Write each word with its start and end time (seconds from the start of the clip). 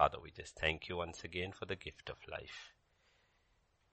Father, 0.00 0.18
we 0.18 0.30
just 0.30 0.56
thank 0.56 0.88
you 0.88 0.96
once 0.96 1.24
again 1.24 1.52
for 1.52 1.66
the 1.66 1.76
gift 1.76 2.08
of 2.08 2.16
life. 2.26 2.72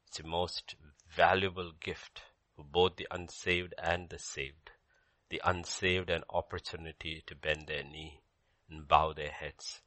It's 0.08 0.20
the 0.20 0.24
most 0.24 0.76
valuable 1.14 1.74
gift 1.82 2.22
for 2.56 2.64
both 2.64 2.96
the 2.96 3.10
unsaved 3.12 3.74
and 3.78 4.10
the 4.10 4.18
saved. 4.18 4.72
The 5.30 5.42
unsaved 5.44 6.10
an 6.10 6.24
opportunity 6.30 7.26
to 7.28 7.36
bend 7.36 7.66
their 7.68 7.84
knee 7.84 8.22
and 8.70 8.88
bow 8.88 9.12
their 9.12 9.32
heads 9.32 9.82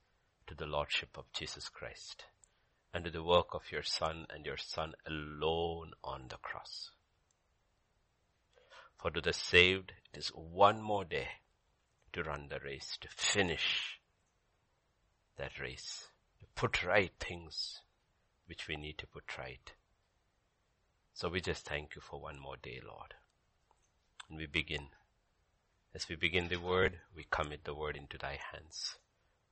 to 0.46 0.54
the 0.54 0.66
Lordship 0.66 1.16
of 1.16 1.32
Jesus 1.32 1.70
Christ 1.70 2.26
and 2.92 3.06
to 3.06 3.10
the 3.10 3.24
work 3.24 3.54
of 3.54 3.72
your 3.72 3.82
Son 3.82 4.26
and 4.28 4.44
your 4.44 4.58
Son 4.58 4.92
alone 5.06 5.92
on 6.04 6.26
the 6.28 6.36
cross. 6.36 6.90
For 8.98 9.10
to 9.10 9.22
the 9.22 9.32
saved, 9.32 9.94
it 10.12 10.18
is 10.18 10.28
one 10.34 10.82
more 10.82 11.06
day 11.06 11.28
to 12.12 12.22
run 12.22 12.48
the 12.50 12.60
race, 12.60 12.98
to 13.00 13.08
finish 13.08 13.98
that 15.38 15.58
race, 15.58 16.09
to 16.40 16.46
put 16.54 16.84
right 16.84 17.12
things 17.20 17.80
which 18.46 18.66
we 18.66 18.76
need 18.76 18.98
to 18.98 19.06
put 19.06 19.38
right. 19.38 19.72
So 21.14 21.28
we 21.28 21.40
just 21.40 21.64
thank 21.66 21.94
you 21.94 22.00
for 22.00 22.20
one 22.20 22.38
more 22.38 22.56
day, 22.56 22.80
Lord. 22.84 23.14
And 24.28 24.38
we 24.38 24.46
begin. 24.46 24.88
As 25.94 26.08
we 26.08 26.16
begin 26.16 26.48
the 26.48 26.56
word, 26.56 27.00
we 27.14 27.26
commit 27.30 27.64
the 27.64 27.74
word 27.74 27.96
into 27.96 28.18
thy 28.18 28.38
hands. 28.52 28.96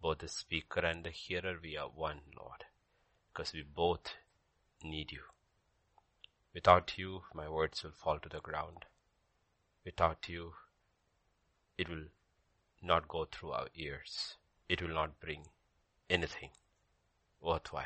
Both 0.00 0.18
the 0.18 0.28
speaker 0.28 0.80
and 0.80 1.04
the 1.04 1.10
hearer, 1.10 1.58
we 1.62 1.77
are 1.77 1.88
one, 1.88 2.20
Lord, 2.38 2.64
because 3.32 3.52
we 3.52 3.62
both 3.62 4.14
need 4.82 5.12
you. 5.12 5.22
Without 6.55 6.96
you, 6.96 7.22
my 7.34 7.48
words 7.48 7.82
will 7.82 7.92
fall 7.92 8.18
to 8.20 8.28
the 8.28 8.41
ground. 8.41 8.84
Without 9.84 10.28
you, 10.28 10.55
it 11.77 11.88
will 11.88 12.06
not 12.82 13.08
go 13.08 13.27
through 13.27 13.52
our 13.52 13.68
ears. 13.74 14.36
It 14.68 14.80
will 14.80 14.94
not 14.94 15.20
bring 15.20 15.46
anything 16.08 16.50
worthwhile. 17.41 17.84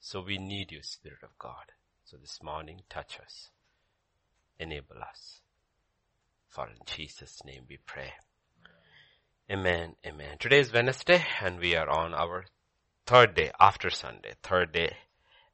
So 0.00 0.20
we 0.20 0.38
need 0.38 0.72
you, 0.72 0.82
Spirit 0.82 1.22
of 1.22 1.38
God. 1.38 1.72
So 2.04 2.16
this 2.16 2.42
morning, 2.42 2.82
touch 2.88 3.18
us. 3.20 3.50
Enable 4.58 4.96
us. 5.02 5.40
For 6.48 6.66
in 6.66 6.78
Jesus' 6.86 7.44
name 7.44 7.64
we 7.68 7.78
pray. 7.84 8.12
Amen, 9.50 9.96
amen. 10.06 10.36
Today 10.38 10.60
is 10.60 10.72
Wednesday 10.72 11.24
and 11.42 11.58
we 11.58 11.74
are 11.74 11.88
on 11.88 12.14
our 12.14 12.44
third 13.06 13.34
day 13.34 13.50
after 13.58 13.90
Sunday, 13.90 14.34
third 14.42 14.72
day. 14.72 14.96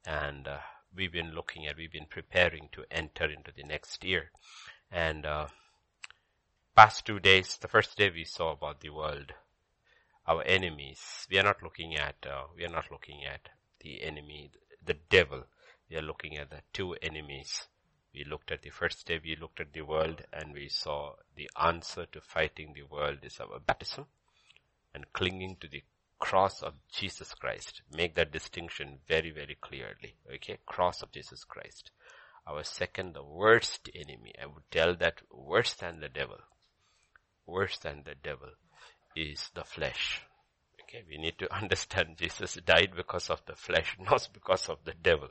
And 0.05 0.47
uh, 0.47 0.57
we've 0.95 1.11
been 1.11 1.33
looking 1.33 1.65
at, 1.65 1.77
we've 1.77 1.91
been 1.91 2.07
preparing 2.09 2.69
to 2.73 2.83
enter 2.91 3.25
into 3.25 3.51
the 3.55 3.63
next 3.63 4.03
year. 4.03 4.31
And 4.91 5.25
uh, 5.25 5.47
past 6.75 7.05
two 7.05 7.19
days, 7.19 7.57
the 7.59 7.67
first 7.67 7.97
day 7.97 8.09
we 8.09 8.25
saw 8.25 8.51
about 8.51 8.81
the 8.81 8.89
world 8.89 9.33
our 10.27 10.43
enemies. 10.43 11.27
We 11.29 11.37
are 11.37 11.43
not 11.43 11.61
looking 11.61 11.95
at, 11.95 12.15
uh, 12.25 12.45
we 12.55 12.65
are 12.65 12.71
not 12.71 12.91
looking 12.91 13.23
at 13.25 13.49
the 13.81 14.03
enemy, 14.03 14.51
the 14.83 14.97
devil. 15.09 15.43
We 15.89 15.97
are 15.97 16.01
looking 16.01 16.37
at 16.37 16.49
the 16.49 16.61
two 16.73 16.93
enemies. 16.95 17.67
We 18.13 18.23
looked 18.23 18.51
at 18.51 18.61
the 18.61 18.69
first 18.69 19.05
day, 19.05 19.19
we 19.23 19.35
looked 19.35 19.59
at 19.59 19.73
the 19.73 19.81
world 19.81 20.23
and 20.33 20.53
we 20.53 20.69
saw 20.69 21.15
the 21.35 21.49
answer 21.61 22.05
to 22.07 22.21
fighting 22.21 22.73
the 22.73 22.83
world 22.83 23.19
is 23.23 23.39
our 23.39 23.59
baptism 23.59 24.05
and 24.93 25.11
clinging 25.13 25.57
to 25.59 25.67
the 25.67 25.83
cross 26.17 26.63
of 26.63 26.73
Jesus 26.91 27.33
Christ. 27.33 27.81
Make 27.91 28.15
that 28.15 28.31
distinction 28.31 28.99
very, 29.07 29.31
very 29.31 29.57
clearly. 29.59 30.15
Okay? 30.33 30.59
Cross 30.65 31.03
of 31.03 31.11
Jesus 31.11 31.43
Christ. 31.43 31.91
Our 32.47 32.63
second, 32.63 33.13
the 33.13 33.23
worst 33.23 33.89
enemy. 33.93 34.33
I 34.41 34.45
would 34.45 34.71
tell 34.71 34.95
that 34.95 35.21
worse 35.29 35.73
than 35.73 35.99
the 35.99 36.09
devil. 36.09 36.37
Worse 37.45 37.77
than 37.77 38.03
the 38.05 38.15
devil 38.15 38.51
is 39.15 39.49
the 39.55 39.63
flesh. 39.63 40.21
Okay, 40.83 41.03
we 41.09 41.17
need 41.17 41.37
to 41.39 41.53
understand 41.61 42.17
Jesus 42.17 42.57
died 42.65 42.91
because 42.95 43.29
of 43.29 43.41
the 43.45 43.55
flesh, 43.55 43.97
not 43.99 44.27
because 44.33 44.69
of 44.69 44.79
the 44.85 44.93
devil. 44.93 45.29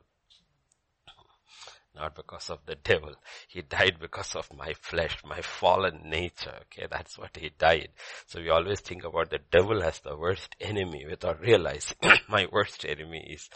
Not 1.94 2.16
because 2.16 2.50
of 2.50 2.58
the 2.66 2.74
devil. 2.74 3.14
He 3.46 3.62
died 3.62 3.98
because 4.00 4.34
of 4.34 4.52
my 4.52 4.72
flesh, 4.72 5.16
my 5.24 5.40
fallen 5.40 6.00
nature. 6.11 6.62
Okay, 6.62 6.89
that's 6.90 7.17
what 7.17 7.36
he 7.36 7.50
died. 7.56 7.90
So 8.27 8.40
we 8.40 8.50
always 8.50 8.80
think 8.80 9.05
about 9.05 9.30
the 9.30 9.39
devil 9.39 9.80
as 9.80 10.00
the 10.00 10.17
worst 10.17 10.56
enemy 10.61 11.06
without 11.08 11.40
realizing 11.40 11.96
my 12.28 12.48
worst 12.50 12.84
enemy 12.84 13.24
is 13.33 13.48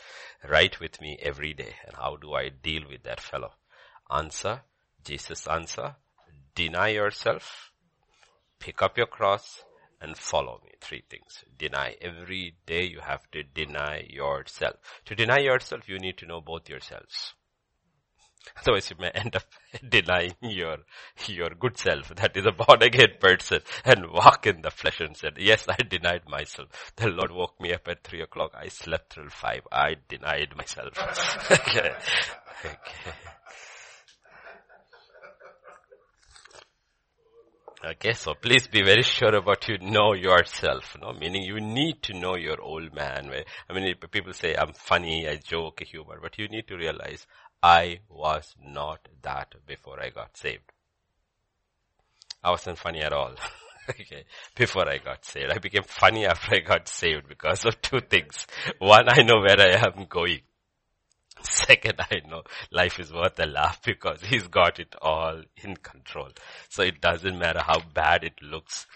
right 0.48 0.78
with 0.78 1.00
me 1.00 1.18
every 1.20 1.52
day. 1.52 1.74
And 1.84 1.96
how 1.96 2.14
do 2.14 2.34
I 2.34 2.50
deal 2.50 2.82
with 2.88 3.02
that 3.02 3.20
fellow? 3.20 3.54
Answer, 4.08 4.60
Jesus 5.04 5.48
answer, 5.48 5.96
deny 6.54 6.88
yourself, 6.90 7.72
pick 8.60 8.82
up 8.82 8.96
your 8.96 9.06
cross, 9.06 9.64
and 10.00 10.16
follow 10.16 10.60
me. 10.64 10.72
Three 10.80 11.02
things. 11.08 11.44
Deny. 11.58 11.96
Every 12.00 12.54
day 12.66 12.84
you 12.84 13.00
have 13.00 13.30
to 13.32 13.42
deny 13.42 14.06
yourself. 14.08 14.76
To 15.06 15.14
deny 15.14 15.38
yourself, 15.38 15.88
you 15.88 15.98
need 15.98 16.18
to 16.18 16.26
know 16.26 16.40
both 16.40 16.68
yourselves. 16.68 17.34
Otherwise 18.60 18.90
you 18.90 18.96
may 18.98 19.10
end 19.10 19.36
up 19.36 19.44
denying 19.88 20.34
your, 20.40 20.78
your 21.26 21.50
good 21.50 21.76
self, 21.76 22.14
that 22.14 22.36
is 22.36 22.46
a 22.46 22.52
born 22.52 22.82
again 22.82 23.14
person, 23.20 23.60
and 23.84 24.10
walk 24.10 24.46
in 24.46 24.62
the 24.62 24.70
flesh 24.70 25.00
and 25.00 25.16
said, 25.16 25.34
yes, 25.38 25.66
I 25.68 25.76
denied 25.82 26.22
myself. 26.28 26.92
The 26.96 27.08
Lord 27.08 27.30
woke 27.32 27.60
me 27.60 27.72
up 27.72 27.88
at 27.88 28.04
three 28.04 28.22
o'clock. 28.22 28.52
I 28.54 28.68
slept 28.68 29.14
till 29.14 29.28
five. 29.28 29.62
I 29.70 29.96
denied 30.08 30.56
myself. 30.56 30.94
okay. 31.50 31.92
okay. 32.64 33.12
Okay, 37.84 38.12
so 38.12 38.34
please 38.34 38.66
be 38.66 38.82
very 38.82 39.04
sure 39.04 39.36
about 39.36 39.68
you 39.68 39.78
know 39.78 40.12
yourself, 40.12 40.96
no? 41.00 41.12
Meaning 41.12 41.44
you 41.44 41.60
need 41.60 42.02
to 42.02 42.18
know 42.18 42.34
your 42.34 42.60
old 42.60 42.92
man. 42.92 43.30
I 43.70 43.72
mean, 43.72 43.94
people 44.10 44.32
say 44.32 44.56
I'm 44.56 44.72
funny, 44.72 45.28
I 45.28 45.36
joke, 45.36 45.80
humor, 45.84 46.18
but 46.20 46.36
you 46.38 46.48
need 46.48 46.66
to 46.66 46.76
realize 46.76 47.24
I 47.62 48.00
was 48.08 48.52
not 48.60 49.06
that 49.22 49.54
before 49.64 50.02
I 50.02 50.10
got 50.10 50.36
saved. 50.36 50.72
I 52.42 52.50
wasn't 52.50 52.78
funny 52.78 53.00
at 53.00 53.12
all. 53.12 53.34
okay, 53.90 54.24
before 54.56 54.88
I 54.88 54.98
got 54.98 55.24
saved. 55.24 55.52
I 55.52 55.58
became 55.58 55.84
funny 55.84 56.26
after 56.26 56.56
I 56.56 56.58
got 56.58 56.88
saved 56.88 57.28
because 57.28 57.64
of 57.64 57.80
two 57.80 58.00
things. 58.00 58.44
One, 58.80 59.08
I 59.08 59.22
know 59.22 59.38
where 59.38 59.60
I 59.60 59.86
am 59.86 60.06
going. 60.08 60.40
Second, 61.42 62.00
I 62.00 62.20
know 62.28 62.42
life 62.70 62.98
is 62.98 63.12
worth 63.12 63.38
a 63.38 63.46
laugh 63.46 63.80
because 63.82 64.22
he's 64.22 64.48
got 64.48 64.78
it 64.78 64.94
all 65.00 65.42
in 65.56 65.76
control. 65.76 66.30
So 66.68 66.82
it 66.82 67.00
doesn't 67.00 67.38
matter 67.38 67.60
how 67.60 67.80
bad 67.94 68.24
it 68.24 68.42
looks. 68.42 68.86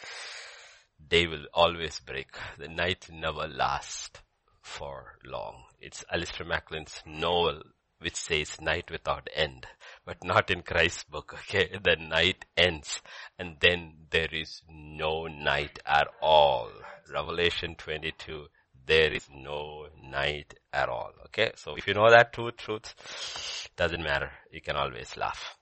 Day 1.06 1.26
will 1.26 1.46
always 1.54 2.00
break. 2.00 2.36
The 2.58 2.68
night 2.68 3.08
never 3.12 3.46
lasts 3.46 4.20
for 4.60 5.18
long. 5.24 5.64
It's 5.80 6.04
Alistair 6.10 6.46
MacLean's 6.46 7.02
novel 7.06 7.62
which 8.02 8.16
says 8.16 8.60
night 8.60 8.90
without 8.90 9.28
end, 9.32 9.66
but 10.04 10.24
not 10.24 10.50
in 10.50 10.62
Christ's 10.62 11.04
book, 11.04 11.34
okay? 11.38 11.78
The 11.82 11.96
night 11.96 12.44
ends 12.56 13.00
and 13.38 13.56
then 13.60 13.92
there 14.10 14.32
is 14.32 14.62
no 14.68 15.26
night 15.26 15.78
at 15.86 16.08
all. 16.20 16.70
Revelation 17.12 17.76
22 17.76 18.46
there 18.86 19.12
is 19.12 19.28
no 19.32 19.86
night 20.02 20.54
at 20.72 20.88
all. 20.88 21.12
Okay, 21.26 21.52
so 21.56 21.76
if 21.76 21.86
you 21.86 21.94
know 21.94 22.10
that 22.10 22.32
truth, 22.32 22.56
truth 22.56 23.68
doesn't 23.76 24.02
matter. 24.02 24.30
You 24.50 24.60
can 24.60 24.76
always 24.76 25.16
laugh. 25.16 25.56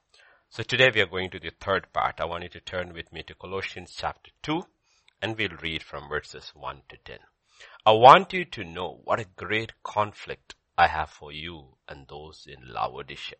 So 0.48 0.62
today 0.62 0.90
we 0.92 1.00
are 1.00 1.06
going 1.06 1.30
to 1.30 1.38
the 1.38 1.52
third 1.60 1.92
part. 1.92 2.20
I 2.20 2.24
want 2.24 2.42
you 2.42 2.48
to 2.50 2.60
turn 2.60 2.92
with 2.92 3.12
me 3.12 3.22
to 3.24 3.34
Colossians 3.34 3.94
chapter 3.96 4.30
2 4.42 4.64
and 5.22 5.36
we'll 5.36 5.56
read 5.62 5.82
from 5.82 6.08
verses 6.08 6.50
1 6.54 6.82
to 6.88 6.96
10. 7.04 7.18
I 7.86 7.92
want 7.92 8.32
you 8.32 8.44
to 8.46 8.64
know 8.64 9.00
what 9.04 9.20
a 9.20 9.26
great 9.36 9.72
conflict 9.82 10.54
I 10.76 10.88
have 10.88 11.10
for 11.10 11.30
you 11.30 11.76
and 11.88 12.06
those 12.08 12.46
in 12.48 12.72
Laodicea. 12.72 13.36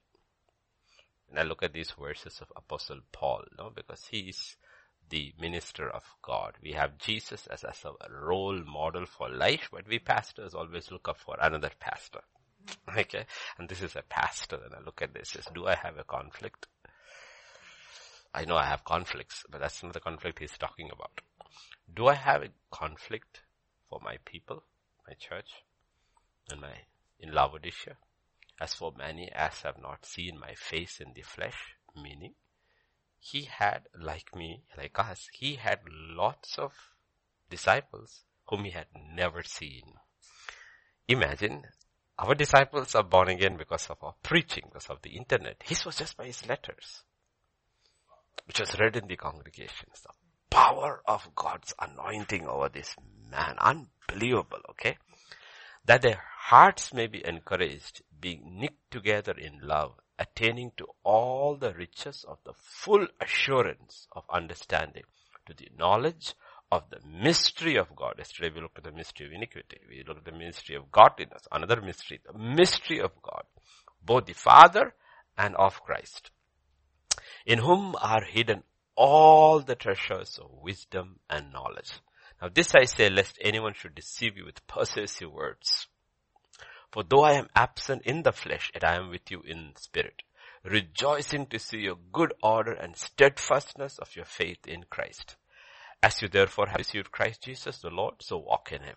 And 1.28 1.38
I 1.38 1.42
look 1.42 1.62
at 1.62 1.72
these 1.72 1.92
verses 1.92 2.40
of 2.40 2.52
Apostle 2.54 3.00
Paul, 3.12 3.44
no, 3.56 3.70
because 3.74 4.06
he's 4.10 4.56
the 5.10 5.34
minister 5.38 5.88
of 5.90 6.02
God. 6.22 6.54
We 6.62 6.72
have 6.72 6.98
Jesus 6.98 7.46
as, 7.48 7.64
as 7.64 7.84
a 7.84 8.12
role 8.12 8.62
model 8.64 9.06
for 9.06 9.28
life, 9.28 9.68
but 9.72 9.86
we 9.88 9.98
pastors 9.98 10.54
always 10.54 10.90
look 10.90 11.08
up 11.08 11.18
for 11.18 11.36
another 11.40 11.70
pastor. 11.78 12.20
Okay. 12.96 13.26
And 13.58 13.68
this 13.68 13.82
is 13.82 13.96
a 13.96 14.02
pastor 14.02 14.56
and 14.64 14.74
I 14.74 14.80
look 14.84 15.02
at 15.02 15.14
this 15.14 15.36
as, 15.36 15.46
do 15.54 15.66
I 15.66 15.74
have 15.74 15.98
a 15.98 16.04
conflict? 16.04 16.66
I 18.32 18.44
know 18.44 18.56
I 18.56 18.66
have 18.66 18.84
conflicts, 18.84 19.44
but 19.50 19.60
that's 19.60 19.82
not 19.82 19.92
the 19.92 20.00
conflict 20.00 20.38
he's 20.38 20.56
talking 20.56 20.90
about. 20.92 21.20
Do 21.92 22.06
I 22.06 22.14
have 22.14 22.42
a 22.42 22.48
conflict 22.70 23.42
for 23.88 24.00
my 24.02 24.18
people, 24.24 24.62
my 25.08 25.14
church, 25.14 25.64
and 26.50 26.60
my, 26.60 26.74
in 27.18 27.32
Laodicea? 27.32 27.96
As 28.60 28.74
for 28.74 28.92
many 28.96 29.30
as 29.32 29.62
have 29.62 29.80
not 29.82 30.06
seen 30.06 30.38
my 30.38 30.54
face 30.54 31.00
in 31.00 31.12
the 31.14 31.22
flesh, 31.22 31.74
meaning 31.96 32.34
he 33.30 33.42
had, 33.42 33.88
like 33.98 34.34
me, 34.34 34.62
like 34.76 34.98
us, 34.98 35.28
he 35.32 35.56
had 35.56 35.80
lots 35.88 36.58
of 36.58 36.72
disciples 37.48 38.24
whom 38.48 38.64
he 38.64 38.70
had 38.70 38.86
never 39.14 39.42
seen. 39.42 39.94
Imagine 41.08 41.62
our 42.18 42.34
disciples 42.34 42.94
are 42.94 43.02
born 43.02 43.28
again 43.28 43.56
because 43.56 43.88
of 43.88 44.02
our 44.02 44.14
preaching, 44.22 44.64
because 44.66 44.90
of 44.90 45.02
the 45.02 45.10
internet. 45.10 45.62
His 45.64 45.84
was 45.84 45.96
just 45.96 46.16
by 46.16 46.26
his 46.26 46.46
letters, 46.46 47.02
which 48.46 48.60
was 48.60 48.78
read 48.78 48.96
in 48.96 49.06
the 49.06 49.16
congregations. 49.16 50.02
The 50.02 50.12
power 50.50 51.02
of 51.06 51.34
God's 51.34 51.72
anointing 51.80 52.46
over 52.46 52.68
this 52.68 52.94
man, 53.30 53.56
unbelievable, 53.58 54.60
okay? 54.70 54.96
that 55.84 56.02
their 56.02 56.22
hearts 56.38 56.92
may 56.92 57.06
be 57.06 57.24
encouraged, 57.26 58.02
being 58.20 58.58
knit 58.60 58.76
together 58.90 59.32
in 59.32 59.60
love, 59.62 59.94
attaining 60.20 60.70
to 60.76 60.86
all 61.02 61.56
the 61.56 61.72
riches 61.72 62.24
of 62.28 62.38
the 62.44 62.52
full 62.54 63.06
assurance 63.20 64.06
of 64.12 64.22
understanding, 64.30 65.02
to 65.46 65.54
the 65.54 65.68
knowledge 65.76 66.34
of 66.70 66.84
the 66.90 67.00
mystery 67.04 67.76
of 67.76 67.96
God. 67.96 68.14
Yesterday 68.18 68.50
we 68.54 68.60
looked 68.60 68.78
at 68.78 68.84
the 68.84 68.92
mystery 68.92 69.26
of 69.26 69.32
iniquity. 69.32 69.80
We 69.88 70.04
looked 70.06 70.28
at 70.28 70.32
the 70.32 70.38
mystery 70.38 70.76
of 70.76 70.92
godliness. 70.92 71.48
Another 71.50 71.80
mystery, 71.80 72.20
the 72.24 72.38
mystery 72.38 73.00
of 73.00 73.10
God. 73.22 73.44
Both 74.04 74.26
the 74.26 74.34
Father 74.34 74.94
and 75.36 75.56
of 75.56 75.82
Christ. 75.82 76.30
In 77.46 77.58
whom 77.58 77.96
are 78.00 78.22
hidden 78.22 78.62
all 78.94 79.60
the 79.60 79.74
treasures 79.74 80.38
of 80.38 80.50
wisdom 80.62 81.20
and 81.28 81.52
knowledge. 81.52 81.92
Now 82.40 82.50
this 82.52 82.74
I 82.74 82.84
say 82.84 83.08
lest 83.08 83.38
anyone 83.40 83.74
should 83.74 83.94
deceive 83.94 84.36
you 84.36 84.44
with 84.44 84.66
persuasive 84.66 85.32
words. 85.32 85.86
For 86.90 87.04
though 87.04 87.22
I 87.22 87.34
am 87.34 87.48
absent 87.54 88.02
in 88.02 88.22
the 88.22 88.32
flesh, 88.32 88.70
yet 88.74 88.84
I 88.84 88.96
am 88.96 89.10
with 89.10 89.30
you 89.30 89.42
in 89.42 89.72
spirit, 89.76 90.22
rejoicing 90.64 91.46
to 91.46 91.58
see 91.58 91.78
your 91.78 91.96
good 92.12 92.34
order 92.42 92.72
and 92.72 92.96
steadfastness 92.96 93.98
of 93.98 94.16
your 94.16 94.24
faith 94.24 94.66
in 94.66 94.84
Christ. 94.90 95.36
As 96.02 96.20
you 96.20 96.28
therefore 96.28 96.66
have 96.66 96.78
received 96.78 97.12
Christ 97.12 97.42
Jesus 97.44 97.78
the 97.78 97.90
Lord, 97.90 98.14
so 98.20 98.38
walk 98.38 98.72
in 98.72 98.82
him. 98.82 98.96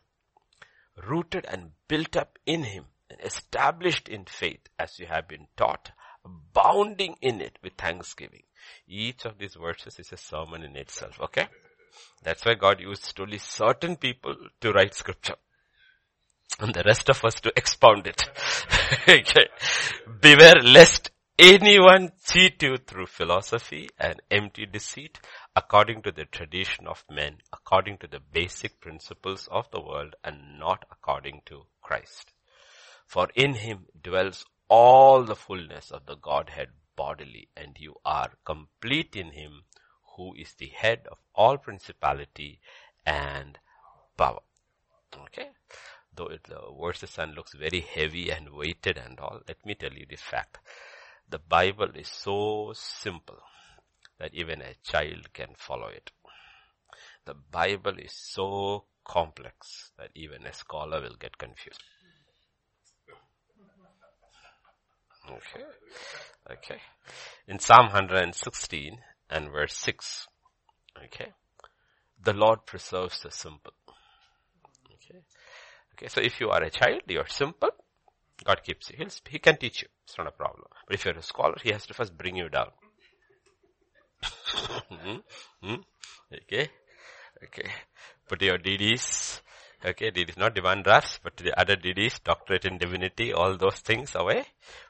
Rooted 0.95 1.45
and 1.45 1.71
built 1.87 2.15
up 2.15 2.39
in 2.45 2.63
him 2.63 2.85
and 3.09 3.19
established 3.21 4.07
in 4.07 4.25
faith 4.25 4.69
as 4.79 4.99
you 4.99 5.05
have 5.05 5.27
been 5.27 5.47
taught, 5.55 5.91
abounding 6.25 7.17
in 7.21 7.41
it 7.41 7.59
with 7.61 7.73
thanksgiving. 7.73 8.43
Each 8.87 9.25
of 9.25 9.37
these 9.37 9.55
verses 9.55 9.99
is 9.99 10.11
a 10.11 10.17
sermon 10.17 10.63
in 10.63 10.75
itself, 10.75 11.19
okay? 11.19 11.47
That's 12.23 12.45
why 12.45 12.55
God 12.55 12.79
used 12.79 13.19
only 13.19 13.37
certain 13.37 13.97
people 13.97 14.35
to 14.61 14.71
write 14.71 14.95
scripture. 14.95 15.35
And 16.59 16.73
the 16.73 16.83
rest 16.83 17.09
of 17.09 17.23
us 17.23 17.41
to 17.41 17.53
expound 17.55 18.07
it. 18.07 18.21
okay. 19.09 19.47
Beware 20.21 20.61
lest 20.61 21.11
anyone 21.37 22.11
cheat 22.25 22.61
you 22.61 22.77
through 22.77 23.07
philosophy 23.07 23.89
and 23.99 24.21
empty 24.29 24.65
deceit 24.65 25.19
according 25.55 26.03
to 26.03 26.11
the 26.11 26.25
tradition 26.25 26.87
of 26.87 27.03
men, 27.09 27.37
according 27.51 27.97
to 27.97 28.07
the 28.07 28.19
basic 28.19 28.79
principles 28.79 29.47
of 29.51 29.69
the 29.71 29.81
world 29.81 30.15
and 30.23 30.59
not 30.59 30.85
according 30.91 31.41
to 31.45 31.63
Christ. 31.81 32.31
For 33.07 33.29
in 33.35 33.55
him 33.55 33.87
dwells 34.01 34.45
all 34.69 35.23
the 35.23 35.35
fullness 35.35 35.91
of 35.91 36.05
the 36.05 36.15
Godhead 36.15 36.69
bodily 36.95 37.49
and 37.57 37.77
you 37.79 37.95
are 38.05 38.31
complete 38.45 39.15
in 39.15 39.31
him 39.31 39.63
who 40.15 40.33
is 40.35 40.53
the 40.53 40.67
head 40.67 41.07
of 41.11 41.17
all 41.33 41.57
principality 41.57 42.59
and 43.05 43.57
power. 44.17 44.41
Okay. 45.25 45.49
Though 46.15 46.27
it, 46.27 46.43
the 46.43 46.61
verses 46.79 47.17
and 47.17 47.33
looks 47.33 47.53
very 47.55 47.81
heavy 47.81 48.29
and 48.29 48.49
weighted 48.49 48.97
and 48.97 49.19
all, 49.19 49.41
let 49.47 49.65
me 49.65 49.75
tell 49.75 49.93
you 49.93 50.05
the 50.07 50.15
fact. 50.15 50.59
The 51.29 51.39
Bible 51.39 51.89
is 51.95 52.07
so 52.07 52.73
simple 52.75 53.39
that 54.19 54.33
even 54.33 54.61
a 54.61 54.75
child 54.83 55.33
can 55.33 55.55
follow 55.57 55.87
it. 55.87 56.11
The 57.25 57.33
Bible 57.33 57.97
is 57.97 58.13
so 58.13 58.85
complex 59.05 59.91
that 59.97 60.11
even 60.13 60.45
a 60.45 60.53
scholar 60.53 61.01
will 61.01 61.15
get 61.19 61.37
confused. 61.37 61.81
Okay. 65.29 65.63
Okay. 66.51 66.81
In 67.47 67.59
Psalm 67.59 67.85
116 67.85 68.97
and 69.29 69.51
verse 69.51 69.75
6. 69.77 70.27
Okay. 71.05 71.31
The 72.21 72.33
Lord 72.33 72.65
preserves 72.65 73.21
the 73.21 73.31
simple. 73.31 73.73
Okay. 75.93 76.07
So 76.07 76.21
if 76.21 76.39
you 76.39 76.49
are 76.49 76.63
a 76.63 76.69
child, 76.69 77.01
you 77.07 77.19
are 77.19 77.27
simple. 77.27 77.69
God 78.43 78.63
keeps 78.63 78.89
you. 78.89 78.97
He'll, 78.97 79.09
he 79.29 79.39
can 79.39 79.57
teach 79.57 79.81
you. 79.83 79.87
It's 80.05 80.17
not 80.17 80.27
a 80.27 80.31
problem. 80.31 80.65
But 80.87 80.95
if 80.95 81.05
you're 81.05 81.17
a 81.17 81.21
scholar, 81.21 81.55
he 81.61 81.71
has 81.71 81.85
to 81.87 81.93
first 81.93 82.17
bring 82.17 82.35
you 82.35 82.49
down. 82.49 82.71
hmm? 85.61 85.75
Okay. 86.33 86.69
Okay. 87.43 87.69
Put 88.27 88.41
your 88.41 88.57
DDs. 88.57 89.41
Okay. 89.85 90.11
DDs, 90.11 90.37
not 90.37 90.55
divine 90.55 90.83
drafts, 90.83 91.19
but 91.23 91.37
the 91.37 91.57
other 91.59 91.75
DDs, 91.75 92.23
doctorate 92.23 92.65
in 92.65 92.77
divinity, 92.77 93.33
all 93.33 93.57
those 93.57 93.79
things 93.79 94.15
away. 94.15 94.45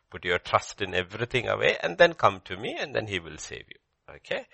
Put 0.09 0.25
your 0.25 0.39
trust 0.39 0.81
in 0.81 0.93
everything 0.93 1.47
away 1.47 1.77
and 1.81 1.97
then 1.97 2.13
come 2.13 2.41
to 2.45 2.55
me 2.55 2.77
and 2.79 2.93
then 2.95 3.07
he 3.07 3.19
will 3.19 3.37
save 3.37 3.65
you. 3.69 4.15
Okay. 4.15 4.45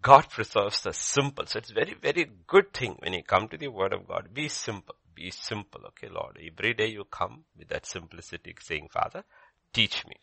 God 0.00 0.28
preserves 0.30 0.82
the 0.82 0.92
simple. 0.92 1.46
So 1.46 1.58
it's 1.58 1.70
very, 1.70 1.94
very 1.94 2.28
good 2.46 2.72
thing 2.72 2.96
when 2.98 3.12
you 3.12 3.22
come 3.22 3.46
to 3.48 3.56
the 3.56 3.68
word 3.68 3.92
of 3.92 4.08
God. 4.08 4.34
Be 4.34 4.48
simple. 4.48 4.96
Be 5.14 5.30
simple. 5.30 5.82
Okay, 5.88 6.08
Lord. 6.08 6.38
Every 6.38 6.74
day 6.74 6.88
you 6.88 7.04
come 7.04 7.44
with 7.56 7.68
that 7.68 7.86
simplicity 7.86 8.54
saying, 8.60 8.88
Father, 8.92 9.24
teach 9.72 10.06
me. 10.06 10.16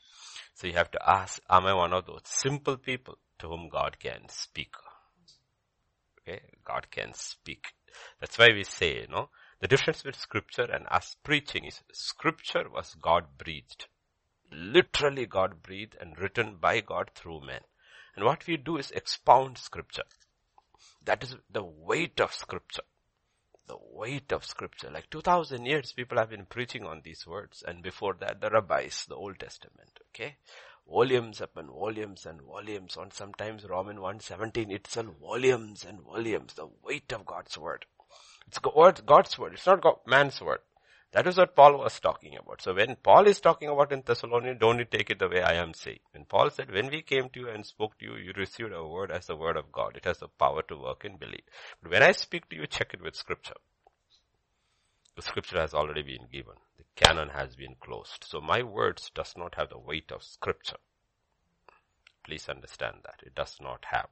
So 0.53 0.67
you 0.67 0.73
have 0.73 0.91
to 0.91 1.09
ask, 1.09 1.41
am 1.49 1.65
I 1.65 1.73
one 1.73 1.93
of 1.93 2.05
those 2.05 2.21
simple 2.25 2.77
people 2.77 3.17
to 3.39 3.47
whom 3.47 3.69
God 3.69 3.97
can 3.99 4.27
speak? 4.29 4.73
Okay, 6.21 6.41
God 6.65 6.87
can 6.91 7.13
speak. 7.13 7.73
That's 8.19 8.37
why 8.37 8.49
we 8.53 8.63
say, 8.63 9.01
you 9.01 9.07
know, 9.07 9.29
the 9.61 9.67
difference 9.67 10.03
between 10.03 10.19
scripture 10.19 10.67
and 10.71 10.85
us 10.89 11.15
preaching 11.23 11.65
is 11.65 11.81
scripture 11.91 12.69
was 12.69 12.95
God 13.01 13.25
breathed. 13.37 13.87
Literally 14.51 15.25
God 15.25 15.61
breathed 15.61 15.95
and 15.99 16.17
written 16.17 16.57
by 16.59 16.81
God 16.81 17.11
through 17.13 17.41
men. 17.45 17.61
And 18.15 18.25
what 18.25 18.47
we 18.47 18.57
do 18.57 18.77
is 18.77 18.91
expound 18.91 19.57
scripture. 19.57 20.03
That 21.03 21.23
is 21.23 21.35
the 21.49 21.63
weight 21.63 22.19
of 22.19 22.33
scripture. 22.33 22.83
The 23.69 23.77
weight 23.91 24.31
of 24.31 24.43
scripture. 24.43 24.89
Like 24.89 25.11
2000 25.11 25.63
years 25.63 25.93
people 25.93 26.17
have 26.17 26.31
been 26.31 26.47
preaching 26.47 26.85
on 26.85 27.01
these 27.03 27.27
words 27.27 27.63
and 27.67 27.83
before 27.83 28.15
that 28.19 28.41
the 28.41 28.49
rabbis, 28.49 29.05
the 29.07 29.15
Old 29.15 29.37
Testament, 29.37 29.99
okay? 30.09 30.37
Volumes 30.89 31.39
upon 31.39 31.67
volumes 31.67 32.25
and 32.25 32.41
volumes 32.41 32.97
on 32.97 33.11
sometimes 33.11 33.69
Roman 33.69 34.01
117 34.01 34.71
itself 34.71 35.15
volumes 35.21 35.85
and 35.87 36.01
volumes. 36.01 36.55
The 36.55 36.67
weight 36.81 37.13
of 37.13 37.27
God's 37.27 37.59
word. 37.59 37.85
It's 38.47 38.57
God's 38.57 39.37
word. 39.37 39.53
It's 39.53 39.67
not 39.67 40.07
man's 40.07 40.41
word. 40.41 40.61
That 41.11 41.25
is 41.25 41.37
what 41.37 41.55
Paul 41.55 41.79
was 41.79 41.99
talking 41.99 42.37
about. 42.37 42.61
So 42.61 42.73
when 42.75 42.95
Paul 42.95 43.27
is 43.27 43.39
talking 43.39 43.67
about 43.67 43.91
in 43.91 44.03
Thessalonians, 44.05 44.59
don't 44.59 44.91
take 44.91 45.09
it 45.09 45.17
the 45.17 45.27
way 45.27 45.41
I 45.41 45.53
am 45.53 45.73
saying. 45.73 45.99
When 46.11 46.25
Paul 46.25 46.51
said, 46.51 46.71
when 46.71 46.91
we 46.91 47.01
came 47.01 47.29
to 47.29 47.39
you 47.39 47.49
and 47.49 47.65
spoke 47.65 47.97
to 47.97 48.05
you, 48.05 48.15
you 48.15 48.31
received 48.35 48.73
a 48.73 48.85
word 48.85 49.09
as 49.09 49.25
the 49.25 49.35
word 49.35 49.57
of 49.57 49.71
God. 49.71 49.97
It 49.97 50.05
has 50.05 50.19
the 50.19 50.27
power 50.27 50.61
to 50.63 50.77
work 50.77 51.05
and 51.05 51.19
believe. 51.19 51.45
But 51.81 51.91
when 51.91 52.03
I 52.03 52.11
speak 52.11 52.47
to 52.49 52.55
you, 52.55 52.67
check 52.67 52.93
it 52.93 53.01
with 53.01 53.15
scripture. 53.15 53.55
The 55.15 55.23
scripture 55.23 55.59
has 55.59 55.73
already 55.73 56.03
been 56.03 56.27
given. 56.31 56.55
The 56.77 56.83
canon 56.95 57.29
has 57.29 57.55
been 57.55 57.75
closed. 57.81 58.23
So 58.27 58.39
my 58.39 58.61
words 58.61 59.09
does 59.15 59.33
not 59.35 59.55
have 59.55 59.69
the 59.69 59.79
weight 59.79 60.11
of 60.11 60.21
scripture. 60.21 60.77
Please 62.23 62.47
understand 62.47 62.97
that. 63.03 63.21
It 63.25 63.33
does 63.33 63.57
not 63.59 63.85
have 63.89 64.09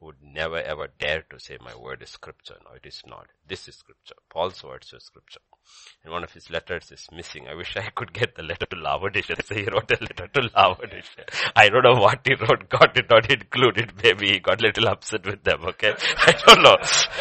would 0.00 0.16
never 0.22 0.56
ever 0.56 0.88
dare 0.98 1.22
to 1.30 1.38
say 1.38 1.58
my 1.60 1.76
word 1.76 2.02
is 2.02 2.10
scripture. 2.10 2.56
No, 2.64 2.72
it 2.74 2.86
is 2.86 3.02
not. 3.06 3.28
This 3.46 3.68
is 3.68 3.76
scripture. 3.76 4.14
Paul's 4.30 4.64
words 4.64 4.92
are 4.94 5.00
scripture. 5.00 5.40
And 6.02 6.12
one 6.14 6.24
of 6.24 6.32
his 6.32 6.48
letters 6.48 6.90
is 6.90 7.06
missing. 7.12 7.46
I 7.46 7.54
wish 7.54 7.76
I 7.76 7.90
could 7.94 8.14
get 8.14 8.34
the 8.34 8.42
letter 8.42 8.64
to 8.64 8.76
Laodicea. 8.76 9.36
So 9.44 9.54
he 9.54 9.64
wrote 9.64 9.90
a 9.90 10.00
letter 10.00 10.28
to 10.28 10.48
Laodicea. 10.54 11.24
I 11.54 11.68
don't 11.68 11.82
know 11.82 12.00
what 12.00 12.20
he 12.24 12.34
wrote. 12.36 12.70
God 12.70 12.94
did 12.94 13.10
not 13.10 13.30
include 13.30 13.76
it. 13.76 13.90
Maybe 14.02 14.32
he 14.32 14.38
got 14.38 14.62
a 14.62 14.64
little 14.64 14.88
upset 14.88 15.26
with 15.26 15.44
them. 15.44 15.62
Okay. 15.62 15.92
I 16.16 16.32
don't 16.46 16.62
know. 16.62 16.76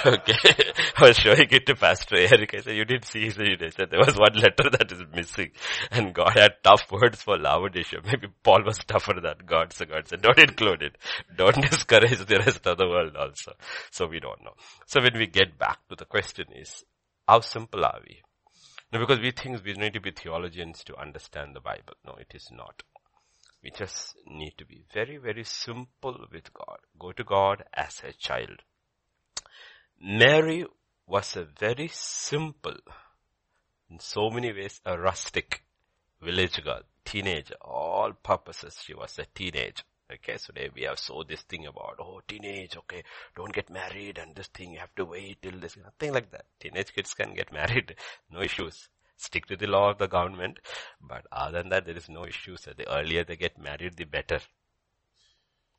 Okay. 0.05 0.71
I 0.95 1.07
was 1.07 1.17
showing 1.17 1.47
it 1.51 1.65
to 1.65 1.75
Pastor 1.75 2.15
Eric. 2.15 2.53
I 2.55 2.61
said, 2.61 2.77
you 2.77 2.85
didn't 2.85 3.05
see. 3.05 3.23
He 3.23 3.31
said 3.31 3.89
there 3.91 3.99
was 3.99 4.17
one 4.17 4.35
letter 4.35 4.69
that 4.69 4.89
is 4.89 5.03
missing. 5.13 5.51
And 5.91 6.13
God 6.13 6.37
had 6.37 6.53
tough 6.63 6.89
words 6.89 7.21
for 7.21 7.37
Laodicea. 7.37 7.99
Maybe 8.05 8.29
Paul 8.43 8.63
was 8.65 8.77
tougher 8.77 9.19
than 9.21 9.45
God. 9.45 9.73
So 9.73 9.85
God 9.85 10.07
said, 10.07 10.21
don't 10.21 10.39
include 10.39 10.83
it. 10.83 10.97
Don't 11.35 11.61
discourage 11.69 12.25
the 12.25 12.37
rest 12.37 12.65
of 12.65 12.77
the 12.77 12.87
world 12.87 13.17
also. 13.17 13.51
So 13.91 14.07
we 14.07 14.21
don't 14.21 14.41
know. 14.41 14.53
So 14.85 15.01
when 15.01 15.17
we 15.17 15.27
get 15.27 15.59
back 15.59 15.79
to 15.89 15.97
the 15.97 16.05
question 16.05 16.45
is, 16.55 16.85
how 17.27 17.41
simple 17.41 17.83
are 17.83 17.99
we? 18.07 18.21
No, 18.91 18.99
because 18.99 19.19
we 19.19 19.31
think 19.31 19.63
we 19.63 19.73
need 19.73 19.93
to 19.93 20.01
be 20.01 20.11
theologians 20.11 20.83
to 20.85 20.97
understand 20.97 21.55
the 21.55 21.59
Bible. 21.59 21.93
No, 22.05 22.15
it 22.19 22.33
is 22.33 22.49
not. 22.51 22.81
We 23.63 23.71
just 23.71 24.15
need 24.25 24.55
to 24.57 24.65
be 24.65 24.83
very, 24.93 25.17
very 25.17 25.43
simple 25.43 26.25
with 26.31 26.53
God. 26.53 26.79
Go 26.97 27.11
to 27.11 27.23
God 27.23 27.63
as 27.73 28.01
a 28.07 28.13
child. 28.13 28.63
Mary 30.01 30.65
was 31.05 31.35
a 31.35 31.43
very 31.43 31.89
simple, 31.91 32.77
in 33.89 33.99
so 33.99 34.29
many 34.29 34.53
ways, 34.53 34.81
a 34.85 34.97
rustic 34.97 35.63
village 36.21 36.63
girl, 36.63 36.81
teenager, 37.05 37.55
all 37.61 38.13
purposes. 38.13 38.81
She 38.83 38.93
was 38.93 39.19
a 39.19 39.25
teenager. 39.35 39.83
Okay, 40.11 40.37
so 40.37 40.51
today 40.53 40.69
we 40.75 40.83
have 40.83 40.97
so 40.99 41.23
this 41.27 41.41
thing 41.43 41.67
about, 41.67 41.97
oh, 41.99 42.21
teenage, 42.27 42.75
okay, 42.77 43.03
don't 43.35 43.53
get 43.53 43.69
married 43.69 44.17
and 44.17 44.35
this 44.35 44.47
thing, 44.47 44.73
you 44.73 44.79
have 44.79 44.93
to 44.95 45.05
wait 45.05 45.41
till 45.41 45.59
this, 45.59 45.77
nothing 45.77 46.13
like 46.13 46.31
that. 46.31 46.45
Teenage 46.59 46.93
kids 46.93 47.13
can 47.13 47.33
get 47.33 47.51
married, 47.59 47.95
no 48.31 48.41
issues. 48.41 48.89
Stick 49.17 49.45
to 49.47 49.55
the 49.55 49.67
law 49.67 49.91
of 49.91 49.97
the 49.99 50.07
government, 50.07 50.59
but 51.01 51.25
other 51.31 51.59
than 51.59 51.69
that, 51.69 51.85
there 51.85 51.97
is 51.97 52.09
no 52.09 52.25
issues. 52.25 52.61
The 52.61 52.89
earlier 52.91 53.23
they 53.23 53.35
get 53.35 53.57
married, 53.61 53.97
the 53.97 54.05
better. 54.05 54.39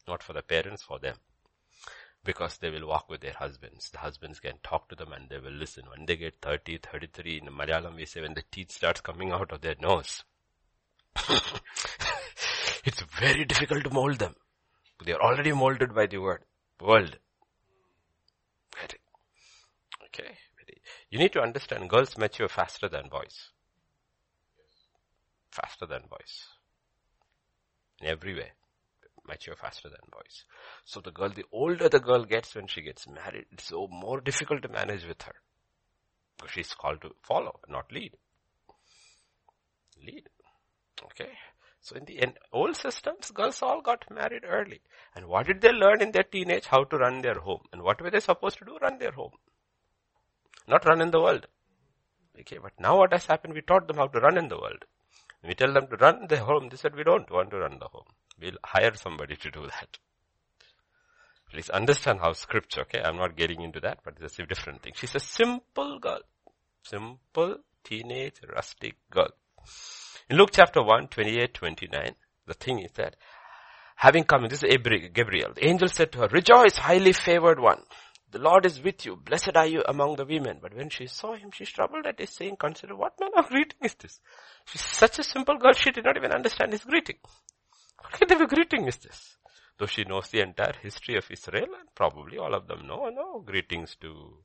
Not 0.06 0.22
for 0.22 0.32
the 0.34 0.42
parents, 0.42 0.82
for 0.82 0.99
them. 0.99 1.16
because 2.25 2.58
they 2.58 2.70
will 2.70 2.87
walk 2.87 3.08
with 3.10 3.20
their 3.20 3.32
husbands. 3.32 3.90
The 3.90 3.99
husbands 3.99 4.40
can 4.40 4.58
talk 4.62 4.88
to 4.88 4.94
them 4.94 5.12
and 5.12 5.28
they 5.28 5.38
will 5.38 5.52
listen. 5.52 5.84
When 5.90 6.06
they 6.06 6.16
get 6.16 6.40
30, 6.42 6.78
33, 6.78 7.38
in 7.38 7.46
Malayalam 7.52 7.96
we 7.96 8.06
say 8.06 8.20
when 8.20 8.34
the 8.34 8.44
teeth 8.50 8.72
starts 8.72 9.00
coming 9.00 9.32
out 9.32 9.52
of 9.52 9.60
their 9.62 9.76
nose. 9.80 10.25
it's 12.84 13.02
very 13.18 13.44
difficult 13.44 13.84
to 13.84 13.90
mold 13.90 14.18
them. 14.18 14.34
They 15.04 15.12
are 15.12 15.22
already 15.22 15.52
molded 15.52 15.94
by 15.94 16.06
the 16.06 16.18
word, 16.18 16.44
world. 16.80 17.16
Okay. 20.06 20.37
You 21.10 21.18
need 21.18 21.32
to 21.32 21.40
understand 21.40 21.88
girls 21.88 22.18
mature 22.18 22.49
faster 22.49 22.88
than 22.88 23.08
boys. 23.08 23.50
Faster 25.50 25.87
than 25.87 26.02
boys. 26.08 26.46
In 28.00 28.08
every 28.08 28.34
way 28.34 28.52
mature 29.30 29.54
faster 29.54 29.88
than 29.88 30.00
boys. 30.10 30.44
So 30.84 31.00
the 31.00 31.12
girl, 31.12 31.30
the 31.30 31.44
older 31.52 31.88
the 31.88 32.00
girl 32.00 32.25
gets 32.25 32.54
when 32.54 32.66
she 32.66 32.82
gets 32.82 33.06
married, 33.08 33.46
it's 33.52 33.68
so 33.68 33.87
more 33.90 34.20
difficult 34.20 34.62
to 34.62 34.68
manage 34.68 35.06
with 35.06 35.22
her. 35.22 35.34
Because 36.37 36.52
she's 36.52 36.75
called 36.75 37.00
to 37.02 37.10
follow, 37.22 37.60
not 37.68 37.92
lead. 37.92 38.12
Lead. 40.04 40.28
Okay. 41.04 41.30
So 41.82 41.96
in 41.96 42.04
the 42.04 42.34
old 42.52 42.76
systems, 42.76 43.30
girls 43.30 43.62
all 43.62 43.80
got 43.80 44.04
married 44.10 44.44
early. 44.46 44.80
And 45.14 45.26
what 45.26 45.46
did 45.46 45.60
they 45.60 45.72
learn 45.72 46.02
in 46.02 46.12
their 46.12 46.25
teenage? 46.25 46.66
How 46.66 46.84
to 46.84 46.96
run 46.96 47.22
their 47.22 47.40
home. 47.40 47.62
And 47.72 47.82
what 47.82 48.00
were 48.00 48.10
they 48.10 48.20
supposed 48.20 48.58
to 48.58 48.64
do? 48.64 48.78
Run 48.80 48.99
their 48.99 49.12
home. 49.12 49.32
Not 50.68 50.84
run 50.84 51.00
in 51.00 51.10
the 51.10 51.20
world. 51.20 51.46
Okay, 52.38 52.58
but 52.62 52.72
now 52.78 52.99
what 52.99 53.12
has 53.12 53.26
happened? 53.26 53.54
We 53.54 53.62
taught 53.62 53.87
them 53.88 53.96
how 53.96 54.08
to 54.08 54.20
run 54.20 54.38
in 54.38 54.49
the 54.49 54.58
world. 54.58 54.84
We 55.42 55.54
tell 55.54 55.72
them 55.72 55.87
to 55.88 55.96
run 55.96 56.26
the 56.28 56.38
home. 56.38 56.68
They 56.68 56.76
said, 56.76 56.94
we 56.94 57.02
don't 57.02 57.30
want 57.30 57.50
to 57.50 57.58
run 57.58 57.78
the 57.78 57.88
home. 57.88 58.04
We'll 58.40 58.58
hire 58.62 58.94
somebody 58.94 59.37
to 59.37 59.50
do 59.50 59.62
that. 59.62 59.99
Please 61.50 61.70
understand 61.70 62.20
how 62.20 62.32
scripture, 62.32 62.82
okay? 62.82 63.00
I'm 63.02 63.16
not 63.16 63.37
getting 63.37 63.62
into 63.62 63.80
that, 63.80 63.99
but 64.04 64.14
it's 64.20 64.38
a 64.38 64.46
different 64.46 64.82
thing. 64.82 64.92
She's 64.94 65.14
a 65.14 65.20
simple 65.20 65.99
girl. 65.99 66.20
Simple, 66.82 67.56
teenage, 67.82 68.37
rustic 68.54 68.96
girl. 69.10 69.30
In 70.30 70.37
Luke 70.37 70.50
chapter 70.52 70.80
1, 70.80 71.08
28, 71.08 71.54
29, 71.54 72.14
the 72.46 72.54
thing 72.54 72.78
is 72.78 72.92
that 72.92 73.16
having 73.96 74.22
come, 74.22 74.46
this 74.49 74.62
is 74.62 74.76
Gabriel, 75.12 75.52
the 75.52 75.66
angel 75.66 75.88
said 75.88 76.12
to 76.12 76.18
her, 76.18 76.28
rejoice, 76.28 76.76
highly 76.76 77.12
favored 77.12 77.58
one. 77.58 77.82
The 78.30 78.38
Lord 78.38 78.64
is 78.64 78.80
with 78.80 79.04
you. 79.04 79.16
Blessed 79.16 79.56
are 79.56 79.66
you 79.66 79.82
among 79.88 80.14
the 80.14 80.25
women. 80.25 80.60
But 80.62 80.72
when 80.72 80.88
she 80.88 81.08
saw 81.08 81.34
him, 81.34 81.50
she 81.52 81.64
struggled 81.64 82.06
at 82.06 82.20
his 82.20 82.30
saying, 82.30 82.58
consider 82.60 82.94
what 82.94 83.18
manner 83.18 83.38
of 83.38 83.49
greeting 83.49 83.80
is 83.82 83.94
this? 83.94 84.20
She's 84.66 84.84
such 84.84 85.18
a 85.18 85.25
simple 85.25 85.58
girl, 85.58 85.72
she 85.72 85.90
did 85.90 86.04
not 86.04 86.16
even 86.16 86.30
understand 86.30 86.70
his 86.70 86.84
greeting. 86.84 87.16
What 88.00 88.12
kind 88.12 88.30
of 88.30 88.40
a 88.40 88.46
greeting 88.46 88.87
is 88.87 88.99
this? 88.99 89.37
Though 89.78 89.87
she 89.87 90.04
knows 90.04 90.28
the 90.28 90.42
entire 90.42 90.76
history 90.80 91.16
of 91.16 91.28
Israel, 91.28 91.75
and 91.76 91.92
probably 91.96 92.38
all 92.38 92.54
of 92.54 92.68
them 92.68 92.87
know, 92.87 93.10
no, 93.12 93.40
greetings 93.40 93.96
to 94.02 94.44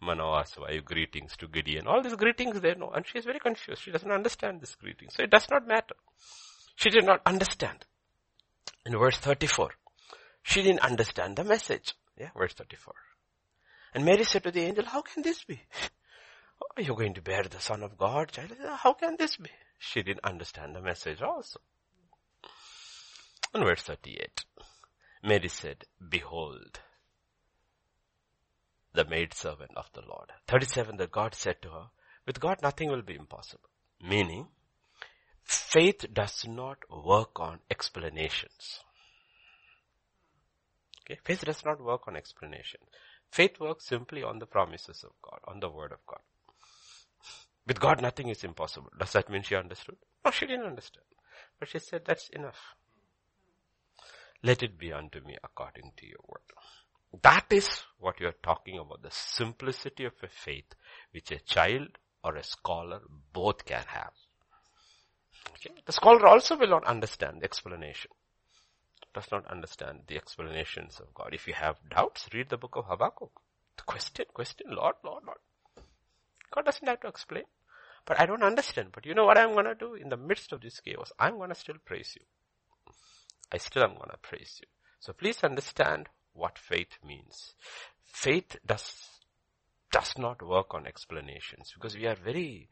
Manoah's 0.00 0.56
wife, 0.58 0.84
greetings 0.84 1.36
to 1.38 1.48
Gideon, 1.48 1.86
all 1.86 2.02
these 2.02 2.16
greetings 2.16 2.60
they 2.60 2.74
know, 2.74 2.90
and 2.90 3.06
she 3.06 3.18
is 3.18 3.24
very 3.24 3.40
confused. 3.40 3.82
She 3.82 3.90
doesn't 3.90 4.10
understand 4.10 4.60
this 4.60 4.74
greeting. 4.74 5.08
So 5.10 5.22
it 5.22 5.30
does 5.30 5.48
not 5.50 5.66
matter. 5.66 5.94
She 6.76 6.90
did 6.90 7.04
not 7.04 7.22
understand. 7.24 7.84
In 8.84 8.96
verse 8.98 9.16
34, 9.16 9.70
she 10.42 10.62
didn't 10.62 10.80
understand 10.80 11.36
the 11.36 11.44
message. 11.44 11.94
Yeah, 12.18 12.30
verse 12.36 12.52
34. 12.54 12.94
And 13.94 14.04
Mary 14.04 14.24
said 14.24 14.42
to 14.44 14.50
the 14.50 14.60
angel, 14.60 14.84
how 14.84 15.02
can 15.02 15.22
this 15.22 15.42
be? 15.44 15.60
Oh, 16.62 16.66
Are 16.76 16.82
you 16.82 16.94
going 16.94 17.14
to 17.14 17.22
bear 17.22 17.42
the 17.44 17.60
son 17.60 17.82
of 17.82 17.96
God, 17.98 18.32
child? 18.32 18.52
How 18.78 18.92
can 18.92 19.16
this 19.18 19.36
be? 19.36 19.50
She 19.78 20.02
didn't 20.02 20.24
understand 20.24 20.74
the 20.74 20.80
message 20.80 21.22
also. 21.22 21.60
And 23.52 23.64
verse 23.64 23.82
38. 23.82 24.44
Mary 25.22 25.48
said, 25.48 25.84
behold, 26.08 26.80
the 28.96 29.04
maidservant 29.04 29.70
of 29.76 29.86
the 29.94 30.00
Lord. 30.00 30.32
37, 30.48 30.96
the 30.96 31.06
God 31.06 31.34
said 31.34 31.62
to 31.62 31.68
her, 31.70 31.84
with 32.26 32.40
God 32.40 32.58
nothing 32.62 32.90
will 32.90 33.02
be 33.02 33.14
impossible. 33.14 33.68
Meaning, 34.02 34.48
faith 35.44 36.04
does 36.12 36.44
not 36.48 36.78
work 36.90 37.38
on 37.38 37.60
explanations. 37.70 38.80
Okay, 41.02 41.20
faith 41.24 41.44
does 41.44 41.64
not 41.64 41.80
work 41.80 42.08
on 42.08 42.16
explanation. 42.16 42.80
Faith 43.30 43.60
works 43.60 43.86
simply 43.86 44.24
on 44.24 44.40
the 44.40 44.46
promises 44.46 45.04
of 45.04 45.12
God, 45.22 45.38
on 45.46 45.60
the 45.60 45.70
word 45.70 45.92
of 45.92 46.04
God. 46.06 46.20
With 47.66 47.80
God 47.80 48.00
nothing 48.02 48.28
is 48.28 48.44
impossible. 48.44 48.90
Does 48.98 49.12
that 49.12 49.28
mean 49.28 49.42
she 49.42 49.54
understood? 49.54 49.96
No, 50.24 50.30
she 50.30 50.46
didn't 50.46 50.66
understand. 50.66 51.06
But 51.58 51.68
she 51.68 51.78
said, 51.78 52.02
that's 52.04 52.28
enough. 52.30 52.58
Let 54.42 54.62
it 54.62 54.78
be 54.78 54.92
unto 54.92 55.20
me 55.20 55.36
according 55.42 55.92
to 55.96 56.06
your 56.06 56.24
word. 56.26 56.40
That 57.22 57.46
is 57.50 57.82
what 57.98 58.20
you 58.20 58.28
are 58.28 58.34
talking 58.42 58.78
about, 58.78 59.02
the 59.02 59.10
simplicity 59.10 60.04
of 60.04 60.14
a 60.22 60.28
faith 60.28 60.74
which 61.12 61.30
a 61.30 61.38
child 61.38 61.98
or 62.22 62.36
a 62.36 62.42
scholar 62.42 63.00
both 63.32 63.64
can 63.64 63.84
have. 63.86 64.12
Okay? 65.52 65.74
The 65.84 65.92
scholar 65.92 66.26
also 66.26 66.56
will 66.56 66.68
not 66.68 66.84
understand 66.84 67.40
the 67.40 67.44
explanation. 67.44 68.10
Does 69.14 69.30
not 69.32 69.46
understand 69.46 70.00
the 70.08 70.16
explanations 70.16 71.00
of 71.00 71.14
God. 71.14 71.30
If 71.32 71.46
you 71.46 71.54
have 71.54 71.76
doubts, 71.88 72.28
read 72.34 72.50
the 72.50 72.58
book 72.58 72.76
of 72.76 72.86
Habakkuk. 72.86 73.30
The 73.76 73.82
question, 73.84 74.26
question, 74.34 74.66
Lord, 74.70 74.96
Lord, 75.04 75.24
Lord. 75.24 75.38
God 76.50 76.66
doesn't 76.66 76.86
have 76.86 77.00
to 77.00 77.08
explain. 77.08 77.44
But 78.04 78.20
I 78.20 78.26
don't 78.26 78.42
understand. 78.42 78.90
But 78.92 79.06
you 79.06 79.14
know 79.14 79.24
what 79.24 79.38
I'm 79.38 79.54
gonna 79.54 79.74
do? 79.74 79.94
In 79.94 80.10
the 80.10 80.16
midst 80.16 80.52
of 80.52 80.60
this 80.60 80.80
chaos, 80.80 81.12
I'm 81.18 81.38
gonna 81.38 81.54
still 81.54 81.76
praise 81.84 82.14
you. 82.16 82.26
I 83.52 83.58
still 83.58 83.84
am 83.84 83.94
to 83.94 84.18
praise 84.22 84.58
you. 84.60 84.68
So 85.00 85.12
please 85.12 85.42
understand 85.44 86.08
what 86.36 86.58
faith 86.58 86.98
means. 87.06 87.54
Faith 88.04 88.56
does, 88.66 88.92
does 89.90 90.14
not 90.18 90.42
work 90.42 90.74
on 90.74 90.86
explanations 90.86 91.72
because 91.74 91.96
we 91.96 92.06
are 92.06 92.16
very 92.16 92.68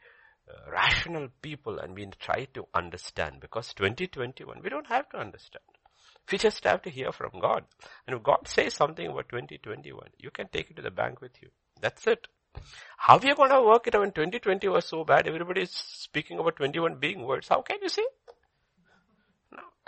uh, 0.48 0.70
rational 0.70 1.28
people 1.42 1.78
and 1.78 1.94
we 1.94 2.06
try 2.20 2.46
to 2.54 2.66
understand 2.74 3.40
because 3.40 3.72
2021, 3.74 4.60
we 4.62 4.70
don't 4.70 4.86
have 4.86 5.08
to 5.10 5.18
understand. 5.18 5.64
We 6.30 6.38
just 6.38 6.64
have 6.64 6.82
to 6.82 6.90
hear 6.90 7.12
from 7.12 7.40
God. 7.40 7.64
And 8.06 8.16
if 8.16 8.22
God 8.22 8.46
says 8.46 8.74
something 8.74 9.06
about 9.06 9.28
2021, 9.28 10.08
you 10.18 10.30
can 10.30 10.48
take 10.48 10.70
it 10.70 10.76
to 10.76 10.82
the 10.82 10.90
bank 10.90 11.20
with 11.20 11.32
you. 11.42 11.48
That's 11.80 12.06
it. 12.06 12.28
How 12.96 13.18
are 13.18 13.26
you 13.26 13.34
going 13.34 13.50
to 13.50 13.62
work 13.62 13.86
it 13.86 13.94
out 13.94 14.02
when 14.02 14.12
2020 14.12 14.68
was 14.68 14.86
so 14.86 15.04
bad? 15.04 15.26
Everybody 15.26 15.62
is 15.62 15.70
speaking 15.70 16.38
about 16.38 16.56
21 16.56 16.96
being 16.96 17.22
words. 17.26 17.48
How 17.48 17.60
can 17.62 17.78
you 17.82 17.88
say? 17.88 18.04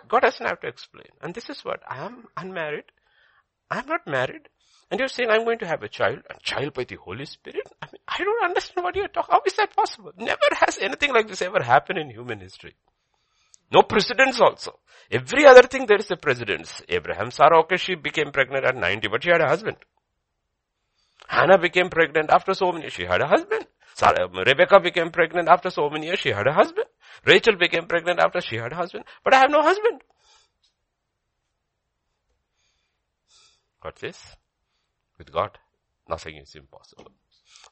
God 0.08 0.20
doesn't 0.20 0.46
have 0.46 0.60
to 0.60 0.68
explain. 0.68 1.08
And 1.20 1.34
this 1.34 1.48
is 1.48 1.64
what, 1.64 1.82
I 1.88 2.04
am 2.04 2.28
unmarried. 2.36 2.84
I 3.70 3.78
am 3.80 3.86
not 3.86 4.06
married. 4.06 4.48
And 4.90 5.00
you're 5.00 5.08
saying 5.08 5.30
I'm 5.30 5.44
going 5.44 5.58
to 5.58 5.66
have 5.66 5.82
a 5.82 5.88
child, 5.88 6.20
a 6.30 6.38
child 6.42 6.74
by 6.74 6.84
the 6.84 6.96
Holy 6.96 7.24
Spirit? 7.26 7.66
I 7.82 7.86
mean, 7.86 8.00
I 8.06 8.18
don't 8.22 8.44
understand 8.44 8.84
what 8.84 8.94
you're 8.94 9.08
talking. 9.08 9.32
How 9.32 9.42
is 9.44 9.54
that 9.54 9.74
possible? 9.74 10.12
Never 10.16 10.48
has 10.52 10.78
anything 10.80 11.12
like 11.12 11.26
this 11.26 11.42
ever 11.42 11.62
happened 11.62 11.98
in 11.98 12.10
human 12.10 12.38
history. 12.38 12.76
No 13.72 13.82
precedents 13.82 14.40
also. 14.40 14.78
Every 15.10 15.44
other 15.44 15.62
thing 15.62 15.86
there 15.86 15.98
is 15.98 16.10
a 16.10 16.16
precedence. 16.16 16.82
Abraham, 16.88 17.32
Sarah, 17.32 17.58
okay, 17.60 17.76
she 17.76 17.96
became 17.96 18.30
pregnant 18.30 18.64
at 18.64 18.76
90, 18.76 19.08
but 19.08 19.24
she 19.24 19.30
had 19.30 19.40
a 19.40 19.48
husband. 19.48 19.76
Hannah 21.26 21.58
became 21.58 21.88
pregnant 21.90 22.30
after 22.30 22.54
so 22.54 22.70
many, 22.70 22.88
she 22.90 23.04
had 23.04 23.20
a 23.20 23.26
husband. 23.26 23.66
Sarah, 23.94 24.28
Rebecca 24.28 24.78
became 24.78 25.10
pregnant 25.10 25.48
after 25.48 25.70
so 25.70 25.90
many 25.90 26.06
years, 26.06 26.20
she 26.20 26.30
had 26.30 26.46
a 26.46 26.52
husband. 26.52 26.86
Rachel 27.24 27.56
became 27.56 27.86
pregnant 27.86 28.20
after 28.20 28.40
she 28.40 28.56
had 28.56 28.72
a 28.72 28.76
husband, 28.76 29.04
but 29.24 29.34
I 29.34 29.38
have 29.38 29.50
no 29.50 29.62
husband. 29.62 30.02
What 33.86 34.00
says? 34.00 34.18
With 35.16 35.30
God, 35.32 35.56
nothing 36.08 36.38
is 36.38 36.56
impossible. 36.56 37.12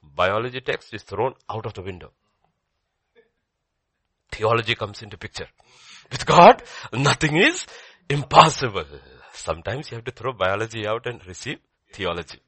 Biology 0.00 0.60
text 0.60 0.94
is 0.94 1.02
thrown 1.02 1.34
out 1.50 1.66
of 1.66 1.74
the 1.74 1.82
window. 1.82 2.12
Theology 4.30 4.76
comes 4.76 5.02
into 5.02 5.18
picture. 5.18 5.48
With 6.12 6.24
God, 6.24 6.62
nothing 6.92 7.36
is 7.36 7.66
impossible. 8.08 8.84
Sometimes 9.32 9.90
you 9.90 9.96
have 9.96 10.04
to 10.04 10.12
throw 10.12 10.32
biology 10.32 10.86
out 10.86 11.04
and 11.08 11.26
receive 11.26 11.58
theology. 11.92 12.38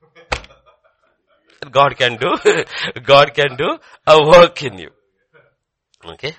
God 1.69 1.97
can 1.99 2.17
do, 2.19 2.37
God 3.03 3.35
can 3.35 3.57
do 3.57 3.79
a 4.07 4.29
work 4.29 4.63
in 4.63 4.79
you. 4.79 4.91
Okay? 6.05 6.37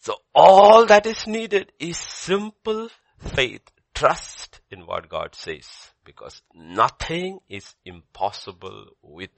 So 0.00 0.14
all 0.34 0.86
that 0.86 1.04
is 1.04 1.26
needed 1.26 1.70
is 1.78 1.98
simple 1.98 2.88
faith, 3.18 3.70
trust 3.94 4.37
in 4.70 4.86
what 4.86 5.08
God 5.08 5.34
says 5.34 5.66
because 6.04 6.42
nothing 6.54 7.40
is 7.48 7.74
impossible 7.84 8.86
with 9.02 9.30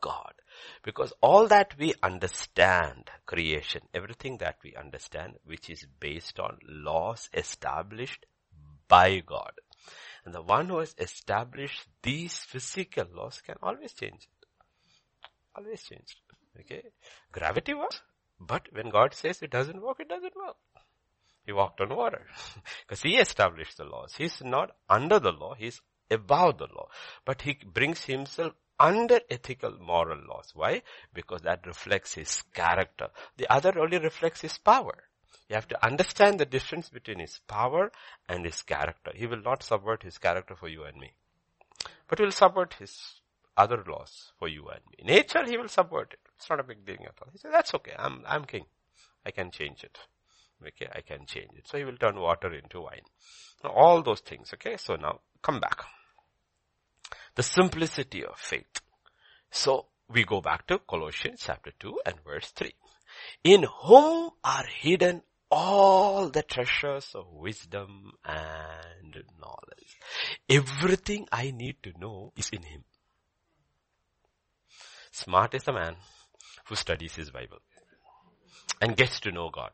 God. 0.00 0.34
Because 0.82 1.12
all 1.20 1.48
that 1.48 1.74
we 1.78 1.94
understand, 2.02 3.10
creation, 3.26 3.82
everything 3.94 4.38
that 4.38 4.56
we 4.62 4.74
understand, 4.74 5.34
which 5.44 5.70
is 5.70 5.86
based 6.00 6.38
on 6.38 6.58
laws 6.68 7.30
established 7.32 8.26
by 8.88 9.20
God. 9.20 9.52
And 10.24 10.34
the 10.34 10.42
one 10.42 10.68
who 10.68 10.78
has 10.78 10.94
established 10.98 11.86
these 12.02 12.36
physical 12.36 13.06
laws 13.12 13.40
can 13.44 13.56
always 13.62 13.92
change 13.92 14.28
it. 14.28 14.46
Always 15.56 15.82
change 15.82 16.16
it. 16.56 16.60
Okay? 16.60 16.82
Gravity 17.32 17.74
works, 17.74 18.02
but 18.38 18.68
when 18.72 18.90
God 18.90 19.14
says 19.14 19.42
it 19.42 19.50
doesn't 19.50 19.80
work, 19.80 20.00
it 20.00 20.08
doesn't 20.08 20.36
work. 20.36 20.56
He 21.44 21.52
walked 21.52 21.80
on 21.80 21.94
water. 21.94 22.26
Because 22.86 23.02
he 23.02 23.16
established 23.16 23.76
the 23.76 23.84
laws. 23.84 24.14
He's 24.16 24.42
not 24.42 24.76
under 24.88 25.18
the 25.18 25.32
law, 25.32 25.54
he's 25.54 25.80
above 26.10 26.58
the 26.58 26.68
law. 26.74 26.88
But 27.24 27.42
he 27.42 27.54
brings 27.64 28.04
himself 28.04 28.54
under 28.78 29.20
ethical 29.30 29.78
moral 29.80 30.20
laws. 30.28 30.52
Why? 30.54 30.82
Because 31.12 31.42
that 31.42 31.66
reflects 31.66 32.14
his 32.14 32.42
character. 32.54 33.08
The 33.36 33.50
other 33.52 33.78
only 33.78 33.98
reflects 33.98 34.40
his 34.40 34.58
power. 34.58 35.04
You 35.48 35.54
have 35.54 35.68
to 35.68 35.84
understand 35.84 36.38
the 36.38 36.46
difference 36.46 36.88
between 36.88 37.18
his 37.18 37.40
power 37.46 37.92
and 38.28 38.44
his 38.44 38.62
character. 38.62 39.12
He 39.14 39.26
will 39.26 39.42
not 39.42 39.62
subvert 39.62 40.02
his 40.02 40.18
character 40.18 40.56
for 40.56 40.68
you 40.68 40.84
and 40.84 40.96
me. 40.98 41.12
But 42.08 42.18
he 42.18 42.24
will 42.24 42.32
subvert 42.32 42.74
his 42.74 43.20
other 43.56 43.82
laws 43.86 44.32
for 44.38 44.48
you 44.48 44.68
and 44.68 44.80
me. 44.90 45.04
Nature, 45.04 45.44
he 45.44 45.58
will 45.58 45.68
subvert 45.68 46.12
it. 46.12 46.20
It's 46.36 46.48
not 46.48 46.60
a 46.60 46.64
big 46.64 46.84
deal 46.84 46.96
at 47.04 47.14
all. 47.20 47.28
He 47.32 47.38
says, 47.38 47.52
that's 47.52 47.74
okay. 47.74 47.94
I'm, 47.98 48.22
I'm 48.26 48.44
king. 48.44 48.64
I 49.24 49.30
can 49.30 49.50
change 49.50 49.84
it. 49.84 49.98
Okay, 50.66 50.88
I 50.94 51.00
can 51.00 51.26
change 51.26 51.50
it. 51.56 51.66
So 51.68 51.78
he 51.78 51.84
will 51.84 51.96
turn 51.96 52.18
water 52.18 52.52
into 52.52 52.82
wine. 52.82 53.02
Now, 53.64 53.70
all 53.70 54.02
those 54.02 54.20
things, 54.20 54.52
okay? 54.54 54.76
So 54.76 54.96
now, 54.96 55.20
come 55.42 55.60
back. 55.60 55.82
The 57.34 57.42
simplicity 57.42 58.24
of 58.24 58.38
faith. 58.38 58.80
So 59.50 59.86
we 60.08 60.24
go 60.24 60.40
back 60.40 60.66
to 60.68 60.78
Colossians 60.78 61.42
chapter 61.44 61.72
2 61.78 62.00
and 62.06 62.16
verse 62.24 62.50
3. 62.50 62.72
In 63.44 63.66
whom 63.82 64.30
are 64.44 64.64
hidden 64.80 65.22
all 65.50 66.30
the 66.30 66.42
treasures 66.42 67.10
of 67.14 67.26
wisdom 67.30 68.12
and 68.24 69.22
knowledge. 69.38 69.98
Everything 70.48 71.28
I 71.30 71.50
need 71.50 71.76
to 71.82 71.92
know 71.98 72.32
is 72.36 72.48
in 72.50 72.62
him. 72.62 72.84
Smart 75.10 75.54
is 75.54 75.64
the 75.64 75.74
man 75.74 75.96
who 76.68 76.74
studies 76.74 77.14
his 77.14 77.30
Bible 77.30 77.58
and 78.80 78.96
gets 78.96 79.20
to 79.20 79.30
know 79.30 79.50
God. 79.50 79.72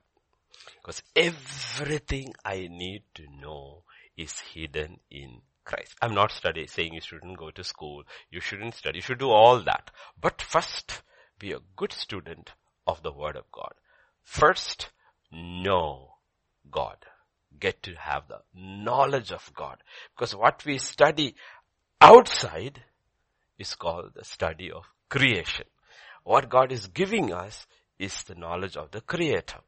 Because 0.81 1.03
everything 1.15 2.35
I 2.45 2.69
need 2.71 3.03
to 3.15 3.25
know 3.41 3.83
is 4.17 4.39
hidden 4.39 5.01
in 5.11 5.43
Christ. 5.65 5.95
I'm 6.01 6.15
not 6.15 6.33
studying, 6.33 6.67
saying 6.67 6.95
you 6.95 7.01
shouldn't 7.01 7.39
go 7.39 7.51
to 7.51 7.63
school. 7.63 8.05
You 8.31 8.41
shouldn't 8.41 8.75
study. 8.75 8.99
You 8.99 9.03
should 9.03 9.19
do 9.19 9.31
all 9.31 9.61
that. 9.61 9.91
But 10.21 10.41
first, 10.41 11.03
be 11.39 11.53
a 11.53 11.61
good 11.77 11.93
student 11.93 12.53
of 12.87 13.03
the 13.03 13.13
Word 13.13 13.37
of 13.37 13.51
God. 13.53 13.75
First, 14.23 14.91
know 15.31 16.15
God. 16.71 16.97
Get 17.59 17.83
to 17.85 17.95
have 17.95 18.29
the 18.29 18.41
knowledge 18.55 19.31
of 19.31 19.53
God. 19.55 19.79
Because 20.15 20.35
what 20.35 20.65
we 20.65 20.79
study 20.79 21.35
outside 22.01 22.83
is 23.59 23.75
called 23.75 24.13
the 24.15 24.25
study 24.25 24.71
of 24.71 24.85
creation. 25.09 25.67
What 26.25 26.49
God 26.49 26.73
is 26.73 26.89
giving 26.89 27.33
us 27.33 27.67
is 27.99 28.23
the 28.25 28.35
knowledge 28.35 28.77
of 28.77 28.91
the 28.91 29.01
creator. 29.01 29.59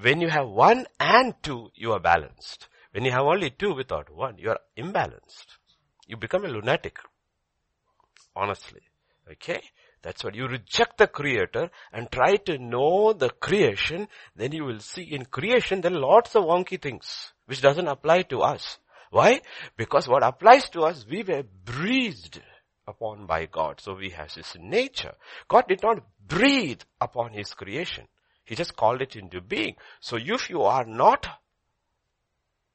When 0.00 0.20
you 0.20 0.28
have 0.28 0.48
one 0.48 0.86
and 0.98 1.34
two, 1.42 1.70
you 1.74 1.92
are 1.92 2.00
balanced. 2.00 2.68
When 2.92 3.04
you 3.04 3.10
have 3.12 3.24
only 3.24 3.50
two 3.50 3.74
without 3.74 4.14
one, 4.14 4.38
you 4.38 4.50
are 4.50 4.60
imbalanced. 4.76 5.46
You 6.06 6.16
become 6.16 6.44
a 6.44 6.48
lunatic. 6.48 6.98
Honestly. 8.34 8.80
Okay? 9.30 9.62
That's 10.02 10.24
what 10.24 10.34
you 10.34 10.46
reject 10.46 10.98
the 10.98 11.06
creator 11.06 11.70
and 11.92 12.10
try 12.10 12.36
to 12.36 12.58
know 12.58 13.12
the 13.12 13.30
creation, 13.30 14.08
then 14.34 14.52
you 14.52 14.64
will 14.64 14.80
see 14.80 15.02
in 15.02 15.26
creation 15.26 15.80
there 15.80 15.92
are 15.92 15.98
lots 15.98 16.34
of 16.34 16.44
wonky 16.44 16.80
things 16.80 17.32
which 17.46 17.60
doesn't 17.60 17.86
apply 17.86 18.22
to 18.22 18.40
us. 18.40 18.78
Why? 19.10 19.42
Because 19.76 20.08
what 20.08 20.22
applies 20.22 20.70
to 20.70 20.82
us, 20.82 21.04
we 21.08 21.22
were 21.22 21.42
breathed 21.64 22.40
upon 22.90 23.26
by 23.26 23.46
God. 23.46 23.80
So 23.80 23.94
we 23.94 24.10
have 24.10 24.34
this 24.34 24.56
nature. 24.60 25.14
God 25.48 25.64
did 25.68 25.82
not 25.82 26.04
breathe 26.26 26.82
upon 27.00 27.32
his 27.32 27.54
creation. 27.54 28.04
He 28.44 28.54
just 28.54 28.76
called 28.76 29.00
it 29.00 29.16
into 29.16 29.40
being. 29.40 29.76
So 30.00 30.18
if 30.20 30.50
you 30.50 30.62
are 30.62 30.84
not 30.84 31.26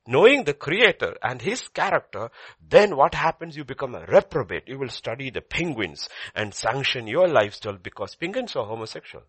knowing 0.08 0.44
the 0.44 0.54
creator 0.54 1.16
and 1.22 1.42
his 1.42 1.68
character, 1.68 2.30
then 2.68 2.96
what 2.96 3.14
happens? 3.14 3.58
You 3.58 3.64
become 3.64 3.96
a 3.96 4.06
reprobate. 4.06 4.68
You 4.68 4.80
will 4.80 4.90
study 4.90 5.30
the 5.30 5.42
penguins 5.42 6.10
and 6.34 6.54
sanction 6.54 7.08
your 7.08 7.28
lifestyle 7.28 7.78
because 7.82 8.16
penguins 8.16 8.56
are 8.56 8.66
homosexual. 8.66 9.26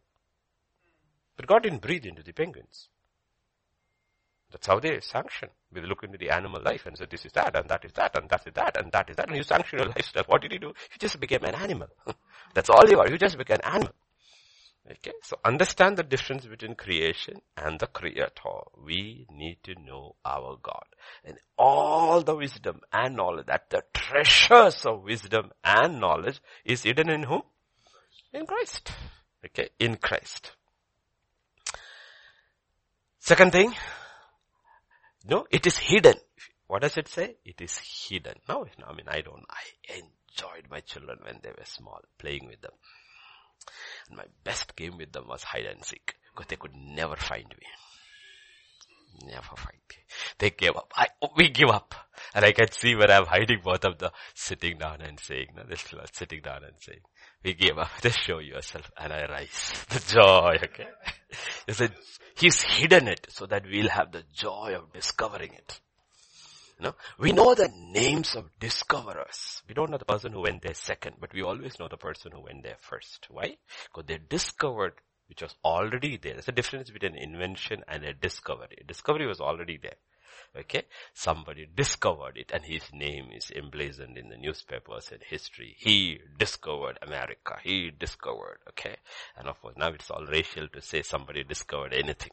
But 1.37 1.47
God 1.47 1.63
didn't 1.65 1.83
breathe 1.83 2.07
into 2.07 2.23
the 2.23 2.33
penguins. 2.33 2.89
That's 4.53 4.67
how 4.67 4.79
they 4.79 5.01
sanction. 5.01 5.49
We 5.73 5.81
look 5.83 6.05
into 6.05 6.19
the 6.19 6.31
animal 6.31 6.63
life 6.63 6.87
and 6.87 6.97
say 6.97 7.07
this 7.11 7.27
is 7.27 7.33
that 7.33 7.57
and 7.57 7.69
that 7.69 7.85
is 7.85 7.93
that 7.93 8.17
and 8.17 8.29
that 8.29 8.47
is 8.47 8.55
that 8.55 8.77
and 8.77 8.93
that 8.93 9.11
is 9.11 9.17
that 9.17 9.29
and 9.29 9.37
you 9.37 9.43
sanction 9.43 9.79
your 9.81 9.89
lifestyle. 9.89 10.25
What 10.27 10.43
did 10.43 10.53
you 10.53 10.59
do? 10.59 10.69
You 10.69 10.99
just 10.99 11.19
became 11.19 11.45
an 11.45 11.55
animal. 11.55 11.89
That's 12.55 12.71
all 12.71 12.89
you 12.89 12.99
are. 13.01 13.09
You 13.09 13.19
just 13.19 13.37
became 13.37 13.59
an 13.63 13.75
animal. 13.75 13.93
Okay, 14.89 15.13
so 15.21 15.37
understand 15.45 15.97
the 15.97 16.05
difference 16.05 16.47
between 16.47 16.77
creation 16.77 17.41
and 17.57 17.81
the 17.81 17.89
creator. 17.89 18.31
We 18.85 19.27
need 19.33 19.59
to 19.65 19.75
know 19.75 20.15
our 20.25 20.59
God. 20.63 20.85
And 21.25 21.39
all 21.59 22.23
the 22.23 22.37
wisdom 22.37 22.83
and 22.93 23.17
knowledge, 23.17 23.47
that 23.47 23.69
the 23.69 23.83
treasures 23.93 24.87
of 24.87 25.03
wisdom 25.03 25.51
and 25.65 25.99
knowledge 26.01 26.41
is 26.65 26.85
hidden 26.85 27.11
in 27.11 27.25
whom? 27.25 27.43
In 28.33 28.47
Christ. 28.47 28.93
Okay, 29.45 29.71
in 29.81 29.97
Christ. 29.97 30.53
Second 33.19 33.51
thing, 33.51 33.75
no, 35.29 35.47
it 35.51 35.67
is 35.67 35.77
hidden. 35.77 36.15
What 36.67 36.83
does 36.83 36.97
it 36.97 37.09
say? 37.09 37.37
It 37.45 37.61
is 37.61 37.79
hidden. 37.79 38.35
No, 38.49 38.67
I 38.87 38.93
mean, 38.93 39.07
I 39.09 39.21
don't, 39.21 39.45
I 39.49 39.99
enjoyed 39.99 40.71
my 40.71 40.81
children 40.81 41.19
when 41.23 41.41
they 41.43 41.51
were 41.51 41.65
small, 41.65 42.01
playing 42.19 42.47
with 42.47 42.61
them. 42.61 42.73
And 44.09 44.19
my 44.19 44.25
best 44.45 44.75
game 44.77 44.99
with 44.99 45.13
them 45.13 45.29
was 45.29 45.43
hide 45.43 45.67
and 45.67 45.85
seek 45.85 46.15
because 46.35 46.49
they 46.49 46.57
could 46.57 46.75
never 46.75 47.17
find 47.17 47.49
me. 47.49 49.27
Never 49.27 49.57
find 49.57 49.79
me. 49.89 49.97
They 50.39 50.51
gave 50.51 50.77
up. 50.77 50.93
I, 50.95 51.07
we 51.37 51.49
give 51.49 51.71
up. 51.71 51.95
And 52.35 52.45
I 52.45 52.53
can 52.53 52.71
see 52.71 52.95
where 52.95 53.11
I'm 53.11 53.27
hiding 53.27 53.61
both 53.63 53.85
of 53.85 53.99
them 53.99 54.11
sitting 54.35 54.79
down 54.79 55.01
and 55.01 55.19
saying, 55.19 55.49
no, 55.57 55.63
this 55.69 55.93
was 55.93 56.11
sitting 56.13 56.43
down 56.43 56.65
and 56.65 56.75
saying, 56.81 57.01
we 57.45 57.55
gave 57.55 57.79
up. 57.79 57.91
Just 58.03 58.21
show 58.21 58.39
yourself 58.39 58.91
and 58.99 59.13
I 59.13 59.27
rise. 59.27 59.73
The 59.89 60.15
joy, 60.15 60.57
okay? 60.65 60.89
He 61.67 61.73
said, 61.73 61.93
he's 62.37 62.63
hidden 62.63 63.09
it 63.09 63.27
so 63.31 63.47
that 63.47 63.65
we'll 63.65 63.89
have 63.89 64.13
the 64.13 64.25
joy 64.35 64.75
of 64.77 64.93
discovering 64.93 65.53
it. 65.53 65.81
You 66.79 66.87
know, 66.87 66.95
we 67.19 67.33
know 67.33 67.55
the 67.55 67.71
names 67.75 68.35
of 68.35 68.51
discoverers. 68.61 69.63
We 69.67 69.75
don't 69.75 69.91
know 69.91 69.97
the 69.97 70.05
person 70.05 70.33
who 70.33 70.43
went 70.43 70.63
there 70.63 70.75
second, 70.75 71.17
but 71.19 71.33
we 71.33 71.43
always 71.43 71.79
know 71.79 71.89
the 71.89 71.97
person 71.97 72.33
who 72.33 72.43
went 72.43 72.65
there 72.65 72.77
first. 72.79 73.27
Why? 73.31 73.57
Because 73.85 74.07
they 74.07 74.19
discovered 74.29 74.93
which 75.29 75.43
was 75.43 75.55
already 75.65 76.17
there. 76.17 76.35
There's 76.35 76.49
a 76.49 76.53
difference 76.53 76.91
between 76.91 77.17
invention 77.17 77.83
and 77.89 78.05
a 78.05 78.13
discovery. 78.13 78.79
A 78.81 78.85
discovery 78.85 79.27
was 79.27 79.41
already 79.41 79.79
there. 79.81 79.97
Okay? 80.57 80.83
Somebody 81.15 81.67
discovered 81.75 82.37
it 82.37 82.51
and 82.53 82.65
his 82.65 82.83
name 82.93 83.31
is 83.35 83.51
emblazoned 83.51 84.17
in 84.17 84.29
the 84.29 84.37
newspapers 84.37 85.11
and 85.13 85.21
history. 85.23 85.77
He 85.79 86.21
discovered 86.39 86.99
America. 87.03 87.57
He 87.63 87.91
discovered, 87.91 88.59
okay? 88.71 88.97
And 89.37 89.49
of 89.49 89.61
course 89.61 89.77
now 89.77 89.89
it's 89.89 90.11
all 90.11 90.25
racial 90.27 90.69
to 90.69 90.81
say 90.81 91.03
somebody 91.03 91.45
discovered 91.45 91.93
anything. 91.93 92.33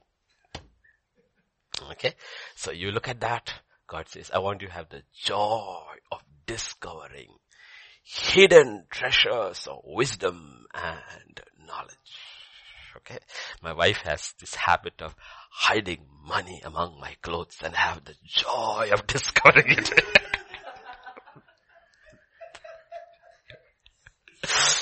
Okay? 1.91 2.13
So 2.55 2.71
you 2.71 2.91
look 2.91 3.07
at 3.07 3.21
that. 3.21 3.53
God 3.87 4.07
says, 4.07 4.31
I 4.33 4.39
want 4.39 4.61
you 4.61 4.67
to 4.69 4.73
have 4.73 4.89
the 4.89 5.03
joy 5.13 5.83
of 6.11 6.21
discovering 6.45 7.29
hidden 8.03 8.85
treasures 8.89 9.67
of 9.67 9.81
wisdom 9.83 10.65
and 10.73 11.41
knowledge. 11.65 11.97
Okay. 12.97 13.19
My 13.61 13.73
wife 13.73 14.01
has 14.03 14.33
this 14.39 14.55
habit 14.55 15.01
of 15.01 15.15
hiding 15.53 16.05
money 16.25 16.61
among 16.65 16.99
my 16.99 17.13
clothes 17.21 17.57
and 17.63 17.75
have 17.75 18.03
the 18.05 18.15
joy 18.25 18.89
of 18.91 19.05
discovering 19.07 19.77
it. 19.77 19.91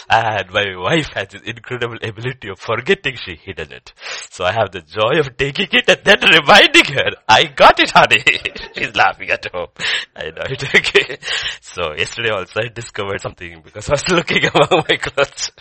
And 0.10 0.52
my 0.52 0.76
wife 0.76 1.08
has 1.14 1.30
this 1.30 1.42
incredible 1.44 1.98
ability 2.02 2.50
of 2.50 2.60
forgetting 2.60 3.16
she 3.16 3.36
hidden 3.36 3.72
it. 3.72 3.94
So 4.30 4.44
I 4.44 4.52
have 4.52 4.72
the 4.72 4.82
joy 4.82 5.20
of 5.20 5.38
taking 5.38 5.68
it 5.72 5.88
and 5.88 6.02
then 6.04 6.20
reminding 6.20 6.86
her, 6.96 7.12
I 7.30 7.46
got 7.46 7.80
it 7.80 7.92
honey. 7.92 8.24
She's 8.76 8.94
laughing 8.94 9.30
at 9.30 9.46
home. 9.54 9.68
I 10.16 10.32
know 10.32 10.44
it 10.50 10.64
okay. 10.76 11.18
So 11.62 11.94
yesterday 11.96 12.32
also 12.32 12.60
I 12.62 12.68
discovered 12.68 13.22
something 13.22 13.62
because 13.64 13.88
I 13.88 13.94
was 13.94 14.04
looking 14.12 14.44
among 14.46 14.84
my 14.90 14.98
clothes. 14.98 15.52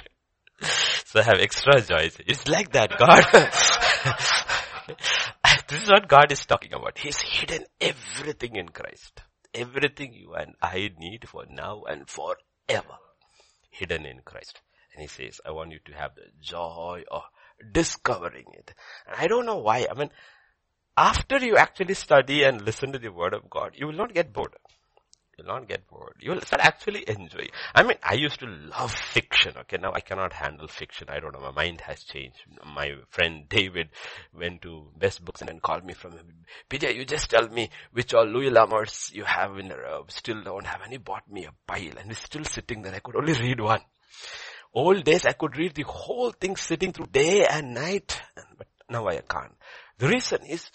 So 1.05 1.21
I 1.21 1.23
have 1.23 1.39
extra 1.39 1.81
joy. 1.81 2.11
It's 2.27 2.49
like 2.49 2.73
that 2.73 2.99
God. 2.99 4.47
this 5.69 5.83
is 5.83 5.89
what 5.89 6.09
God 6.09 6.33
is 6.33 6.45
talking 6.47 6.73
about. 6.73 6.99
He's 6.99 7.21
hidden 7.21 7.65
everything 7.81 8.57
in 8.57 8.69
Christ. 8.69 9.23
Everything 9.53 10.13
you 10.15 10.35
and 10.35 10.55
I 10.63 10.91
need 10.99 11.29
for 11.29 11.45
now 11.49 11.83
and 11.89 12.09
forever 12.09 12.99
hidden 13.71 14.07
in 14.07 14.21
Christ. 14.25 14.61
And 14.93 15.03
he 15.03 15.09
says, 15.09 15.41
I 15.45 15.51
want 15.53 15.73
you 15.73 15.79
to 15.87 15.93
have 15.93 16.15
the 16.15 16.27
joy 16.41 17.05
of 17.11 17.23
discovering 17.73 18.47
it. 18.55 18.75
And 19.07 19.17
I 19.19 19.27
don't 19.27 19.47
know 19.47 19.59
why. 19.59 19.87
I 19.91 19.95
mean, 19.95 20.11
after 20.97 21.39
you 21.39 21.57
actually 21.57 21.95
study 21.95 22.43
and 22.43 22.63
listen 22.63 22.93
to 22.93 22.99
the 22.99 23.13
word 23.13 23.35
of 23.35 23.49
God, 23.49 23.73
you 23.77 23.87
will 23.87 23.95
not 23.95 24.15
get 24.15 24.33
bored. 24.33 24.55
You'll 25.41 25.55
not 25.55 25.69
get 25.69 25.89
bored. 25.89 26.17
You'll 26.21 26.41
start 26.43 26.63
actually 26.63 27.09
enjoying. 27.09 27.49
I 27.75 27.83
mean, 27.83 27.97
I 28.03 28.15
used 28.15 28.41
to 28.41 28.47
love 28.47 28.93
fiction. 28.93 29.55
Okay, 29.57 29.79
now 29.79 29.93
I 29.95 30.01
cannot 30.01 30.35
handle 30.35 30.69
fiction. 30.69 31.09
I 31.09 31.19
don't 31.19 31.33
know. 31.33 31.41
My 31.41 31.51
mind 31.51 31.81
has 31.83 32.03
changed. 32.03 32.37
My 32.67 32.93
friend 33.09 33.49
David 33.49 33.89
went 34.39 34.61
to 34.63 34.89
Best 34.99 35.25
Books 35.25 35.41
and 35.41 35.49
then 35.49 35.61
called 35.61 35.85
me 35.85 35.95
from, 35.95 36.13
PJ, 36.69 36.95
you 36.95 37.07
just 37.07 37.31
tell 37.31 37.49
me 37.49 37.71
which 37.93 38.13
all 38.13 38.27
Louis 38.27 38.51
L'Amours 38.51 39.11
you 39.15 39.25
have 39.25 39.57
in 39.59 39.71
row. 39.71 40.01
Uh, 40.01 40.05
still 40.09 40.43
don't 40.43 40.67
have. 40.67 40.83
And 40.83 40.93
he 40.93 40.99
bought 40.99 41.31
me 41.31 41.47
a 41.47 41.55
pile 41.67 41.97
and 41.99 42.11
it's 42.11 42.23
still 42.23 42.45
sitting 42.45 42.83
there. 42.83 42.95
I 42.95 42.99
could 42.99 43.17
only 43.17 43.33
read 43.33 43.61
one. 43.61 43.81
Old 44.75 45.05
days 45.05 45.25
I 45.25 45.33
could 45.33 45.57
read 45.57 45.75
the 45.75 45.85
whole 45.85 46.33
thing 46.33 46.57
sitting 46.57 46.93
through 46.93 47.07
day 47.07 47.47
and 47.47 47.73
night. 47.73 48.21
But 48.59 48.67
now 48.91 49.09
I 49.09 49.21
can't. 49.21 49.55
The 49.97 50.09
reason 50.09 50.45
is 50.45 50.71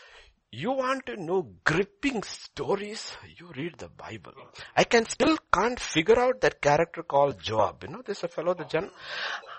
you 0.62 0.72
want 0.72 1.06
to 1.08 1.15
know 1.22 1.48
gripping 1.65 2.24
stories, 2.24 3.12
you 3.38 3.52
read 3.56 3.78
the 3.78 3.89
Bible. 3.89 4.34
I 4.76 4.86
can 4.86 5.06
still 5.06 5.38
can't 5.54 5.80
figure 5.80 6.18
out 6.18 6.39
that 6.41 6.62
character 6.62 7.04
called 7.04 7.41
Joab. 7.41 7.84
You 7.84 7.89
know, 7.89 8.02
there's 8.06 8.24
a 8.24 8.30
fellow, 8.30 8.54
the 8.54 8.63
John. 8.63 8.89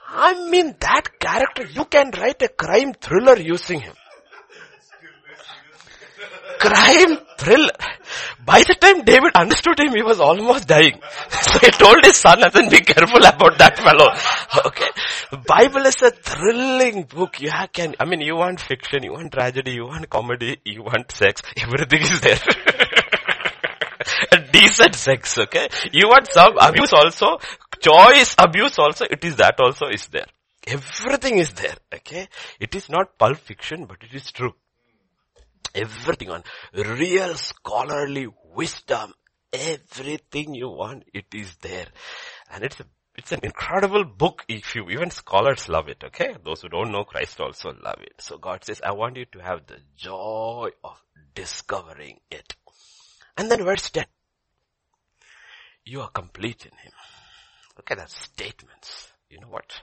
I 0.08 0.48
mean, 0.48 0.74
that 0.80 1.18
character, 1.18 1.66
you 1.66 1.84
can 1.84 2.10
write 2.12 2.40
a 2.42 2.48
crime 2.48 2.94
thriller 2.94 3.36
using 3.38 3.80
him. 3.80 3.94
crime 6.58 7.18
thriller. 7.38 7.76
By 8.44 8.60
the 8.60 8.74
time 8.74 9.04
David 9.04 9.34
understood 9.34 9.78
him, 9.78 9.94
he 9.94 10.02
was 10.02 10.20
almost 10.20 10.68
dying. 10.68 11.00
So 11.46 11.58
he 11.58 11.70
told 11.70 12.04
his 12.04 12.16
son, 12.16 12.42
and 12.42 12.52
then 12.52 12.68
be 12.68 12.80
careful 12.80 13.24
about 13.24 13.58
that 13.58 13.78
fellow. 13.78 14.12
Okay. 14.66 14.88
Bible 15.46 15.86
is 15.86 16.00
a 16.02 16.10
thrilling 16.10 17.04
book. 17.04 17.40
You 17.40 17.50
can, 17.72 17.94
I 18.00 18.04
mean, 18.04 18.20
you 18.20 18.36
want 18.36 18.60
fiction, 18.60 19.02
you 19.02 19.12
want 19.12 19.32
tragedy, 19.32 19.72
you 19.72 19.86
want 19.86 20.08
comedy, 20.08 20.58
you 20.64 20.82
want 20.82 21.12
sex, 21.12 21.42
everything 21.56 22.02
is 22.02 22.20
there. 22.20 22.38
decent 24.52 24.94
sex, 24.94 25.38
okay? 25.38 25.68
You 25.92 26.08
want 26.08 26.30
some 26.30 26.56
abuse 26.58 26.92
also, 26.92 27.38
choice 27.80 28.34
abuse 28.38 28.78
also, 28.78 29.04
it 29.10 29.24
is 29.24 29.36
that 29.36 29.58
also 29.60 29.86
is 29.86 30.06
there. 30.08 30.26
Everything 30.66 31.38
is 31.38 31.52
there, 31.52 31.76
okay? 31.94 32.28
It 32.58 32.74
is 32.74 32.88
not 32.88 33.18
pulp 33.18 33.38
fiction, 33.38 33.86
but 33.86 33.98
it 34.02 34.14
is 34.14 34.30
true. 34.32 34.54
Everything 35.76 36.30
on 36.30 36.42
real 36.74 37.34
scholarly 37.34 38.28
wisdom, 38.54 39.12
everything 39.52 40.54
you 40.54 40.68
want, 40.68 41.04
it 41.12 41.26
is 41.34 41.54
there. 41.56 41.86
And 42.50 42.64
it's 42.64 42.80
a 42.80 42.86
it's 43.16 43.32
an 43.32 43.40
incredible 43.42 44.04
book 44.04 44.44
if 44.46 44.74
you, 44.74 44.90
even 44.90 45.10
scholars 45.10 45.70
love 45.70 45.88
it, 45.88 46.04
okay? 46.04 46.36
Those 46.44 46.60
who 46.60 46.68
don't 46.68 46.92
know 46.92 47.04
Christ 47.04 47.40
also 47.40 47.74
love 47.82 48.00
it. 48.02 48.12
So 48.18 48.36
God 48.36 48.62
says, 48.62 48.82
I 48.84 48.92
want 48.92 49.16
you 49.16 49.24
to 49.32 49.38
have 49.38 49.66
the 49.66 49.78
joy 49.96 50.68
of 50.84 51.02
discovering 51.34 52.20
it. 52.30 52.54
And 53.38 53.50
then 53.50 53.64
verse 53.64 53.88
10. 53.88 54.04
You 55.86 56.02
are 56.02 56.10
complete 56.10 56.66
in 56.66 56.76
Him. 56.76 56.92
Look 57.76 57.90
at 57.90 57.98
that 57.98 58.10
statements. 58.10 59.08
You 59.30 59.40
know 59.40 59.48
what? 59.48 59.80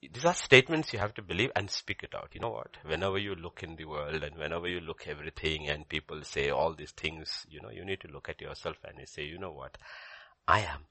These 0.00 0.24
are 0.24 0.34
statements 0.34 0.92
you 0.92 1.00
have 1.00 1.14
to 1.14 1.22
believe 1.22 1.50
and 1.56 1.68
speak 1.68 2.04
it 2.04 2.14
out. 2.14 2.30
You 2.32 2.40
know 2.40 2.50
what? 2.50 2.76
Whenever 2.84 3.18
you 3.18 3.34
look 3.34 3.64
in 3.64 3.74
the 3.74 3.84
world 3.84 4.22
and 4.22 4.36
whenever 4.36 4.68
you 4.68 4.80
look 4.80 5.08
everything 5.08 5.68
and 5.68 5.88
people 5.88 6.22
say 6.22 6.50
all 6.50 6.72
these 6.72 6.92
things, 6.92 7.44
you 7.48 7.60
know, 7.60 7.70
you 7.70 7.84
need 7.84 8.00
to 8.02 8.08
look 8.08 8.28
at 8.28 8.40
yourself 8.40 8.76
and 8.84 8.98
you 9.00 9.06
say, 9.06 9.24
you 9.24 9.38
know 9.38 9.50
what? 9.50 9.76
I 10.46 10.60
am 10.60 10.84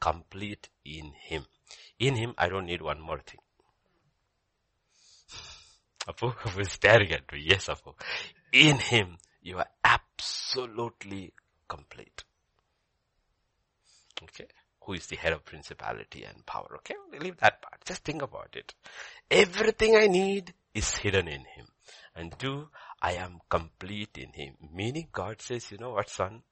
complete 0.00 0.70
in 0.86 1.12
Him. 1.12 1.44
In 1.98 2.16
Him, 2.16 2.34
I 2.38 2.48
don't 2.48 2.64
need 2.64 2.80
one 2.80 3.00
more 3.00 3.20
thing. 3.20 3.40
Apu, 6.08 6.34
Apu 6.34 6.60
is 6.60 6.72
staring 6.72 7.12
at 7.12 7.30
me. 7.30 7.42
Yes, 7.44 7.66
Apu. 7.66 7.92
In 8.54 8.78
Him, 8.78 9.18
you 9.42 9.58
are 9.58 9.68
absolutely 9.84 11.34
complete. 11.68 12.24
Okay 14.22 14.46
who 14.86 14.92
is 14.92 15.06
the 15.06 15.16
head 15.16 15.32
of 15.32 15.44
principality 15.44 16.22
and 16.22 16.46
power. 16.46 16.76
Okay, 16.76 16.94
we'll 17.10 17.20
leave 17.20 17.36
that 17.38 17.60
part. 17.60 17.84
Just 17.84 18.04
think 18.04 18.22
about 18.22 18.54
it. 18.54 18.72
Everything 19.28 19.96
I 19.96 20.06
need 20.06 20.54
is 20.74 20.96
hidden 20.96 21.26
in 21.26 21.40
Him. 21.40 21.66
And 22.14 22.38
two, 22.38 22.68
I 23.02 23.14
am 23.14 23.40
complete 23.50 24.16
in 24.16 24.32
Him. 24.32 24.54
Meaning 24.72 25.08
God 25.12 25.42
says, 25.42 25.72
you 25.72 25.78
know 25.78 25.90
what 25.90 26.08
son? 26.08 26.42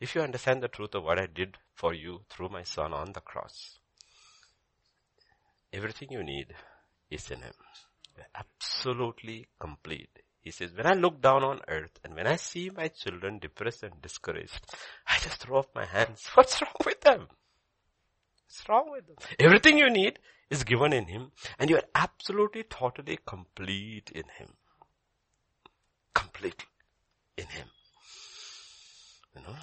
If 0.00 0.14
you 0.14 0.22
understand 0.22 0.62
the 0.62 0.68
truth 0.68 0.94
of 0.94 1.04
what 1.04 1.20
I 1.20 1.26
did 1.26 1.58
for 1.74 1.92
you 1.92 2.22
through 2.30 2.48
my 2.48 2.62
son 2.62 2.94
on 2.94 3.12
the 3.12 3.20
cross, 3.20 3.78
everything 5.72 6.08
you 6.10 6.24
need 6.24 6.54
is 7.10 7.30
in 7.30 7.40
Him. 7.40 7.54
Absolutely 8.34 9.46
complete. 9.60 10.08
He 10.40 10.50
says, 10.50 10.70
when 10.74 10.86
I 10.86 10.92
look 10.92 11.20
down 11.20 11.42
on 11.42 11.60
earth 11.68 11.98
and 12.02 12.14
when 12.14 12.26
I 12.26 12.36
see 12.36 12.70
my 12.74 12.88
children 12.88 13.38
depressed 13.38 13.82
and 13.82 14.00
discouraged, 14.00 14.60
I 15.06 15.18
just 15.18 15.38
throw 15.38 15.58
up 15.58 15.74
my 15.74 15.84
hands. 15.84 16.26
What's 16.34 16.60
wrong 16.62 16.72
with 16.84 17.00
them? 17.00 17.28
What's 18.54 18.68
wrong 18.68 18.92
with 18.92 19.06
them? 19.08 19.16
Everything 19.40 19.78
you 19.78 19.90
need 19.90 20.20
is 20.48 20.62
given 20.62 20.92
in 20.92 21.06
Him 21.06 21.32
and 21.58 21.68
you 21.68 21.76
are 21.76 21.88
absolutely, 21.92 22.62
totally 22.62 23.18
complete 23.26 24.12
in 24.14 24.22
Him. 24.38 24.50
Complete 26.14 26.64
in 27.36 27.46
Him. 27.46 27.66
You 29.34 29.42
know? 29.42 29.56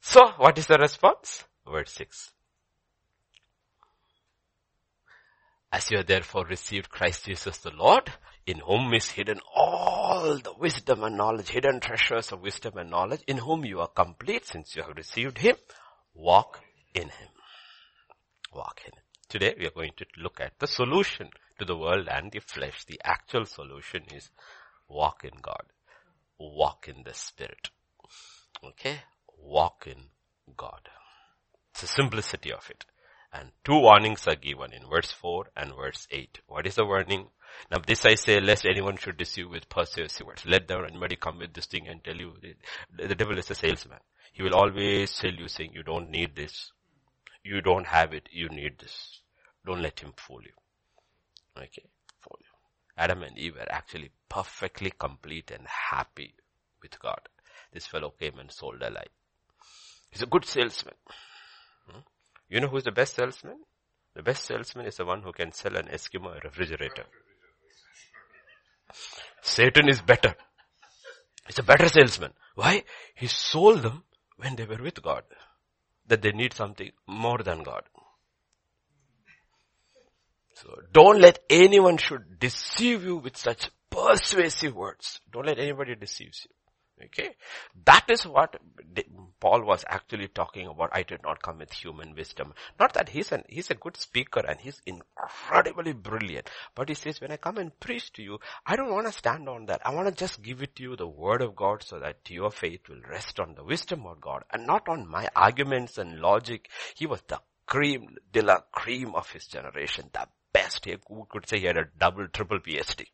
So, 0.00 0.26
what 0.38 0.58
is 0.58 0.66
the 0.66 0.78
response? 0.78 1.44
Verse 1.70 1.92
6. 1.92 2.32
As 5.70 5.88
you 5.92 5.98
have 5.98 6.06
therefore 6.08 6.46
received 6.46 6.90
Christ 6.90 7.26
Jesus 7.26 7.58
the 7.58 7.70
Lord, 7.70 8.12
in 8.44 8.58
whom 8.58 8.92
is 8.92 9.12
hidden 9.12 9.38
all 9.54 10.36
the 10.42 10.54
wisdom 10.58 11.04
and 11.04 11.16
knowledge, 11.16 11.50
hidden 11.50 11.78
treasures 11.78 12.32
of 12.32 12.40
wisdom 12.40 12.76
and 12.76 12.90
knowledge, 12.90 13.22
in 13.28 13.36
whom 13.36 13.64
you 13.64 13.78
are 13.78 13.86
complete 13.86 14.46
since 14.46 14.74
you 14.74 14.82
have 14.82 14.96
received 14.96 15.38
Him, 15.38 15.54
walk 16.12 16.60
in 16.92 17.04
Him 17.04 17.28
walk 18.52 18.80
in. 18.86 18.92
Today 19.28 19.54
we 19.58 19.66
are 19.66 19.70
going 19.70 19.92
to 19.96 20.06
look 20.18 20.40
at 20.40 20.58
the 20.58 20.66
solution 20.66 21.30
to 21.58 21.64
the 21.64 21.76
world 21.76 22.08
and 22.08 22.32
the 22.32 22.40
flesh. 22.40 22.84
The 22.84 23.00
actual 23.04 23.44
solution 23.44 24.02
is 24.14 24.30
walk 24.88 25.24
in 25.24 25.38
God. 25.40 25.62
Walk 26.38 26.88
in 26.88 27.02
the 27.04 27.14
Spirit. 27.14 27.70
Okay? 28.64 29.02
Walk 29.38 29.86
in 29.86 30.10
God. 30.56 30.88
It's 31.72 31.82
the 31.82 31.86
simplicity 31.86 32.52
of 32.52 32.68
it. 32.70 32.84
And 33.32 33.52
two 33.64 33.78
warnings 33.78 34.26
are 34.26 34.34
given 34.34 34.72
in 34.72 34.88
verse 34.88 35.12
4 35.12 35.50
and 35.56 35.72
verse 35.76 36.08
8. 36.10 36.40
What 36.48 36.66
is 36.66 36.74
the 36.74 36.84
warning? 36.84 37.28
Now 37.70 37.78
this 37.86 38.04
I 38.04 38.16
say, 38.16 38.40
lest 38.40 38.66
anyone 38.66 38.96
should 38.96 39.16
deceive 39.16 39.48
with 39.48 39.68
persuasive 39.68 40.26
words. 40.26 40.44
Let 40.46 40.66
there 40.66 40.84
anybody 40.84 41.16
come 41.16 41.38
with 41.38 41.52
this 41.52 41.66
thing 41.66 41.86
and 41.86 42.02
tell 42.02 42.16
you, 42.16 42.34
the 42.96 43.14
devil 43.14 43.38
is 43.38 43.50
a 43.50 43.54
salesman. 43.54 44.00
He 44.32 44.42
will 44.42 44.54
always 44.54 45.10
sell 45.10 45.32
you 45.32 45.46
saying, 45.46 45.72
you 45.74 45.82
don't 45.82 46.10
need 46.10 46.34
this. 46.34 46.72
You 47.42 47.60
don't 47.60 47.86
have 47.86 48.12
it. 48.12 48.28
You 48.30 48.48
need 48.48 48.78
this. 48.78 49.20
Don't 49.64 49.82
let 49.82 50.00
him 50.00 50.12
fool 50.16 50.40
you. 50.42 50.52
Okay. 51.56 51.84
Fool 52.20 52.38
you. 52.40 52.46
Adam 52.96 53.22
and 53.22 53.38
Eve 53.38 53.54
were 53.56 53.72
actually 53.72 54.10
perfectly 54.28 54.92
complete 54.98 55.50
and 55.50 55.66
happy 55.90 56.34
with 56.82 56.98
God. 57.00 57.20
This 57.72 57.86
fellow 57.86 58.12
came 58.18 58.38
and 58.38 58.50
sold 58.50 58.82
a 58.82 58.90
lie. 58.90 59.06
He's 60.10 60.22
a 60.22 60.26
good 60.26 60.44
salesman. 60.44 60.94
Hmm? 61.88 62.00
You 62.48 62.60
know 62.60 62.68
who's 62.68 62.84
the 62.84 62.92
best 62.92 63.14
salesman? 63.14 63.58
The 64.14 64.22
best 64.22 64.44
salesman 64.44 64.86
is 64.86 64.96
the 64.96 65.04
one 65.04 65.22
who 65.22 65.32
can 65.32 65.52
sell 65.52 65.76
an 65.76 65.86
Eskimo 65.86 66.36
a 66.36 66.40
refrigerator. 66.40 67.04
Satan 69.42 69.88
is 69.88 70.02
better. 70.02 70.34
He's 71.46 71.60
a 71.60 71.62
better 71.62 71.88
salesman. 71.88 72.32
Why? 72.54 72.84
He 73.14 73.28
sold 73.28 73.82
them 73.82 74.04
when 74.36 74.56
they 74.56 74.64
were 74.64 74.82
with 74.82 75.00
God 75.00 75.22
that 76.10 76.22
they 76.22 76.32
need 76.32 76.52
something 76.52 76.90
more 77.06 77.38
than 77.38 77.62
God. 77.62 77.82
So 80.54 80.68
don't 80.92 81.20
let 81.20 81.38
anyone 81.48 81.96
should 81.96 82.38
deceive 82.38 83.04
you 83.04 83.16
with 83.16 83.36
such 83.36 83.70
persuasive 83.90 84.74
words. 84.74 85.20
Don't 85.32 85.46
let 85.46 85.58
anybody 85.58 85.94
deceive 85.94 86.32
you. 86.44 86.50
Okay? 87.04 87.36
That 87.84 88.04
is 88.08 88.26
what 88.26 88.60
Paul 89.40 89.62
was 89.62 89.84
actually 89.88 90.28
talking 90.28 90.66
about. 90.66 90.90
I 90.92 91.02
did 91.02 91.22
not 91.22 91.42
come 91.42 91.58
with 91.58 91.72
human 91.72 92.14
wisdom. 92.14 92.54
Not 92.78 92.92
that 92.94 93.08
he's 93.08 93.32
an, 93.32 93.44
he's 93.48 93.70
a 93.70 93.74
good 93.74 93.96
speaker 93.96 94.40
and 94.46 94.60
he's 94.60 94.80
incredibly 94.86 95.92
brilliant. 95.92 96.50
But 96.74 96.88
he 96.88 96.94
says, 96.94 97.20
when 97.20 97.32
I 97.32 97.36
come 97.36 97.58
and 97.58 97.78
preach 97.80 98.12
to 98.14 98.22
you, 98.22 98.38
I 98.66 98.76
don't 98.76 98.92
want 98.92 99.06
to 99.06 99.12
stand 99.12 99.48
on 99.48 99.66
that. 99.66 99.80
I 99.84 99.94
want 99.94 100.08
to 100.08 100.14
just 100.14 100.42
give 100.42 100.62
it 100.62 100.76
to 100.76 100.82
you 100.82 100.96
the 100.96 101.06
word 101.06 101.42
of 101.42 101.56
God 101.56 101.82
so 101.82 101.98
that 101.98 102.18
your 102.28 102.50
faith 102.50 102.88
will 102.88 103.02
rest 103.08 103.40
on 103.40 103.54
the 103.54 103.64
wisdom 103.64 104.06
of 104.06 104.20
God 104.20 104.44
and 104.52 104.66
not 104.66 104.88
on 104.88 105.08
my 105.08 105.28
arguments 105.34 105.98
and 105.98 106.20
logic. 106.20 106.68
He 106.94 107.06
was 107.06 107.22
the 107.28 107.40
cream 107.66 108.16
de 108.32 108.42
la 108.42 108.58
cream 108.72 109.14
of 109.14 109.30
his 109.30 109.46
generation, 109.46 110.10
the 110.12 110.26
best. 110.52 110.84
He 110.84 110.96
could 111.30 111.48
say 111.48 111.60
he 111.60 111.66
had 111.66 111.76
a 111.76 111.88
double, 111.98 112.26
triple 112.28 112.58
PhD. 112.60 113.06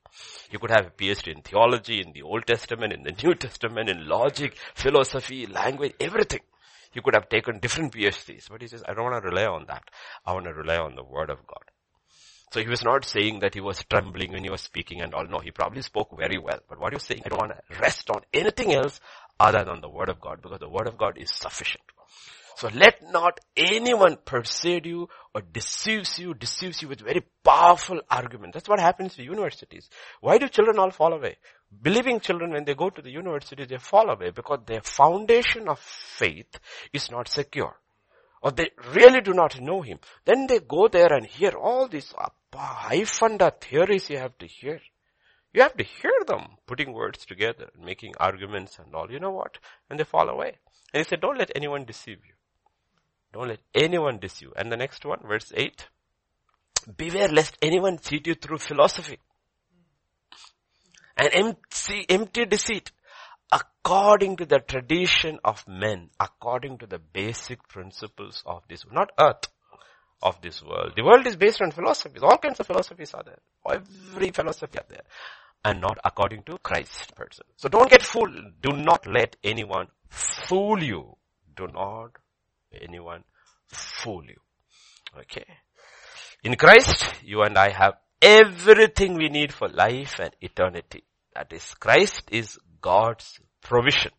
He 0.51 0.59
could 0.59 0.70
have 0.70 0.87
a 0.87 0.90
PhD 0.90 1.35
in 1.35 1.42
theology, 1.42 2.01
in 2.01 2.12
the 2.12 2.22
Old 2.22 2.46
Testament, 2.46 2.92
in 2.92 3.03
the 3.03 3.12
New 3.25 3.35
Testament, 3.35 3.88
in 3.88 4.09
logic, 4.09 4.57
philosophy, 4.75 5.46
language, 5.46 5.94
everything. 6.01 6.40
He 6.92 7.01
could 7.01 7.14
have 7.14 7.29
taken 7.29 7.59
different 7.59 7.92
PhDs, 7.92 8.49
but 8.49 8.62
he 8.62 8.68
says, 8.68 8.83
I 8.88 8.94
don't 8.94 9.05
want 9.05 9.22
to 9.22 9.29
rely 9.29 9.44
on 9.46 9.66
that. 9.68 9.85
I 10.25 10.33
want 10.33 10.46
to 10.46 10.55
rely 10.55 10.79
on 10.79 10.94
the 10.94 11.05
Word 11.05 11.31
of 11.31 11.46
God. 11.46 11.64
So 12.53 12.61
he 12.61 12.68
was 12.68 12.85
not 12.85 13.05
saying 13.05 13.40
that 13.40 13.55
he 13.55 13.61
was 13.61 13.85
trembling 13.85 14.33
when 14.33 14.44
he 14.44 14.51
was 14.51 14.61
speaking 14.62 15.03
and 15.03 15.12
all. 15.12 15.27
No, 15.27 15.40
he 15.40 15.51
probably 15.51 15.83
spoke 15.83 16.16
very 16.16 16.38
well. 16.38 16.61
But 16.68 16.79
what 16.79 16.92
he 16.92 16.96
was 16.96 17.03
saying, 17.03 17.22
I 17.27 17.29
don't 17.29 17.40
want 17.40 17.53
to 17.53 17.81
rest 17.81 18.09
on 18.09 18.22
anything 18.33 18.72
else 18.72 19.01
other 19.38 19.64
than 19.64 19.81
the 19.81 19.88
Word 19.88 20.09
of 20.09 20.20
God 20.20 20.40
because 20.40 20.61
the 20.61 20.68
Word 20.68 20.87
of 20.87 20.96
God 20.96 21.18
is 21.18 21.31
sufficient. 21.31 21.85
So 22.57 22.71
let 22.73 23.03
not 23.12 23.38
anyone 23.55 24.16
persuade 24.25 24.87
you 24.87 25.11
or 25.35 25.42
deceives 25.42 26.19
you, 26.19 26.33
deceives 26.33 26.81
you 26.81 26.88
with 26.88 27.03
very 27.03 27.23
powerful 27.45 28.01
argument. 28.11 28.55
That's 28.55 28.69
what 28.69 28.81
happens 28.81 29.14
to 29.16 29.23
universities. 29.23 29.90
Why 30.23 30.38
do 30.38 30.49
children 30.49 30.79
all 30.79 30.90
fall 30.90 31.12
away? 31.12 31.37
Believing 31.83 32.19
children 32.19 32.53
when 32.53 32.64
they 32.64 32.75
go 32.75 32.88
to 32.88 33.03
the 33.03 33.11
university, 33.11 33.66
they 33.66 33.77
fall 33.77 34.09
away 34.09 34.31
because 34.31 34.61
their 34.64 34.81
foundation 34.81 35.69
of 35.69 35.79
faith 35.79 36.59
is 36.95 37.11
not 37.11 37.29
secure. 37.29 37.77
Or 38.40 38.53
they 38.53 38.71
really 38.95 39.21
do 39.21 39.35
not 39.35 39.61
know 39.61 39.83
him. 39.83 39.99
Then 40.25 40.47
they 40.47 40.61
go 40.61 40.88
there 40.88 41.12
and 41.12 41.27
hear 41.27 41.51
all 41.51 41.88
these 41.88 42.14
high 42.55 43.05
funda 43.05 43.53
theories 43.61 44.09
you 44.09 44.16
have 44.16 44.38
to 44.38 44.47
hear. 44.47 44.81
You 45.53 45.61
have 45.61 45.77
to 45.77 45.85
hear 45.85 46.25
them 46.27 46.57
putting 46.66 46.95
words 46.95 47.27
together, 47.27 47.69
making 47.79 48.14
arguments 48.19 48.79
and 48.79 48.95
all. 48.95 49.12
You 49.12 49.21
know 49.21 49.33
what? 49.33 49.59
And 49.90 50.01
they 50.01 50.05
fall 50.05 50.31
away. 50.31 50.57
And 50.95 51.05
he 51.05 51.09
said, 51.09 51.21
don't 51.21 51.38
let 51.38 51.53
anyone 51.55 51.85
deceive 51.85 52.21
you. 52.27 52.33
Don't 53.37 53.49
let 53.49 53.61
anyone 53.75 54.18
deceive 54.18 54.49
you. 54.49 54.55
And 54.57 54.72
the 54.72 54.79
next 54.79 55.05
one, 55.05 55.20
verse 55.29 55.53
8. 55.55 55.88
Beware 56.96 57.29
lest 57.29 57.55
anyone 57.61 57.99
cheat 57.99 58.27
you 58.27 58.35
through 58.35 58.57
philosophy. 58.57 59.18
And 61.18 61.29
empty, 61.35 62.07
empty 62.09 62.46
deceit 62.46 62.92
according 63.53 64.38
to 64.38 64.46
the 64.46 64.61
tradition 64.61 65.38
of 65.44 65.68
men, 65.68 66.09
according 66.18 66.79
to 66.79 66.87
the 66.87 66.99
basic 66.99 67.68
principles 67.68 68.42
of 68.46 68.62
this, 68.70 68.87
not 68.90 69.11
earth, 69.20 69.49
of 70.22 70.40
this 70.40 70.62
world. 70.62 70.92
The 70.96 71.05
world 71.05 71.27
is 71.27 71.37
based 71.37 71.61
on 71.61 71.72
philosophies. 71.72 72.22
All 72.22 72.38
kinds 72.38 72.59
of 72.59 72.66
philosophies 72.66 73.12
are 73.12 73.22
there. 73.22 73.40
Every 73.70 74.31
philosophy 74.31 74.79
are 74.79 74.87
there. 74.88 75.05
And 75.62 75.83
not 75.83 75.99
according 76.03 76.44
to 76.44 76.57
Christ 76.62 77.14
person. 77.14 77.44
So 77.57 77.68
don't 77.68 77.90
get 77.90 78.01
fooled. 78.01 78.62
Do 78.62 78.72
not 78.72 79.07
let 79.07 79.37
anyone 79.44 79.88
fool 80.09 80.83
you. 80.83 81.18
Do 81.55 81.66
not 81.66 82.12
anyone 82.83 83.25
fool 83.69 84.25
you. 84.25 84.41
Okay. 85.19 85.45
In 86.43 86.57
Christ, 86.57 87.15
you 87.23 87.43
and 87.43 87.57
I 87.59 87.71
have 87.71 87.95
everything 88.21 89.15
we 89.15 89.29
need 89.29 89.53
for 89.53 89.69
life 89.69 90.19
and 90.21 90.35
eternity. 90.41 91.05
That 91.35 91.53
is, 91.53 91.75
Christ 91.75 92.23
is 92.31 92.59
God's 92.81 93.41
provision. 93.61 94.12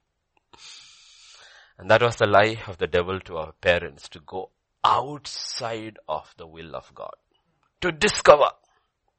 And 1.77 1.91
that 1.91 2.01
was 2.01 2.15
the 2.15 2.27
lie 2.27 2.61
of 2.67 2.77
the 2.77 2.87
devil 2.87 3.19
to 3.21 3.37
our 3.37 3.51
parents 3.53 4.09
to 4.09 4.19
go 4.19 4.49
outside 4.83 5.97
of 6.07 6.33
the 6.37 6.47
will 6.47 6.75
of 6.75 6.93
God. 6.95 7.15
To 7.81 7.91
discover, 7.91 8.49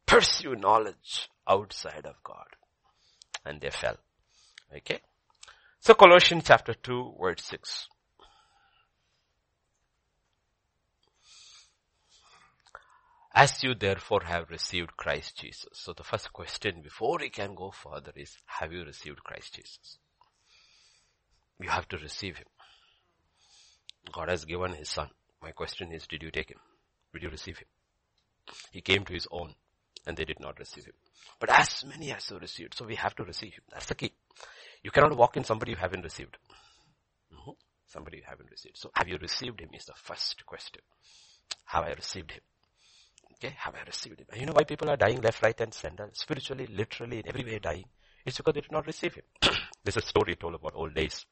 pursue 0.06 0.56
knowledge 0.56 1.28
outside 1.48 2.04
of 2.04 2.22
God. 2.24 2.46
And 3.44 3.60
they 3.60 3.70
fell. 3.70 3.96
Okay. 4.76 5.00
So 5.80 5.94
Colossians 5.94 6.44
chapter 6.46 6.74
2 6.74 7.14
verse 7.20 7.44
6. 7.44 7.88
As 13.40 13.62
you 13.62 13.76
therefore 13.76 14.22
have 14.24 14.50
received 14.50 14.96
Christ 14.96 15.38
Jesus. 15.38 15.68
So 15.74 15.92
the 15.92 16.02
first 16.02 16.32
question 16.32 16.82
before 16.82 17.18
we 17.20 17.30
can 17.30 17.54
go 17.54 17.70
further 17.70 18.10
is, 18.16 18.36
have 18.46 18.72
you 18.72 18.82
received 18.84 19.22
Christ 19.22 19.54
Jesus? 19.54 19.98
You 21.60 21.68
have 21.68 21.86
to 21.90 21.98
receive 21.98 22.38
Him. 22.38 22.48
God 24.10 24.28
has 24.28 24.44
given 24.44 24.72
His 24.72 24.88
Son. 24.88 25.10
My 25.40 25.52
question 25.52 25.92
is, 25.92 26.08
did 26.08 26.24
you 26.24 26.32
take 26.32 26.50
Him? 26.50 26.58
Did 27.14 27.22
you 27.22 27.28
receive 27.28 27.58
Him? 27.58 27.68
He 28.72 28.80
came 28.80 29.04
to 29.04 29.12
His 29.12 29.28
own 29.30 29.54
and 30.04 30.16
they 30.16 30.24
did 30.24 30.40
not 30.40 30.58
receive 30.58 30.86
Him. 30.86 30.94
But 31.38 31.50
as 31.50 31.84
many 31.84 32.10
as 32.10 32.28
have 32.30 32.40
received, 32.40 32.74
so 32.74 32.86
we 32.86 32.96
have 32.96 33.14
to 33.14 33.22
receive 33.22 33.52
Him. 33.52 33.62
That's 33.70 33.86
the 33.86 33.94
key. 33.94 34.14
You 34.82 34.90
cannot 34.90 35.16
walk 35.16 35.36
in 35.36 35.44
somebody 35.44 35.70
you 35.70 35.76
haven't 35.76 36.02
received. 36.02 36.36
Mm-hmm. 37.32 37.52
Somebody 37.86 38.16
you 38.16 38.24
haven't 38.28 38.50
received. 38.50 38.78
So 38.78 38.90
have 38.94 39.06
you 39.06 39.16
received 39.18 39.60
Him 39.60 39.68
is 39.74 39.84
the 39.84 39.94
first 39.94 40.44
question. 40.44 40.82
Have 41.66 41.84
I 41.84 41.92
received 41.92 42.32
Him? 42.32 42.40
Okay, 43.40 43.54
have 43.58 43.74
I 43.74 43.84
received 43.86 44.20
him? 44.20 44.26
And 44.30 44.40
you 44.40 44.46
know 44.46 44.52
why 44.52 44.64
people 44.64 44.90
are 44.90 44.96
dying 44.96 45.20
left, 45.20 45.42
right 45.42 45.60
and 45.60 45.72
center? 45.72 46.10
Spiritually, 46.12 46.66
literally, 46.66 47.18
in 47.18 47.28
every 47.28 47.44
way 47.44 47.58
dying. 47.58 47.84
It's 48.26 48.36
because 48.36 48.54
they 48.54 48.60
did 48.60 48.72
not 48.72 48.86
receive 48.86 49.14
him. 49.14 49.24
There's 49.84 49.96
a 49.96 50.02
story 50.02 50.34
told 50.34 50.54
about 50.54 50.74
old 50.74 50.94
days 50.94 51.24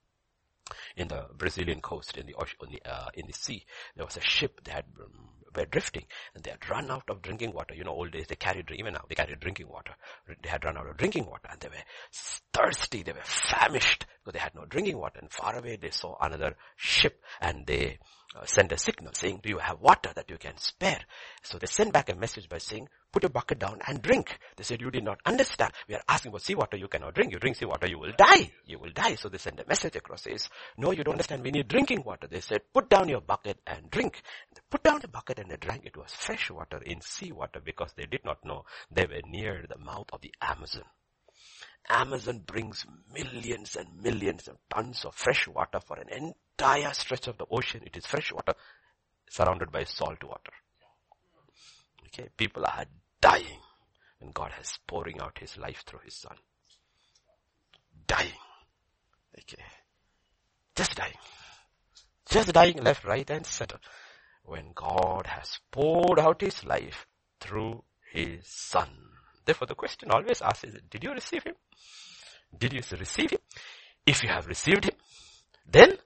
in 0.96 1.08
the 1.08 1.26
Brazilian 1.36 1.80
coast, 1.80 2.16
in 2.16 2.26
the, 2.26 2.34
in 2.62 2.72
the, 2.72 2.90
uh, 2.90 3.08
in 3.14 3.26
the 3.26 3.32
sea. 3.32 3.64
There 3.96 4.04
was 4.04 4.16
a 4.16 4.20
ship 4.20 4.60
that 4.64 4.84
um, 5.00 5.28
were 5.56 5.66
drifting 5.66 6.04
and 6.34 6.44
they 6.44 6.50
had 6.50 6.70
run 6.70 6.90
out 6.90 7.04
of 7.08 7.22
drinking 7.22 7.52
water. 7.52 7.74
You 7.74 7.84
know, 7.84 7.92
old 7.92 8.12
days 8.12 8.26
they 8.28 8.36
carried, 8.36 8.70
even 8.70 8.92
now, 8.92 9.04
they 9.08 9.14
carried 9.14 9.40
drinking 9.40 9.68
water. 9.68 9.92
They 10.42 10.48
had 10.48 10.64
run 10.64 10.76
out 10.76 10.88
of 10.88 10.96
drinking 10.96 11.26
water 11.26 11.48
and 11.50 11.60
they 11.60 11.68
were 11.68 11.84
thirsty, 12.52 13.02
they 13.02 13.12
were 13.12 13.24
famished 13.24 14.06
because 14.24 14.34
they 14.34 14.42
had 14.42 14.54
no 14.54 14.64
drinking 14.66 14.98
water. 14.98 15.18
And 15.20 15.30
far 15.32 15.56
away 15.56 15.76
they 15.76 15.90
saw 15.90 16.16
another 16.20 16.56
ship 16.76 17.20
and 17.40 17.66
they 17.66 17.98
Uh, 18.36 18.44
send 18.44 18.70
a 18.70 18.76
signal 18.76 19.12
saying, 19.14 19.40
do 19.42 19.48
you 19.48 19.56
have 19.56 19.80
water 19.80 20.10
that 20.14 20.28
you 20.28 20.36
can 20.36 20.56
spare? 20.58 21.00
So 21.42 21.56
they 21.56 21.66
send 21.66 21.92
back 21.92 22.10
a 22.10 22.14
message 22.14 22.50
by 22.50 22.58
saying, 22.58 22.86
put 23.10 23.22
your 23.22 23.30
bucket 23.30 23.58
down 23.58 23.80
and 23.86 24.02
drink. 24.02 24.38
They 24.56 24.64
said, 24.64 24.82
you 24.82 24.90
did 24.90 25.04
not 25.04 25.20
understand. 25.24 25.72
We 25.88 25.94
are 25.94 26.02
asking 26.06 26.32
for 26.32 26.38
seawater, 26.38 26.76
you 26.76 26.88
cannot 26.88 27.14
drink. 27.14 27.32
You 27.32 27.38
drink 27.38 27.56
seawater, 27.56 27.86
you 27.86 27.98
will 27.98 28.12
die. 28.18 28.50
You 28.66 28.78
will 28.78 28.90
die. 28.92 29.14
So 29.14 29.30
they 29.30 29.38
send 29.38 29.58
a 29.60 29.66
message 29.66 29.96
across, 29.96 30.24
says, 30.24 30.50
no, 30.76 30.90
you 30.90 31.02
don't 31.02 31.14
understand. 31.14 31.44
We 31.44 31.50
need 31.50 31.68
drinking 31.68 32.02
water. 32.04 32.26
They 32.26 32.40
said, 32.40 32.60
put 32.74 32.90
down 32.90 33.08
your 33.08 33.22
bucket 33.22 33.58
and 33.66 33.90
drink. 33.90 34.20
They 34.54 34.60
put 34.68 34.82
down 34.82 35.00
the 35.00 35.08
bucket 35.08 35.38
and 35.38 35.50
they 35.50 35.56
drank. 35.56 35.86
It 35.86 35.96
was 35.96 36.12
fresh 36.12 36.50
water 36.50 36.82
in 36.84 37.00
seawater 37.00 37.60
because 37.64 37.94
they 37.96 38.04
did 38.04 38.24
not 38.24 38.44
know 38.44 38.64
they 38.90 39.06
were 39.06 39.22
near 39.26 39.64
the 39.66 39.78
mouth 39.78 40.08
of 40.12 40.20
the 40.20 40.34
Amazon. 40.42 40.84
Amazon 41.88 42.40
brings 42.44 42.84
millions 43.12 43.76
and 43.76 44.02
millions 44.02 44.48
of 44.48 44.56
tons 44.72 45.04
of 45.04 45.14
fresh 45.14 45.46
water 45.46 45.80
for 45.80 45.98
an 45.98 46.08
entire 46.08 46.92
stretch 46.92 47.28
of 47.28 47.38
the 47.38 47.46
ocean. 47.50 47.82
It 47.84 47.96
is 47.96 48.06
fresh 48.06 48.32
water 48.32 48.54
surrounded 49.30 49.70
by 49.70 49.84
salt 49.84 50.22
water. 50.24 50.52
Okay, 52.06 52.28
people 52.36 52.64
are 52.64 52.86
dying 53.20 53.60
and 54.20 54.34
God 54.34 54.52
is 54.60 54.78
pouring 54.86 55.20
out 55.20 55.38
his 55.38 55.56
life 55.56 55.84
through 55.86 56.00
his 56.04 56.14
son. 56.14 56.36
Dying. 58.06 58.32
Okay. 59.38 59.62
Just 60.74 60.94
dying. 60.94 61.18
Just 62.28 62.52
dying 62.52 62.82
left, 62.82 63.04
right 63.04 63.28
and 63.30 63.46
center. 63.46 63.78
When 64.44 64.72
God 64.74 65.26
has 65.26 65.58
poured 65.70 66.18
out 66.18 66.40
his 66.40 66.64
life 66.64 67.06
through 67.40 67.82
his 68.12 68.46
son. 68.46 68.88
Therefore 69.46 69.68
the 69.68 69.74
question 69.74 70.10
always 70.10 70.42
asked 70.42 70.64
is, 70.64 70.74
did 70.90 71.04
you 71.04 71.12
receive 71.12 71.44
him? 71.44 71.54
Did 72.58 72.72
you 72.72 72.82
receive 72.98 73.30
him? 73.30 73.38
If 74.04 74.22
you 74.22 74.28
have 74.28 74.46
received 74.46 74.84
him, 74.84 74.94
then 75.66 75.96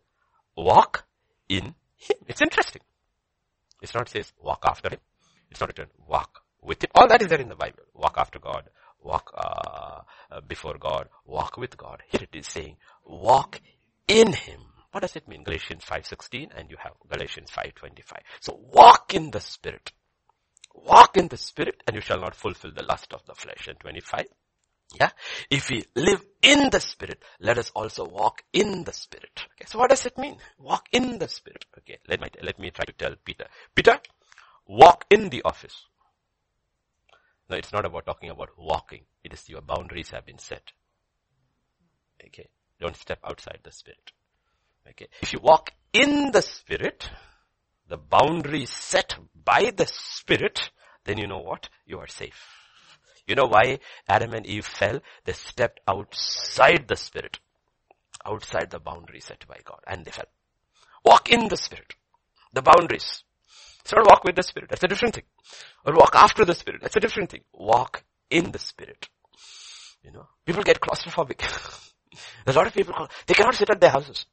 walk 0.57 1.05
in 1.49 1.75
him. 1.97 2.17
It's 2.29 2.43
interesting. 2.43 2.83
It's 3.83 3.95
not 3.95 4.09
says 4.09 4.33
walk 4.43 4.63
after 4.65 4.91
him. 4.91 5.01
It's 5.51 5.61
not 5.61 5.71
written 5.71 5.87
walk 6.07 6.43
with 6.63 6.85
him. 6.85 6.91
All 6.95 7.09
that 7.09 7.23
is 7.23 7.29
there 7.29 7.41
in 7.41 7.49
the 7.49 7.57
Bible. 7.57 7.83
Walk 7.95 8.17
after 8.19 8.39
God. 8.39 8.65
Walk 9.03 9.33
uh, 9.35 10.01
uh, 10.31 10.41
before 10.47 10.77
God. 10.79 11.09
Walk 11.25 11.57
with 11.57 11.77
God. 11.77 12.03
Here 12.09 12.23
it 12.31 12.37
is 12.37 12.47
saying 12.47 12.77
walk 13.05 13.61
in 14.07 14.33
him. 14.33 14.61
What 14.93 15.01
does 15.01 15.17
it 15.17 15.29
mean? 15.29 15.45
Galatians 15.45 15.85
5.16 15.85 16.51
and 16.57 16.71
you 16.71 16.77
have 16.83 16.93
Galatians 17.09 17.51
5.25. 17.51 18.03
So 18.41 18.61
walk 18.73 19.15
in 19.15 19.31
the 19.31 19.41
Spirit. 19.41 19.93
Walk 20.75 21.17
in 21.17 21.29
the 21.29 21.37
Spirit 21.37 21.83
and 21.87 21.95
you 21.95 22.01
shall 22.01 22.21
not 22.21 22.35
fulfill 22.35 22.73
the 22.73 22.85
lust 22.85 23.13
of 23.13 23.25
the 23.27 23.35
flesh. 23.35 23.69
And 23.69 23.79
25. 23.79 24.27
Yeah. 24.99 25.11
If 25.51 25.71
we 25.71 25.85
live 25.95 26.25
in 26.43 26.71
the 26.71 26.81
Spirit, 26.81 27.23
let 27.39 27.59
us 27.59 27.71
also 27.75 28.07
walk 28.09 28.43
in 28.53 28.85
the 28.85 28.93
Spirit. 28.93 29.31
Okay. 29.37 29.67
So 29.67 29.79
what 29.79 29.91
does 29.91 30.07
it 30.07 30.19
mean? 30.19 30.37
Walk 30.59 30.89
in 30.93 31.19
the 31.19 31.29
Spirit. 31.29 31.65
Okay. 31.79 31.99
Let 32.09 32.21
me, 32.21 32.29
let 32.43 32.59
me 32.59 32.71
try 32.71 32.85
to 32.85 32.93
tell 32.93 33.15
Peter. 33.25 33.47
Peter, 33.75 33.99
walk 34.67 35.05
in 35.11 35.29
the 35.29 35.43
office. 35.43 35.87
No, 37.49 37.57
it's 37.57 37.73
not 37.73 37.85
about 37.85 38.07
talking 38.07 38.31
about 38.31 38.51
walking. 38.57 39.03
It 39.23 39.33
is 39.33 39.49
your 39.49 39.61
boundaries 39.61 40.11
have 40.11 40.27
been 40.27 40.39
set. 40.39 40.73
Okay. 42.25 42.49
Don't 42.81 42.97
step 42.97 43.19
outside 43.25 43.61
the 43.63 43.73
Spirit. 43.73 44.13
Okay. 44.89 45.09
If 45.21 45.33
you 45.33 45.41
walk 45.41 45.73
in 45.93 46.33
the 46.33 46.43
Spirit, 46.43 47.11
the 47.91 47.99
boundaries 47.99 48.71
set 48.71 49.17
by 49.45 49.73
the 49.77 49.87
Spirit, 49.87 50.71
then 51.05 51.19
you 51.19 51.27
know 51.27 51.41
what? 51.41 51.69
You 51.85 51.99
are 51.99 52.07
safe. 52.07 52.47
You 53.27 53.35
know 53.35 53.47
why 53.47 53.81
Adam 54.09 54.33
and 54.33 54.47
Eve 54.47 54.65
fell? 54.65 55.01
They 55.25 55.33
stepped 55.33 55.81
outside 55.89 56.87
the 56.87 56.97
Spirit. 56.97 57.41
Outside 58.25 58.71
the 58.71 58.79
boundary 58.79 59.21
set 59.21 59.45
by 59.47 59.59
God. 59.65 59.81
And 59.87 60.05
they 60.05 60.13
fell. 60.13 60.27
Walk 61.05 61.31
in 61.31 61.49
the 61.49 61.57
Spirit. 61.57 61.95
The 62.53 62.63
boundaries. 62.63 63.25
It's 63.81 63.93
not 63.93 64.07
walk 64.09 64.23
with 64.25 64.37
the 64.37 64.43
Spirit. 64.45 64.71
That's 64.71 64.85
a 64.85 64.89
different 64.89 65.15
thing. 65.15 65.25
Or 65.85 65.95
walk 65.95 66.15
after 66.15 66.45
the 66.45 66.55
Spirit. 66.55 66.83
That's 66.83 66.97
a 66.97 67.01
different 67.01 67.31
thing. 67.31 67.43
Walk 67.53 68.05
in 68.31 68.53
the 68.53 68.59
Spirit. 68.59 69.09
You 70.05 70.13
know, 70.13 70.29
people 70.47 70.63
get 70.63 70.81
claustrophobic. 70.81 71.43
A 72.47 72.53
lot 72.53 72.67
of 72.67 72.75
people, 72.75 73.09
they 73.27 73.35
cannot 73.35 73.55
sit 73.55 73.71
at 73.71 73.81
their 73.81 73.91
houses. 73.91 74.27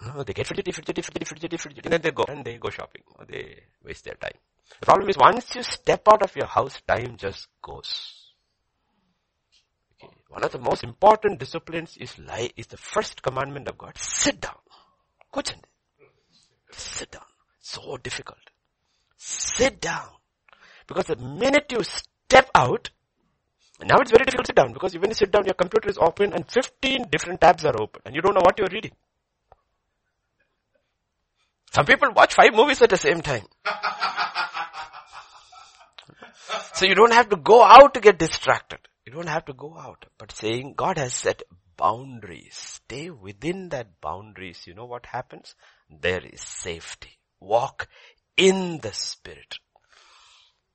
No, 0.00 0.22
they 0.22 0.32
get 0.32 0.46
fidgety, 0.46 0.70
fidgety, 0.70 1.02
fidgety, 1.02 1.24
fidgety, 1.24 1.56
fidgety, 1.56 1.80
and 1.84 1.92
then 1.92 2.00
they 2.00 2.12
go, 2.12 2.24
and 2.28 2.44
they 2.44 2.56
go 2.58 2.70
shopping. 2.70 3.02
They 3.28 3.62
waste 3.84 4.04
their 4.04 4.14
time. 4.14 4.38
The 4.80 4.86
problem 4.86 5.08
is 5.08 5.16
once 5.18 5.54
you 5.56 5.62
step 5.62 6.02
out 6.06 6.22
of 6.22 6.36
your 6.36 6.46
house, 6.46 6.80
time 6.86 7.16
just 7.16 7.48
goes. 7.60 8.32
Okay. 10.00 10.12
One 10.28 10.44
of 10.44 10.52
the 10.52 10.60
most 10.60 10.84
important 10.84 11.40
disciplines 11.40 11.96
is 11.96 12.16
lie, 12.18 12.50
is 12.56 12.68
the 12.68 12.76
first 12.76 13.22
commandment 13.22 13.66
of 13.66 13.76
God. 13.76 13.98
Sit 13.98 14.40
down. 14.40 14.58
Kuchandi. 15.34 15.64
Sit 16.70 17.10
down. 17.10 17.22
So 17.58 17.96
difficult. 17.96 18.38
Sit 19.16 19.80
down. 19.80 20.08
Because 20.86 21.06
the 21.06 21.16
minute 21.16 21.72
you 21.72 21.82
step 21.82 22.50
out, 22.54 22.90
now 23.80 23.96
it's 23.98 24.10
very 24.10 24.24
difficult 24.24 24.46
to 24.46 24.50
sit 24.50 24.56
down 24.56 24.72
because 24.72 24.94
when 24.94 25.10
you 25.10 25.14
sit 25.14 25.30
down, 25.30 25.44
your 25.44 25.54
computer 25.54 25.88
is 25.88 25.98
open 25.98 26.32
and 26.32 26.50
15 26.50 27.08
different 27.10 27.40
tabs 27.40 27.64
are 27.64 27.80
open 27.80 28.02
and 28.04 28.14
you 28.14 28.22
don't 28.22 28.34
know 28.34 28.42
what 28.42 28.58
you're 28.58 28.68
reading. 28.72 28.92
Some 31.72 31.86
people 31.86 32.12
watch 32.12 32.34
five 32.34 32.54
movies 32.54 32.80
at 32.82 32.90
the 32.90 32.96
same 32.96 33.20
time. 33.20 33.46
so 36.74 36.86
you 36.86 36.94
don't 36.94 37.12
have 37.12 37.28
to 37.30 37.36
go 37.36 37.62
out 37.62 37.94
to 37.94 38.00
get 38.00 38.18
distracted. 38.18 38.80
You 39.06 39.12
don't 39.12 39.28
have 39.28 39.44
to 39.46 39.52
go 39.52 39.76
out. 39.78 40.06
But 40.18 40.32
saying 40.32 40.74
God 40.76 40.98
has 40.98 41.14
set 41.14 41.42
boundaries. 41.76 42.56
Stay 42.56 43.10
within 43.10 43.70
that 43.70 44.00
boundaries. 44.00 44.64
You 44.66 44.74
know 44.74 44.86
what 44.86 45.06
happens? 45.06 45.54
There 45.88 46.24
is 46.24 46.40
safety. 46.42 47.18
Walk 47.40 47.88
in 48.36 48.78
the 48.80 48.92
Spirit. 48.92 49.58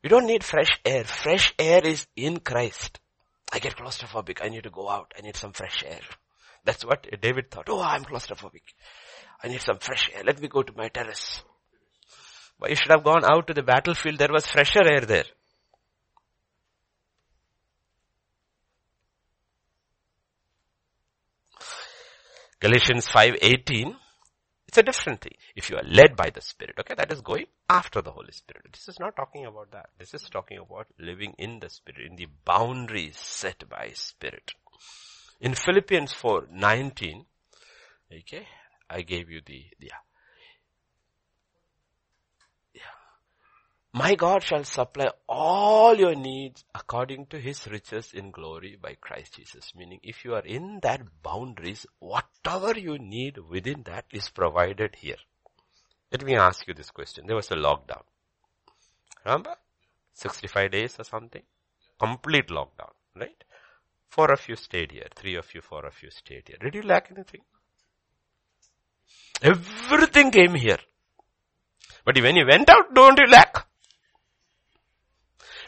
You 0.01 0.10
don't 0.10 0.25
need 0.25 0.43
fresh 0.43 0.79
air. 0.86 1.03
Fresh 1.03 1.53
air 1.60 1.82
is 1.86 2.08
in 2.15 2.39
Christ. 2.39 2.99
I 3.51 3.60
get 3.60 3.75
claustrophobic. 3.77 4.39
I 4.43 4.49
need 4.49 4.63
to 4.63 4.69
go 4.69 4.89
out. 4.89 5.13
I 5.17 5.21
need 5.21 5.36
some 5.38 5.53
fresh 5.53 5.84
air. 5.88 6.01
That's 6.65 6.84
what 6.84 7.08
David 7.21 7.51
thought. 7.51 7.69
Oh, 7.69 7.82
I'm 7.82 8.03
claustrophobic. 8.03 8.63
I 9.43 9.49
need 9.49 9.62
some 9.62 9.79
fresh 9.79 10.10
air. 10.13 10.23
Let 10.23 10.41
me 10.41 10.47
go 10.47 10.63
to 10.63 10.73
my 10.75 10.88
terrace. 10.88 11.43
But 12.60 12.69
you 12.69 12.75
should 12.75 12.91
have 12.91 13.03
gone 13.03 13.25
out 13.25 13.47
to 13.47 13.53
the 13.53 13.63
battlefield. 13.63 14.17
There 14.17 14.32
was 14.32 14.47
fresher 14.47 14.84
air 14.84 15.01
there. 15.01 15.25
Galatians 22.60 23.08
5:18 23.08 23.97
it's 24.73 24.79
a 24.79 24.82
different 24.82 25.21
thing. 25.21 25.36
If 25.56 25.69
you 25.69 25.77
are 25.77 25.84
led 25.84 26.15
by 26.15 26.32
the 26.32 26.41
Spirit, 26.41 26.77
okay, 26.79 26.95
that 26.95 27.12
is 27.12 27.21
going 27.21 27.45
after 27.69 28.01
the 28.01 28.10
Holy 28.10 28.32
Spirit. 28.32 28.65
This 28.71 28.88
is 28.88 28.99
not 28.99 29.15
talking 29.15 29.45
about 29.45 29.69
that. 29.69 29.89
This 29.99 30.15
is 30.15 30.23
talking 30.32 30.58
about 30.58 30.88
living 30.97 31.36
in 31.38 31.60
the 31.60 31.69
Spirit, 31.69 32.10
in 32.10 32.15
the 32.15 32.25
boundaries 32.43 33.19
set 33.19 33.69
by 33.69 33.91
Spirit. 33.93 34.53
In 35.39 35.53
Philippians 35.53 36.13
4:19, 36.13 37.27
okay, 38.12 38.47
I 38.93 39.01
gave 39.01 39.29
you 39.29 39.41
the, 39.45 39.65
yeah. 39.79 40.03
My 43.95 44.15
God 44.15 44.41
shall 44.41 44.63
supply 44.63 45.10
all 45.29 45.95
your 45.95 46.15
needs 46.15 46.63
according 46.73 47.27
to 47.27 47.39
his 47.39 47.67
riches 47.67 48.12
in 48.12 48.32
glory 48.32 48.75
by 48.82 48.95
Christ 48.99 49.36
Jesus. 49.36 49.71
Meaning 49.75 49.99
if 50.01 50.25
you 50.25 50.34
are 50.34 50.45
in 50.45 50.79
that 50.82 51.01
boundaries, 51.21 51.86
whatever 51.99 52.77
you 52.77 52.97
need 52.97 53.38
within 53.38 53.84
that 53.84 54.06
is 54.12 54.29
provided 54.29 54.95
here. 54.95 55.21
Let 56.12 56.23
me 56.25 56.36
ask 56.36 56.67
you 56.67 56.73
this 56.73 56.89
question. 56.89 57.27
There 57.27 57.36
was 57.36 57.51
a 57.51 57.56
lockdown. 57.56 58.01
Remember? 59.25 59.56
65 60.13 60.71
days 60.71 60.95
or 60.99 61.03
something? 61.03 61.43
Complete 61.99 62.47
lockdown, 62.47 62.93
right? 63.15 63.43
Four 64.10 64.32
of 64.32 64.47
you 64.49 64.56
stayed 64.56 64.91
here. 64.91 65.08
Three 65.15 65.36
of 65.36 65.53
you, 65.53 65.62
four 65.62 65.86
of 65.86 66.01
you 66.01 66.10
stayed 66.10 66.47
here. 66.47 66.58
Did 66.60 66.73
you 66.73 66.82
lack 66.82 67.12
anything? 67.12 67.41
Everything 69.43 70.32
came 70.32 70.56
here. 70.56 70.79
But 72.06 72.19
when 72.21 72.38
you 72.38 72.45
went 72.47 72.69
out, 72.69 72.93
don't 72.93 73.19
you 73.19 73.27
lack? 73.27 73.67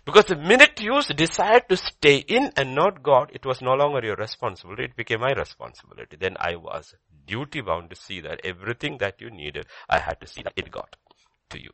Because 0.05 0.25
the 0.25 0.35
minute 0.35 0.79
you 0.81 1.01
decided 1.15 1.67
to 1.67 1.77
stay 1.77 2.17
in 2.17 2.51
and 2.55 2.73
not 2.73 3.03
God, 3.03 3.31
it 3.33 3.45
was 3.45 3.61
no 3.61 3.73
longer 3.73 4.05
your 4.05 4.15
responsibility, 4.15 4.85
it 4.85 4.95
became 4.95 5.19
my 5.21 5.33
responsibility. 5.33 6.15
Then 6.17 6.37
I 6.39 6.55
was 6.55 6.93
duty 7.25 7.61
bound 7.61 7.89
to 7.89 7.95
see 7.95 8.21
that 8.21 8.39
everything 8.43 8.99
that 8.99 9.19
you 9.19 9.29
needed, 9.29 9.65
I 9.89 9.99
had 9.99 10.21
to 10.21 10.27
see 10.27 10.43
that 10.43 10.53
it 10.55 10.71
got 10.71 10.95
to 11.49 11.61
you. 11.61 11.71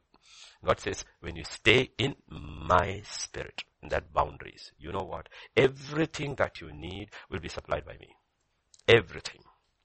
God 0.63 0.79
says, 0.79 1.05
when 1.19 1.35
you 1.35 1.43
stay 1.43 1.91
in 1.97 2.15
my 2.29 3.01
spirit, 3.03 3.63
in 3.83 3.89
that 3.89 4.13
boundaries, 4.13 4.71
you 4.79 4.91
know 4.91 5.03
what? 5.03 5.27
Everything 5.57 6.35
that 6.35 6.61
you 6.61 6.71
need 6.71 7.09
will 7.29 7.39
be 7.39 7.49
supplied 7.49 7.85
by 7.85 7.97
me. 7.97 8.15
Everything 8.87 9.41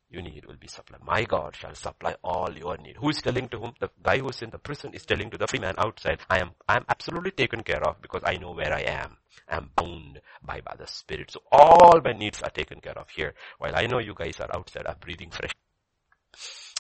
you 0.08 0.22
need 0.22 0.46
will 0.46 0.56
be 0.56 0.68
supplied. 0.68 1.02
My 1.04 1.24
God 1.24 1.56
shall 1.56 1.74
supply 1.74 2.14
all 2.22 2.50
your 2.52 2.76
need. 2.76 2.96
Who 2.96 3.10
is 3.10 3.20
telling 3.20 3.48
to 3.48 3.58
whom? 3.58 3.74
The 3.80 3.90
guy 4.02 4.18
who's 4.18 4.42
in 4.42 4.50
the 4.50 4.58
prison 4.58 4.94
is 4.94 5.04
telling 5.04 5.30
to 5.30 5.38
the 5.38 5.46
free 5.46 5.58
man 5.58 5.74
outside, 5.78 6.20
I 6.30 6.38
am, 6.38 6.50
I 6.68 6.76
am 6.76 6.84
absolutely 6.88 7.32
taken 7.32 7.62
care 7.62 7.82
of 7.82 8.00
because 8.00 8.22
I 8.24 8.36
know 8.36 8.52
where 8.52 8.72
I 8.72 8.82
am. 8.82 9.16
I 9.48 9.56
am 9.56 9.70
bound 9.76 10.20
by, 10.42 10.60
by 10.60 10.74
the 10.76 10.86
Spirit. 10.86 11.30
So 11.32 11.42
all 11.50 12.00
my 12.04 12.12
needs 12.12 12.42
are 12.42 12.50
taken 12.50 12.80
care 12.80 12.96
of 12.98 13.10
here. 13.10 13.34
While 13.58 13.76
I 13.76 13.86
know 13.86 13.98
you 13.98 14.14
guys 14.14 14.38
are 14.40 14.54
outside, 14.54 14.86
are 14.86 14.96
breathing 15.00 15.30
fresh. 15.30 15.52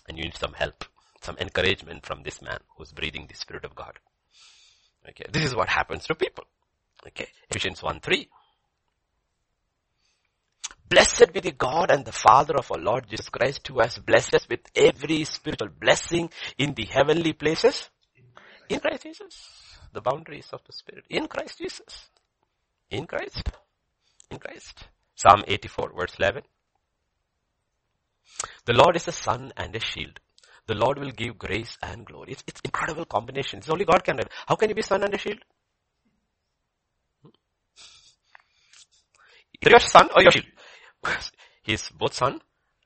And 0.08 0.16
you 0.16 0.24
need 0.24 0.36
some 0.36 0.52
help, 0.52 0.84
some 1.20 1.36
encouragement 1.38 2.06
from 2.06 2.22
this 2.22 2.40
man 2.40 2.58
who's 2.76 2.92
breathing 2.92 3.26
the 3.28 3.34
Spirit 3.34 3.64
of 3.64 3.74
God. 3.74 3.98
Okay. 5.08 5.26
This 5.32 5.44
is 5.44 5.54
what 5.54 5.68
happens 5.68 6.06
to 6.06 6.14
people. 6.14 6.44
Okay. 7.06 7.28
Ephesians 7.50 7.82
1 7.82 8.00
3. 8.00 8.28
Blessed 10.88 11.32
be 11.32 11.40
the 11.40 11.52
God 11.52 11.90
and 11.90 12.04
the 12.04 12.12
Father 12.12 12.56
of 12.56 12.70
our 12.70 12.78
Lord 12.78 13.08
Jesus 13.08 13.28
Christ 13.28 13.66
who 13.66 13.80
has 13.80 13.98
blessed 13.98 14.34
us 14.34 14.48
with 14.48 14.60
every 14.74 15.24
spiritual 15.24 15.68
blessing 15.68 16.30
in 16.58 16.74
the 16.74 16.84
heavenly 16.84 17.32
places. 17.32 17.90
In 18.68 18.78
Christ 18.80 19.02
Jesus. 19.02 19.50
The 19.92 20.00
boundaries 20.00 20.48
of 20.52 20.60
the 20.66 20.72
Spirit. 20.72 21.04
In 21.10 21.26
Christ 21.26 21.58
Jesus. 21.58 22.08
In 22.90 23.06
Christ. 23.06 23.50
In 24.30 24.38
Christ. 24.38 24.88
Psalm 25.16 25.42
84 25.46 25.92
verse 25.96 26.14
11. 26.20 26.42
The 28.66 28.72
Lord 28.74 28.96
is 28.96 29.08
a 29.08 29.12
sun 29.12 29.52
and 29.56 29.74
a 29.74 29.80
shield. 29.80 30.20
The 30.66 30.74
Lord 30.74 30.98
will 30.98 31.12
give 31.12 31.38
grace 31.38 31.78
and 31.82 32.04
glory. 32.04 32.32
It's, 32.32 32.44
it's 32.46 32.60
incredible 32.64 33.04
combination. 33.04 33.60
It's 33.60 33.70
only 33.70 33.84
God 33.84 34.04
can. 34.04 34.18
How 34.46 34.56
can 34.56 34.68
you 34.68 34.74
be 34.74 34.82
sun 34.82 35.04
and 35.04 35.14
a 35.14 35.18
shield? 35.18 35.38
Hmm? 37.22 37.28
Either 39.62 39.70
your 39.70 39.80
sun 39.80 40.08
or 40.14 40.22
your 40.22 40.32
shield. 40.32 40.46
He 41.62 41.72
is 41.74 41.88
both 41.90 42.14
sun 42.14 42.40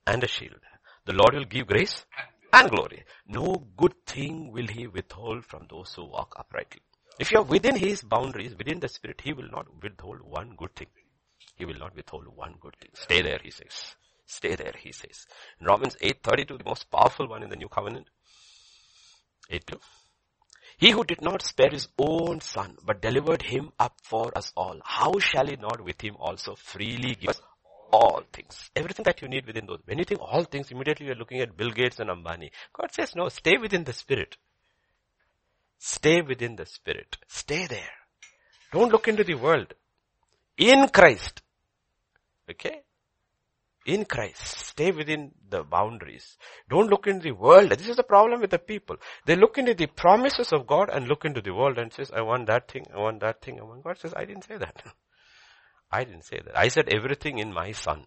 and 0.06 0.22
a 0.24 0.28
shield. 0.28 0.60
The 1.06 1.12
Lord 1.12 1.34
will 1.34 1.44
give 1.44 1.66
grace 1.66 2.04
and 2.52 2.70
glory. 2.70 3.04
No 3.26 3.66
good 3.76 3.94
thing 4.06 4.52
will 4.52 4.66
he 4.66 4.86
withhold 4.86 5.44
from 5.44 5.66
those 5.68 5.94
who 5.94 6.04
walk 6.04 6.34
uprightly. 6.38 6.80
If 7.18 7.30
you 7.32 7.38
are 7.38 7.44
within 7.44 7.76
his 7.76 8.02
boundaries, 8.02 8.56
within 8.56 8.80
the 8.80 8.88
spirit, 8.88 9.20
he 9.22 9.32
will 9.32 9.50
not 9.50 9.66
withhold 9.82 10.22
one 10.22 10.54
good 10.56 10.74
thing. 10.74 10.88
He 11.56 11.64
will 11.64 11.78
not 11.78 11.94
withhold 11.94 12.26
one 12.34 12.54
good 12.60 12.76
thing. 12.80 12.90
Stay 12.94 13.22
there, 13.22 13.40
he 13.42 13.50
says. 13.50 13.94
Stay 14.26 14.54
there, 14.54 14.74
he 14.78 14.92
says. 14.92 15.26
In 15.60 15.66
Romans 15.66 15.96
8.32, 16.00 16.58
the 16.58 16.64
most 16.64 16.90
powerful 16.90 17.28
one 17.28 17.42
in 17.42 17.50
the 17.50 17.56
new 17.56 17.68
covenant. 17.68 18.08
8.2. 19.50 19.78
He 20.78 20.92
who 20.92 21.04
did 21.04 21.20
not 21.20 21.42
spare 21.42 21.68
his 21.70 21.88
own 21.98 22.40
son, 22.40 22.78
but 22.82 23.02
delivered 23.02 23.42
him 23.42 23.72
up 23.78 23.96
for 24.02 24.32
us 24.36 24.52
all, 24.56 24.80
how 24.82 25.18
shall 25.18 25.46
he 25.46 25.56
not 25.56 25.84
with 25.84 26.00
him 26.00 26.16
also 26.18 26.54
freely 26.54 27.16
give 27.16 27.30
us 27.30 27.42
all 27.92 28.22
things. 28.32 28.70
Everything 28.76 29.04
that 29.04 29.22
you 29.22 29.28
need 29.28 29.46
within 29.46 29.66
those. 29.66 29.80
When 29.84 29.98
you 29.98 30.04
think 30.04 30.20
all 30.20 30.44
things, 30.44 30.70
immediately 30.70 31.06
you're 31.06 31.14
looking 31.14 31.40
at 31.40 31.56
Bill 31.56 31.70
Gates 31.70 32.00
and 32.00 32.10
Ambani. 32.10 32.50
God 32.72 32.92
says, 32.92 33.14
no, 33.14 33.28
stay 33.28 33.56
within 33.58 33.84
the 33.84 33.92
spirit. 33.92 34.36
Stay 35.78 36.20
within 36.20 36.56
the 36.56 36.66
spirit. 36.66 37.16
Stay 37.26 37.66
there. 37.66 37.96
Don't 38.72 38.92
look 38.92 39.08
into 39.08 39.24
the 39.24 39.34
world. 39.34 39.72
In 40.56 40.88
Christ. 40.88 41.42
Okay? 42.50 42.82
In 43.86 44.04
Christ. 44.04 44.46
Stay 44.58 44.90
within 44.90 45.32
the 45.48 45.62
boundaries. 45.62 46.36
Don't 46.68 46.90
look 46.90 47.06
into 47.06 47.24
the 47.24 47.32
world. 47.32 47.70
This 47.70 47.88
is 47.88 47.96
the 47.96 48.02
problem 48.02 48.40
with 48.40 48.50
the 48.50 48.58
people. 48.58 48.96
They 49.24 49.36
look 49.36 49.56
into 49.58 49.74
the 49.74 49.86
promises 49.86 50.52
of 50.52 50.66
God 50.66 50.90
and 50.90 51.08
look 51.08 51.24
into 51.24 51.40
the 51.40 51.54
world 51.54 51.78
and 51.78 51.92
says, 51.92 52.10
I 52.14 52.20
want 52.20 52.46
that 52.46 52.70
thing, 52.70 52.86
I 52.94 52.98
want 52.98 53.20
that 53.20 53.40
thing, 53.40 53.58
I 53.58 53.64
want 53.64 53.82
God 53.82 53.98
says, 53.98 54.12
I 54.14 54.26
didn't 54.26 54.44
say 54.44 54.58
that. 54.58 54.82
I 55.90 56.04
didn't 56.04 56.24
say 56.24 56.40
that. 56.44 56.56
I 56.56 56.68
said 56.68 56.88
everything 56.88 57.38
in 57.38 57.52
my 57.52 57.72
son. 57.72 58.06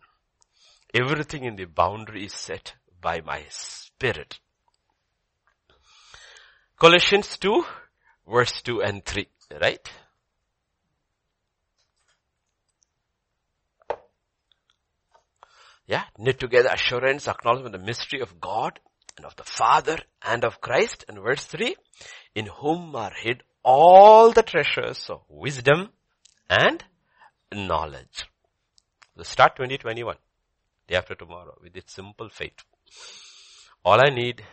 Everything 0.93 1.43
in 1.43 1.55
the 1.55 1.65
boundary 1.65 2.25
is 2.25 2.33
set 2.33 2.75
by 3.01 3.21
my 3.21 3.43
spirit. 3.49 4.39
Colossians 6.79 7.37
2 7.37 7.65
verse 8.27 8.61
2 8.61 8.81
and 8.81 9.05
3, 9.05 9.27
right? 9.61 9.91
Yeah, 15.85 16.03
knit 16.17 16.39
together 16.39 16.69
assurance, 16.73 17.27
acknowledgement 17.27 17.75
of 17.75 17.81
the 17.81 17.85
mystery 17.85 18.21
of 18.21 18.39
God 18.39 18.79
and 19.17 19.25
of 19.25 19.35
the 19.35 19.43
Father 19.43 19.97
and 20.21 20.45
of 20.45 20.61
Christ. 20.61 21.03
And 21.09 21.19
verse 21.19 21.45
3, 21.45 21.75
in 22.35 22.45
whom 22.45 22.95
are 22.95 23.11
hid 23.15 23.43
all 23.63 24.31
the 24.31 24.43
treasures 24.43 25.09
of 25.09 25.21
wisdom 25.29 25.89
and 26.49 26.83
knowledge. 27.53 28.25
So 29.15 29.23
start 29.23 29.55
2021, 29.55 30.15
day 30.87 30.95
after 30.95 31.15
tomorrow, 31.15 31.57
with 31.61 31.75
its 31.77 31.93
simple 31.93 32.29
faith. 32.29 32.63
All 33.85 33.99
I 33.99 34.09
need 34.09 34.43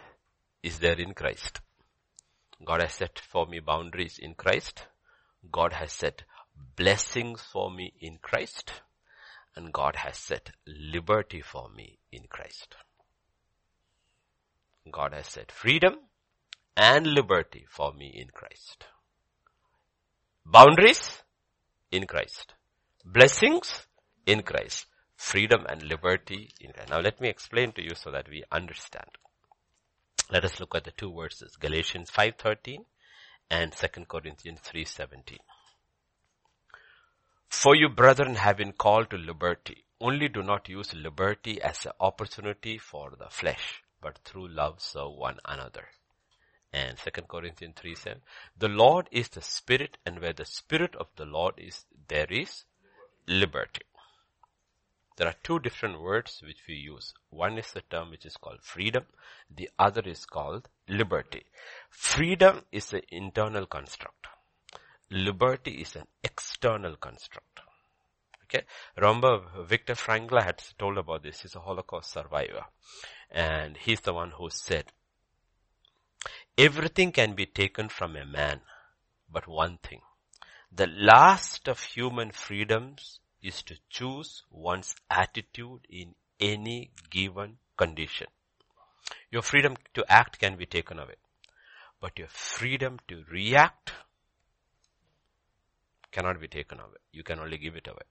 is 0.62 0.78
there 0.78 0.98
in 0.98 1.14
Christ. 1.14 1.60
God 2.64 2.82
has 2.82 2.94
set 2.94 3.18
for 3.18 3.46
me 3.46 3.60
boundaries 3.60 4.18
in 4.18 4.34
Christ. 4.34 4.86
God 5.50 5.72
has 5.72 5.92
set 5.92 6.24
blessings 6.76 7.40
for 7.40 7.70
me 7.70 7.94
in 8.00 8.18
Christ. 8.20 8.72
And 9.56 9.72
God 9.72 9.96
has 9.96 10.18
set 10.18 10.50
liberty 10.66 11.40
for 11.40 11.68
me 11.74 11.98
in 12.12 12.24
Christ. 12.28 12.76
God 14.90 15.14
has 15.14 15.26
set 15.26 15.50
freedom 15.50 15.94
and 16.76 17.06
liberty 17.06 17.66
for 17.68 17.92
me 17.92 18.12
in 18.14 18.28
Christ. 18.28 18.84
Boundaries 20.44 21.22
in 21.90 22.06
Christ. 22.06 22.54
Blessings 23.04 23.86
in 24.26 24.42
Christ. 24.42 24.86
Freedom 25.16 25.64
and 25.68 25.82
liberty 25.82 26.50
in 26.60 26.72
Christ. 26.72 26.90
Now 26.90 27.00
let 27.00 27.20
me 27.20 27.28
explain 27.28 27.72
to 27.72 27.82
you 27.82 27.94
so 27.94 28.10
that 28.10 28.28
we 28.28 28.44
understand. 28.52 29.08
Let 30.30 30.44
us 30.44 30.60
look 30.60 30.74
at 30.74 30.84
the 30.84 30.90
two 30.90 31.12
verses, 31.12 31.56
Galatians 31.56 32.10
5.13 32.10 32.84
and 33.50 33.72
2 33.72 34.04
Corinthians 34.04 34.60
3.17. 34.60 35.38
For 37.48 37.74
you 37.74 37.88
brethren 37.88 38.36
have 38.36 38.58
been 38.58 38.72
called 38.72 39.10
to 39.10 39.16
liberty. 39.16 39.84
Only 40.00 40.28
do 40.28 40.42
not 40.42 40.68
use 40.68 40.94
liberty 40.94 41.60
as 41.60 41.86
an 41.86 41.92
opportunity 42.00 42.78
for 42.78 43.12
the 43.18 43.28
flesh, 43.30 43.82
but 44.00 44.18
through 44.24 44.48
love 44.48 44.80
serve 44.80 45.12
one 45.12 45.38
another. 45.46 45.88
And 46.72 46.96
2 46.98 47.22
Corinthians 47.22 47.74
3 47.76 47.94
7. 47.94 48.20
The 48.58 48.68
Lord 48.68 49.08
is 49.10 49.28
the 49.30 49.42
Spirit 49.42 49.96
and 50.06 50.20
where 50.20 50.32
the 50.34 50.44
Spirit 50.44 50.94
of 50.94 51.08
the 51.16 51.24
Lord 51.24 51.54
is, 51.58 51.84
there 52.08 52.30
is 52.30 52.64
liberty. 53.30 53.82
There 55.16 55.28
are 55.28 55.34
two 55.42 55.60
different 55.60 56.00
words 56.00 56.42
which 56.44 56.62
we 56.68 56.74
use. 56.74 57.14
One 57.30 57.58
is 57.58 57.70
the 57.72 57.82
term 57.82 58.10
which 58.10 58.26
is 58.26 58.36
called 58.36 58.60
freedom. 58.62 59.04
The 59.54 59.70
other 59.78 60.02
is 60.04 60.24
called 60.24 60.68
liberty. 60.88 61.44
Freedom 61.90 62.62
is 62.72 62.92
an 62.92 63.02
internal 63.10 63.66
construct. 63.66 64.26
Liberty 65.10 65.72
is 65.82 65.94
an 65.94 66.06
external 66.24 66.96
construct. 66.96 67.60
Okay. 68.44 68.64
Remember 68.96 69.42
Viktor 69.64 69.94
Frankl 69.94 70.42
had 70.42 70.60
told 70.76 70.98
about 70.98 71.22
this. 71.22 71.42
He's 71.42 71.54
a 71.54 71.60
Holocaust 71.60 72.10
survivor. 72.10 72.64
And 73.30 73.76
he's 73.76 74.00
the 74.00 74.12
one 74.12 74.32
who 74.32 74.50
said, 74.50 74.86
everything 76.58 77.12
can 77.12 77.34
be 77.34 77.46
taken 77.46 77.88
from 77.88 78.16
a 78.16 78.26
man, 78.26 78.60
but 79.30 79.46
one 79.46 79.78
thing. 79.82 80.00
The 80.72 80.88
last 80.88 81.68
of 81.68 81.80
human 81.80 82.32
freedoms 82.32 83.19
is 83.42 83.62
to 83.62 83.76
choose 83.88 84.42
one's 84.50 84.94
attitude 85.10 85.86
in 85.88 86.14
any 86.38 86.90
given 87.10 87.56
condition. 87.76 88.26
Your 89.30 89.42
freedom 89.42 89.76
to 89.94 90.04
act 90.08 90.38
can 90.38 90.56
be 90.56 90.66
taken 90.66 90.98
away, 90.98 91.16
but 92.00 92.18
your 92.18 92.28
freedom 92.28 92.98
to 93.08 93.24
react 93.30 93.92
cannot 96.12 96.40
be 96.40 96.48
taken 96.48 96.80
away. 96.80 96.98
You 97.12 97.22
can 97.22 97.38
only 97.38 97.58
give 97.58 97.76
it 97.76 97.86
away. 97.86 98.02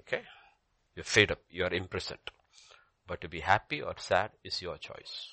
Okay? 0.00 0.22
You're 0.94 1.04
fed 1.04 1.30
up. 1.30 1.40
You 1.50 1.64
are 1.64 1.72
imprisoned. 1.72 2.30
But 3.06 3.20
to 3.20 3.28
be 3.28 3.40
happy 3.40 3.82
or 3.82 3.94
sad 3.98 4.30
is 4.44 4.62
your 4.62 4.78
choice. 4.78 5.28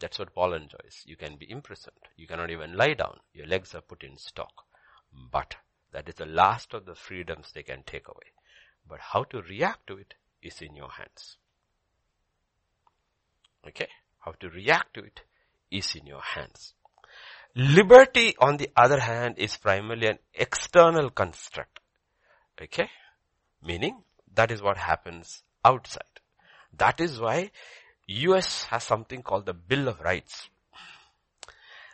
That's 0.00 0.18
what 0.18 0.34
Paul 0.34 0.54
enjoys. 0.54 1.02
You 1.06 1.16
can 1.16 1.36
be 1.36 1.50
imprisoned. 1.50 1.96
You 2.16 2.26
cannot 2.26 2.50
even 2.50 2.76
lie 2.76 2.94
down. 2.94 3.18
Your 3.32 3.46
legs 3.46 3.74
are 3.74 3.80
put 3.80 4.04
in 4.04 4.16
stock. 4.16 4.67
But 5.30 5.56
that 5.92 6.08
is 6.08 6.16
the 6.16 6.26
last 6.26 6.74
of 6.74 6.86
the 6.86 6.94
freedoms 6.94 7.52
they 7.52 7.62
can 7.62 7.82
take 7.84 8.08
away. 8.08 8.32
But 8.88 9.00
how 9.00 9.24
to 9.24 9.42
react 9.42 9.86
to 9.88 9.96
it 9.96 10.14
is 10.42 10.60
in 10.62 10.74
your 10.74 10.90
hands. 10.90 11.36
Okay? 13.66 13.88
How 14.20 14.32
to 14.40 14.48
react 14.48 14.94
to 14.94 15.00
it 15.00 15.20
is 15.70 15.94
in 15.94 16.06
your 16.06 16.22
hands. 16.22 16.74
Liberty, 17.54 18.34
on 18.38 18.56
the 18.56 18.70
other 18.76 19.00
hand, 19.00 19.34
is 19.38 19.56
primarily 19.56 20.06
an 20.06 20.18
external 20.34 21.10
construct. 21.10 21.80
Okay? 22.60 22.88
Meaning, 23.62 24.02
that 24.34 24.50
is 24.50 24.62
what 24.62 24.76
happens 24.76 25.42
outside. 25.64 26.20
That 26.76 27.00
is 27.00 27.18
why 27.20 27.50
US 28.06 28.64
has 28.64 28.84
something 28.84 29.22
called 29.22 29.46
the 29.46 29.54
Bill 29.54 29.88
of 29.88 30.00
Rights. 30.00 30.48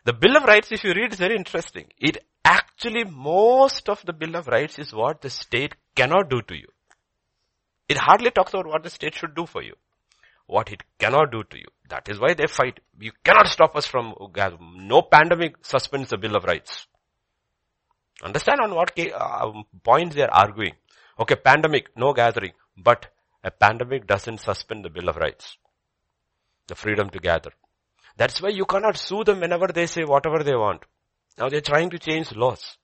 The 0.04 0.12
Bill 0.12 0.36
of 0.36 0.44
Rights, 0.44 0.70
if 0.70 0.84
you 0.84 0.92
read, 0.92 1.12
is 1.12 1.18
very 1.18 1.36
interesting. 1.36 1.86
It 1.98 2.24
actually, 2.44 3.04
most 3.04 3.88
of 3.88 4.02
the 4.04 4.12
Bill 4.12 4.36
of 4.36 4.46
Rights 4.46 4.78
is 4.78 4.92
what 4.92 5.22
the 5.22 5.30
state 5.30 5.74
cannot 5.94 6.30
do 6.30 6.42
to 6.42 6.54
you. 6.54 6.68
It 7.88 7.98
hardly 7.98 8.30
talks 8.30 8.52
about 8.52 8.66
what 8.66 8.82
the 8.82 8.90
state 8.90 9.14
should 9.14 9.34
do 9.34 9.46
for 9.46 9.62
you. 9.62 9.74
What 10.46 10.70
it 10.70 10.82
cannot 10.98 11.32
do 11.32 11.42
to 11.44 11.58
you. 11.58 11.66
That 11.88 12.08
is 12.08 12.18
why 12.18 12.34
they 12.34 12.46
fight. 12.46 12.80
You 12.98 13.12
cannot 13.24 13.48
stop 13.48 13.76
us 13.76 13.86
from, 13.86 14.14
no 14.78 15.02
pandemic 15.02 15.56
suspends 15.64 16.10
the 16.10 16.18
Bill 16.18 16.36
of 16.36 16.44
Rights. 16.44 16.86
Understand 18.22 18.60
on 18.60 18.74
what 18.74 18.98
uh, 18.98 19.52
points 19.82 20.14
they 20.14 20.22
are 20.22 20.30
arguing. 20.30 20.74
Okay, 21.18 21.36
pandemic, 21.36 21.88
no 21.96 22.12
gathering. 22.12 22.52
But 22.76 23.06
a 23.42 23.50
pandemic 23.50 24.06
doesn't 24.06 24.40
suspend 24.40 24.84
the 24.84 24.90
Bill 24.90 25.08
of 25.08 25.16
Rights. 25.16 25.56
The 26.66 26.74
freedom 26.74 27.10
to 27.10 27.18
gather. 27.18 27.50
That's 28.16 28.40
why 28.40 28.50
you 28.50 28.64
cannot 28.64 28.96
sue 28.96 29.24
them 29.24 29.40
whenever 29.40 29.68
they 29.68 29.86
say 29.86 30.04
whatever 30.04 30.42
they 30.42 30.54
want. 30.54 30.82
Now 31.38 31.48
they're 31.48 31.60
trying 31.60 31.90
to 31.90 31.98
change 31.98 32.34
laws. 32.34 32.76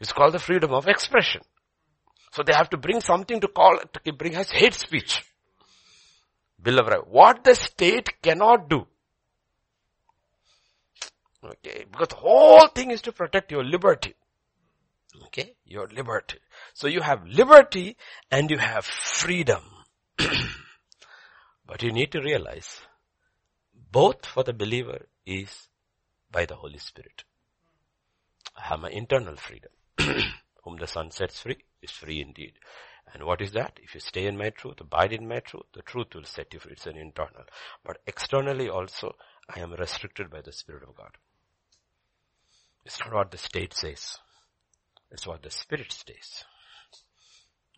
It's 0.00 0.12
called 0.12 0.34
the 0.34 0.38
freedom 0.38 0.72
of 0.72 0.88
expression. 0.88 1.42
So 2.32 2.42
they 2.42 2.54
have 2.54 2.70
to 2.70 2.76
bring 2.76 3.00
something 3.00 3.40
to 3.40 3.48
call, 3.48 3.78
to 4.04 4.12
bring 4.12 4.34
as 4.34 4.50
hate 4.50 4.74
speech. 4.74 5.22
Bill 6.60 6.80
of 6.80 6.86
Rights. 6.86 7.04
What 7.08 7.44
the 7.44 7.54
state 7.54 8.22
cannot 8.22 8.68
do. 8.68 8.86
Okay, 11.44 11.84
because 11.90 12.08
the 12.08 12.16
whole 12.16 12.68
thing 12.68 12.90
is 12.92 13.02
to 13.02 13.12
protect 13.12 13.50
your 13.50 13.64
liberty. 13.64 14.14
Okay, 15.26 15.54
your 15.64 15.88
liberty. 15.88 16.38
So 16.72 16.86
you 16.86 17.00
have 17.00 17.26
liberty 17.26 17.96
and 18.30 18.50
you 18.50 18.58
have 18.58 18.84
freedom. 18.84 19.62
but 21.66 21.82
you 21.82 21.92
need 21.92 22.12
to 22.12 22.20
realize 22.20 22.80
both 23.90 24.24
for 24.24 24.44
the 24.44 24.52
believer 24.52 25.06
is 25.26 25.68
by 26.32 26.46
the 26.46 26.56
Holy 26.56 26.78
Spirit. 26.78 27.24
I 28.56 28.68
have 28.68 28.80
my 28.80 28.90
internal 28.90 29.36
freedom. 29.36 29.70
Whom 30.64 30.76
the 30.78 30.86
Son 30.86 31.10
sets 31.10 31.40
free 31.40 31.58
is 31.82 31.90
free 31.90 32.20
indeed. 32.20 32.54
And 33.12 33.24
what 33.24 33.42
is 33.42 33.52
that? 33.52 33.78
If 33.82 33.94
you 33.94 34.00
stay 34.00 34.26
in 34.26 34.38
my 34.38 34.50
truth, 34.50 34.80
abide 34.80 35.12
in 35.12 35.28
my 35.28 35.40
truth, 35.40 35.66
the 35.74 35.82
truth 35.82 36.14
will 36.14 36.24
set 36.24 36.52
you 36.54 36.60
free. 36.60 36.72
It's 36.72 36.86
an 36.86 36.96
internal. 36.96 37.44
But 37.84 37.98
externally 38.06 38.68
also, 38.68 39.14
I 39.54 39.60
am 39.60 39.72
restricted 39.72 40.30
by 40.30 40.40
the 40.40 40.52
Spirit 40.52 40.84
of 40.88 40.96
God. 40.96 41.16
It's 42.84 42.98
not 43.00 43.12
what 43.12 43.30
the 43.30 43.38
state 43.38 43.74
says. 43.74 44.18
It's 45.10 45.26
what 45.26 45.42
the 45.42 45.50
Spirit 45.50 45.92
says. 45.92 46.44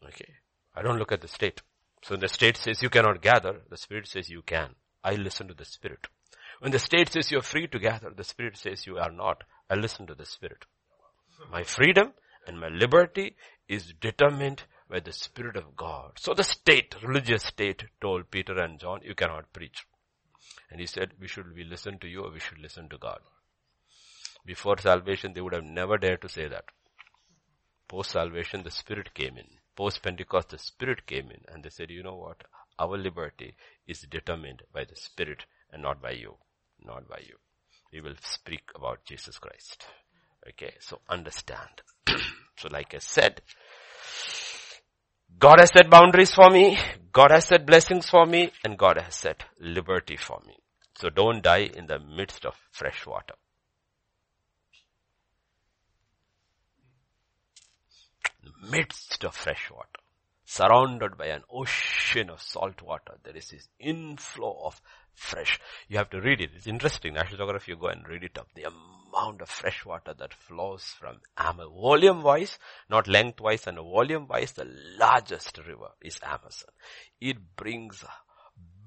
Okay. 0.06 0.34
I 0.76 0.82
don't 0.82 0.98
look 0.98 1.12
at 1.12 1.20
the 1.20 1.28
state. 1.28 1.62
So 2.02 2.16
the 2.16 2.28
state 2.28 2.56
says 2.56 2.82
you 2.82 2.90
cannot 2.90 3.22
gather, 3.22 3.62
the 3.70 3.76
Spirit 3.76 4.06
says 4.06 4.28
you 4.28 4.42
can. 4.42 4.74
I 5.02 5.14
listen 5.14 5.48
to 5.48 5.54
the 5.54 5.64
Spirit. 5.64 6.06
When 6.64 6.72
the 6.72 6.78
state 6.78 7.12
says 7.12 7.30
you're 7.30 7.42
free 7.42 7.66
to 7.66 7.78
gather, 7.78 8.08
the 8.08 8.24
Spirit 8.24 8.56
says 8.56 8.86
you 8.86 8.96
are 8.96 9.12
not. 9.12 9.44
I 9.68 9.74
listen 9.74 10.06
to 10.06 10.14
the 10.14 10.24
Spirit. 10.24 10.64
My 11.52 11.62
freedom 11.62 12.14
and 12.46 12.58
my 12.58 12.68
liberty 12.68 13.36
is 13.68 13.92
determined 14.00 14.62
by 14.88 15.00
the 15.00 15.12
Spirit 15.12 15.58
of 15.58 15.76
God. 15.76 16.12
So 16.18 16.32
the 16.32 16.42
state, 16.42 16.96
religious 17.02 17.42
state 17.42 17.84
told 18.00 18.30
Peter 18.30 18.58
and 18.58 18.80
John, 18.80 19.00
you 19.02 19.14
cannot 19.14 19.52
preach. 19.52 19.84
And 20.70 20.80
he 20.80 20.86
said, 20.86 21.10
we 21.20 21.28
should 21.28 21.54
we 21.54 21.64
listen 21.64 21.98
to 21.98 22.08
you 22.08 22.22
or 22.22 22.32
we 22.32 22.40
should 22.40 22.60
listen 22.60 22.88
to 22.88 22.96
God. 22.96 23.18
Before 24.46 24.78
salvation, 24.78 25.34
they 25.34 25.42
would 25.42 25.52
have 25.52 25.64
never 25.64 25.98
dared 25.98 26.22
to 26.22 26.30
say 26.30 26.48
that. 26.48 26.64
Post 27.88 28.12
salvation, 28.12 28.62
the 28.62 28.70
Spirit 28.70 29.12
came 29.12 29.36
in. 29.36 29.48
Post 29.76 30.02
Pentecost, 30.02 30.48
the 30.48 30.56
Spirit 30.56 31.06
came 31.06 31.30
in 31.30 31.42
and 31.46 31.62
they 31.62 31.68
said, 31.68 31.90
you 31.90 32.02
know 32.02 32.16
what? 32.16 32.42
Our 32.78 32.96
liberty 32.96 33.54
is 33.86 34.06
determined 34.10 34.62
by 34.72 34.84
the 34.84 34.96
Spirit 34.96 35.44
and 35.70 35.82
not 35.82 36.00
by 36.00 36.12
you. 36.12 36.38
Not 36.84 37.08
by 37.08 37.20
you. 37.26 37.36
We 37.92 38.00
will 38.00 38.16
speak 38.22 38.70
about 38.74 39.04
Jesus 39.04 39.38
Christ. 39.38 39.86
Okay, 40.48 40.74
so 40.80 41.00
understand. 41.08 41.82
so 42.56 42.68
like 42.70 42.94
I 42.94 42.98
said, 42.98 43.40
God 45.38 45.60
has 45.60 45.70
set 45.70 45.90
boundaries 45.90 46.34
for 46.34 46.50
me, 46.50 46.78
God 47.12 47.30
has 47.30 47.46
set 47.46 47.66
blessings 47.66 48.08
for 48.08 48.26
me, 48.26 48.52
and 48.64 48.78
God 48.78 48.98
has 49.00 49.14
set 49.14 49.44
liberty 49.58 50.16
for 50.16 50.40
me. 50.46 50.56
So 50.96 51.10
don't 51.10 51.42
die 51.42 51.70
in 51.74 51.86
the 51.86 51.98
midst 51.98 52.44
of 52.44 52.54
fresh 52.70 53.06
water. 53.06 53.34
Midst 58.70 59.24
of 59.24 59.34
fresh 59.34 59.70
water 59.70 60.00
surrounded 60.44 61.16
by 61.16 61.26
an 61.26 61.42
ocean 61.50 62.30
of 62.30 62.40
salt 62.40 62.82
water. 62.82 63.14
There 63.22 63.36
is 63.36 63.48
this 63.50 63.68
inflow 63.78 64.60
of 64.64 64.80
fresh. 65.14 65.58
You 65.88 65.98
have 65.98 66.10
to 66.10 66.20
read 66.20 66.40
it. 66.40 66.50
It's 66.54 66.66
interesting. 66.66 67.14
National 67.14 67.38
Geography, 67.38 67.72
you 67.72 67.76
go 67.76 67.88
and 67.88 68.06
read 68.08 68.24
it 68.24 68.38
up. 68.38 68.48
The 68.54 68.64
amount 68.64 69.40
of 69.40 69.48
fresh 69.48 69.84
water 69.84 70.14
that 70.18 70.34
flows 70.34 70.94
from 70.98 71.20
Amazon. 71.36 71.72
Volume 71.80 72.22
wise, 72.22 72.58
not 72.90 73.08
length 73.08 73.40
wise 73.40 73.66
and 73.66 73.78
volume 73.78 74.26
wise, 74.28 74.52
the 74.52 74.68
largest 74.98 75.58
river 75.66 75.90
is 76.02 76.18
Amazon. 76.22 76.70
It 77.20 77.56
brings 77.56 78.04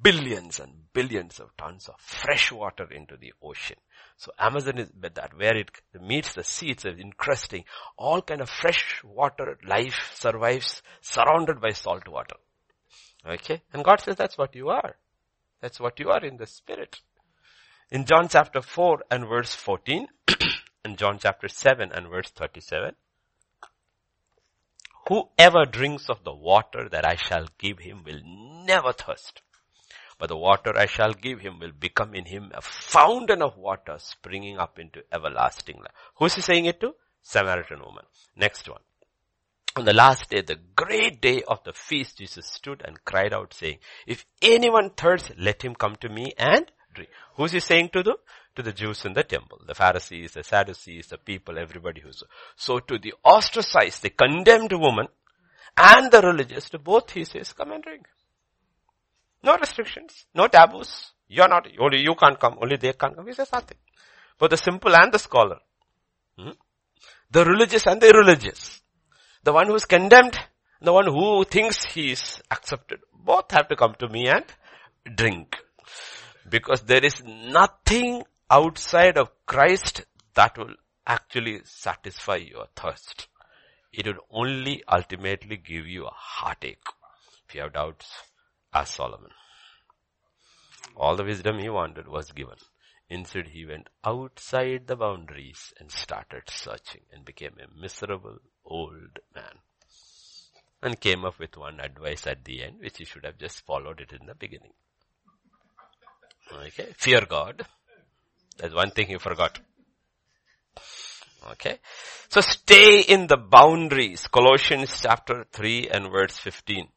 billions 0.01 0.59
and 0.59 0.71
billions 0.93 1.39
of 1.39 1.55
tons 1.57 1.89
of 1.89 1.99
fresh 1.99 2.51
water 2.51 2.87
into 2.91 3.17
the 3.17 3.33
ocean. 3.41 3.77
So 4.17 4.31
Amazon 4.39 4.77
is 4.77 4.91
that 5.01 5.37
where 5.37 5.57
it 5.57 5.71
meets 5.99 6.33
the 6.33 6.43
sea, 6.43 6.69
it's 6.69 6.85
interesting. 6.85 7.65
All 7.97 8.21
kind 8.21 8.41
of 8.41 8.49
fresh 8.49 9.01
water 9.03 9.57
life 9.65 10.11
survives 10.13 10.81
surrounded 11.01 11.61
by 11.61 11.71
salt 11.71 12.07
water. 12.07 12.35
Okay? 13.27 13.61
And 13.73 13.83
God 13.83 14.01
says 14.01 14.15
that's 14.15 14.37
what 14.37 14.55
you 14.55 14.69
are. 14.69 14.95
That's 15.61 15.79
what 15.79 15.99
you 15.99 16.09
are 16.09 16.23
in 16.23 16.37
the 16.37 16.45
spirit. 16.45 17.01
In 17.89 18.05
John 18.05 18.27
chapter 18.27 18.61
4 18.61 19.03
and 19.09 19.27
verse 19.27 19.55
14, 19.55 20.07
and 20.85 20.97
John 20.97 21.19
chapter 21.19 21.47
7 21.47 21.91
and 21.91 22.07
verse 22.09 22.29
37, 22.29 22.95
whoever 25.07 25.65
drinks 25.65 26.09
of 26.09 26.23
the 26.23 26.33
water 26.33 26.89
that 26.89 27.05
I 27.05 27.15
shall 27.15 27.47
give 27.57 27.79
him 27.79 28.03
will 28.03 28.21
never 28.65 28.93
thirst. 28.93 29.41
But 30.19 30.29
the 30.29 30.37
water 30.37 30.75
I 30.75 30.87
shall 30.87 31.13
give 31.13 31.41
him 31.41 31.59
will 31.59 31.71
become 31.71 32.15
in 32.15 32.25
him 32.25 32.51
a 32.53 32.61
fountain 32.61 33.41
of 33.41 33.57
water 33.57 33.97
springing 33.99 34.57
up 34.57 34.79
into 34.79 35.03
everlasting 35.11 35.77
life. 35.77 35.91
Who's 36.15 36.35
he 36.35 36.41
saying 36.41 36.65
it 36.65 36.79
to? 36.81 36.95
Samaritan 37.21 37.79
woman. 37.79 38.05
Next 38.35 38.67
one. 38.67 38.81
On 39.77 39.85
the 39.85 39.93
last 39.93 40.31
day, 40.31 40.41
the 40.41 40.57
great 40.75 41.21
day 41.21 41.43
of 41.47 41.63
the 41.63 41.71
feast, 41.71 42.17
Jesus 42.17 42.47
stood 42.47 42.81
and 42.83 43.05
cried 43.05 43.31
out 43.31 43.53
saying, 43.53 43.77
if 44.07 44.25
anyone 44.41 44.89
thirsts, 44.89 45.29
let 45.37 45.61
him 45.61 45.75
come 45.75 45.95
to 45.97 46.09
me 46.09 46.33
and 46.35 46.65
drink. 46.95 47.11
Who's 47.35 47.51
he 47.51 47.59
saying 47.59 47.89
to 47.93 48.01
the, 48.01 48.15
to 48.55 48.63
the 48.63 48.73
Jews 48.73 49.05
in 49.05 49.13
the 49.13 49.23
temple, 49.23 49.61
the 49.67 49.75
Pharisees, 49.75 50.31
the 50.31 50.43
Sadducees, 50.43 51.09
the 51.09 51.19
people, 51.19 51.59
everybody 51.59 52.01
who's, 52.01 52.23
so 52.55 52.79
to 52.79 52.97
the 52.97 53.13
ostracized, 53.23 54.01
the 54.01 54.09
condemned 54.09 54.73
woman 54.73 55.09
and 55.77 56.11
the 56.11 56.23
religious, 56.23 56.71
to 56.71 56.79
both 56.79 57.11
he 57.11 57.23
says, 57.23 57.53
come 57.53 57.71
and 57.71 57.83
drink. 57.83 58.07
No 59.43 59.57
restrictions, 59.57 60.25
no 60.33 60.47
taboos. 60.47 61.11
You're 61.27 61.47
not, 61.47 61.67
only 61.79 62.01
you 62.01 62.15
can't 62.15 62.39
come, 62.39 62.57
only 62.59 62.77
they 62.77 62.93
can't 62.93 63.15
come. 63.15 63.27
He 63.27 63.33
says 63.33 63.51
nothing. 63.53 63.77
For 64.39 64.47
the 64.47 64.57
simple 64.57 64.95
and 64.95 65.11
the 65.13 65.19
scholar, 65.19 65.59
hmm? 66.35 66.49
the 67.29 67.45
religious 67.45 67.85
and 67.85 68.01
the 68.01 68.09
irreligious, 68.09 68.81
the 69.47 69.53
one 69.53 69.67
who 69.67 69.75
is 69.75 69.85
condemned, 69.85 70.37
the 70.81 70.91
one 70.91 71.07
who 71.07 71.45
thinks 71.45 71.85
he 71.93 72.11
is 72.11 72.41
accepted, 72.51 72.99
both 73.13 73.49
have 73.51 73.69
to 73.69 73.77
come 73.77 73.95
to 73.97 74.09
me 74.09 74.27
and 74.27 74.43
drink. 75.15 75.55
Because 76.49 76.81
there 76.81 77.05
is 77.05 77.23
nothing 77.23 78.23
outside 78.49 79.17
of 79.17 79.31
Christ 79.45 80.03
that 80.35 80.57
will 80.57 80.73
actually 81.05 81.61
satisfy 81.63 82.35
your 82.35 82.65
thirst. 82.75 83.29
It 83.93 84.05
will 84.05 84.19
only 84.29 84.83
ultimately 84.85 85.55
give 85.55 85.87
you 85.87 86.07
a 86.07 86.13
heartache. 86.13 86.83
If 87.47 87.55
you 87.55 87.61
have 87.61 87.71
doubts, 87.71 88.11
ask 88.73 88.95
Solomon. 88.95 89.31
All 90.97 91.15
the 91.15 91.23
wisdom 91.23 91.59
he 91.59 91.69
wanted 91.69 92.09
was 92.09 92.33
given. 92.33 92.57
Instead, 93.09 93.47
he 93.47 93.65
went 93.65 93.87
outside 94.03 94.87
the 94.87 94.97
boundaries 94.97 95.73
and 95.79 95.89
started 95.89 96.49
searching 96.49 97.03
and 97.13 97.23
became 97.23 97.55
a 97.61 97.81
miserable 97.81 98.39
old 98.67 99.19
man. 99.33 99.59
And 100.81 100.99
came 100.99 101.25
up 101.25 101.39
with 101.39 101.57
one 101.57 101.79
advice 101.79 102.27
at 102.27 102.45
the 102.45 102.63
end, 102.63 102.79
which 102.79 102.97
he 102.97 103.05
should 103.05 103.25
have 103.25 103.37
just 103.37 103.65
followed 103.65 103.99
it 103.99 104.13
in 104.13 104.27
the 104.27 104.35
beginning. 104.35 104.73
Okay. 106.53 106.93
Fear 106.97 107.25
God. 107.27 107.65
That's 108.57 108.73
one 108.73 108.91
thing 108.91 109.07
he 109.07 109.17
forgot. 109.17 109.59
Okay. 111.51 111.79
So 112.29 112.41
stay 112.41 113.01
in 113.01 113.27
the 113.27 113.37
boundaries. 113.37 114.27
Colossians 114.27 114.99
chapter 115.01 115.45
3 115.51 115.89
and 115.89 116.11
verse 116.11 116.37
15. 116.37 116.87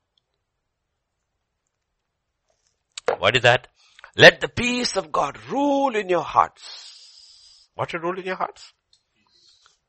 What 3.19 3.37
is 3.37 3.43
that? 3.43 3.69
Let 4.17 4.41
the 4.41 4.49
peace 4.49 4.97
of 4.97 5.13
God 5.13 5.39
rule 5.49 5.95
in 5.95 6.09
your 6.09 6.23
hearts. 6.23 7.69
What 7.75 7.91
should 7.91 8.03
rule 8.03 8.19
in 8.19 8.25
your 8.25 8.37
hearts? 8.37 8.73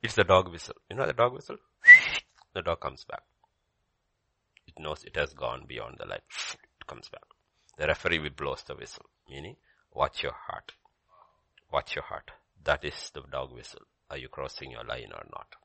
It's 0.02 0.16
the 0.16 0.24
dog 0.24 0.52
whistle. 0.52 0.76
You 0.90 0.96
know 0.96 1.06
the 1.06 1.14
dog 1.14 1.34
whistle? 1.34 1.58
The 2.54 2.62
dog 2.62 2.82
comes 2.82 3.04
back. 3.06 3.24
It 4.68 4.80
knows 4.80 5.04
it 5.04 5.16
has 5.16 5.34
gone 5.34 5.66
beyond 5.68 5.98
the 6.00 6.06
line. 6.06 6.20
It 6.82 6.88
comes 6.88 7.10
back. 7.10 7.24
The 7.78 7.88
referee 7.88 8.20
will 8.20 8.32
blows 8.32 8.64
the 8.64 8.76
whistle. 8.76 9.06
Meaning, 9.30 9.56
watch 9.94 10.24
your 10.24 10.34
heart. 10.48 10.74
Watch 11.72 11.96
your 11.96 12.04
heart. 12.04 12.32
That 12.64 12.84
is 12.84 13.12
the 13.14 13.22
dog 13.22 13.54
whistle. 13.54 13.84
Are 14.10 14.18
you 14.18 14.28
crossing 14.28 14.72
your 14.72 14.84
line 14.84 15.12
or 15.14 15.24
not? 15.32 15.56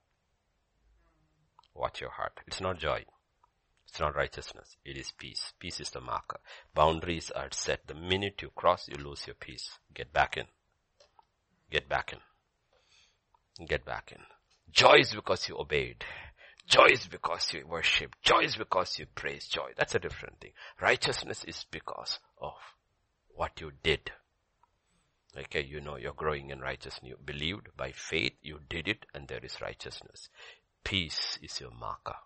Watch 1.74 2.00
your 2.00 2.10
heart. 2.10 2.40
It's 2.46 2.60
not 2.60 2.78
joy. 2.78 3.04
It's 3.88 4.00
not 4.00 4.14
righteousness. 4.16 4.76
It 4.84 4.96
is 4.96 5.12
peace. 5.12 5.52
Peace 5.58 5.80
is 5.80 5.90
the 5.90 6.00
marker. 6.00 6.38
Boundaries 6.74 7.30
are 7.30 7.48
set. 7.50 7.86
The 7.86 7.94
minute 7.94 8.42
you 8.42 8.50
cross, 8.50 8.88
you 8.88 8.96
lose 9.02 9.26
your 9.26 9.34
peace. 9.34 9.78
Get 9.94 10.12
back 10.12 10.36
in. 10.36 10.46
Get 11.70 11.88
back 11.88 12.12
in. 12.12 13.66
Get 13.66 13.84
back 13.84 14.12
in. 14.12 14.22
Joy 14.70 15.00
is 15.00 15.12
because 15.12 15.48
you 15.48 15.58
obeyed. 15.58 16.04
Joy 16.66 16.86
is 16.92 17.06
because 17.06 17.52
you 17.52 17.64
worship. 17.66 18.16
Joy 18.22 18.40
is 18.40 18.56
because 18.56 18.98
you 18.98 19.06
praise. 19.14 19.46
Joy. 19.46 19.70
That's 19.76 19.94
a 19.94 20.00
different 20.00 20.40
thing. 20.40 20.52
Righteousness 20.80 21.44
is 21.44 21.64
because 21.70 22.18
of 22.40 22.54
what 23.28 23.60
you 23.60 23.72
did. 23.82 24.10
Okay, 25.38 25.62
you 25.62 25.80
know 25.80 25.96
you're 25.96 26.12
growing 26.12 26.50
in 26.50 26.60
righteousness. 26.60 27.08
You 27.08 27.16
believed 27.24 27.68
by 27.76 27.92
faith, 27.92 28.32
you 28.42 28.60
did 28.68 28.88
it, 28.88 29.06
and 29.14 29.28
there 29.28 29.44
is 29.44 29.60
righteousness. 29.60 30.28
Peace 30.82 31.38
is 31.42 31.60
your 31.60 31.70
marker. 31.70 32.16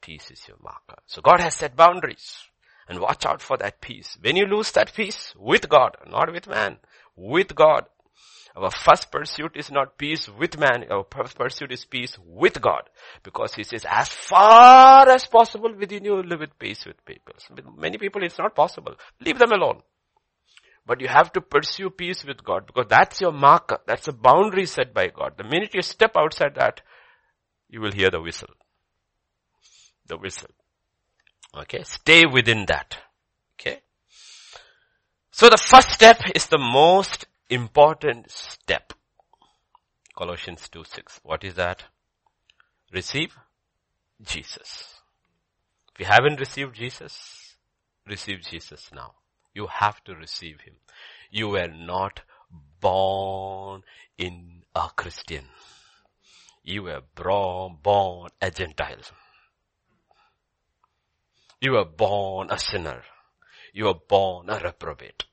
Peace 0.00 0.30
is 0.30 0.46
your 0.48 0.56
marker. 0.62 0.96
So 1.06 1.22
God 1.22 1.40
has 1.40 1.54
set 1.54 1.76
boundaries. 1.76 2.44
And 2.86 3.00
watch 3.00 3.24
out 3.24 3.40
for 3.40 3.56
that 3.56 3.80
peace. 3.80 4.18
When 4.20 4.36
you 4.36 4.44
lose 4.44 4.72
that 4.72 4.92
peace 4.92 5.32
with 5.38 5.70
God, 5.70 5.96
not 6.06 6.30
with 6.30 6.46
man, 6.46 6.76
with 7.16 7.54
God, 7.54 7.86
our 8.56 8.70
first 8.70 9.10
pursuit 9.10 9.52
is 9.56 9.70
not 9.70 9.98
peace 9.98 10.28
with 10.28 10.58
man, 10.58 10.84
our 10.90 11.04
first 11.10 11.36
pursuit 11.36 11.72
is 11.72 11.84
peace 11.84 12.16
with 12.24 12.60
God. 12.60 12.82
Because 13.24 13.54
he 13.54 13.64
says, 13.64 13.84
as 13.88 14.08
far 14.08 15.08
as 15.08 15.26
possible 15.26 15.74
within 15.76 16.04
you, 16.04 16.22
live 16.22 16.40
with 16.40 16.58
peace 16.58 16.86
with 16.86 17.04
people. 17.04 17.34
With 17.50 17.64
many 17.76 17.98
people 17.98 18.22
it's 18.22 18.38
not 18.38 18.54
possible. 18.54 18.94
Leave 19.20 19.38
them 19.38 19.52
alone. 19.52 19.82
But 20.86 21.00
you 21.00 21.08
have 21.08 21.32
to 21.32 21.40
pursue 21.40 21.90
peace 21.90 22.24
with 22.24 22.44
God 22.44 22.66
because 22.66 22.86
that's 22.88 23.20
your 23.20 23.32
marker. 23.32 23.78
That's 23.86 24.06
a 24.06 24.12
boundary 24.12 24.66
set 24.66 24.94
by 24.94 25.08
God. 25.08 25.32
The 25.36 25.44
minute 25.44 25.74
you 25.74 25.82
step 25.82 26.12
outside 26.16 26.54
that, 26.56 26.82
you 27.68 27.80
will 27.80 27.92
hear 27.92 28.10
the 28.10 28.20
whistle. 28.20 28.50
The 30.06 30.18
whistle. 30.18 30.50
Okay. 31.56 31.82
Stay 31.84 32.26
within 32.26 32.66
that. 32.66 32.98
Okay. 33.58 33.80
So 35.32 35.48
the 35.48 35.56
first 35.56 35.90
step 35.90 36.20
is 36.34 36.46
the 36.46 36.58
most 36.58 37.24
important 37.50 38.30
step. 38.30 38.92
Colossians 40.16 40.68
2 40.68 40.84
6. 40.84 41.20
What 41.22 41.44
is 41.44 41.54
that? 41.54 41.84
Receive 42.92 43.36
Jesus. 44.22 45.00
If 45.92 46.00
you 46.00 46.06
haven't 46.06 46.40
received 46.40 46.74
Jesus, 46.74 47.56
receive 48.06 48.42
Jesus 48.42 48.90
now. 48.94 49.14
You 49.54 49.66
have 49.66 50.02
to 50.04 50.14
receive 50.14 50.60
Him. 50.60 50.74
You 51.30 51.48
were 51.48 51.68
not 51.68 52.20
born 52.80 53.82
in 54.18 54.62
a 54.74 54.88
Christian. 54.96 55.44
You 56.62 56.84
were 56.84 57.02
born, 57.14 57.76
born 57.82 58.30
a 58.40 58.50
Gentile. 58.50 59.02
You 61.60 61.72
were 61.72 61.84
born 61.84 62.50
a 62.50 62.58
sinner. 62.58 63.02
You 63.72 63.86
were 63.86 63.94
born 63.94 64.50
a 64.50 64.58
reprobate. 64.58 65.24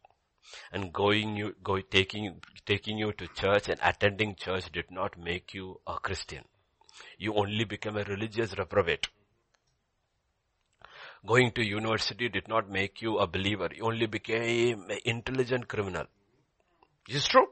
And 0.72 0.91
going 0.91 1.36
you, 1.36 1.56
go, 1.64 1.80
taking, 1.80 2.41
taking 2.66 2.97
you 2.97 3.14
to 3.14 3.28
church 3.28 3.70
and 3.70 3.80
attending 3.82 4.36
church 4.36 4.72
did 4.72 4.91
not 4.91 5.18
make 5.18 5.54
you 5.54 5.80
a 5.88 5.95
Christian. 5.99 6.43
You 7.18 7.34
only 7.36 7.64
became 7.64 7.97
a 7.97 8.04
religious 8.04 8.58
reprobate. 8.58 9.08
Going 11.26 11.52
to 11.52 11.66
university 11.66 12.30
did 12.30 12.47
not 12.47 12.70
make 12.70 13.02
you 13.02 13.20
a 13.20 13.28
believer. 13.28 13.70
You 13.76 13.86
only 13.86 14.08
became 14.08 14.89
an 14.89 14.99
intelligent 15.06 15.68
criminal. 15.68 16.06
Is 17.08 17.28
true. 17.28 17.47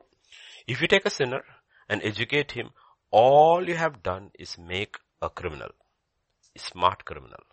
If 0.68 0.82
you 0.82 0.88
take 0.88 1.06
a 1.06 1.10
sinner 1.10 1.44
and 1.88 2.02
educate 2.04 2.52
him, 2.52 2.72
all 3.12 3.68
you 3.68 3.76
have 3.76 4.04
done 4.04 4.32
is 4.38 4.58
make 4.58 4.98
a 5.22 5.30
criminal. 5.30 5.70
A 6.56 6.60
smart 6.60 7.06
criminal. 7.06 7.44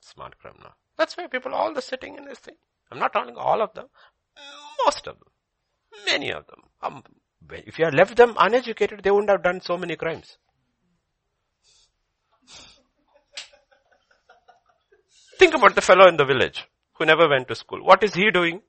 Smart 0.00 0.38
criminal. 0.38 0.72
That's 0.96 1.16
why 1.16 1.26
people 1.26 1.54
all 1.54 1.72
the 1.74 1.82
sitting 1.82 2.16
in 2.16 2.24
this 2.26 2.38
thing. 2.38 2.56
I'm 2.90 2.98
not 2.98 3.12
talking 3.12 3.36
all 3.36 3.62
of 3.62 3.74
them. 3.74 3.86
Most 4.84 5.06
of 5.06 5.18
them. 5.18 5.28
Many 6.06 6.32
of 6.32 6.46
them. 6.46 6.60
Um, 6.82 7.02
if 7.50 7.78
you 7.78 7.84
had 7.84 7.94
left 7.94 8.16
them 8.16 8.34
uneducated, 8.38 9.02
they 9.02 9.10
wouldn't 9.10 9.30
have 9.30 9.42
done 9.42 9.60
so 9.60 9.76
many 9.76 9.96
crimes. 9.96 10.38
Think 15.38 15.54
about 15.54 15.74
the 15.74 15.80
fellow 15.80 16.06
in 16.08 16.16
the 16.16 16.24
village 16.24 16.64
who 16.94 17.04
never 17.04 17.28
went 17.28 17.48
to 17.48 17.54
school. 17.54 17.84
What 17.84 18.02
is 18.04 18.14
he 18.14 18.30
doing? 18.30 18.62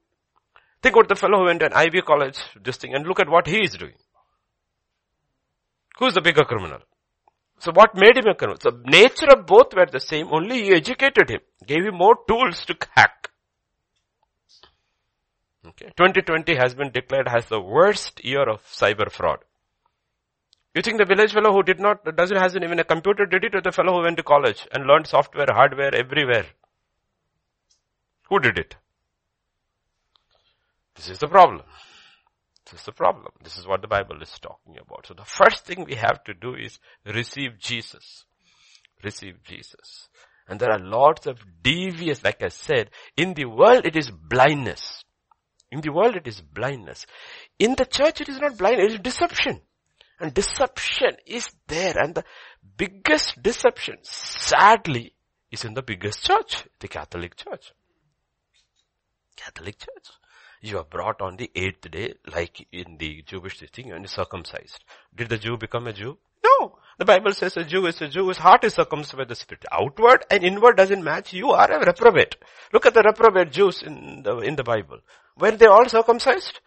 Think 0.82 0.96
about 0.96 1.10
the 1.10 1.16
fellow 1.16 1.40
who 1.40 1.46
went 1.46 1.60
to 1.62 1.68
an 1.68 1.74
Ivy 1.74 2.02
college, 2.02 2.38
this 2.62 2.78
thing, 2.78 2.94
and 2.94 3.08
look 3.08 3.20
at 3.20 3.30
what 3.30 3.48
he 3.48 3.64
is 3.64 3.76
doing. 3.76 3.94
Who's 6.00 6.14
the 6.14 6.22
bigger 6.22 6.44
criminal? 6.44 6.80
So 7.60 7.72
what 7.72 7.96
made 7.96 8.18
him 8.18 8.28
a 8.28 8.36
criminal? 8.36 8.60
So 8.62 8.72
nature 8.86 9.28
of 9.32 9.46
both 9.46 9.74
were 9.74 9.86
the 9.86 10.00
same, 10.00 10.28
only 10.32 10.64
he 10.64 10.74
educated 10.74 11.30
him, 11.30 11.40
gave 11.66 11.86
him 11.86 11.96
more 11.96 12.18
tools 12.28 12.66
to 12.66 12.76
hack. 12.96 13.30
Okay. 15.66 15.92
2020 15.98 16.56
has 16.56 16.76
been 16.76 16.92
declared 16.92 17.28
as 17.28 17.48
the 17.48 17.60
worst 17.60 18.24
year 18.24 18.48
of 18.48 18.62
cyber 18.66 19.12
fraud. 19.12 19.40
You 20.76 20.82
think 20.82 20.98
the 20.98 21.06
village 21.06 21.32
fellow 21.32 21.54
who 21.54 21.64
did 21.64 21.80
not, 21.80 22.04
doesn't, 22.18 22.38
hasn't 22.38 22.64
even 22.64 22.80
a 22.80 22.84
computer 22.84 23.26
did 23.26 23.46
it 23.46 23.56
or 23.56 23.62
the 23.62 23.72
fellow 23.72 23.94
who 23.94 24.04
went 24.04 24.18
to 24.18 24.24
college 24.24 24.68
and 24.74 24.86
learned 24.86 25.08
software, 25.08 25.48
hardware 25.50 25.96
everywhere? 25.96 26.46
Who 28.30 28.40
did 28.40 28.58
it? 28.58 28.76
This 30.96 31.10
is 31.10 31.20
the 31.20 31.28
problem. 31.28 31.64
This 32.66 32.82
is 32.82 32.86
the 32.86 32.92
problem. 32.92 33.32
This 33.42 33.58
is 33.58 33.66
what 33.66 33.82
the 33.82 33.88
Bible 33.88 34.22
is 34.22 34.38
talking 34.40 34.78
about. 34.78 35.08
So 35.08 35.14
the 35.14 35.24
first 35.24 35.66
thing 35.66 35.86
we 35.86 35.96
have 35.96 36.24
to 36.26 36.34
do 36.34 36.56
is 36.56 36.80
receive 37.06 37.58
Jesus. 37.58 38.26
Receive 39.02 39.42
Jesus. 39.44 40.10
And 40.50 40.60
there 40.60 40.72
are 40.72 40.80
lots 40.80 41.26
of 41.26 41.40
devious, 41.62 42.24
like 42.24 42.44
I 42.44 42.50
said, 42.50 42.90
in 43.16 43.34
the 43.34 43.46
world 43.46 43.86
it 43.86 43.96
is 43.96 44.12
blindness. 44.12 45.05
In 45.72 45.82
the 45.82 45.92
world 45.92 46.16
it 46.16 46.28
is 46.28 46.42
blindness. 46.42 47.06
In 47.60 47.76
the 47.76 47.86
church 47.86 48.22
it 48.22 48.30
is 48.30 48.40
not 48.40 48.58
blind, 48.58 48.80
it 48.80 48.92
is 48.92 49.00
deception. 49.00 49.62
And 50.20 50.34
deception 50.34 51.18
is 51.26 51.50
there 51.68 51.98
and 51.98 52.16
the 52.16 52.24
biggest 52.78 53.42
deception, 53.42 53.98
sadly, 54.04 55.14
is 55.52 55.66
in 55.66 55.74
the 55.74 55.82
biggest 55.82 56.24
church, 56.24 56.66
the 56.80 56.88
Catholic 56.88 57.36
Church. 57.36 57.74
Catholic 59.36 59.78
Church. 59.78 60.10
You 60.62 60.80
are 60.80 60.84
brought 60.84 61.22
on 61.22 61.36
the 61.36 61.52
eighth 61.56 61.90
day, 61.92 62.16
like 62.34 62.66
in 62.72 62.98
the 62.98 63.22
Jewish 63.24 63.60
thing, 63.60 63.92
and 63.92 64.10
circumcised. 64.10 64.84
Did 65.14 65.30
the 65.30 65.38
Jew 65.38 65.58
become 65.58 65.88
a 65.88 65.94
Jew? 65.94 66.18
No. 66.44 66.78
The 66.98 67.06
Bible 67.06 67.34
says 67.34 67.58
a 67.58 67.64
Jew 67.64 67.86
is 67.88 68.02
a 68.02 68.08
Jew, 68.08 68.30
his 68.30 68.38
heart 68.38 68.64
is 68.64 68.74
circumcised 68.74 69.18
by 69.18 69.26
the 69.26 69.36
Spirit. 69.36 69.66
Outward 69.72 70.26
and 70.32 70.44
inward 70.44 70.78
doesn't 70.78 71.04
match. 71.04 71.34
You 71.34 71.52
are 71.52 71.70
a 71.70 71.86
reprobate. 71.86 72.38
Look 72.74 72.86
at 72.86 72.94
the 72.94 73.04
reprobate 73.04 73.52
Jews 73.52 73.84
in 73.84 74.24
the, 74.24 74.38
in 74.40 74.56
the 74.56 74.64
Bible. 74.64 75.00
Were 75.38 75.52
they 75.52 75.66
all 75.66 75.88
circumcised? 75.88 76.60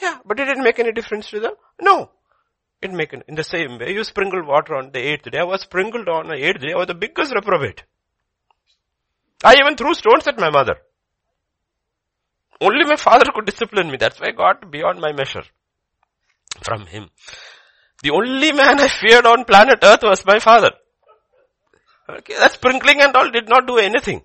Yeah, 0.00 0.18
but 0.24 0.40
it 0.40 0.46
didn't 0.46 0.64
make 0.64 0.78
any 0.78 0.92
difference 0.92 1.30
to 1.30 1.40
them. 1.40 1.54
No. 1.80 2.10
It 2.82 2.92
make 2.92 3.12
in 3.12 3.34
the 3.34 3.44
same 3.44 3.78
way. 3.78 3.92
You 3.92 4.04
sprinkled 4.04 4.46
water 4.46 4.74
on 4.74 4.90
the 4.92 4.98
eighth 4.98 5.30
day. 5.30 5.38
I 5.38 5.44
was 5.44 5.62
sprinkled 5.62 6.08
on 6.08 6.28
the 6.28 6.34
eighth 6.34 6.60
day. 6.60 6.72
I 6.72 6.76
was 6.76 6.86
the 6.86 6.94
biggest 6.94 7.34
reprobate. 7.34 7.84
I 9.42 9.54
even 9.60 9.76
threw 9.76 9.94
stones 9.94 10.26
at 10.26 10.38
my 10.38 10.50
mother. 10.50 10.76
Only 12.60 12.84
my 12.84 12.96
father 12.96 13.30
could 13.34 13.46
discipline 13.46 13.90
me. 13.90 13.96
That's 13.96 14.20
why 14.20 14.28
I 14.28 14.32
got 14.32 14.70
beyond 14.70 15.00
my 15.00 15.12
measure 15.12 15.44
from 16.62 16.86
him. 16.86 17.10
The 18.02 18.10
only 18.10 18.52
man 18.52 18.80
I 18.80 18.88
feared 18.88 19.26
on 19.26 19.44
planet 19.44 19.78
earth 19.82 20.02
was 20.02 20.24
my 20.26 20.38
father. 20.38 20.72
Okay, 22.08 22.34
that 22.34 22.52
sprinkling 22.52 23.00
and 23.00 23.16
all 23.16 23.30
did 23.30 23.48
not 23.48 23.66
do 23.66 23.78
anything. 23.78 24.22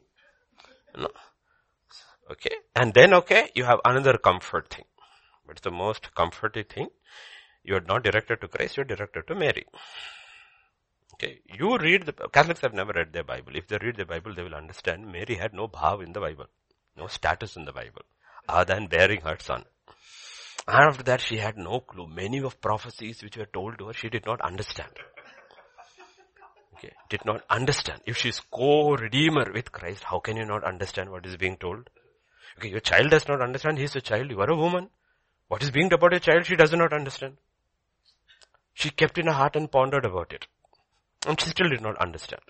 No. 0.97 1.09
Okay, 2.31 2.55
and 2.75 2.93
then 2.93 3.13
okay, 3.13 3.49
you 3.55 3.63
have 3.63 3.79
another 3.83 4.17
comfort 4.17 4.69
thing. 4.69 4.85
What's 5.45 5.61
the 5.61 5.71
most 5.71 6.13
comforting 6.13 6.65
thing? 6.65 6.89
You 7.63 7.75
are 7.77 7.81
not 7.81 8.03
directed 8.03 8.41
to 8.41 8.47
Christ, 8.47 8.77
you 8.77 8.81
are 8.81 8.85
directed 8.85 9.27
to 9.27 9.35
Mary. 9.35 9.65
Okay, 11.15 11.39
you 11.45 11.77
read 11.77 12.05
the, 12.05 12.13
Catholics 12.13 12.61
have 12.61 12.73
never 12.73 12.93
read 12.93 13.11
their 13.13 13.23
Bible. 13.23 13.55
If 13.55 13.67
they 13.67 13.77
read 13.81 13.97
the 13.97 14.05
Bible, 14.05 14.33
they 14.33 14.43
will 14.43 14.55
understand 14.55 15.11
Mary 15.11 15.35
had 15.35 15.53
no 15.53 15.67
bhav 15.67 16.03
in 16.03 16.13
the 16.13 16.19
Bible. 16.19 16.45
No 16.95 17.07
status 17.07 17.55
in 17.55 17.65
the 17.65 17.73
Bible. 17.73 18.03
Other 18.47 18.75
than 18.75 18.87
bearing 18.87 19.21
her 19.21 19.37
son. 19.39 19.65
After 20.67 21.03
that, 21.03 21.21
she 21.21 21.37
had 21.37 21.57
no 21.57 21.79
clue. 21.79 22.07
Many 22.07 22.39
of 22.43 22.61
prophecies 22.61 23.23
which 23.23 23.37
were 23.37 23.47
told 23.47 23.79
to 23.79 23.87
her, 23.87 23.93
she 23.93 24.09
did 24.09 24.25
not 24.25 24.39
understand. 24.41 24.91
Okay, 26.75 26.93
did 27.09 27.25
not 27.25 27.43
understand. 27.49 28.01
If 28.05 28.17
she 28.17 28.29
is 28.29 28.39
co-redeemer 28.39 29.51
with 29.53 29.71
Christ, 29.71 30.03
how 30.03 30.19
can 30.19 30.37
you 30.37 30.45
not 30.45 30.63
understand 30.63 31.09
what 31.09 31.25
is 31.25 31.35
being 31.35 31.57
told? 31.57 31.89
Okay, 32.59 32.67
your 32.67 32.81
child 32.81 33.09
does 33.09 33.25
not 33.25 33.39
understand, 33.39 33.77
he 33.77 33.85
is 33.85 33.95
a 33.95 34.01
child, 34.01 34.29
you 34.29 34.41
are 34.41 34.49
a 34.49 34.55
woman. 34.55 34.89
What 35.47 35.63
is 35.63 35.71
being 35.71 35.93
about 35.93 36.13
a 36.13 36.19
child, 36.19 36.45
she 36.45 36.57
does 36.57 36.73
not 36.73 36.91
understand. 36.91 37.37
She 38.73 38.89
kept 38.89 39.17
in 39.17 39.27
her 39.27 39.31
heart 39.31 39.55
and 39.55 39.71
pondered 39.71 40.03
about 40.03 40.33
it. 40.33 40.45
And 41.25 41.39
she 41.39 41.51
still 41.51 41.69
did 41.69 41.79
not 41.79 41.97
understand. 41.99 42.41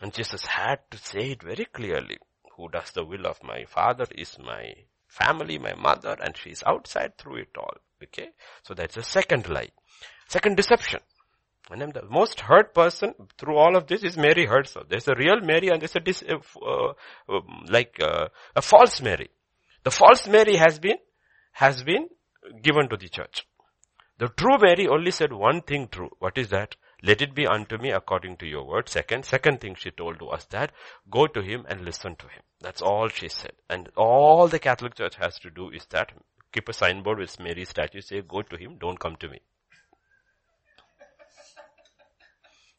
And 0.00 0.14
Jesus 0.14 0.46
had 0.46 0.78
to 0.92 0.96
say 0.96 1.32
it 1.32 1.42
very 1.42 1.64
clearly. 1.64 2.18
Who 2.56 2.68
does 2.68 2.92
the 2.92 3.04
will 3.04 3.26
of 3.26 3.42
my 3.42 3.64
father 3.64 4.06
is 4.12 4.38
my 4.38 4.74
family, 5.08 5.58
my 5.58 5.74
mother, 5.74 6.16
and 6.22 6.36
she's 6.36 6.62
outside 6.64 7.18
through 7.18 7.38
it 7.38 7.56
all. 7.58 7.78
Okay? 8.00 8.28
So 8.62 8.74
that's 8.74 8.96
a 8.96 9.02
second 9.02 9.48
lie. 9.48 9.70
Second 10.28 10.56
deception. 10.56 11.00
And 11.70 11.82
I'm 11.82 11.90
the 11.90 12.04
most 12.08 12.40
hurt 12.40 12.74
person 12.74 13.14
through 13.36 13.56
all 13.56 13.76
of 13.76 13.86
this 13.86 14.02
is 14.02 14.16
Mary 14.16 14.46
herself. 14.46 14.86
There's 14.88 15.08
a 15.08 15.14
real 15.14 15.40
Mary 15.40 15.68
and 15.68 15.80
there's 15.80 15.96
a 15.96 16.00
dis, 16.00 16.22
uh, 16.22 16.38
uh, 16.64 16.92
um, 17.28 17.66
like 17.68 17.98
uh, 18.02 18.28
a 18.56 18.62
false 18.62 19.02
Mary. 19.02 19.30
The 19.84 19.90
false 19.90 20.26
Mary 20.26 20.56
has 20.56 20.78
been 20.78 20.96
has 21.52 21.82
been 21.82 22.08
given 22.62 22.88
to 22.88 22.96
the 22.96 23.08
church. 23.08 23.46
The 24.18 24.28
true 24.28 24.58
Mary 24.58 24.88
only 24.88 25.10
said 25.10 25.32
one 25.32 25.60
thing 25.62 25.88
true. 25.88 26.10
What 26.18 26.38
is 26.38 26.48
that? 26.48 26.76
Let 27.02 27.22
it 27.22 27.34
be 27.34 27.46
unto 27.46 27.78
me 27.78 27.90
according 27.90 28.38
to 28.38 28.46
your 28.46 28.64
word. 28.64 28.88
Second, 28.88 29.24
second 29.24 29.60
thing 29.60 29.76
she 29.76 29.90
told 29.90 30.18
to 30.18 30.28
us 30.28 30.44
that 30.46 30.72
go 31.08 31.26
to 31.28 31.40
him 31.40 31.64
and 31.68 31.84
listen 31.84 32.16
to 32.16 32.26
him. 32.26 32.42
That's 32.60 32.82
all 32.82 33.08
she 33.08 33.28
said. 33.28 33.52
And 33.70 33.88
all 33.96 34.48
the 34.48 34.58
Catholic 34.58 34.96
Church 34.96 35.14
has 35.16 35.38
to 35.40 35.50
do 35.50 35.70
is 35.70 35.86
that 35.90 36.12
keep 36.52 36.68
a 36.68 36.72
signboard 36.72 37.18
with 37.18 37.38
Mary's 37.38 37.68
statue, 37.68 38.00
say 38.00 38.22
go 38.22 38.42
to 38.42 38.56
him, 38.56 38.78
don't 38.80 38.98
come 38.98 39.14
to 39.16 39.28
me. 39.28 39.40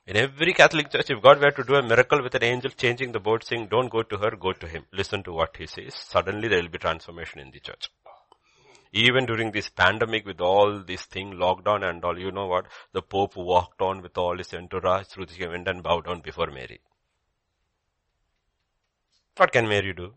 In 0.09 0.17
every 0.17 0.53
Catholic 0.53 0.89
church, 0.89 1.11
if 1.11 1.21
God 1.21 1.39
were 1.39 1.51
to 1.51 1.63
do 1.63 1.75
a 1.75 1.83
miracle 1.83 2.23
with 2.23 2.33
an 2.33 2.43
angel 2.43 2.71
changing 2.71 3.11
the 3.11 3.19
board 3.19 3.43
saying, 3.43 3.67
don't 3.67 3.91
go 3.91 4.01
to 4.01 4.17
her, 4.17 4.31
go 4.31 4.53
to 4.53 4.67
him. 4.67 4.87
Listen 4.91 5.21
to 5.21 5.31
what 5.31 5.55
he 5.55 5.67
says. 5.67 5.93
Suddenly 5.93 6.47
there 6.47 6.63
will 6.63 6.69
be 6.69 6.79
transformation 6.79 7.39
in 7.39 7.51
the 7.51 7.59
church. 7.59 7.91
Even 8.91 9.27
during 9.27 9.51
this 9.51 9.69
pandemic 9.69 10.25
with 10.25 10.41
all 10.41 10.79
this 10.79 11.03
thing, 11.03 11.33
lockdown 11.33 11.87
and 11.87 12.03
all, 12.03 12.17
you 12.17 12.31
know 12.31 12.47
what? 12.47 12.65
The 12.91 13.03
Pope 13.03 13.35
walked 13.35 13.83
on 13.83 14.01
with 14.01 14.17
all 14.17 14.35
his 14.35 14.51
entourage 14.51 15.05
through 15.05 15.27
the 15.27 15.43
event 15.43 15.67
and 15.67 15.83
bowed 15.83 16.05
down 16.05 16.21
before 16.21 16.47
Mary. 16.47 16.81
What 19.37 19.51
can 19.51 19.69
Mary 19.69 19.93
do? 19.93 20.15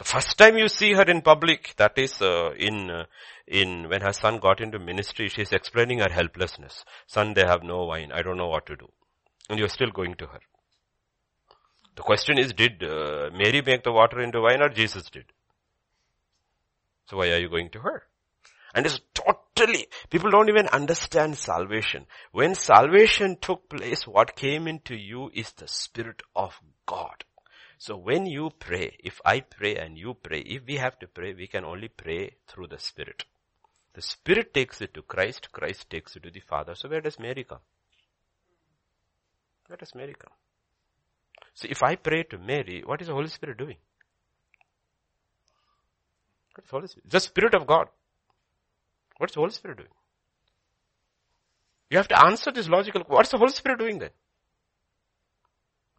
The 0.00 0.04
first 0.04 0.38
time 0.38 0.56
you 0.56 0.68
see 0.68 0.94
her 0.94 1.02
in 1.02 1.20
public, 1.20 1.74
that 1.76 1.98
is 1.98 2.22
uh, 2.22 2.52
in 2.56 2.90
uh, 2.90 3.04
in 3.46 3.86
when 3.90 4.00
her 4.00 4.14
son 4.14 4.38
got 4.38 4.62
into 4.62 4.78
ministry, 4.78 5.28
she's 5.28 5.52
explaining 5.52 5.98
her 5.98 6.08
helplessness. 6.10 6.86
Son, 7.06 7.34
they 7.34 7.44
have 7.44 7.62
no 7.62 7.84
wine. 7.84 8.10
I 8.10 8.22
don't 8.22 8.38
know 8.38 8.48
what 8.48 8.64
to 8.68 8.76
do, 8.76 8.88
and 9.50 9.58
you're 9.58 9.68
still 9.68 9.90
going 9.90 10.14
to 10.14 10.26
her. 10.28 10.40
The 11.96 12.02
question 12.02 12.38
is, 12.38 12.54
did 12.54 12.82
uh, 12.82 13.28
Mary 13.34 13.60
make 13.60 13.84
the 13.84 13.92
water 13.92 14.20
into 14.20 14.40
wine 14.40 14.62
or 14.62 14.70
Jesus 14.70 15.10
did? 15.10 15.26
So 17.10 17.18
why 17.18 17.32
are 17.32 17.38
you 17.38 17.50
going 17.50 17.68
to 17.72 17.80
her? 17.80 18.04
And 18.74 18.86
it's 18.86 19.00
totally, 19.12 19.88
people 20.08 20.30
don't 20.30 20.48
even 20.48 20.68
understand 20.68 21.36
salvation. 21.36 22.06
When 22.32 22.54
salvation 22.54 23.36
took 23.38 23.68
place, 23.68 24.06
what 24.06 24.34
came 24.34 24.66
into 24.66 24.94
you 24.94 25.30
is 25.34 25.52
the 25.52 25.68
Spirit 25.68 26.22
of 26.34 26.58
God. 26.86 27.24
So 27.80 27.96
when 27.96 28.26
you 28.26 28.50
pray, 28.50 28.98
if 29.02 29.22
I 29.24 29.40
pray 29.40 29.76
and 29.76 29.96
you 29.96 30.12
pray, 30.12 30.40
if 30.40 30.66
we 30.66 30.74
have 30.76 30.98
to 30.98 31.06
pray, 31.06 31.32
we 31.32 31.46
can 31.46 31.64
only 31.64 31.88
pray 31.88 32.34
through 32.46 32.66
the 32.66 32.78
Spirit. 32.78 33.24
The 33.94 34.02
Spirit 34.02 34.52
takes 34.52 34.82
it 34.82 34.92
to 34.92 35.02
Christ, 35.02 35.50
Christ 35.50 35.88
takes 35.88 36.14
it 36.14 36.24
to 36.24 36.30
the 36.30 36.40
Father. 36.40 36.74
So 36.74 36.90
where 36.90 37.00
does 37.00 37.18
Mary 37.18 37.42
come? 37.42 37.60
Where 39.66 39.78
does 39.78 39.94
Mary 39.94 40.12
come? 40.12 40.34
So 41.54 41.68
if 41.70 41.82
I 41.82 41.96
pray 41.96 42.24
to 42.24 42.36
Mary, 42.36 42.82
what 42.84 43.00
is 43.00 43.08
the 43.08 43.14
Holy 43.14 43.28
Spirit 43.28 43.56
doing? 43.56 43.78
What 46.54 46.64
is 46.64 46.70
the 46.70 46.76
Holy 46.76 46.88
Spirit? 46.88 47.10
The 47.10 47.20
Spirit 47.20 47.54
of 47.54 47.66
God. 47.66 47.86
What's 49.16 49.32
the 49.32 49.40
Holy 49.40 49.52
Spirit 49.52 49.78
doing? 49.78 49.94
You 51.88 51.96
have 51.96 52.08
to 52.08 52.26
answer 52.26 52.52
this 52.52 52.68
logical, 52.68 53.04
what's 53.06 53.30
the 53.30 53.38
Holy 53.38 53.52
Spirit 53.52 53.78
doing 53.78 54.00
then? 54.00 54.10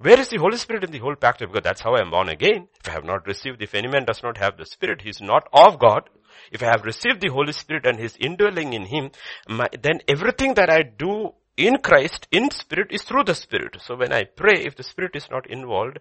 Where 0.01 0.19
is 0.19 0.29
the 0.29 0.37
Holy 0.37 0.57
Spirit 0.57 0.83
in 0.83 0.91
the 0.91 0.99
whole 0.99 1.15
picture? 1.15 1.45
Because 1.45 1.63
that's 1.63 1.81
how 1.81 1.95
I 1.95 2.01
am 2.01 2.09
born 2.09 2.29
again. 2.29 2.67
If 2.79 2.89
I 2.89 2.93
have 2.93 3.05
not 3.05 3.27
received, 3.27 3.61
if 3.61 3.75
any 3.75 3.87
man 3.87 4.05
does 4.05 4.23
not 4.23 4.37
have 4.37 4.57
the 4.57 4.65
Spirit, 4.65 5.03
he 5.03 5.09
is 5.09 5.21
not 5.21 5.47
of 5.53 5.77
God. 5.77 6.09
If 6.51 6.63
I 6.63 6.67
have 6.67 6.85
received 6.85 7.21
the 7.21 7.29
Holy 7.29 7.53
Spirit 7.53 7.85
and 7.85 7.99
He 7.99 8.05
is 8.05 8.17
indwelling 8.19 8.73
in 8.73 8.85
him, 8.85 9.11
my, 9.47 9.69
then 9.79 10.01
everything 10.07 10.55
that 10.55 10.69
I 10.69 10.81
do 10.81 11.33
in 11.55 11.77
Christ, 11.77 12.27
in 12.31 12.49
Spirit, 12.49 12.87
is 12.91 13.03
through 13.03 13.25
the 13.25 13.35
Spirit. 13.35 13.77
So 13.79 13.95
when 13.95 14.11
I 14.11 14.23
pray, 14.23 14.63
if 14.65 14.75
the 14.75 14.83
Spirit 14.83 15.15
is 15.15 15.29
not 15.29 15.47
involved, 15.49 15.99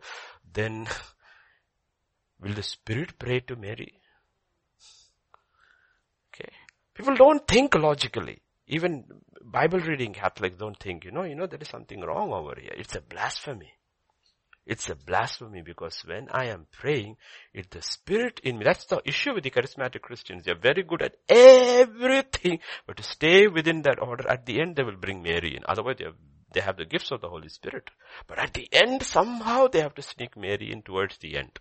then 0.51 0.89
will 2.41 2.55
the 2.55 2.63
Spirit 2.63 3.19
pray 3.19 3.41
to 3.41 3.57
Mary? 3.57 4.01
Okay. 6.35 6.53
People 6.95 7.17
don't 7.17 7.47
think 7.47 7.75
logically. 7.75 8.41
Even 8.67 9.05
Bible 9.43 9.81
reading 9.81 10.15
Catholics 10.15 10.57
don't 10.59 10.79
think, 10.79 11.05
you 11.05 11.11
know, 11.11 11.25
you 11.25 11.35
know, 11.35 11.47
there 11.47 11.61
is 11.61 11.69
something 11.69 12.01
wrong 12.01 12.33
over 12.33 12.55
here. 12.59 12.73
It's 12.77 12.95
a 12.95 13.01
blasphemy. 13.01 13.73
It's 14.71 14.89
a 14.89 14.95
blasphemy 14.95 15.63
because 15.63 16.01
when 16.07 16.29
I 16.31 16.45
am 16.47 16.69
praying, 16.71 17.17
it's 17.53 17.75
the 17.75 17.83
spirit 17.83 18.39
in 18.45 18.57
me. 18.57 18.65
That's 18.65 18.85
the 18.85 19.03
issue 19.05 19.35
with 19.35 19.43
the 19.43 19.51
charismatic 19.51 20.01
Christians. 20.01 20.45
They're 20.45 20.55
very 20.55 20.85
good 20.85 21.03
at 21.03 21.17
everything, 21.29 22.61
but 22.87 22.97
to 22.97 23.03
stay 23.03 23.49
within 23.49 23.83
that 23.83 24.01
order, 24.01 24.31
at 24.31 24.47
the 24.47 24.61
end 24.61 24.77
they 24.77 24.85
will 24.85 24.95
bring 24.95 25.25
Mary 25.25 25.57
in. 25.57 25.65
Otherwise 25.67 25.97
they 25.99 26.05
have, 26.05 26.15
they 26.53 26.61
have 26.61 26.77
the 26.77 26.85
gifts 26.85 27.11
of 27.11 27.21
the 27.21 27.29
Holy 27.29 27.49
Spirit. 27.49 27.91
But 28.29 28.39
at 28.39 28.55
the 28.55 28.69
end, 28.71 29.03
somehow 29.03 29.67
they 29.67 29.81
have 29.81 29.97
to 29.97 30.03
sneak 30.03 30.37
Mary 30.37 30.71
in 30.71 30.83
towards 30.83 31.19
the 31.19 31.37
end. 31.37 31.59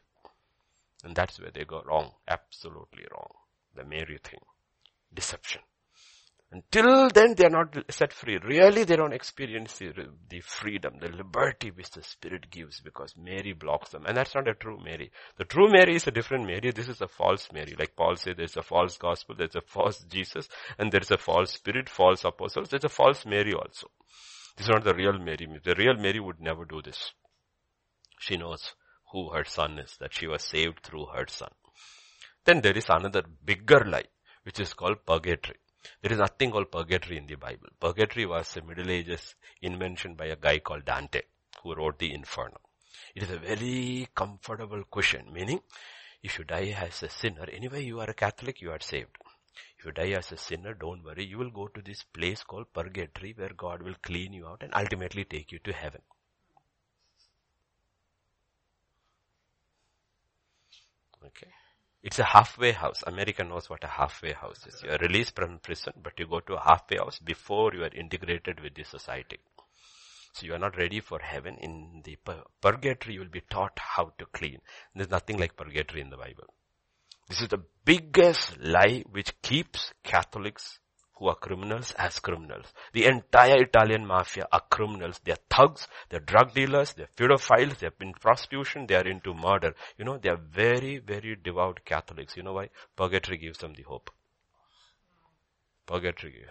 And 1.04 1.16
that's 1.16 1.40
where 1.40 1.50
they 1.52 1.66
go 1.66 1.82
wrong. 1.84 2.12
Absolutely 2.28 3.06
wrong. 3.12 3.32
The 3.76 3.86
Mary 3.86 4.20
thing 4.24 4.42
deception. 5.12 5.64
Until 6.52 7.10
then, 7.10 7.36
they 7.36 7.46
are 7.46 7.52
not 7.52 7.78
set 7.92 8.12
free. 8.12 8.40
Really, 8.44 8.84
they 8.84 8.96
don't 8.96 9.14
experience 9.14 9.78
the, 9.78 10.40
freedom, 10.42 10.96
the 11.00 11.10
liberty 11.10 11.70
which 11.70 11.92
the 11.92 12.02
Spirit 12.02 12.50
gives 12.50 12.80
because 12.80 13.14
Mary 13.16 13.54
blocks 13.54 13.92
them. 13.92 14.06
And 14.08 14.18
that's 14.18 14.34
not 14.34 14.48
a 14.48 14.56
true 14.56 14.80
Mary. 14.84 15.12
The 15.38 15.46
true 15.46 15.70
Mary 15.72 15.96
is 15.96 16.08
a 16.08 16.12
different 16.12 16.48
Mary. 16.48 16.72
This 16.72 16.88
is 16.88 17.02
a 17.02 17.08
false 17.08 17.50
Mary. 17.54 17.76
Like 17.78 17.96
Paul 17.96 18.16
said, 18.16 18.38
there's 18.38 18.58
a 18.58 18.64
false 18.64 18.98
gospel, 18.98 19.36
there's 19.38 19.56
a 19.56 19.62
false 19.62 20.04
Jesus, 20.10 20.50
and 20.80 20.92
there's 20.92 21.12
a 21.12 21.20
false 21.20 21.52
Spirit, 21.52 21.88
false 21.88 22.26
apostles. 22.26 22.70
There's 22.70 22.84
a 22.84 22.90
false 22.90 23.28
Mary 23.28 23.54
also. 23.54 23.92
This 24.58 24.66
is 24.66 24.70
not 24.70 24.84
the 24.84 24.96
real 24.96 25.20
Mary. 25.20 25.48
The 25.64 25.76
real 25.76 25.98
Mary 25.98 26.20
would 26.20 26.42
never 26.42 26.66
do 26.66 26.82
this. 26.82 27.14
She 28.20 28.38
knows 28.38 28.74
who 29.12 29.30
her 29.30 29.46
son 29.46 29.78
is, 29.78 29.98
that 30.00 30.16
she 30.16 30.26
was 30.26 30.44
saved 30.44 30.82
through 30.82 31.06
her 31.14 31.26
son. 31.28 31.52
Then 32.44 32.62
there 32.62 32.76
is 32.76 32.86
another 32.90 33.24
bigger 33.46 33.86
lie, 33.86 34.06
which 34.44 34.60
is 34.60 34.74
called 34.74 35.06
purgatory. 35.06 35.60
There 36.02 36.12
is 36.12 36.20
nothing 36.20 36.52
called 36.52 36.72
purgatory 36.72 37.18
in 37.18 37.28
the 37.28 37.36
Bible. 37.36 37.70
Purgatory 37.80 38.26
was 38.26 38.56
a 38.58 38.62
Middle 38.62 38.90
Ages 38.90 39.36
invention 39.62 40.16
by 40.16 40.26
a 40.26 40.36
guy 40.36 40.60
called 40.60 40.86
Dante, 40.86 41.22
who 41.62 41.76
wrote 41.76 42.00
the 42.00 42.14
Inferno. 42.14 42.60
It 43.16 43.24
is 43.24 43.32
a 43.32 43.38
very 43.38 44.08
comfortable 44.14 44.84
question, 44.84 45.32
meaning, 45.32 45.62
if 46.22 46.38
you 46.38 46.44
die 46.44 46.76
as 46.78 47.04
a 47.04 47.10
sinner, 47.10 47.48
anyway 47.52 47.84
you 47.84 48.00
are 48.00 48.10
a 48.10 48.14
Catholic, 48.14 48.62
you 48.62 48.72
are 48.72 48.80
saved. 48.82 49.18
If 49.78 49.86
you 49.86 49.92
die 49.92 50.12
as 50.12 50.32
a 50.32 50.38
sinner, 50.38 50.74
don't 50.74 51.04
worry, 51.04 51.26
you 51.26 51.38
will 51.38 51.52
go 51.52 51.68
to 51.68 51.82
this 51.82 52.04
place 52.04 52.44
called 52.44 52.74
purgatory 52.74 53.34
where 53.34 53.54
God 53.56 53.82
will 53.82 53.96
clean 54.02 54.34
you 54.34 54.48
out 54.48 54.62
and 54.62 54.74
ultimately 54.74 55.24
take 55.24 55.52
you 55.52 55.60
to 55.60 55.72
heaven. 55.72 56.02
Okay. 61.26 61.52
It's 62.02 62.20
a 62.20 62.24
halfway 62.24 62.72
house. 62.72 63.04
America 63.06 63.44
knows 63.44 63.70
what 63.70 63.84
a 63.84 63.88
halfway 63.88 64.34
house 64.34 64.66
is. 64.66 64.82
You 64.84 64.92
are 64.92 64.98
released 65.00 65.36
from 65.36 65.60
prison, 65.60 65.94
but 66.02 66.14
you 66.18 66.28
go 66.28 66.40
to 66.40 66.54
a 66.56 66.62
halfway 66.62 66.98
house 66.98 67.20
before 67.20 67.74
you 67.74 67.84
are 67.84 67.94
integrated 67.94 68.62
with 68.62 68.74
the 68.76 68.84
society. 68.84 69.40
So 70.34 70.46
you 70.46 70.54
are 70.54 70.60
not 70.60 70.78
ready 70.78 71.02
for 71.02 71.20
heaven. 71.20 71.58
In 71.60 72.02
the 72.06 72.18
purgatory, 72.62 73.16
you 73.16 73.20
will 73.20 73.28
be 73.28 73.42
taught 73.42 73.78
how 73.78 74.14
to 74.18 74.26
clean. 74.28 74.60
There's 74.96 75.10
nothing 75.10 75.38
like 75.38 75.58
purgatory 75.58 76.02
in 76.02 76.10
the 76.10 76.18
Bible. 76.18 76.46
This 77.28 77.42
is 77.42 77.50
the 77.50 77.64
biggest 77.84 78.58
lie 78.60 79.04
which 79.12 79.40
keeps 79.42 79.94
Catholics 80.04 80.80
who 81.20 81.28
are 81.28 81.36
criminals 81.36 81.92
as 81.98 82.20
criminals. 82.20 82.66
The 82.94 83.06
entire 83.06 83.62
Italian 83.62 84.06
mafia 84.06 84.48
are 84.52 84.62
criminals. 84.70 85.20
They 85.24 85.34
are 85.34 85.44
thugs, 85.50 85.88
they're 86.10 86.22
drug 86.22 86.54
dealers, 86.54 86.94
they're 86.94 87.10
pedophiles, 87.16 87.78
they're 87.80 87.92
in 88.00 88.14
prostitution, 88.14 88.88
they 88.88 88.96
are 88.96 89.08
into 89.08 89.34
murder. 89.34 89.76
You 89.98 90.06
know, 90.06 90.18
they 90.18 90.30
are 90.30 90.40
very, 90.52 91.00
very 91.00 91.36
devout 91.36 91.82
Catholics. 91.86 92.38
You 92.38 92.44
know 92.44 92.54
why? 92.54 92.70
Purgatory 92.96 93.38
gives 93.38 93.60
them 93.60 93.74
the 93.76 93.84
hope. 93.84 94.10
Purgatory. 95.86 96.46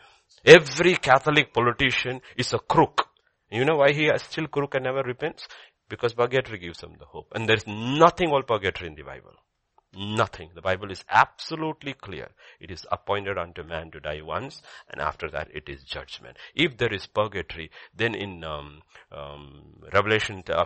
Every 0.45 0.97
Catholic 0.97 1.53
politician 1.55 2.21
is 2.37 2.53
a 2.53 2.59
crook. 2.59 3.09
You 3.51 3.65
know 3.65 3.77
why 3.77 3.93
he 3.93 4.07
is 4.07 4.23
still 4.23 4.47
crook 4.47 4.75
and 4.75 4.85
never 4.85 5.03
repents? 5.03 5.49
Because 5.89 6.13
purgatory 6.13 6.59
gives 6.59 6.81
them 6.81 6.97
the 6.99 7.07
hope. 7.07 7.33
And 7.35 7.49
there's 7.49 7.67
nothing 7.67 8.29
all 8.29 8.43
purgatory 8.43 8.91
in 8.91 8.95
the 8.95 9.03
Bible. 9.03 9.33
Nothing. 9.97 10.51
The 10.55 10.61
Bible 10.61 10.91
is 10.91 11.03
absolutely 11.09 11.95
clear. 11.95 12.29
It 12.61 12.71
is 12.71 12.87
appointed 12.93 13.39
unto 13.39 13.63
man 13.63 13.91
to 13.93 14.01
die 14.01 14.21
once, 14.21 14.61
and 14.91 15.01
after 15.01 15.31
that 15.31 15.49
it 15.55 15.69
is 15.69 15.83
judgment. 15.83 16.37
If 16.55 16.77
there 16.77 16.93
is 16.93 17.07
purgatory, 17.07 17.71
then 17.97 18.15
in 18.15 18.45
um, 18.45 18.83
um, 19.11 19.77
Revelation 19.93 20.45
uh, 20.47 20.65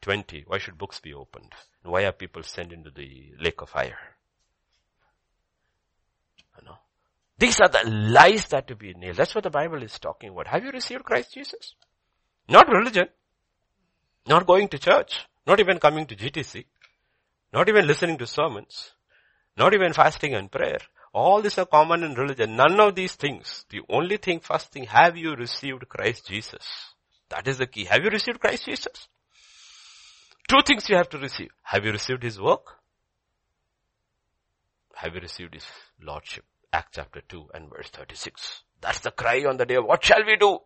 20, 0.00 0.44
why 0.46 0.58
should 0.58 0.78
books 0.78 1.00
be 1.00 1.12
opened? 1.12 1.52
Why 1.82 2.04
are 2.04 2.12
people 2.12 2.42
sent 2.42 2.72
into 2.72 2.90
the 2.90 3.32
lake 3.38 3.60
of 3.60 3.68
fire? 3.68 3.98
Know? 6.64 6.78
These 7.38 7.60
are 7.60 7.68
the 7.68 7.88
lies 7.88 8.46
that 8.48 8.68
to 8.68 8.74
be 8.76 8.94
nailed. 8.94 9.16
That's 9.16 9.34
what 9.34 9.44
the 9.44 9.50
Bible 9.50 9.82
is 9.82 9.98
talking 9.98 10.30
about. 10.30 10.46
Have 10.46 10.64
you 10.64 10.70
received 10.70 11.04
Christ 11.04 11.34
Jesus? 11.34 11.74
Not 12.48 12.68
religion. 12.68 13.08
Not 14.26 14.46
going 14.46 14.68
to 14.68 14.78
church. 14.78 15.26
Not 15.46 15.60
even 15.60 15.78
coming 15.78 16.06
to 16.06 16.16
GTC. 16.16 16.64
Not 17.52 17.68
even 17.68 17.86
listening 17.86 18.18
to 18.18 18.26
sermons. 18.26 18.92
Not 19.56 19.74
even 19.74 19.92
fasting 19.92 20.34
and 20.34 20.50
prayer. 20.50 20.78
All 21.12 21.42
these 21.42 21.58
are 21.58 21.66
common 21.66 22.04
in 22.04 22.14
religion. 22.14 22.56
None 22.56 22.78
of 22.78 22.94
these 22.94 23.14
things. 23.14 23.64
The 23.70 23.80
only 23.88 24.16
thing, 24.16 24.40
first 24.40 24.70
thing, 24.70 24.84
have 24.84 25.16
you 25.16 25.34
received 25.34 25.88
Christ 25.88 26.28
Jesus? 26.28 26.94
That 27.30 27.48
is 27.48 27.58
the 27.58 27.66
key. 27.66 27.84
Have 27.84 28.04
you 28.04 28.10
received 28.10 28.40
Christ 28.40 28.64
Jesus? 28.64 29.08
Two 30.48 30.62
things 30.64 30.88
you 30.88 30.96
have 30.96 31.08
to 31.10 31.18
receive. 31.18 31.50
Have 31.62 31.84
you 31.84 31.92
received 31.92 32.22
His 32.22 32.40
work? 32.40 32.76
Have 34.94 35.14
you 35.14 35.20
received 35.20 35.54
His 35.54 35.66
Lordship? 36.00 36.44
Act 36.72 36.94
chapter 36.94 37.20
2 37.28 37.50
and 37.54 37.68
verse 37.70 37.88
36. 37.90 38.62
That's 38.80 39.00
the 39.00 39.10
cry 39.10 39.44
on 39.44 39.56
the 39.56 39.66
day. 39.66 39.76
Of 39.76 39.84
what 39.84 40.04
shall 40.04 40.24
we 40.24 40.36
do? 40.36 40.60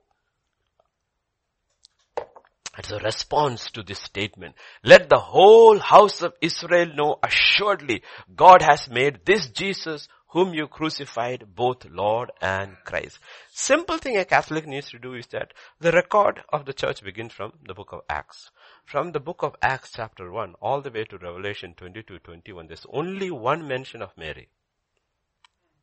It's 2.77 2.91
a 2.91 2.99
response 2.99 3.71
to 3.73 3.83
this 3.83 4.01
statement. 4.01 4.57
Let 4.83 5.09
the 5.09 5.19
whole 5.19 5.79
house 5.79 6.23
of 6.23 6.35
Israel 6.41 6.93
know 6.95 7.19
assuredly 7.23 8.03
God 8.35 8.63
has 8.63 8.89
made 8.91 9.25
this 9.25 9.49
Jesus 9.49 10.09
whom 10.35 10.53
you 10.53 10.67
crucified 10.67 11.55
both 11.55 11.85
Lord 11.85 12.33
and 12.43 12.77
Christ. 12.85 13.21
Simple 13.53 13.99
thing 13.99 14.17
a 14.17 14.25
Catholic 14.25 14.67
needs 14.67 14.91
to 14.91 14.99
do 14.99 15.15
is 15.15 15.29
that 15.29 15.55
the 15.79 15.93
record 15.93 16.43
of 16.53 16.65
the 16.65 16.73
church 16.73 17.05
begins 17.05 17.33
from 17.33 17.53
the 17.65 17.75
book 17.75 17.93
of 17.93 18.01
Acts. 18.09 18.51
From 18.85 19.13
the 19.13 19.21
book 19.21 19.45
of 19.45 19.55
Acts 19.63 19.93
chapter 19.95 20.33
1 20.33 20.55
all 20.61 20.81
the 20.81 20.91
way 20.91 21.05
to 21.05 21.19
Revelation 21.19 21.75
22, 21.77 22.19
21, 22.19 22.67
there's 22.67 22.87
only 22.93 23.31
one 23.31 23.69
mention 23.69 24.03
of 24.03 24.17
Mary. 24.17 24.49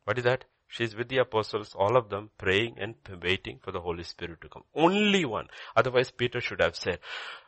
What 0.03 0.17
is 0.17 0.25
that? 0.25 0.43
She's 0.71 0.95
with 0.95 1.09
the 1.09 1.17
apostles, 1.17 1.75
all 1.77 1.97
of 1.97 2.07
them 2.07 2.29
praying 2.37 2.77
and 2.79 2.95
waiting 3.21 3.59
for 3.61 3.73
the 3.73 3.81
Holy 3.81 4.03
Spirit 4.03 4.39
to 4.41 4.47
come. 4.47 4.63
Only 4.73 5.25
one. 5.25 5.47
Otherwise 5.75 6.11
Peter 6.11 6.39
should 6.39 6.61
have 6.61 6.77
said, 6.77 6.99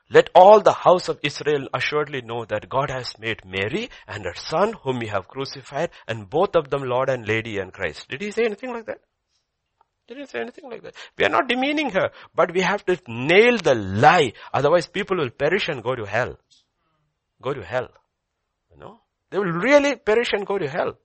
let 0.09 0.29
all 0.35 0.59
the 0.59 0.73
house 0.73 1.07
of 1.07 1.19
Israel 1.23 1.69
assuredly 1.73 2.21
know 2.21 2.43
that 2.43 2.67
God 2.67 2.89
has 2.89 3.17
made 3.17 3.45
Mary 3.45 3.89
and 4.09 4.25
her 4.25 4.35
son 4.35 4.73
whom 4.83 4.99
he 4.99 5.07
have 5.07 5.29
crucified 5.29 5.91
and 6.05 6.29
both 6.29 6.57
of 6.57 6.69
them 6.69 6.83
Lord 6.83 7.09
and 7.09 7.25
Lady 7.25 7.59
and 7.59 7.71
Christ. 7.71 8.09
Did 8.09 8.19
he 8.19 8.31
say 8.31 8.43
anything 8.43 8.73
like 8.73 8.87
that? 8.87 8.99
Did 10.09 10.17
he 10.17 10.25
say 10.25 10.41
anything 10.41 10.69
like 10.69 10.83
that? 10.83 10.95
We 11.17 11.23
are 11.23 11.29
not 11.29 11.47
demeaning 11.47 11.91
her, 11.91 12.11
but 12.35 12.53
we 12.53 12.59
have 12.59 12.85
to 12.87 12.99
nail 13.07 13.57
the 13.57 13.75
lie. 13.75 14.33
Otherwise 14.53 14.87
people 14.87 15.15
will 15.15 15.29
perish 15.29 15.69
and 15.69 15.81
go 15.81 15.95
to 15.95 16.03
hell. 16.03 16.37
Go 17.41 17.53
to 17.53 17.63
hell. 17.63 17.87
You 18.69 18.81
know? 18.81 18.99
They 19.29 19.39
will 19.39 19.53
really 19.53 19.95
perish 19.95 20.33
and 20.33 20.45
go 20.45 20.57
to 20.57 20.67
hell. 20.67 20.97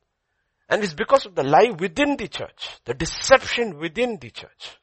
And 0.68 0.84
it's 0.84 0.94
because 0.94 1.24
of 1.24 1.34
the 1.34 1.42
lie 1.42 1.70
within 1.70 2.16
the 2.16 2.28
church, 2.28 2.68
the 2.84 2.94
deception 2.94 3.78
within 3.78 4.18
the 4.18 4.30
church. 4.30 4.76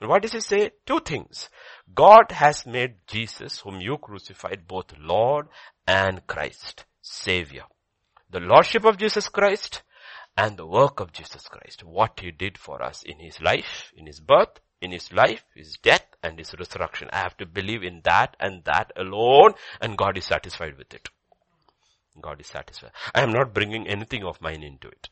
And 0.00 0.08
what 0.08 0.22
does 0.22 0.32
he 0.32 0.40
say? 0.40 0.70
Two 0.86 1.00
things. 1.00 1.48
God 1.94 2.32
has 2.32 2.66
made 2.66 2.94
Jesus, 3.06 3.60
whom 3.60 3.80
you 3.80 3.98
crucified, 3.98 4.66
both 4.66 4.92
Lord 4.98 5.46
and 5.86 6.26
Christ, 6.26 6.84
Savior. 7.00 7.64
The 8.30 8.40
Lordship 8.40 8.84
of 8.84 8.96
Jesus 8.96 9.28
Christ 9.28 9.82
and 10.36 10.56
the 10.56 10.66
work 10.66 11.00
of 11.00 11.12
Jesus 11.12 11.46
Christ. 11.48 11.84
What 11.84 12.20
He 12.20 12.30
did 12.30 12.56
for 12.56 12.82
us 12.82 13.02
in 13.02 13.18
His 13.18 13.40
life, 13.40 13.92
in 13.96 14.06
His 14.06 14.20
birth, 14.20 14.60
in 14.80 14.92
His 14.92 15.12
life, 15.12 15.44
His 15.54 15.76
death 15.82 16.06
and 16.22 16.38
His 16.38 16.54
resurrection. 16.58 17.08
I 17.12 17.18
have 17.18 17.36
to 17.38 17.46
believe 17.46 17.82
in 17.82 18.00
that 18.04 18.36
and 18.40 18.64
that 18.64 18.92
alone 18.96 19.54
and 19.80 19.98
God 19.98 20.16
is 20.16 20.24
satisfied 20.24 20.78
with 20.78 20.94
it. 20.94 21.08
God 22.20 22.40
is 22.40 22.46
satisfied. 22.46 22.92
I 23.14 23.22
am 23.22 23.32
not 23.32 23.54
bringing 23.54 23.86
anything 23.86 24.24
of 24.24 24.40
mine 24.40 24.62
into 24.62 24.88
it. 24.88 25.08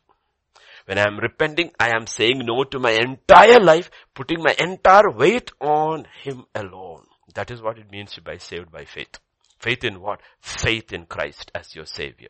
When 0.85 0.97
I 0.97 1.07
am 1.07 1.19
repenting, 1.19 1.71
I 1.79 1.95
am 1.95 2.07
saying 2.07 2.39
no 2.45 2.63
to 2.63 2.79
my 2.79 2.91
entire 2.91 3.59
life, 3.59 3.89
putting 4.13 4.41
my 4.41 4.55
entire 4.57 5.11
weight 5.11 5.51
on 5.59 6.07
Him 6.23 6.45
alone. 6.55 7.05
That 7.35 7.51
is 7.51 7.61
what 7.61 7.77
it 7.77 7.91
means 7.91 8.13
to 8.13 8.21
be 8.21 8.37
saved 8.39 8.71
by 8.71 8.85
faith. 8.85 9.19
Faith 9.59 9.83
in 9.83 10.01
what? 10.01 10.21
Faith 10.41 10.91
in 10.91 11.05
Christ 11.05 11.51
as 11.53 11.75
your 11.75 11.85
Savior. 11.85 12.29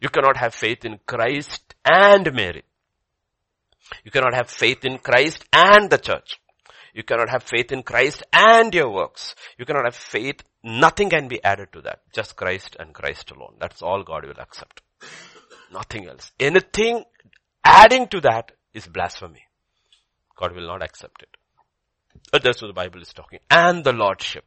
You 0.00 0.08
cannot 0.08 0.36
have 0.38 0.54
faith 0.54 0.84
in 0.84 0.98
Christ 1.06 1.74
and 1.84 2.32
Mary. 2.32 2.64
You 4.02 4.10
cannot 4.10 4.34
have 4.34 4.50
faith 4.50 4.84
in 4.84 4.98
Christ 4.98 5.44
and 5.52 5.90
the 5.90 5.98
church. 5.98 6.40
You 6.94 7.02
cannot 7.02 7.28
have 7.28 7.42
faith 7.42 7.72
in 7.72 7.82
Christ 7.82 8.22
and 8.32 8.72
your 8.72 8.90
works. 8.90 9.34
You 9.58 9.66
cannot 9.66 9.84
have 9.84 9.96
faith. 9.96 10.42
Nothing 10.62 11.10
can 11.10 11.28
be 11.28 11.42
added 11.42 11.72
to 11.72 11.82
that. 11.82 12.00
Just 12.12 12.36
Christ 12.36 12.76
and 12.78 12.94
Christ 12.94 13.30
alone. 13.32 13.56
That's 13.58 13.82
all 13.82 14.02
God 14.02 14.24
will 14.24 14.40
accept. 14.40 14.80
Nothing 15.72 16.06
else. 16.06 16.32
Anything 16.38 17.04
Adding 17.64 18.08
to 18.08 18.20
that 18.20 18.52
is 18.72 18.86
blasphemy. 18.86 19.42
God 20.36 20.54
will 20.54 20.66
not 20.66 20.82
accept 20.82 21.22
it. 21.22 21.28
But 22.30 22.42
that's 22.42 22.60
what 22.60 22.68
the 22.68 22.74
Bible 22.74 23.00
is 23.00 23.12
talking. 23.12 23.40
And 23.50 23.84
the 23.84 23.92
Lordship. 23.92 24.44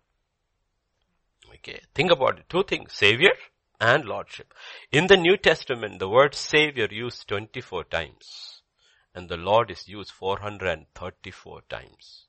Okay. 1.56 1.82
Think 1.96 2.12
about 2.12 2.40
it. 2.40 2.46
Two 2.50 2.64
things. 2.64 2.94
Savior 2.94 3.32
and 3.80 4.06
Lordship. 4.06 4.54
In 4.92 5.08
the 5.08 5.18
New 5.18 5.38
Testament, 5.38 6.00
the 6.00 6.10
word 6.10 6.36
Savior 6.36 6.88
used 6.90 7.28
24 7.28 7.86
times. 7.86 8.62
And 9.16 9.30
the 9.30 9.38
Lord 9.38 9.72
is 9.72 9.88
used 9.88 10.12
434 10.12 11.62
times. 11.70 12.26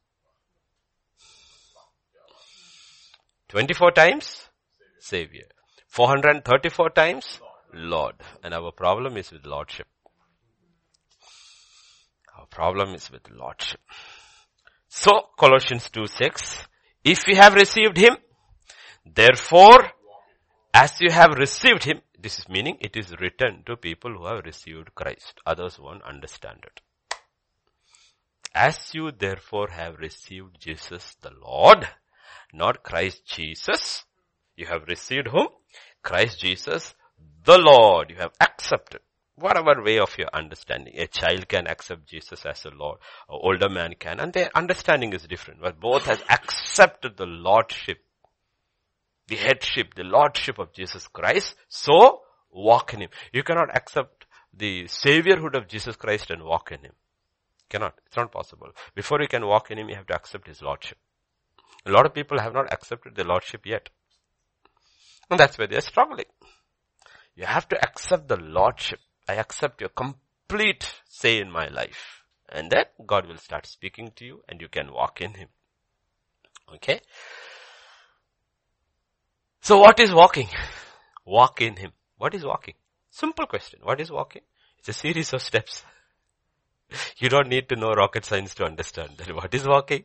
24 3.49 3.93
times? 3.93 4.49
Savior. 5.01 5.47
434 5.89 6.91
times? 6.91 7.41
Lord. 7.72 8.14
And 8.43 8.55
our 8.55 8.72
problem 8.72 9.16
is 9.16 9.30
with 9.30 9.47
Lordship. 9.47 9.86
Problem 12.51 12.94
is 12.94 13.11
with 13.11 13.30
lordship. 13.30 13.80
So 14.88 15.28
Colossians 15.38 15.88
2 15.90 16.07
6, 16.07 16.66
if 17.05 17.26
you 17.26 17.36
have 17.36 17.55
received 17.55 17.96
him, 17.96 18.16
therefore, 19.05 19.92
as 20.72 21.01
you 21.01 21.11
have 21.11 21.32
received 21.38 21.84
him, 21.84 22.01
this 22.18 22.38
is 22.38 22.49
meaning 22.49 22.78
it 22.80 22.96
is 22.96 23.14
written 23.20 23.62
to 23.66 23.76
people 23.76 24.12
who 24.12 24.26
have 24.26 24.44
received 24.44 24.94
Christ. 24.94 25.34
Others 25.46 25.78
won't 25.78 26.03
understand 26.03 26.64
it. 26.64 26.80
As 28.55 28.90
you 28.92 29.12
therefore 29.12 29.68
have 29.70 29.99
received 29.99 30.61
Jesus 30.61 31.16
the 31.20 31.30
Lord, 31.30 31.86
not 32.53 32.82
Christ 32.82 33.24
Jesus, 33.26 34.05
you 34.57 34.66
have 34.66 34.88
received 34.88 35.28
whom? 35.28 35.49
Christ 36.03 36.40
Jesus 36.40 36.94
the 37.44 37.59
Lord. 37.59 38.11
You 38.11 38.16
have 38.16 38.32
accepted. 38.40 39.01
Whatever 39.41 39.82
way 39.82 39.99
of 39.99 40.16
your 40.18 40.28
understanding. 40.32 40.95
A 40.99 41.07
child 41.07 41.49
can 41.49 41.66
accept 41.66 42.07
Jesus 42.07 42.45
as 42.45 42.64
a 42.64 42.70
Lord. 42.70 42.99
An 43.28 43.39
older 43.41 43.68
man 43.68 43.95
can. 43.99 44.20
And 44.20 44.32
their 44.32 44.51
understanding 44.55 45.12
is 45.12 45.22
different. 45.22 45.61
But 45.61 45.80
both 45.80 46.05
has 46.07 46.20
accepted 46.28 47.16
the 47.16 47.26
Lordship. 47.26 47.99
The 49.28 49.36
headship, 49.36 49.95
the 49.95 50.05
Lordship 50.05 50.59
of 50.59 50.72
Jesus 50.72 51.07
Christ. 51.09 51.55
So, 51.68 52.22
walk 52.51 52.95
in 52.95 53.01
Him. 53.01 53.11
You 53.32 53.43
cannot 53.43 53.74
accept 53.76 54.26
the 54.53 54.84
Saviorhood 54.84 55.55
of 55.55 55.68
Jesus 55.68 55.97
Christ 55.97 56.30
and 56.30 56.43
walk 56.43 56.72
in 56.72 56.80
Him. 56.80 56.93
Cannot. 57.68 57.95
It's 58.07 58.16
not 58.16 58.32
possible. 58.32 58.68
Before 58.95 59.20
you 59.20 59.28
can 59.28 59.47
walk 59.47 59.70
in 59.70 59.78
Him, 59.78 59.89
you 59.89 59.97
have 59.97 60.07
to 60.07 60.14
accept 60.14 60.49
His 60.49 60.62
Lordship. 60.62 60.99
A 61.86 61.91
lot 61.91 62.07
of 62.07 62.14
people 62.14 62.41
have 62.41 62.55
not 62.55 62.72
accepted 62.72 63.14
the 63.14 63.24
Lordship 63.24 63.66
yet. 63.66 63.89
And 65.30 65.39
that's 65.39 65.59
where 65.59 65.66
they're 65.66 65.80
struggling. 65.80 66.24
You 67.36 67.45
have 67.45 67.68
to 67.68 67.76
accept 67.80 68.28
the 68.28 68.36
Lordship. 68.36 68.99
I 69.29 69.35
accept 69.35 69.81
your 69.81 69.91
complete 69.91 70.91
say 71.07 71.39
in 71.39 71.51
my 71.51 71.68
life. 71.68 72.24
And 72.49 72.70
then 72.70 72.87
God 73.07 73.26
will 73.26 73.37
start 73.37 73.66
speaking 73.66 74.12
to 74.16 74.24
you 74.24 74.43
and 74.49 74.61
you 74.61 74.68
can 74.68 74.93
walk 74.93 75.20
in 75.20 75.35
Him. 75.35 75.49
Okay? 76.74 77.01
So 79.61 79.79
what 79.79 80.01
is 80.01 80.12
walking? 80.12 80.49
Walk 81.26 81.61
in 81.61 81.76
Him. 81.76 81.93
What 82.16 82.35
is 82.35 82.45
walking? 82.45 82.74
Simple 83.11 83.47
question. 83.47 83.81
What 83.83 84.01
is 84.01 84.11
walking? 84.11 84.43
It's 84.79 84.89
a 84.89 84.93
series 84.95 85.33
of 85.33 85.43
steps. 85.43 85.85
You 87.18 87.29
don't 87.29 87.49
need 87.49 87.68
to 87.68 87.76
know 87.76 87.93
rocket 87.93 88.24
science 88.24 88.55
to 88.55 88.64
understand 88.64 89.18
that. 89.18 89.35
What 89.35 89.53
is 89.55 89.66
walking? 89.66 90.05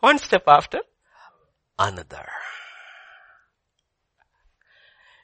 One 0.00 0.18
step 0.18 0.44
after 0.46 0.78
another. 1.78 2.26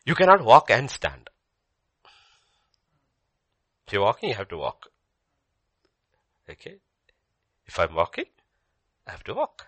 You 0.05 0.15
cannot 0.15 0.45
walk 0.45 0.71
and 0.71 0.91
stand. 0.91 1.30
If 3.91 3.95
you're 3.95 4.05
walking, 4.05 4.29
you 4.29 4.37
have 4.37 4.47
to 4.47 4.57
walk. 4.57 4.87
Okay? 6.49 6.77
If 7.67 7.77
I'm 7.77 7.93
walking, 7.93 8.27
I 9.05 9.11
have 9.11 9.25
to 9.25 9.35
walk. 9.35 9.67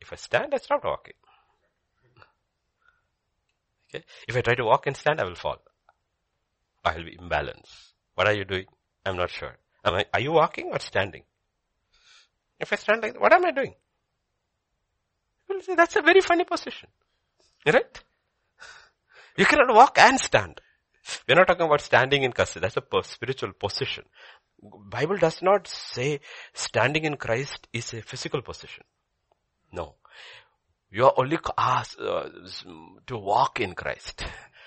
If 0.00 0.12
I 0.12 0.16
stand, 0.16 0.52
I 0.52 0.56
stop 0.56 0.82
walking. 0.82 1.14
Okay? 3.88 4.04
If 4.26 4.36
I 4.36 4.40
try 4.40 4.56
to 4.56 4.64
walk 4.64 4.88
and 4.88 4.96
stand, 4.96 5.20
I 5.20 5.24
will 5.26 5.36
fall. 5.36 5.62
I 6.84 6.96
will 6.96 7.04
be 7.04 7.16
imbalanced. 7.16 7.92
What 8.16 8.26
are 8.26 8.32
you 8.32 8.44
doing? 8.44 8.66
I'm 9.06 9.16
not 9.16 9.30
sure. 9.30 9.56
Am 9.84 9.94
I, 9.94 10.06
are 10.12 10.20
you 10.20 10.32
walking 10.32 10.70
or 10.72 10.80
standing? 10.80 11.22
If 12.58 12.72
I 12.72 12.76
stand 12.76 13.00
like, 13.00 13.12
that, 13.12 13.22
what 13.22 13.32
am 13.32 13.44
I 13.44 13.52
doing? 13.52 13.76
People 15.46 15.62
say 15.62 15.76
that's 15.76 15.94
a 15.94 16.02
very 16.02 16.20
funny 16.20 16.42
position. 16.42 16.88
Right? 17.64 18.02
You 19.36 19.46
cannot 19.46 19.72
walk 19.72 19.98
and 19.98 20.18
stand. 20.18 20.60
We're 21.28 21.34
not 21.34 21.48
talking 21.48 21.66
about 21.66 21.80
standing 21.80 22.22
in 22.22 22.32
custody. 22.32 22.62
That's 22.62 22.76
a 22.76 23.02
spiritual 23.02 23.52
position. 23.52 24.04
Bible 24.62 25.16
does 25.16 25.42
not 25.42 25.66
say 25.66 26.20
standing 26.52 27.04
in 27.04 27.16
Christ 27.16 27.66
is 27.72 27.92
a 27.94 28.02
physical 28.02 28.42
position. 28.42 28.84
No. 29.72 29.96
You 30.90 31.06
are 31.06 31.14
only 31.16 31.38
asked 31.56 31.98
uh, 31.98 32.28
to 33.06 33.16
walk 33.16 33.60
in 33.60 33.74
Christ. 33.74 34.24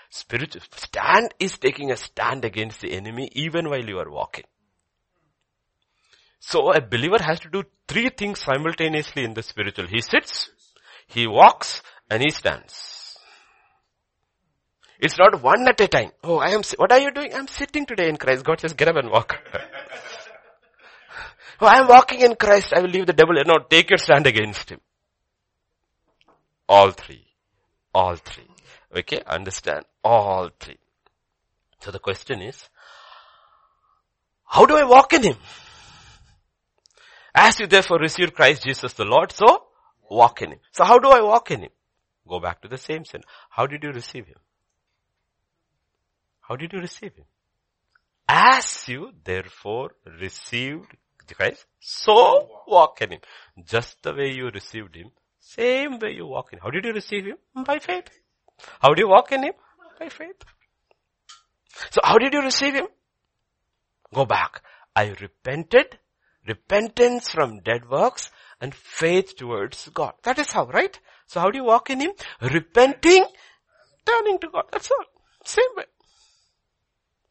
Spiritual 0.10 0.62
stand 0.72 1.34
is 1.40 1.58
taking 1.58 1.92
a 1.92 1.98
stand 1.98 2.46
against 2.46 2.82
the 2.82 2.94
enemy 2.94 3.30
even 3.34 3.70
while 3.70 3.84
you 3.84 4.00
are 4.00 4.10
walking. 4.10 4.46
So 6.40 6.72
a 6.72 6.82
believer 6.82 7.22
has 7.22 7.40
to 7.42 7.50
do 7.50 7.64
three 7.88 8.10
things 8.10 8.40
simultaneously 8.42 9.24
in 9.24 9.34
the 9.34 9.44
spiritual. 9.44 9.88
He 9.88 10.02
sits, 10.02 10.52
he 11.08 11.28
walks, 11.28 11.82
and 12.10 12.22
he 12.22 12.30
stands. 12.30 12.95
It's 15.00 15.18
not 15.18 15.41
one 15.41 15.68
at 15.68 15.80
a 15.82 15.88
time. 15.88 16.12
Oh, 16.24 16.38
I 16.38 16.50
am, 16.50 16.62
what 16.78 16.91
are 16.91 17.00
you 17.00 17.12
doing? 17.12 17.34
I'm 17.34 17.48
sitting 17.48 17.86
today 17.86 18.10
in 18.10 18.18
Christ. 18.18 18.46
God 18.46 18.60
says, 18.62 18.74
get 18.74 18.88
up 18.88 18.96
and 18.96 19.10
walk. 19.10 19.38
oh, 21.62 21.66
I 21.66 21.80
am 21.80 21.88
walking 21.88 22.22
in 22.22 22.36
Christ. 22.36 22.74
I 22.76 22.82
will 22.82 22.89
leave 22.89 23.06
the 23.06 23.14
devil. 23.14 23.36
No, 23.46 23.60
take 23.60 23.89
your 23.89 23.98
stand 23.98 24.26
against 24.28 24.70
him. 24.70 24.80
All 26.68 26.91
three. 26.91 27.26
All 27.93 28.16
three. 28.16 28.48
Okay, 28.96 29.22
understand? 29.28 29.86
All 30.04 30.50
three. 30.60 30.78
So 31.82 31.91
the 31.91 32.00
question 32.00 32.41
is, 32.41 32.70
how 34.46 34.66
do 34.66 34.78
I 34.78 34.84
walk 34.84 35.14
in 35.14 35.24
him? 35.24 35.36
As 37.34 37.60
you 37.60 37.68
therefore 37.68 38.00
receive 38.00 38.34
Christ 38.34 38.64
Jesus 38.64 38.93
the 38.93 39.04
Lord, 39.04 39.32
so 39.34 39.66
walk 40.10 40.41
in 40.41 40.54
him. 40.54 40.60
So 40.72 40.86
how 40.86 41.00
do 41.00 41.10
I 41.10 41.22
walk 41.22 41.52
in 41.52 41.64
him? 41.64 41.72
Go 42.28 42.39
back 42.39 42.62
to 42.62 42.68
the 42.68 42.78
same 42.78 43.04
sin. 43.04 43.22
How 43.50 43.68
did 43.68 43.84
you 43.84 43.91
receive 43.91 44.26
him? 44.28 44.38
How 46.48 46.56
did 46.56 46.74
you 46.74 46.80
receive 46.80 47.14
him? 47.16 47.26
As 48.28 48.88
you 48.88 49.12
therefore 49.24 49.91
received 50.20 50.96
Christ, 51.36 51.66
so 51.80 52.48
walk 52.68 53.02
in 53.02 53.14
him. 53.14 53.20
Just 53.66 54.02
the 54.04 54.14
way 54.14 54.32
you 54.32 54.50
received 54.50 54.96
him, 54.96 55.12
same 55.39 56.00
way 56.00 56.12
you 56.12 56.28
walk 56.28 56.54
in. 56.54 56.60
How 56.60 56.70
did 56.70 56.86
you 56.86 56.93
receive 56.93 57.26
him? 57.26 57.38
By 57.66 57.80
faith. 57.80 58.10
How 58.80 58.93
do 58.93 59.02
you 59.02 59.08
walk 59.08 59.32
in 59.32 59.43
him? 59.43 59.54
By 60.00 60.10
faith. 60.10 60.43
So 61.91 62.02
how 62.04 62.18
did 62.18 62.34
you 62.34 62.41
receive 62.41 62.76
him? 62.76 62.88
Go 64.14 64.26
back. 64.26 64.62
I 64.96 65.16
repented, 65.20 65.98
repentance 66.48 67.30
from 67.30 67.60
dead 67.60 67.89
works 67.89 68.30
and 68.62 68.74
faith 68.74 69.36
towards 69.36 69.89
God. 69.89 70.14
That 70.24 70.39
is 70.39 70.52
how, 70.52 70.68
right? 70.68 70.98
So 71.28 71.39
how 71.39 71.50
do 71.50 71.58
you 71.58 71.66
walk 71.66 71.89
in 71.89 72.02
him? 72.02 72.12
Repenting, 72.41 73.26
turning 74.06 74.39
to 74.39 74.50
God. 74.50 74.66
That's 74.72 74.89
all. 74.91 75.06
Same 75.43 75.76
way. 75.76 75.86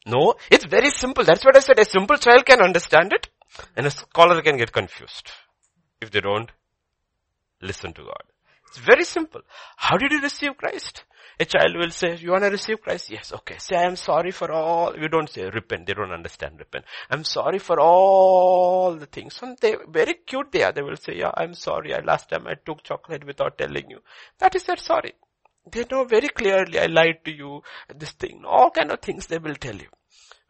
No, 0.06 0.34
it's 0.50 0.66
very 0.66 0.90
simple. 0.90 1.24
That's 1.24 1.44
what 1.44 1.56
I 1.56 1.60
said. 1.60 1.78
A 1.78 1.84
simple 1.84 2.16
child 2.16 2.44
can 2.44 2.60
understand 2.60 3.12
it 3.12 3.28
and 3.76 3.86
a 3.86 3.90
scholar 3.90 4.42
can 4.42 4.56
get 4.56 4.72
confused 4.72 5.30
if 6.00 6.10
they 6.10 6.20
don't 6.20 6.50
listen 7.62 7.92
to 7.94 8.02
God. 8.02 8.22
It's 8.68 8.78
very 8.78 9.04
simple. 9.04 9.40
How 9.76 9.96
did 9.96 10.12
you 10.12 10.20
receive 10.20 10.56
Christ? 10.56 11.04
A 11.40 11.44
child 11.44 11.76
will 11.76 11.90
say, 11.90 12.16
you 12.16 12.30
want 12.30 12.44
to 12.44 12.50
receive 12.50 12.80
Christ? 12.80 13.10
Yes, 13.10 13.32
okay. 13.32 13.56
Say, 13.58 13.76
I 13.76 13.84
am 13.84 13.96
sorry 13.96 14.30
for 14.30 14.52
all. 14.52 14.96
You 14.96 15.08
don't 15.08 15.28
say 15.28 15.48
repent. 15.48 15.86
They 15.86 15.94
don't 15.94 16.12
understand 16.12 16.58
repent. 16.58 16.84
I'm 17.10 17.24
sorry 17.24 17.58
for 17.58 17.80
all 17.80 18.94
the 18.94 19.06
things. 19.06 19.38
And 19.42 19.56
they, 19.60 19.76
very 19.88 20.14
cute 20.14 20.52
they 20.52 20.62
are. 20.62 20.72
They 20.72 20.82
will 20.82 20.96
say, 20.96 21.16
yeah, 21.16 21.32
I'm 21.36 21.54
sorry. 21.54 21.92
I, 21.94 22.00
last 22.00 22.28
time 22.30 22.46
I 22.46 22.54
took 22.54 22.84
chocolate 22.84 23.24
without 23.24 23.58
telling 23.58 23.90
you. 23.90 23.98
That 24.38 24.54
is 24.54 24.64
their 24.64 24.76
sorry. 24.76 25.14
They 25.70 25.84
know 25.90 26.04
very 26.04 26.28
clearly 26.28 26.78
I 26.78 26.86
lied 26.86 27.24
to 27.24 27.32
you, 27.32 27.62
this 27.94 28.12
thing, 28.12 28.44
all 28.46 28.70
kind 28.70 28.90
of 28.90 29.00
things 29.00 29.26
they 29.26 29.38
will 29.38 29.54
tell 29.54 29.74
you. 29.76 29.88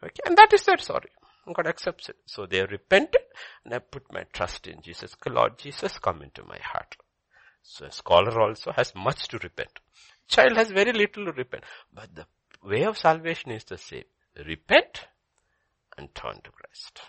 Okay, 0.02 0.20
and 0.26 0.36
that 0.36 0.52
is 0.52 0.64
their 0.64 0.78
sorry. 0.78 1.10
God 1.52 1.66
accepts 1.66 2.08
it. 2.08 2.16
So 2.26 2.46
they 2.46 2.62
repented 2.64 3.20
and 3.64 3.74
I 3.74 3.78
put 3.78 4.12
my 4.12 4.24
trust 4.32 4.66
in 4.66 4.80
Jesus. 4.80 5.14
Lord 5.26 5.58
Jesus, 5.58 5.98
come 5.98 6.22
into 6.22 6.42
my 6.44 6.58
heart. 6.62 6.96
So 7.62 7.86
a 7.86 7.92
scholar 7.92 8.40
also 8.40 8.72
has 8.72 8.94
much 8.94 9.28
to 9.28 9.38
repent. 9.38 9.78
Child 10.28 10.56
has 10.56 10.70
very 10.70 10.92
little 10.92 11.26
to 11.26 11.32
repent. 11.32 11.64
But 11.92 12.14
the 12.14 12.26
way 12.62 12.84
of 12.84 12.98
salvation 12.98 13.50
is 13.50 13.64
the 13.64 13.78
same. 13.78 14.04
Repent 14.46 15.06
and 15.98 16.14
turn 16.14 16.40
to 16.44 16.50
Christ. 16.50 17.00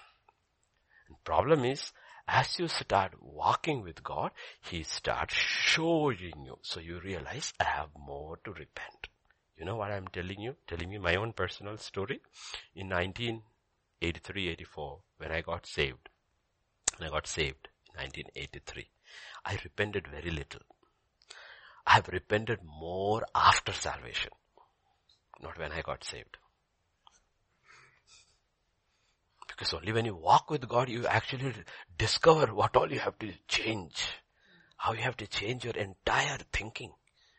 And 1.07 1.23
problem 1.23 1.65
is, 1.65 1.91
as 2.27 2.59
you 2.59 2.67
start 2.67 3.13
walking 3.21 3.83
with 3.83 4.03
God, 4.03 4.31
He 4.61 4.83
starts 4.83 5.35
showing 5.35 6.45
you. 6.45 6.57
So 6.61 6.79
you 6.79 6.99
realize, 6.99 7.53
I 7.59 7.65
have 7.65 7.89
more 7.97 8.37
to 8.43 8.51
repent. 8.51 9.07
You 9.57 9.65
know 9.65 9.75
what 9.75 9.91
I'm 9.91 10.07
telling 10.07 10.41
you? 10.41 10.55
Telling 10.67 10.91
you 10.91 10.99
my 10.99 11.15
own 11.15 11.33
personal 11.33 11.77
story. 11.77 12.21
In 12.75 12.89
1983-84, 12.89 14.99
when 15.17 15.31
I 15.31 15.41
got 15.41 15.65
saved, 15.65 16.09
when 16.97 17.07
I 17.07 17.11
got 17.11 17.27
saved 17.27 17.67
in 17.93 18.01
1983, 18.01 18.89
I 19.45 19.57
repented 19.63 20.07
very 20.07 20.31
little. 20.31 20.61
I 21.87 21.93
have 21.93 22.07
repented 22.07 22.63
more 22.63 23.23
after 23.35 23.71
salvation, 23.71 24.31
not 25.41 25.59
when 25.59 25.71
I 25.71 25.81
got 25.81 26.03
saved. 26.03 26.37
Because 29.55 29.73
only 29.73 29.93
when 29.93 30.05
you 30.05 30.15
walk 30.15 30.49
with 30.49 30.67
God, 30.67 30.89
you 30.89 31.07
actually 31.07 31.53
discover 31.97 32.53
what 32.53 32.75
all 32.75 32.91
you 32.91 32.99
have 32.99 33.17
to 33.19 33.31
change. 33.47 34.05
How 34.75 34.91
you 34.91 35.01
have 35.01 35.15
to 35.17 35.27
change 35.27 35.63
your 35.63 35.75
entire 35.75 36.39
thinking, 36.51 36.91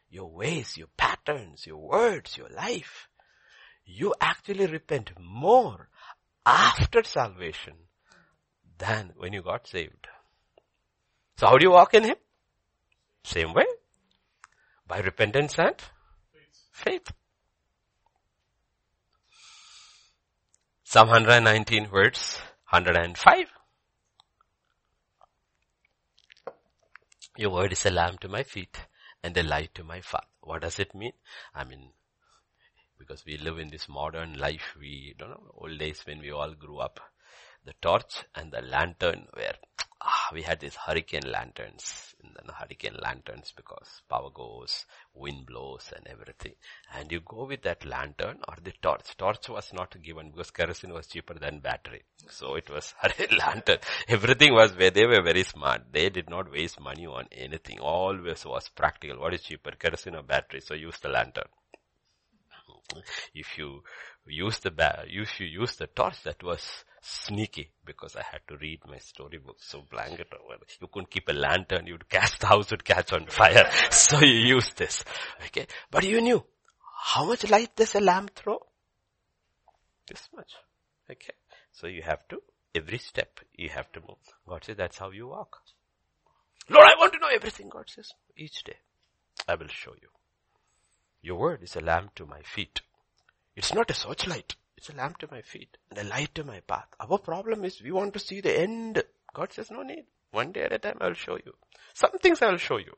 your 0.08 0.30
ways, 0.30 0.78
your 0.78 0.88
patterns, 0.96 1.66
your 1.66 1.76
words, 1.76 2.36
your 2.38 2.48
life. 2.48 3.08
You 3.84 4.14
actually 4.20 4.66
repent 4.66 5.10
more 5.20 5.90
after 6.46 7.04
salvation 7.04 7.74
than 8.78 9.12
when 9.16 9.34
you 9.34 9.42
got 9.42 9.66
saved. 9.68 10.06
So 11.36 11.48
how 11.48 11.58
do 11.58 11.64
you 11.64 11.72
walk 11.72 11.92
in 11.92 12.04
Him? 12.04 12.16
Same 13.24 13.52
way. 13.52 13.66
By 14.88 15.00
repentance 15.00 15.58
and 15.58 15.74
faith. 16.72 17.12
Psalm 20.96 21.08
119 21.08 21.90
words 21.90 22.38
105. 22.70 23.48
Your 27.36 27.50
word 27.50 27.72
is 27.72 27.84
a 27.84 27.90
lamp 27.90 28.20
to 28.20 28.28
my 28.28 28.42
feet 28.42 28.78
and 29.22 29.36
a 29.36 29.42
light 29.42 29.74
to 29.74 29.84
my 29.84 30.00
path. 30.00 30.24
What 30.40 30.62
does 30.62 30.78
it 30.78 30.94
mean? 30.94 31.12
I 31.54 31.64
mean, 31.64 31.90
because 32.98 33.26
we 33.26 33.36
live 33.36 33.58
in 33.58 33.68
this 33.68 33.90
modern 33.90 34.38
life, 34.38 34.74
we 34.80 35.14
don't 35.18 35.28
know, 35.28 35.52
old 35.58 35.78
days 35.78 36.00
when 36.06 36.20
we 36.20 36.30
all 36.30 36.54
grew 36.54 36.78
up, 36.78 36.98
the 37.66 37.74
torch 37.82 38.24
and 38.34 38.50
the 38.50 38.62
lantern 38.62 39.26
were, 39.36 39.52
ah, 40.00 40.28
we 40.32 40.42
had 40.42 40.60
these 40.60 40.74
hurricane 40.76 41.30
lanterns, 41.30 42.14
the 42.46 42.52
hurricane 42.52 42.96
lanterns 43.02 43.52
because 43.56 44.02
power 44.08 44.30
goes, 44.30 44.86
wind 45.14 45.46
blows 45.46 45.92
and 45.96 46.06
everything. 46.06 46.54
And 46.94 47.10
you 47.10 47.20
go 47.20 47.44
with 47.44 47.62
that 47.62 47.84
lantern 47.84 48.38
or 48.48 48.56
the 48.62 48.72
torch. 48.82 49.16
Torch 49.16 49.48
was 49.48 49.72
not 49.72 50.00
given 50.02 50.30
because 50.30 50.50
kerosene 50.50 50.92
was 50.92 51.06
cheaper 51.06 51.34
than 51.34 51.60
battery. 51.60 52.02
So 52.30 52.54
it 52.54 52.68
was 52.70 52.94
a 53.02 53.34
lantern. 53.34 53.78
Everything 54.08 54.54
was 54.54 54.76
where 54.76 54.90
they 54.90 55.06
were 55.06 55.22
very 55.22 55.44
smart. 55.44 55.82
They 55.92 56.08
did 56.10 56.28
not 56.30 56.50
waste 56.50 56.80
money 56.80 57.06
on 57.06 57.26
anything. 57.32 57.78
Always 57.80 58.44
was 58.44 58.68
practical. 58.68 59.18
What 59.20 59.34
is 59.34 59.42
cheaper, 59.42 59.72
kerosene 59.72 60.16
or 60.16 60.22
battery? 60.22 60.60
So 60.60 60.74
use 60.74 60.98
the 60.98 61.08
lantern. 61.08 61.48
If 63.34 63.58
you 63.58 63.82
use 64.26 64.58
the 64.58 64.70
ba- 64.70 65.04
if 65.06 65.40
you 65.40 65.46
use 65.46 65.76
the 65.76 65.86
torch, 65.88 66.22
that 66.22 66.42
was 66.42 66.84
sneaky 67.06 67.70
because 67.84 68.16
I 68.16 68.22
had 68.22 68.40
to 68.48 68.56
read 68.56 68.80
my 68.86 68.98
storybook. 68.98 69.58
So 69.60 69.82
blanket 69.90 70.28
over. 70.32 70.58
You 70.80 70.88
couldn't 70.88 71.10
keep 71.10 71.28
a 71.28 71.32
lantern. 71.32 71.86
You'd 71.86 72.08
catch 72.08 72.38
the 72.40 72.46
house 72.48 72.70
would 72.70 72.84
catch 72.84 73.12
on 73.12 73.26
fire. 73.26 73.70
so 73.90 74.20
you 74.20 74.56
use 74.56 74.72
this. 74.76 75.04
Okay. 75.46 75.66
But 75.90 76.04
you 76.04 76.20
knew 76.20 76.44
how 77.04 77.24
much 77.24 77.48
light 77.48 77.76
does 77.76 77.94
a 77.94 78.00
lamp 78.00 78.34
throw? 78.34 78.58
This 80.08 80.28
much. 80.34 80.52
Okay. 81.10 81.34
So 81.72 81.86
you 81.86 82.02
have 82.02 82.26
to, 82.28 82.42
every 82.74 82.98
step 82.98 83.40
you 83.54 83.68
have 83.68 83.90
to 83.92 84.00
move. 84.00 84.18
God 84.48 84.64
says 84.64 84.76
that's 84.76 84.98
how 84.98 85.10
you 85.10 85.28
walk. 85.28 85.58
Lord, 86.68 86.86
I 86.86 86.98
want 86.98 87.12
to 87.12 87.20
know 87.20 87.28
everything. 87.32 87.68
God 87.68 87.88
says 87.88 88.10
each 88.36 88.64
day 88.64 88.76
I 89.48 89.54
will 89.54 89.68
show 89.68 89.92
you. 89.92 90.08
Your 91.22 91.38
word 91.38 91.62
is 91.62 91.76
a 91.76 91.80
lamp 91.80 92.14
to 92.16 92.26
my 92.26 92.42
feet. 92.42 92.80
It's 93.54 93.74
not 93.74 93.90
a 93.90 93.94
searchlight. 93.94 94.56
It's 94.76 94.90
a 94.90 94.94
lamp 94.94 95.18
to 95.18 95.28
my 95.30 95.42
feet 95.42 95.76
and 95.90 95.98
a 95.98 96.04
light 96.04 96.34
to 96.34 96.44
my 96.44 96.60
path. 96.60 96.88
Our 97.00 97.18
problem 97.18 97.64
is 97.64 97.82
we 97.82 97.92
want 97.92 98.12
to 98.14 98.18
see 98.18 98.40
the 98.40 98.58
end. 98.58 99.02
God 99.32 99.52
says 99.52 99.70
no 99.70 99.82
need. 99.82 100.04
One 100.32 100.52
day 100.52 100.62
at 100.62 100.72
a 100.72 100.78
time 100.78 100.98
I'll 101.00 101.14
show 101.14 101.36
you. 101.36 101.54
Some 101.94 102.18
things 102.18 102.42
I'll 102.42 102.58
show 102.58 102.78
you. 102.78 102.94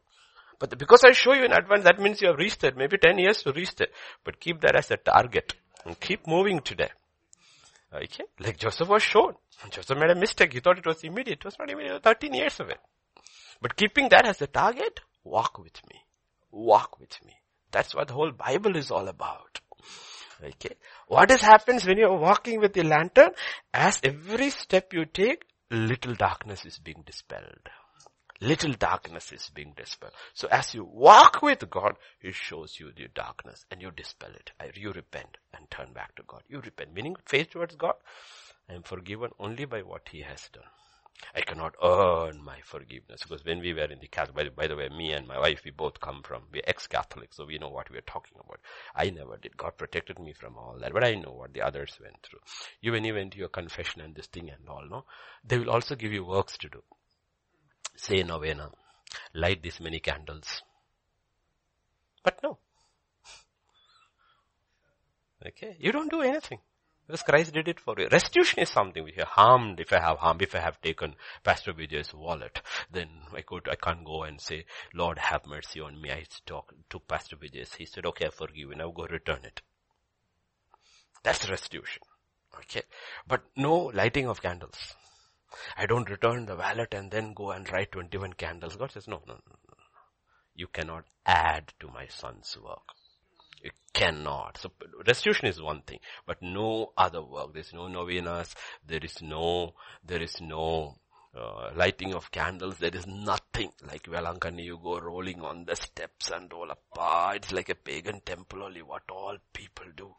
But 0.59 0.77
because 0.77 1.05
I 1.05 1.13
show 1.13 1.35
you 1.35 1.45
in 1.45 1.53
advance, 1.53 1.85
that 1.85 2.01
means 2.01 2.21
you 2.21 2.29
have 2.29 2.39
reached 2.39 2.65
it. 2.65 2.77
Maybe 2.77 2.99
10 2.99 3.19
years 3.19 3.43
to 3.45 3.53
reach 3.53 3.81
it. 3.81 3.93
But 4.25 4.41
keep 4.41 4.61
that 4.63 4.75
as 4.75 4.91
a 4.91 4.97
target. 4.97 5.55
And 5.85 5.99
keep 6.01 6.27
moving 6.27 6.61
today. 6.61 6.91
Okay? 7.95 8.25
Like 8.41 8.59
Joseph 8.59 8.89
was 8.89 9.03
shown. 9.03 9.35
Joseph 9.71 9.97
made 9.99 10.11
a 10.11 10.15
mistake. 10.17 10.53
He 10.53 10.61
thought 10.61 10.79
it 10.79 10.87
was 10.87 11.05
immediate. 11.05 11.39
It 11.39 11.45
was 11.45 11.59
not 11.59 11.71
immediate. 11.71 12.03
13 12.03 12.35
years 12.35 12.59
away. 12.59 12.75
But 13.63 13.77
keeping 13.77 14.09
that 14.09 14.27
as 14.27 14.43
a 14.43 14.47
target, 14.47 15.01
walk 15.25 15.59
with 15.59 15.81
me. 15.89 16.01
Walk 16.51 16.99
with 16.99 17.25
me. 17.25 17.35
That's 17.71 17.95
what 17.95 18.09
the 18.09 18.15
whole 18.15 18.33
Bible 18.33 18.77
is 18.77 18.91
all 18.91 19.09
about. 19.09 19.61
Okay. 20.43 20.77
What 21.09 21.31
is 21.31 21.41
happens 21.41 21.85
when 21.85 21.99
you're 21.99 22.17
walking 22.17 22.61
with 22.61 22.73
the 22.73 22.85
lantern? 22.85 23.31
As 23.75 24.01
every 24.05 24.51
step 24.51 24.93
you 24.93 25.05
take, 25.05 25.45
little 25.71 26.15
darkness 26.15 26.65
is 26.65 26.79
being 26.79 27.03
dispelled. 27.05 27.69
Little 28.41 28.73
darkness 28.75 29.33
is 29.33 29.51
being 29.53 29.73
dispelled. 29.77 30.13
So 30.33 30.47
as 30.49 30.73
you 30.73 30.85
walk 30.85 31.43
with 31.43 31.69
God, 31.69 31.97
He 32.21 32.31
shows 32.31 32.79
you 32.79 32.93
the 32.97 33.09
darkness 33.13 33.65
and 33.69 33.83
you 33.83 33.91
dispel 33.91 34.31
it. 34.31 34.53
You 34.77 34.93
repent 34.93 35.39
and 35.53 35.69
turn 35.71 35.93
back 35.93 36.15
to 36.17 36.23
God. 36.25 36.43
You 36.49 36.61
repent, 36.61 36.95
meaning 36.95 37.17
faith 37.27 37.51
towards 37.51 37.75
God. 37.75 37.95
I 38.71 38.75
am 38.75 38.83
forgiven 38.85 39.31
only 39.41 39.65
by 39.65 39.83
what 39.83 40.09
He 40.13 40.21
has 40.21 40.49
done. 40.53 40.63
I 41.35 41.41
cannot 41.41 41.75
earn 41.83 42.43
my 42.43 42.61
forgiveness 42.65 43.23
because 43.23 43.45
when 43.45 43.61
we 43.61 43.75
were 43.75 43.85
in 43.85 43.99
the 43.99 44.07
Catholic, 44.09 44.37
by, 44.37 44.63
by, 44.63 44.67
the 44.69 44.77
way, 44.77 44.89
me 44.89 45.13
and 45.13 45.27
my 45.27 45.39
wife, 45.39 45.63
we 45.65 45.71
both 45.71 46.01
come 46.01 46.23
from, 46.23 46.45
we're 46.53 46.63
ex-Catholics, 46.67 47.37
so 47.37 47.45
we 47.45 47.59
know 47.59 47.69
what 47.69 47.91
we're 47.91 48.01
talking 48.03 48.39
about. 48.39 48.61
I 48.95 49.11
never 49.11 49.37
did. 49.37 49.57
God 49.57 49.77
protected 49.77 50.19
me 50.19 50.33
from 50.33 50.57
all 50.57 50.79
that, 50.81 50.93
but 50.93 51.05
I 51.05 51.15
know 51.15 51.33
what 51.33 51.53
the 51.53 51.63
others 51.63 51.99
went 52.01 52.17
through. 52.23 52.41
You, 52.81 52.93
when 52.93 53.05
you 53.05 53.15
went 53.15 53.33
to 53.33 53.39
your 53.39 53.49
confession 53.49 54.01
and 54.01 54.15
this 54.15 54.27
thing 54.27 54.51
and 54.51 54.69
all, 54.69 54.85
no, 54.89 55.05
they 55.45 55.59
will 55.59 55.71
also 55.71 55.95
give 55.97 56.13
you 56.13 56.25
works 56.25 56.57
to 56.59 56.69
do. 56.69 56.83
Say 57.97 58.23
novena, 58.23 58.71
light 59.35 59.63
this 59.63 59.81
many 59.81 60.01
candles. 60.01 60.63
But 62.23 62.41
no. 62.43 62.59
Okay, 65.47 65.77
you 65.79 65.93
don't 65.93 66.11
do 66.11 66.21
anything. 66.21 66.59
Because 67.09 67.23
Christ 67.23 67.55
did 67.55 67.69
it 67.69 67.81
for 67.81 67.95
you. 67.99 68.07
Restitution 68.13 68.61
is 68.61 68.69
something 68.69 69.03
which 69.03 69.19
I 69.19 69.25
harmed 69.25 69.81
if 69.81 69.95
I 69.95 69.99
have 69.99 70.19
harmed, 70.19 70.43
if 70.43 70.55
I 70.55 70.59
have 70.59 70.79
taken 70.83 71.15
Pastor 71.43 71.73
Vijay's 71.73 72.13
wallet, 72.13 72.61
then 72.93 73.09
I 73.35 73.41
could, 73.41 73.67
I 73.67 73.77
can't 73.77 74.05
go 74.05 74.25
and 74.25 74.39
say, 74.39 74.67
Lord 74.93 75.19
have 75.19 75.47
mercy 75.47 75.81
on 75.81 76.03
me. 76.03 76.11
I 76.11 76.25
talk, 76.45 76.75
took 76.91 77.09
Pastor 77.09 77.37
Vijay's. 77.37 77.73
He 77.73 77.87
said, 77.87 78.05
okay, 78.05 78.27
I 78.27 78.29
forgive 78.29 78.57
you. 78.57 78.75
Now 78.75 78.91
go 78.91 79.07
return 79.07 79.41
it. 79.45 79.63
That's 81.23 81.49
restitution. 81.49 82.03
Okay. 82.55 82.83
But 83.27 83.45
no 83.57 83.91
lighting 83.95 84.29
of 84.29 84.43
candles. 84.43 84.95
I 85.79 85.87
don't 85.87 86.11
return 86.11 86.45
the 86.45 86.57
wallet 86.57 86.93
and 86.93 87.11
then 87.11 87.33
go 87.33 87.53
and 87.53 87.71
write 87.73 87.93
21 87.93 88.35
candles. 88.35 88.77
God 88.77 88.93
says, 88.93 89.09
no, 89.09 89.23
no, 89.27 89.33
no, 89.33 89.57
no. 89.67 89.75
You 90.55 90.67
cannot 90.67 91.05
add 91.25 91.73
to 91.81 91.89
my 91.89 92.07
son's 92.09 92.55
work. 92.63 92.98
You 93.63 93.71
cannot. 93.93 94.59
So 94.59 94.71
restitution 95.07 95.49
is 95.49 95.61
one 95.61 95.83
thing, 95.83 95.99
but 96.27 96.41
no 96.43 96.93
other 96.97 97.23
work. 97.23 97.55
There's 97.55 97.73
no 97.73 97.89
novenas. 97.89 98.55
There 98.87 99.01
is 99.03 99.21
no, 99.23 99.75
there 100.05 100.23
is 100.23 100.41
no 100.41 100.97
uh, 101.37 101.71
lighting 101.75 102.15
of 102.15 102.31
candles. 102.31 102.79
There 102.79 102.95
is 102.95 103.07
nothing 103.07 103.71
like 103.87 104.05
Velankani. 104.05 104.65
You 104.65 104.79
go 104.83 104.99
rolling 104.99 105.43
on 105.43 105.65
the 105.65 105.77
steps 105.77 106.31
and 106.31 106.53
all. 106.53 106.71
Ah, 106.97 107.33
it's 107.33 107.53
like 107.53 107.69
a 107.69 107.75
pagan 107.75 108.21
temple 108.25 108.63
only. 108.63 108.83
What 108.83 109.03
all 109.11 109.37
people 109.53 109.87
do. 109.97 110.15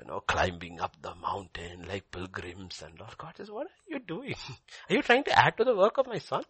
You 0.00 0.06
know, 0.06 0.20
climbing 0.20 0.80
up 0.80 0.96
the 1.00 1.14
mountain 1.14 1.86
like 1.88 2.10
pilgrims 2.10 2.82
and 2.84 3.00
all. 3.00 3.12
God 3.16 3.34
says, 3.36 3.50
what 3.50 3.66
are 3.66 3.88
you 3.88 3.98
doing? 3.98 4.34
Are 4.90 4.94
you 4.94 5.02
trying 5.02 5.24
to 5.24 5.38
add 5.38 5.56
to 5.56 5.64
the 5.64 5.74
work 5.74 5.96
of 5.96 6.06
my 6.06 6.18
son? 6.18 6.44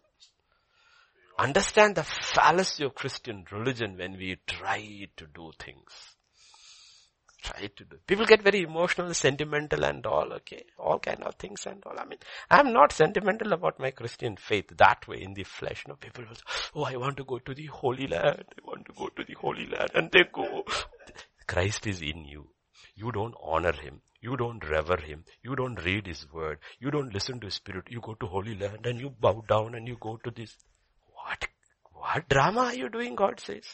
Understand 1.37 1.95
the 1.95 2.03
fallacy 2.03 2.83
of 2.83 2.95
Christian 2.95 3.45
religion 3.51 3.97
when 3.97 4.17
we 4.17 4.37
try 4.47 5.07
to 5.17 5.25
do 5.33 5.51
things. 5.59 6.15
Try 7.43 7.67
to 7.67 7.85
do. 7.85 7.97
People 8.07 8.25
get 8.25 8.41
very 8.41 8.63
emotional, 8.63 9.13
sentimental 9.13 9.85
and 9.85 10.05
all, 10.05 10.33
okay? 10.33 10.65
All 10.77 10.99
kind 10.99 11.23
of 11.23 11.35
things 11.35 11.65
and 11.67 11.81
all. 11.85 11.97
I 11.97 12.05
mean, 12.05 12.19
I'm 12.49 12.73
not 12.73 12.91
sentimental 12.91 13.53
about 13.53 13.79
my 13.79 13.91
Christian 13.91 14.35
faith 14.37 14.69
that 14.77 15.07
way 15.07 15.21
in 15.21 15.33
the 15.33 15.43
flesh. 15.43 15.83
No, 15.87 15.95
people 15.95 16.25
will 16.27 16.35
say, 16.35 16.41
oh, 16.75 16.83
I 16.83 16.97
want 16.97 17.17
to 17.17 17.23
go 17.23 17.37
to 17.39 17.53
the 17.53 17.67
Holy 17.67 18.07
Land. 18.07 18.43
I 18.57 18.67
want 18.67 18.85
to 18.87 18.93
go 18.93 19.07
to 19.07 19.23
the 19.23 19.35
Holy 19.35 19.67
Land. 19.67 19.91
And 19.93 20.11
they 20.11 20.23
go. 20.33 20.65
Christ 21.47 21.85
is 21.87 22.01
in 22.01 22.25
you. 22.25 22.49
You 22.95 23.11
don't 23.11 23.35
honor 23.41 23.73
Him. 23.73 24.01
You 24.19 24.35
don't 24.35 24.67
rever 24.67 24.97
Him. 24.97 25.23
You 25.43 25.55
don't 25.55 25.81
read 25.85 26.07
His 26.07 26.25
Word. 26.33 26.57
You 26.79 26.89
don't 26.89 27.13
listen 27.13 27.39
to 27.39 27.47
His 27.47 27.53
Spirit. 27.53 27.85
You 27.89 28.01
go 28.01 28.15
to 28.15 28.25
Holy 28.25 28.55
Land 28.57 28.85
and 28.87 28.99
you 28.99 29.11
bow 29.11 29.43
down 29.47 29.75
and 29.75 29.87
you 29.87 29.95
go 29.99 30.17
to 30.23 30.31
this. 30.31 30.57
What, 31.27 31.47
what 31.91 32.29
drama 32.29 32.61
are 32.61 32.75
you 32.75 32.89
doing, 32.89 33.15
God 33.15 33.39
says? 33.39 33.65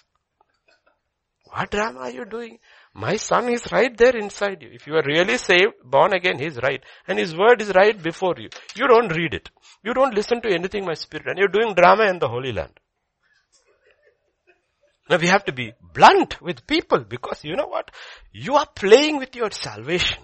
What 1.46 1.70
drama 1.70 2.00
are 2.00 2.10
you 2.10 2.26
doing? 2.26 2.58
My 2.96 3.16
son 3.18 3.50
is 3.50 3.72
right 3.72 3.96
there 3.96 4.18
inside 4.18 4.64
you. 4.64 4.70
If 4.72 4.88
you 4.88 4.96
are 4.96 5.04
really 5.06 5.38
saved, 5.38 5.74
born 5.84 6.14
again, 6.14 6.40
he's 6.40 6.58
right. 6.58 6.84
And 7.08 7.20
his 7.20 7.38
word 7.38 7.62
is 7.62 7.72
right 7.76 8.02
before 8.02 8.36
you. 8.38 8.50
You 8.76 8.88
don't 8.88 9.16
read 9.16 9.36
it. 9.36 9.50
You 9.84 9.94
don't 9.94 10.16
listen 10.16 10.42
to 10.42 10.50
anything 10.50 10.86
my 10.86 10.96
spirit. 10.96 11.28
And 11.28 11.38
you're 11.38 11.48
doing 11.48 11.76
drama 11.76 12.06
in 12.06 12.18
the 12.18 12.28
Holy 12.28 12.52
Land. 12.52 12.80
Now 15.10 15.18
we 15.18 15.28
have 15.28 15.46
to 15.46 15.52
be 15.52 15.74
blunt 15.94 16.42
with 16.42 16.66
people 16.66 17.00
because 17.00 17.44
you 17.44 17.56
know 17.56 17.68
what? 17.68 17.92
You 18.32 18.56
are 18.56 18.68
playing 18.74 19.18
with 19.18 19.36
your 19.36 19.52
salvation. 19.52 20.24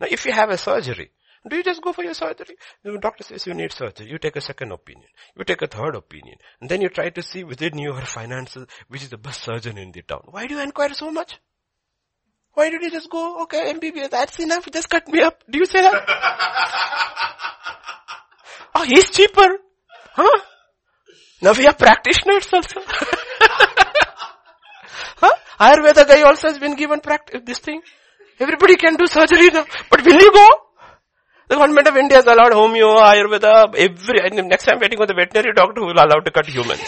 Now 0.00 0.08
if 0.10 0.26
you 0.26 0.32
have 0.32 0.50
a 0.50 0.58
surgery, 0.58 1.12
do 1.48 1.56
you 1.56 1.62
just 1.62 1.82
go 1.82 1.92
for 1.92 2.04
your 2.04 2.14
surgery? 2.14 2.56
The 2.82 2.98
doctor 2.98 3.24
says 3.24 3.46
you 3.46 3.54
need 3.54 3.72
surgery. 3.72 4.08
You 4.08 4.18
take 4.18 4.36
a 4.36 4.40
second 4.40 4.72
opinion. 4.72 5.08
You 5.36 5.44
take 5.44 5.62
a 5.62 5.66
third 5.66 5.94
opinion. 5.94 6.36
And 6.60 6.70
then 6.70 6.80
you 6.80 6.88
try 6.88 7.10
to 7.10 7.22
see 7.22 7.44
within 7.44 7.78
your 7.78 8.00
finances 8.16 8.66
which 8.88 9.02
is 9.02 9.10
the 9.10 9.18
best 9.18 9.42
surgeon 9.42 9.78
in 9.78 9.92
the 9.92 10.02
town. 10.02 10.22
Why 10.30 10.46
do 10.46 10.54
you 10.54 10.60
inquire 10.62 10.94
so 10.94 11.10
much? 11.10 11.38
Why 12.54 12.70
did 12.70 12.82
you 12.82 12.90
just 12.90 13.08
go, 13.08 13.42
okay, 13.42 13.72
MBBS, 13.72 14.10
that's 14.10 14.40
enough, 14.40 14.68
just 14.72 14.88
cut 14.90 15.06
me 15.06 15.20
up. 15.20 15.44
Do 15.48 15.58
you 15.58 15.66
say 15.66 15.80
that? 15.80 16.04
oh, 18.74 18.82
he's 18.88 19.10
cheaper. 19.10 19.58
Huh? 20.14 20.40
Now 21.40 21.52
we 21.52 21.64
have 21.66 21.78
practitioners 21.78 22.52
also. 22.52 22.80
huh? 25.20 25.32
Ayurveda 25.60 26.04
guy 26.08 26.22
also 26.22 26.48
has 26.48 26.58
been 26.58 26.74
given 26.74 26.98
practice, 26.98 27.42
this 27.44 27.60
thing. 27.60 27.80
Everybody 28.40 28.76
can 28.76 28.96
do 28.96 29.06
surgery 29.06 29.50
now. 29.50 29.64
But 29.90 30.04
will 30.04 30.20
you 30.20 30.32
go? 30.32 30.48
The 31.48 31.56
government 31.56 31.88
of 31.88 31.96
India 31.96 32.18
has 32.18 32.26
allowed 32.26 32.52
homeo, 32.52 33.00
Ayurveda, 33.00 33.74
every, 33.74 34.42
next 34.42 34.64
time 34.64 34.80
waiting 34.80 34.98
for 34.98 35.06
the 35.06 35.14
veterinary 35.14 35.54
doctor 35.54 35.80
who 35.80 35.86
will 35.86 35.94
allow 35.94 36.20
to 36.20 36.30
cut 36.30 36.46
humans. 36.46 36.82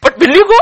But 0.00 0.18
will 0.18 0.30
you 0.30 0.44
go? 0.46 0.58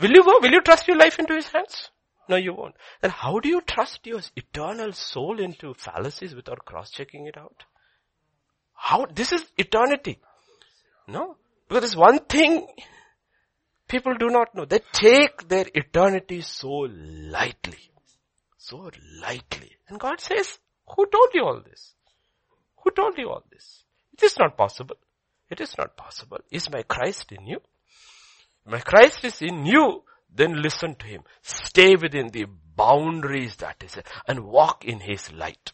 Will 0.00 0.12
you 0.12 0.22
go? 0.22 0.38
Will 0.40 0.52
you 0.52 0.60
trust 0.62 0.86
your 0.86 0.96
life 0.96 1.18
into 1.18 1.34
his 1.34 1.48
hands? 1.48 1.90
No, 2.28 2.36
you 2.36 2.54
won't. 2.54 2.76
Then 3.00 3.10
how 3.10 3.40
do 3.40 3.48
you 3.48 3.60
trust 3.60 4.06
your 4.06 4.20
eternal 4.36 4.92
soul 4.92 5.40
into 5.40 5.74
fallacies 5.74 6.32
without 6.34 6.64
cross-checking 6.64 7.26
it 7.26 7.36
out? 7.36 7.64
How, 8.72 9.06
this 9.12 9.32
is 9.32 9.44
eternity. 9.58 10.20
No? 11.08 11.36
Because 11.68 11.82
there's 11.82 11.96
one 11.96 12.20
thing 12.20 12.68
people 13.88 14.14
do 14.14 14.28
not 14.28 14.54
know. 14.54 14.64
They 14.64 14.80
take 14.92 15.48
their 15.48 15.66
eternity 15.74 16.42
so 16.42 16.86
lightly. 16.88 17.90
So 18.58 18.90
lightly. 19.20 19.72
And 19.88 19.98
God 19.98 20.20
says, 20.20 20.58
who 20.96 21.06
told 21.06 21.28
you 21.34 21.44
all 21.44 21.60
this? 21.60 21.92
Who 22.82 22.90
told 22.90 23.18
you 23.18 23.30
all 23.30 23.44
this? 23.50 23.84
It 24.14 24.22
is 24.22 24.38
not 24.38 24.56
possible. 24.56 24.96
It 25.50 25.60
is 25.60 25.76
not 25.76 25.96
possible. 25.96 26.38
Is 26.50 26.70
my 26.70 26.82
Christ 26.82 27.32
in 27.32 27.46
you? 27.46 27.60
My 28.66 28.80
Christ 28.80 29.24
is 29.24 29.42
in 29.42 29.66
you, 29.66 30.04
then 30.34 30.62
listen 30.62 30.94
to 30.96 31.06
Him. 31.06 31.22
Stay 31.42 31.96
within 31.96 32.28
the 32.28 32.46
boundaries 32.76 33.56
that 33.56 33.82
is, 33.82 33.98
and 34.26 34.44
walk 34.44 34.84
in 34.84 35.00
His 35.00 35.32
light. 35.32 35.72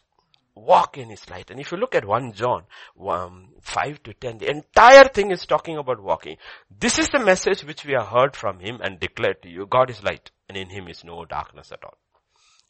Walk 0.55 0.97
in 0.97 1.09
His 1.09 1.29
light. 1.29 1.51
And 1.51 1.59
if 1.59 1.71
you 1.71 1.77
look 1.77 1.93
at 1.93 2.05
1 2.05 2.33
John 2.33 2.63
um, 3.07 3.49
5 3.61 4.03
to 4.03 4.13
10, 4.13 4.39
the 4.39 4.49
entire 4.49 5.07
thing 5.07 5.31
is 5.31 5.45
talking 5.45 5.77
about 5.77 6.01
walking. 6.01 6.37
This 6.79 6.97
is 6.97 7.09
the 7.09 7.19
message 7.19 7.63
which 7.63 7.85
we 7.85 7.93
have 7.93 8.07
heard 8.07 8.35
from 8.35 8.59
Him 8.59 8.79
and 8.81 8.99
declared 8.99 9.41
to 9.43 9.49
you. 9.49 9.67
God 9.67 9.89
is 9.89 10.03
light 10.03 10.31
and 10.49 10.57
in 10.57 10.69
Him 10.69 10.87
is 10.87 11.03
no 11.03 11.25
darkness 11.25 11.71
at 11.71 11.83
all. 11.83 11.97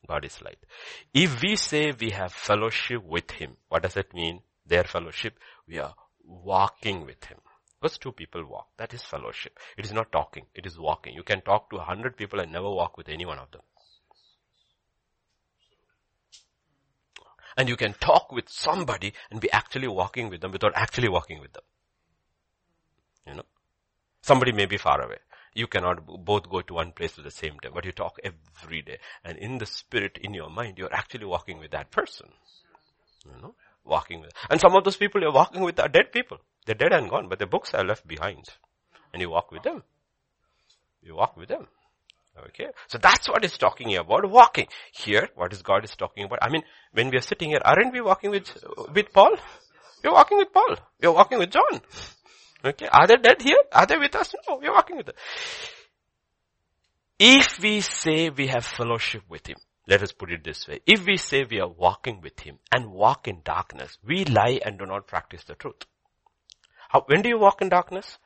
God 0.08 0.26
is 0.26 0.41
light. 0.41 0.60
If 1.14 1.41
we 1.41 1.55
say 1.55 1.91
we 1.91 2.12
have 2.12 2.32
fellowship 2.32 3.03
with 3.03 3.32
Him, 3.32 3.58
what 3.70 3.84
does 3.84 3.93
that 3.95 4.14
mean? 4.14 4.41
Their 4.66 4.84
fellowship, 4.84 5.38
we 5.68 5.80
are 5.80 5.93
walking 6.24 7.05
with 7.05 7.24
Him. 7.26 7.38
Because 7.82 7.97
two 7.97 8.12
people 8.12 8.45
walk. 8.45 8.70
That 8.78 8.93
is 8.93 9.03
fellowship. 9.03 9.60
It 9.78 9.86
is 9.86 9.93
not 9.93 10.12
talking. 10.12 10.45
It 10.55 10.66
is 10.66 10.80
walking. 10.80 11.14
You 11.14 11.24
can 11.24 11.41
talk 11.41 11.70
to 11.70 11.78
a 11.78 11.84
hundred 11.84 12.18
people 12.18 12.39
and 12.39 12.51
never 12.51 12.70
walk 12.70 12.97
with 12.97 13.08
any 13.08 13.26
one 13.26 13.38
of 13.38 13.51
them. 13.51 13.62
And 17.55 17.70
you 17.70 17.76
can 17.76 17.93
talk 17.93 18.32
with 18.32 18.49
somebody 18.49 19.14
and 19.32 19.41
be 19.41 19.51
actually 19.51 19.88
walking 19.88 20.30
with 20.30 20.41
them 20.41 20.51
without 20.51 20.74
actually 20.76 21.10
walking 21.10 21.39
with 21.39 21.53
them. 21.53 21.64
You 23.26 23.34
know? 23.36 23.43
Somebody 24.22 24.51
may 24.51 24.66
be 24.66 24.78
far 24.78 25.01
away. 25.01 25.18
You 25.58 25.66
cannot 25.66 26.05
both 26.05 26.47
go 26.51 26.62
to 26.62 26.76
one 26.76 26.91
place 26.91 27.18
at 27.18 27.24
the 27.24 27.32
same 27.32 27.60
time, 27.60 27.72
but 27.74 27.84
you 27.84 27.91
talk 27.91 28.18
every 28.24 28.84
day. 28.84 28.99
And 29.24 29.39
in 29.39 29.58
the 29.58 29.66
spirit, 29.66 30.20
in 30.22 30.36
your 30.36 30.51
mind, 30.51 30.78
you're 30.78 30.93
actually 30.93 31.26
walking 31.26 31.58
with 31.58 31.72
that 31.72 31.89
person. 31.89 32.28
You 33.26 33.41
know? 33.41 33.55
Walking 33.84 34.22
with. 34.22 34.34
And 34.51 34.62
some 34.62 34.76
of 34.76 34.84
those 34.84 34.97
people 34.97 35.20
you're 35.20 35.32
walking 35.32 35.64
with 35.64 35.80
are 35.80 35.88
dead 35.88 36.12
people. 36.12 36.38
They're 36.68 36.76
dead 36.76 36.93
and 36.93 37.10
gone, 37.10 37.28
but 37.28 37.39
their 37.39 37.47
books 37.47 37.74
are 37.74 37.84
left 37.84 38.08
behind. 38.08 38.45
And 39.12 39.20
you 39.20 39.32
walk 39.32 39.51
with 39.51 39.64
them. 39.64 39.82
You 41.01 41.16
walk 41.16 41.36
with 41.36 41.49
them. 41.49 41.66
Okay. 42.49 42.68
So 42.88 42.99
that's 42.99 43.28
what 43.28 43.43
it's 43.43 43.58
talking 43.58 43.95
about, 43.95 44.30
walking. 44.30 44.68
Here, 44.91 45.28
what 45.34 45.53
is 45.53 45.64
God 45.64 45.84
is 45.84 45.95
talking 45.95 46.26
about? 46.26 46.38
I 46.43 46.49
mean, 46.49 46.62
when 46.93 47.10
we 47.10 47.18
are 47.18 47.22
sitting 47.32 47.49
here, 47.49 47.62
aren't 47.66 47.93
we 47.93 48.01
walking 48.01 48.30
with, 48.30 48.55
with 48.93 49.12
Paul? 49.12 49.36
You're 50.03 50.14
walking 50.14 50.38
with 50.38 50.53
Paul. 50.53 50.76
You're 51.01 51.14
walking 51.14 51.39
with 51.39 51.49
John. 51.49 51.82
Okay. 52.64 52.88
Are 52.91 53.08
they 53.08 53.18
dead 53.18 53.41
here? 53.41 53.62
Are 53.72 53.86
they 53.86 53.97
with 53.97 54.16
us? 54.16 54.34
No, 54.47 54.58
we're 54.62 54.74
walking 54.74 54.97
with 54.97 55.08
them. 55.08 55.16
If 57.20 57.60
we 57.62 57.82
say 57.82 58.30
we 58.30 58.47
have 58.47 58.66
fellowship 58.66 59.24
with 59.30 59.47
Him, 59.47 59.58
let 59.88 60.03
us 60.03 60.12
put 60.12 60.32
it 60.32 60.43
this 60.43 60.68
way. 60.68 60.82
If 60.86 61.05
we 61.05 61.18
say 61.18 61.45
we 61.49 61.60
are 61.60 61.68
walking 61.70 62.22
with 62.22 62.39
Him 62.39 62.60
and 62.72 62.91
walk 62.91 63.28
in 63.28 63.41
darkness, 63.43 63.97
we 64.05 64.26
lie 64.26 64.60
and 64.64 64.78
do 64.78 64.86
not 64.86 65.08
practice 65.08 65.43
the 65.43 65.55
truth. 65.55 65.86
How, 66.89 67.03
when 67.08 67.22
do 67.22 67.30
you 67.30 67.39
walk 67.39 67.62
in 67.62 67.70
darkness? 67.70 68.18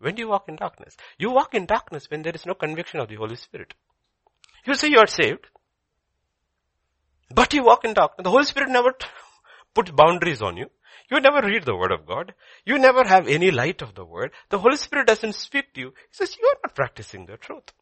When 0.00 0.14
do 0.14 0.22
you 0.22 0.28
walk 0.28 0.48
in 0.48 0.56
darkness? 0.56 0.96
You 1.18 1.30
walk 1.30 1.54
in 1.54 1.66
darkness 1.66 2.10
when 2.10 2.22
there 2.22 2.34
is 2.34 2.46
no 2.46 2.54
conviction 2.54 3.00
of 3.00 3.08
the 3.08 3.16
Holy 3.16 3.36
Spirit. 3.36 3.74
You 4.64 4.74
say 4.74 4.88
you 4.88 4.98
are 4.98 5.06
saved, 5.06 5.46
but 7.34 7.52
you 7.52 7.64
walk 7.64 7.84
in 7.84 7.94
darkness. 7.94 8.24
The 8.24 8.30
Holy 8.30 8.44
Spirit 8.44 8.70
never 8.70 8.94
puts 9.74 9.90
boundaries 9.90 10.42
on 10.42 10.56
you. 10.56 10.70
You 11.10 11.20
never 11.20 11.46
read 11.46 11.64
the 11.64 11.76
word 11.76 11.92
of 11.92 12.06
God. 12.06 12.34
You 12.64 12.78
never 12.78 13.02
have 13.04 13.28
any 13.28 13.50
light 13.50 13.80
of 13.82 13.94
the 13.94 14.04
word. 14.04 14.32
The 14.50 14.58
Holy 14.58 14.76
Spirit 14.76 15.06
doesn't 15.06 15.34
speak 15.34 15.72
to 15.74 15.80
you. 15.80 15.88
He 15.88 16.12
says, 16.12 16.36
you 16.38 16.46
are 16.46 16.60
not 16.64 16.74
practicing 16.74 17.26
the 17.26 17.36
truth. 17.36 17.72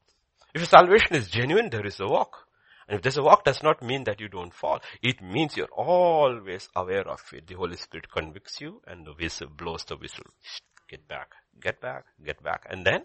If 0.55 0.61
your 0.61 0.69
salvation 0.69 1.17
is 1.17 1.29
genuine, 1.29 1.71
there 1.71 1.85
is 1.85 1.99
a 2.01 2.07
walk. 2.07 2.47
And 2.89 2.97
if 2.97 3.03
there's 3.03 3.19
a 3.19 3.23
walk 3.23 3.45
does 3.45 3.63
not 3.65 3.83
mean 3.83 4.05
that 4.05 4.21
you 4.21 4.29
don't 4.29 4.55
fall. 4.55 4.81
It 5.03 5.21
means 5.21 5.57
you're 5.57 5.67
always 5.67 6.69
aware 6.77 7.07
of 7.09 7.21
it. 7.33 7.49
The 7.49 7.55
Holy 7.55 7.77
Spirit 7.77 8.11
convicts 8.11 8.61
you 8.61 8.81
and 8.87 9.05
the 9.05 9.13
whistle 9.13 9.49
blows 9.49 9.85
the 9.85 9.97
whistle. 9.97 10.27
Get 10.89 11.09
back, 11.09 11.33
get 11.61 11.81
back, 11.81 12.05
get 12.25 12.41
back. 12.45 12.65
And 12.71 12.87
then 12.87 13.03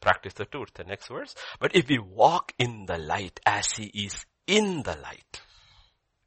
practice 0.00 0.34
the 0.34 0.44
truth. 0.44 0.70
The 0.74 0.84
next 0.84 1.08
verse. 1.08 1.34
But 1.58 1.74
if 1.74 1.88
we 1.88 1.98
walk 1.98 2.52
in 2.58 2.86
the 2.86 2.96
light 2.96 3.40
as 3.44 3.72
he 3.72 3.86
is 3.86 4.24
in 4.46 4.84
the 4.84 4.96
light, 5.02 5.40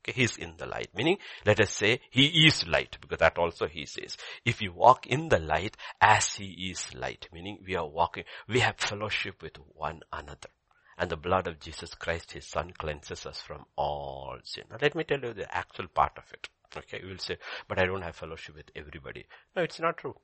Okay, 0.02 0.20
he's 0.20 0.38
in 0.38 0.56
the 0.58 0.66
light. 0.66 0.90
Meaning, 0.96 1.18
let 1.46 1.60
us 1.60 1.70
say 1.70 2.02
he 2.10 2.48
is 2.48 2.66
light, 2.68 2.98
because 3.02 3.20
that 3.20 3.38
also 3.38 3.68
he 3.68 3.86
says. 3.86 4.18
If 4.44 4.62
you 4.62 4.74
walk 4.74 5.06
in 5.06 5.30
the 5.30 5.40
light 5.40 5.78
as 6.00 6.36
he 6.36 6.72
is 6.72 6.94
light, 6.96 7.28
meaning 7.32 7.60
we 7.66 7.76
are 7.76 7.88
walking, 7.88 8.24
we 8.48 8.62
have 8.62 8.78
fellowship 8.78 9.42
with 9.44 9.58
one 9.76 10.02
another. 10.12 10.50
And 10.98 11.10
the 11.10 11.18
blood 11.18 11.48
of 11.48 11.60
Jesus 11.60 11.94
Christ, 11.94 12.32
his 12.32 12.48
son, 12.48 12.72
cleanses 12.78 13.26
us 13.26 13.42
from 13.42 13.66
all 13.76 14.38
sin. 14.44 14.64
Now 14.70 14.78
let 14.82 14.96
me 14.96 15.04
tell 15.04 15.20
you 15.20 15.34
the 15.34 15.56
actual 15.56 15.88
part 15.88 16.14
of 16.18 16.24
it. 16.34 16.50
Okay, 16.76 17.00
you 17.04 17.10
will 17.10 17.18
say, 17.18 17.38
but 17.68 17.80
I 17.80 17.86
don't 17.86 18.02
have 18.02 18.16
fellowship 18.16 18.56
with 18.56 18.72
everybody. 18.76 19.26
No, 19.56 19.64
it's 19.64 19.80
not 19.80 19.98
true. 19.98 20.16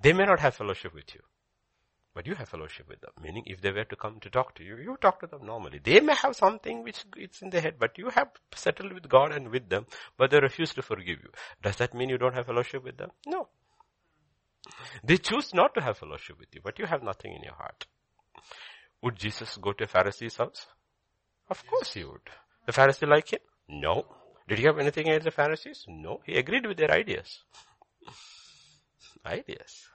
They 0.00 0.12
may 0.12 0.24
not 0.24 0.40
have 0.40 0.54
fellowship 0.54 0.94
with 0.94 1.14
you. 1.14 1.20
But 2.14 2.28
you 2.28 2.34
have 2.36 2.48
fellowship 2.48 2.88
with 2.88 3.00
them. 3.00 3.10
Meaning 3.20 3.42
if 3.46 3.60
they 3.60 3.72
were 3.72 3.84
to 3.84 3.96
come 3.96 4.20
to 4.20 4.30
talk 4.30 4.54
to 4.54 4.62
you, 4.64 4.76
you 4.76 4.96
talk 5.00 5.20
to 5.20 5.26
them 5.26 5.44
normally. 5.44 5.80
They 5.82 5.98
may 6.00 6.14
have 6.14 6.36
something 6.36 6.84
which 6.84 7.04
it's 7.16 7.42
in 7.42 7.50
their 7.50 7.60
head, 7.60 7.74
but 7.78 7.98
you 7.98 8.08
have 8.10 8.28
settled 8.54 8.92
with 8.92 9.08
God 9.08 9.32
and 9.32 9.48
with 9.48 9.68
them, 9.68 9.86
but 10.16 10.30
they 10.30 10.38
refuse 10.38 10.72
to 10.74 10.82
forgive 10.82 11.18
you. 11.22 11.30
Does 11.62 11.76
that 11.76 11.92
mean 11.92 12.08
you 12.08 12.18
don't 12.18 12.34
have 12.34 12.46
fellowship 12.46 12.84
with 12.84 12.96
them? 12.96 13.10
No. 13.26 13.48
They 15.02 15.16
choose 15.18 15.52
not 15.52 15.74
to 15.74 15.80
have 15.80 15.98
fellowship 15.98 16.38
with 16.38 16.48
you, 16.54 16.60
but 16.62 16.78
you 16.78 16.86
have 16.86 17.02
nothing 17.02 17.32
in 17.34 17.42
your 17.42 17.54
heart. 17.54 17.86
Would 19.02 19.16
Jesus 19.16 19.56
go 19.58 19.72
to 19.72 19.84
a 19.84 19.86
Pharisee's 19.88 20.36
house? 20.36 20.66
Of 21.50 21.66
course 21.66 21.94
he 21.94 22.04
would. 22.04 22.30
The 22.66 22.72
Pharisee 22.72 23.08
like 23.08 23.32
him? 23.32 23.40
No. 23.68 24.06
Did 24.48 24.58
he 24.58 24.64
have 24.64 24.78
anything 24.78 25.08
against 25.08 25.24
the 25.24 25.30
Pharisees? 25.30 25.84
No. 25.88 26.20
He 26.24 26.36
agreed 26.36 26.66
with 26.66 26.78
their 26.78 26.90
ideas. 26.90 27.42
ideas. 29.26 29.88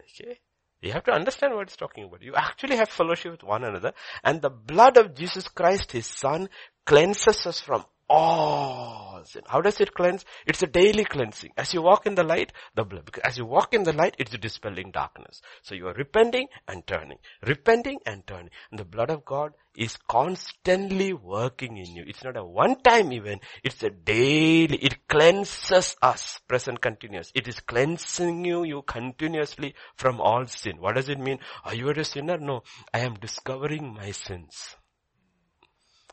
Okay. 0.00 0.38
You 0.86 0.92
have 0.92 1.04
to 1.04 1.12
understand 1.12 1.54
what 1.54 1.62
it's 1.62 1.76
talking 1.76 2.04
about. 2.04 2.22
You 2.22 2.34
actually 2.36 2.76
have 2.76 2.88
fellowship 2.88 3.32
with 3.32 3.42
one 3.42 3.64
another 3.64 3.92
and 4.22 4.40
the 4.40 4.50
blood 4.50 4.96
of 4.96 5.14
Jesus 5.14 5.48
Christ, 5.48 5.92
His 5.92 6.06
Son, 6.06 6.48
cleanses 6.84 7.46
us 7.46 7.60
from 7.60 7.84
all 8.08 9.22
sin. 9.24 9.42
How 9.46 9.60
does 9.60 9.80
it 9.80 9.94
cleanse? 9.94 10.24
It's 10.46 10.62
a 10.62 10.66
daily 10.66 11.04
cleansing. 11.04 11.52
As 11.56 11.74
you 11.74 11.82
walk 11.82 12.06
in 12.06 12.14
the 12.14 12.24
light, 12.24 12.52
the 12.74 12.84
blood, 12.84 13.04
because 13.04 13.22
as 13.24 13.38
you 13.38 13.44
walk 13.44 13.74
in 13.74 13.82
the 13.82 13.92
light, 13.92 14.14
it's 14.18 14.36
dispelling 14.38 14.90
darkness. 14.90 15.42
So 15.62 15.74
you 15.74 15.88
are 15.88 15.94
repenting 15.94 16.48
and 16.68 16.86
turning, 16.86 17.18
repenting 17.46 17.98
and 18.06 18.26
turning. 18.26 18.50
And 18.70 18.78
the 18.78 18.84
blood 18.84 19.10
of 19.10 19.24
God 19.24 19.52
is 19.76 19.96
constantly 20.08 21.12
working 21.12 21.76
in 21.76 21.94
you. 21.94 22.04
It's 22.06 22.24
not 22.24 22.36
a 22.36 22.44
one-time 22.44 23.12
event. 23.12 23.42
It's 23.62 23.82
a 23.82 23.90
daily, 23.90 24.78
it 24.78 25.06
cleanses 25.08 25.96
us, 26.00 26.40
present 26.48 26.80
continuous. 26.80 27.30
It 27.34 27.48
is 27.48 27.60
cleansing 27.60 28.44
you, 28.44 28.64
you 28.64 28.82
continuously 28.82 29.74
from 29.96 30.20
all 30.20 30.46
sin. 30.46 30.76
What 30.80 30.94
does 30.94 31.08
it 31.08 31.18
mean? 31.18 31.38
Are 31.64 31.74
you 31.74 31.90
a 31.90 32.04
sinner? 32.04 32.38
No. 32.38 32.62
I 32.92 33.00
am 33.00 33.14
discovering 33.14 33.94
my 33.94 34.12
sins. 34.12 34.76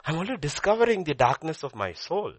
I'm 0.05 0.17
only 0.17 0.37
discovering 0.37 1.03
the 1.03 1.13
darkness 1.13 1.63
of 1.63 1.75
my 1.75 1.93
soul. 1.93 2.33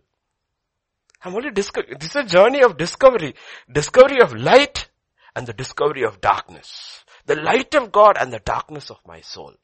I'm 1.23 1.35
only 1.35 1.51
discovering, 1.51 1.99
this 1.99 2.11
is 2.11 2.17
a 2.17 2.25
journey 2.25 2.63
of 2.63 2.77
discovery. 2.77 3.35
Discovery 3.73 4.21
of 4.21 4.35
light 4.35 4.89
and 5.35 5.47
the 5.47 5.55
discovery 5.55 6.05
of 6.05 6.21
darkness. 6.21 7.05
The 7.27 7.37
light 7.37 7.75
of 7.75 7.91
God 7.91 8.19
and 8.21 8.33
the 8.33 8.41
darkness 8.41 8.91
of 8.91 8.99
my 9.07 9.23
soul. 9.23 9.55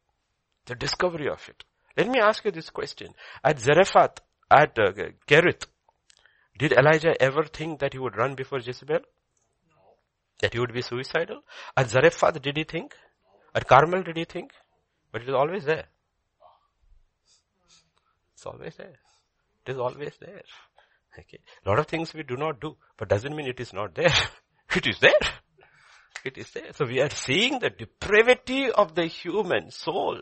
The 0.64 0.74
discovery 0.74 1.28
of 1.28 1.46
it. 1.48 1.64
Let 1.96 2.08
me 2.08 2.18
ask 2.20 2.44
you 2.44 2.50
this 2.50 2.70
question. 2.70 3.14
At 3.44 3.60
Zarephath, 3.60 4.20
at 4.50 4.78
uh, 4.78 4.92
Kerith, 5.26 5.66
did 6.58 6.72
Elijah 6.72 7.20
ever 7.20 7.44
think 7.44 7.80
that 7.80 7.92
he 7.92 7.98
would 7.98 8.16
run 8.16 8.34
before 8.34 8.60
Jezebel? 8.60 9.00
No. 9.00 9.82
That 10.40 10.54
he 10.54 10.60
would 10.60 10.72
be 10.72 10.82
suicidal? 10.82 11.42
At 11.76 11.90
Zarephath, 11.90 12.40
did 12.40 12.56
he 12.56 12.64
think? 12.64 12.94
At 13.54 13.66
Carmel, 13.66 14.02
did 14.02 14.16
he 14.16 14.24
think? 14.24 14.52
But 15.12 15.22
it 15.22 15.26
was 15.26 15.34
always 15.34 15.64
there. 15.64 15.86
It's 18.40 18.46
always 18.46 18.74
there. 18.76 18.98
It 19.66 19.72
is 19.72 19.78
always 19.78 20.12
there. 20.18 20.40
Okay. 21.18 21.40
A 21.66 21.68
lot 21.68 21.78
of 21.78 21.88
things 21.88 22.14
we 22.14 22.22
do 22.22 22.38
not 22.38 22.58
do, 22.58 22.74
but 22.96 23.10
doesn't 23.10 23.36
mean 23.36 23.46
it 23.46 23.60
is 23.60 23.74
not 23.74 23.94
there. 23.94 24.14
it 24.74 24.86
is 24.86 24.98
there. 24.98 25.28
It 26.24 26.38
is 26.38 26.50
there. 26.52 26.72
So 26.72 26.86
we 26.86 27.02
are 27.02 27.10
seeing 27.10 27.58
the 27.58 27.68
depravity 27.68 28.70
of 28.70 28.94
the 28.94 29.04
human 29.04 29.70
soul. 29.70 30.16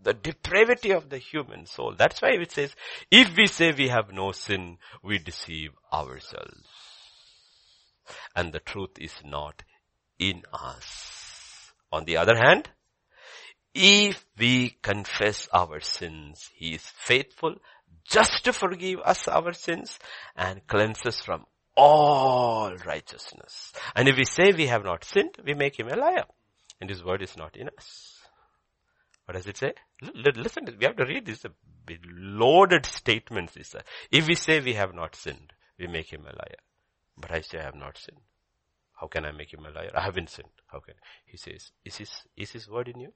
The 0.00 0.14
depravity 0.14 0.92
of 0.92 1.10
the 1.10 1.18
human 1.18 1.66
soul. 1.66 1.96
That's 1.98 2.22
why 2.22 2.34
it 2.40 2.52
says, 2.52 2.72
if 3.10 3.36
we 3.36 3.48
say 3.48 3.72
we 3.72 3.88
have 3.88 4.12
no 4.12 4.30
sin, 4.30 4.78
we 5.02 5.18
deceive 5.18 5.70
ourselves. 5.92 6.68
And 8.36 8.52
the 8.52 8.60
truth 8.60 8.96
is 9.00 9.14
not 9.24 9.64
in 10.20 10.42
us. 10.52 11.72
On 11.90 12.04
the 12.04 12.16
other 12.16 12.36
hand, 12.36 12.70
if 13.74 14.24
we 14.38 14.76
confess 14.82 15.48
our 15.52 15.80
sins, 15.80 16.50
He 16.54 16.74
is 16.74 16.82
faithful 16.82 17.56
just 18.08 18.44
to 18.44 18.52
forgive 18.52 19.00
us 19.00 19.26
our 19.28 19.52
sins 19.52 19.98
and 20.36 20.66
cleanse 20.66 21.04
us 21.06 21.20
from 21.20 21.44
all 21.76 22.74
righteousness. 22.86 23.72
And 23.96 24.08
if 24.08 24.16
we 24.16 24.24
say 24.24 24.52
we 24.52 24.66
have 24.66 24.84
not 24.84 25.04
sinned, 25.04 25.36
we 25.44 25.54
make 25.54 25.78
Him 25.78 25.88
a 25.88 25.96
liar. 25.96 26.24
And 26.80 26.88
His 26.88 27.04
word 27.04 27.22
is 27.22 27.36
not 27.36 27.56
in 27.56 27.68
us. 27.76 28.14
What 29.24 29.34
does 29.34 29.46
it 29.46 29.56
say? 29.56 29.72
Listen, 30.02 30.66
we 30.78 30.84
have 30.84 30.96
to 30.96 31.06
read 31.06 31.26
this. 31.26 31.44
Loaded 32.06 32.86
statements. 32.86 33.54
This. 33.54 33.74
If 34.10 34.28
we 34.28 34.34
say 34.34 34.60
we 34.60 34.74
have 34.74 34.94
not 34.94 35.16
sinned, 35.16 35.52
we 35.78 35.86
make 35.86 36.12
him 36.12 36.22
a 36.22 36.36
liar. 36.36 36.60
But 37.16 37.30
I 37.30 37.40
say 37.40 37.58
I 37.58 37.64
have 37.64 37.74
not 37.74 37.96
sinned. 37.96 38.20
How 39.00 39.06
can 39.06 39.24
I 39.24 39.32
make 39.32 39.52
him 39.52 39.64
a 39.64 39.70
liar? 39.70 39.90
I 39.94 40.02
haven't 40.02 40.30
sinned. 40.30 40.50
How 40.66 40.80
can? 40.80 40.94
He 41.24 41.36
says, 41.36 41.72
is 41.84 41.96
his, 41.96 42.10
is 42.36 42.50
his 42.52 42.68
word 42.68 42.88
in 42.88 43.00
you? 43.00 43.12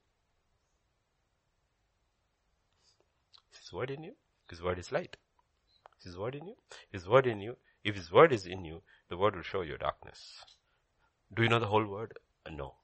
His 3.68 3.72
word 3.74 3.90
in 3.90 4.02
you? 4.02 4.14
His 4.48 4.62
word 4.62 4.78
is 4.78 4.90
light. 4.90 5.16
Is 5.98 6.06
his 6.06 6.16
word 6.16 6.34
in 6.34 6.46
you? 6.46 6.54
His 6.90 7.06
word 7.06 7.26
in 7.26 7.40
you. 7.40 7.56
If 7.84 7.96
his 7.96 8.10
word 8.10 8.32
is 8.32 8.46
in 8.46 8.64
you, 8.64 8.82
the 9.10 9.16
word 9.18 9.36
will 9.36 9.42
show 9.42 9.60
your 9.60 9.78
darkness. 9.78 10.20
Do 11.34 11.42
you 11.42 11.50
know 11.50 11.58
the 11.58 11.66
whole 11.66 11.84
word? 11.84 12.14
Uh, 12.46 12.50
no. 12.50 12.74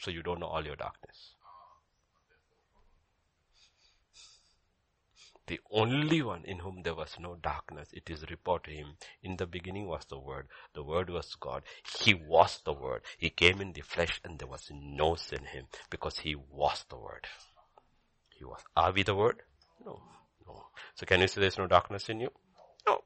So 0.00 0.12
you 0.12 0.22
don't 0.22 0.38
know 0.38 0.46
all 0.46 0.64
your 0.64 0.76
darkness. 0.76 1.34
the 5.46 5.60
only 5.70 6.22
one 6.22 6.42
in 6.44 6.60
whom 6.60 6.82
there 6.82 6.94
was 6.94 7.16
no 7.20 7.36
darkness. 7.36 7.90
It 7.92 8.08
is 8.08 8.30
reported 8.30 8.70
to 8.70 8.76
him. 8.76 8.96
In 9.22 9.36
the 9.36 9.46
beginning 9.46 9.86
was 9.86 10.06
the 10.06 10.18
Word. 10.18 10.48
The 10.72 10.82
Word 10.82 11.10
was 11.10 11.34
God. 11.34 11.64
He 12.00 12.14
was 12.14 12.60
the 12.64 12.72
Word. 12.72 13.02
He 13.18 13.28
came 13.28 13.60
in 13.60 13.72
the 13.72 13.82
flesh 13.82 14.20
and 14.24 14.38
there 14.38 14.48
was 14.48 14.70
no 14.72 15.16
sin 15.16 15.40
in 15.40 15.44
him 15.46 15.66
because 15.90 16.18
he 16.18 16.34
was 16.34 16.84
the 16.88 16.96
Word. 16.96 17.26
He 18.30 18.44
was. 18.44 18.62
Are 18.74 18.92
we 18.92 19.02
the 19.02 19.14
Word? 19.14 19.42
No. 19.84 20.00
No. 20.46 20.66
So 20.94 21.06
can 21.06 21.20
you 21.20 21.28
say 21.28 21.40
there's 21.40 21.58
no 21.58 21.66
darkness 21.66 22.08
in 22.08 22.20
you? 22.20 22.30
No. 22.86 22.98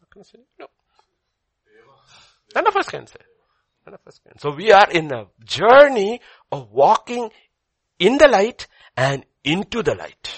Darkness 0.00 0.32
in 0.34 0.40
you? 0.40 0.46
No. 0.58 0.66
None 2.54 2.66
of 2.66 2.76
us 2.76 2.88
can 2.88 3.06
say. 3.06 3.20
None 3.86 3.94
of 3.94 4.00
us 4.06 4.20
can. 4.26 4.38
So 4.38 4.50
we 4.50 4.72
are 4.72 4.88
in 4.90 5.12
a 5.12 5.26
journey 5.44 6.20
of 6.52 6.70
walking 6.70 7.30
in 7.98 8.18
the 8.18 8.28
light 8.28 8.66
and 8.96 9.24
into 9.42 9.82
the 9.82 9.94
light. 9.94 10.34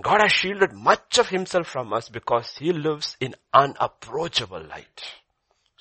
God 0.00 0.20
has 0.20 0.32
shielded 0.32 0.72
much 0.72 1.18
of 1.18 1.28
himself 1.28 1.68
from 1.68 1.92
us 1.92 2.08
because 2.08 2.56
he 2.58 2.72
lives 2.72 3.16
in 3.20 3.34
unapproachable 3.54 4.62
light. 4.62 5.02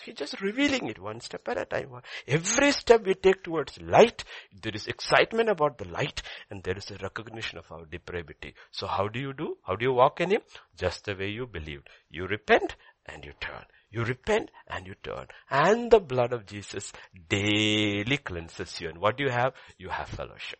He's 0.05 0.15
just 0.15 0.39
revealing 0.39 0.87
it 0.87 0.99
one 0.99 1.19
step 1.19 1.47
at 1.47 1.57
a 1.57 1.65
time. 1.65 1.89
Every 2.27 2.71
step 2.71 3.05
we 3.05 3.15
take 3.15 3.43
towards 3.43 3.81
light, 3.81 4.23
there 4.61 4.73
is 4.75 4.85
excitement 4.85 5.49
about 5.49 5.79
the 5.79 5.87
light 5.87 6.21
and 6.51 6.61
there 6.63 6.77
is 6.77 6.91
a 6.91 6.97
recognition 7.01 7.57
of 7.57 7.71
our 7.71 7.85
depravity. 7.85 8.53
So 8.71 8.85
how 8.85 9.07
do 9.07 9.19
you 9.19 9.33
do? 9.33 9.57
How 9.65 9.75
do 9.75 9.85
you 9.85 9.93
walk 9.93 10.21
in 10.21 10.29
Him? 10.29 10.41
Just 10.77 11.05
the 11.05 11.15
way 11.15 11.29
you 11.29 11.47
believed. 11.47 11.89
You 12.09 12.27
repent 12.27 12.75
and 13.07 13.25
you 13.25 13.33
turn. 13.39 13.65
You 13.89 14.03
repent 14.03 14.51
and 14.67 14.85
you 14.85 14.93
turn. 15.01 15.27
And 15.49 15.89
the 15.89 15.99
blood 15.99 16.33
of 16.33 16.45
Jesus 16.45 16.93
daily 17.27 18.17
cleanses 18.17 18.79
you. 18.79 18.89
And 18.89 18.99
what 18.99 19.17
do 19.17 19.23
you 19.23 19.31
have? 19.31 19.53
You 19.77 19.89
have 19.89 20.09
fellowship. 20.09 20.59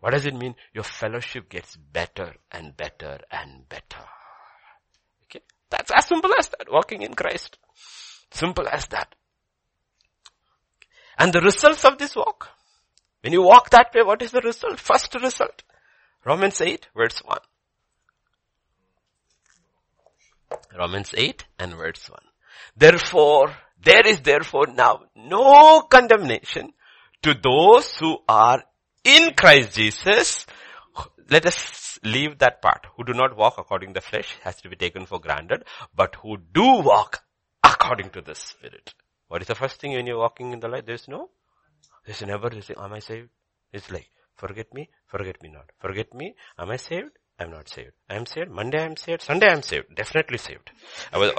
What 0.00 0.12
does 0.14 0.24
it 0.24 0.34
mean? 0.34 0.54
Your 0.72 0.84
fellowship 0.84 1.50
gets 1.50 1.76
better 1.76 2.34
and 2.50 2.74
better 2.76 3.18
and 3.30 3.68
better. 3.68 4.04
Okay? 5.24 5.44
That's 5.68 5.90
as 5.94 6.06
simple 6.06 6.30
as 6.38 6.48
that, 6.48 6.70
walking 6.70 7.02
in 7.02 7.14
Christ. 7.14 7.58
Simple 8.30 8.68
as 8.68 8.86
that. 8.86 9.14
And 11.18 11.32
the 11.32 11.40
results 11.40 11.84
of 11.84 11.98
this 11.98 12.16
walk. 12.16 12.48
When 13.22 13.32
you 13.32 13.42
walk 13.42 13.70
that 13.70 13.92
way, 13.94 14.02
what 14.02 14.22
is 14.22 14.30
the 14.30 14.40
result? 14.40 14.80
First 14.80 15.14
result. 15.14 15.62
Romans 16.24 16.60
8 16.60 16.88
verse 16.96 17.20
1. 17.24 17.38
Romans 20.76 21.14
8 21.16 21.44
and 21.58 21.74
verse 21.74 22.08
1. 22.08 22.18
Therefore, 22.76 23.54
there 23.82 24.06
is 24.06 24.20
therefore 24.20 24.66
now 24.66 25.02
no 25.14 25.82
condemnation 25.82 26.72
to 27.22 27.34
those 27.34 27.94
who 27.96 28.18
are 28.28 28.62
in 29.04 29.34
Christ 29.34 29.74
Jesus, 29.74 30.46
let 31.30 31.46
us 31.46 31.98
leave 32.04 32.38
that 32.38 32.60
part. 32.60 32.86
Who 32.96 33.04
do 33.04 33.12
not 33.12 33.36
walk 33.36 33.54
according 33.58 33.90
to 33.90 34.00
the 34.00 34.06
flesh 34.06 34.36
has 34.42 34.56
to 34.62 34.68
be 34.68 34.76
taken 34.76 35.06
for 35.06 35.20
granted, 35.20 35.64
but 35.94 36.16
who 36.16 36.38
do 36.38 36.82
walk 36.82 37.22
according 37.80 38.10
to 38.10 38.20
the 38.20 38.34
Spirit. 38.34 38.94
What 39.28 39.42
is 39.42 39.48
the 39.48 39.54
first 39.54 39.80
thing 39.80 39.92
when 39.92 40.06
you're 40.06 40.18
walking 40.18 40.52
in 40.52 40.60
the 40.60 40.68
light? 40.68 40.86
There's 40.86 41.08
no, 41.08 41.30
there's 42.04 42.22
never 42.22 42.50
this 42.50 42.70
am 42.76 42.92
I 42.92 42.98
saved? 42.98 43.28
It's 43.72 43.90
like, 43.90 44.10
forget 44.36 44.72
me, 44.74 44.88
forget 45.06 45.42
me 45.42 45.50
not. 45.50 45.70
Forget 45.78 46.12
me, 46.14 46.34
am 46.58 46.70
I 46.70 46.76
saved? 46.76 47.10
I'm 47.38 47.50
not 47.50 47.70
saved. 47.70 47.92
I'm 48.08 48.26
saved. 48.26 48.50
Monday 48.50 48.84
I'm 48.84 48.96
saved. 48.96 49.22
Sunday 49.22 49.48
I'm 49.48 49.62
saved. 49.62 49.94
Definitely 49.94 50.36
saved. 50.38 50.70
I 51.10 51.18
was, 51.18 51.32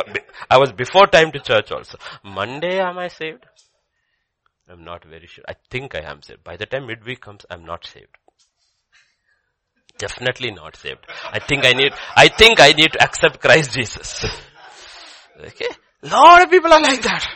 I 0.50 0.58
was 0.58 0.72
before 0.72 1.06
time 1.06 1.32
to 1.32 1.40
church 1.40 1.72
also. 1.72 1.98
Monday 2.24 2.80
am 2.80 2.98
I 2.98 3.08
saved? 3.08 3.46
I'm 4.68 4.84
not 4.84 5.06
very 5.06 5.28
sure. 5.28 5.44
I 5.48 5.54
think 5.70 5.94
I 5.94 6.10
am 6.10 6.24
saved. 6.24 6.44
By 6.44 6.58
the 6.58 6.66
time 6.66 6.88
midweek 6.88 7.22
comes, 7.22 7.46
I'm 7.52 7.66
not 7.66 7.86
saved. 7.86 8.16
Definitely 10.00 10.52
not 10.52 10.76
saved. 10.76 11.06
I 11.32 11.40
think 11.40 11.66
I 11.66 11.74
need, 11.74 11.92
I 12.16 12.30
think 12.30 12.60
I 12.60 12.72
need 12.72 12.94
to 12.94 13.04
accept 13.04 13.40
Christ 13.40 13.74
Jesus. 13.74 14.26
okay? 15.40 15.68
Lot 16.04 16.44
of 16.44 16.50
people 16.50 16.74
are 16.74 16.82
like 16.82 17.02
that. 17.04 17.28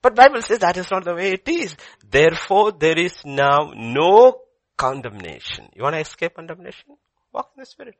But 0.00 0.16
Bible 0.16 0.42
says 0.42 0.58
that 0.60 0.76
is 0.76 0.90
not 0.90 1.04
the 1.04 1.14
way 1.14 1.32
it 1.32 1.48
is. 1.48 1.76
Therefore 2.08 2.72
there 2.72 2.98
is 2.98 3.14
now 3.24 3.72
no 3.76 4.40
condemnation. 4.76 5.68
You 5.74 5.84
want 5.84 5.94
to 5.94 6.00
escape 6.00 6.34
condemnation? 6.34 6.96
Walk 7.32 7.50
in 7.56 7.60
the 7.60 7.66
Spirit. 7.66 7.96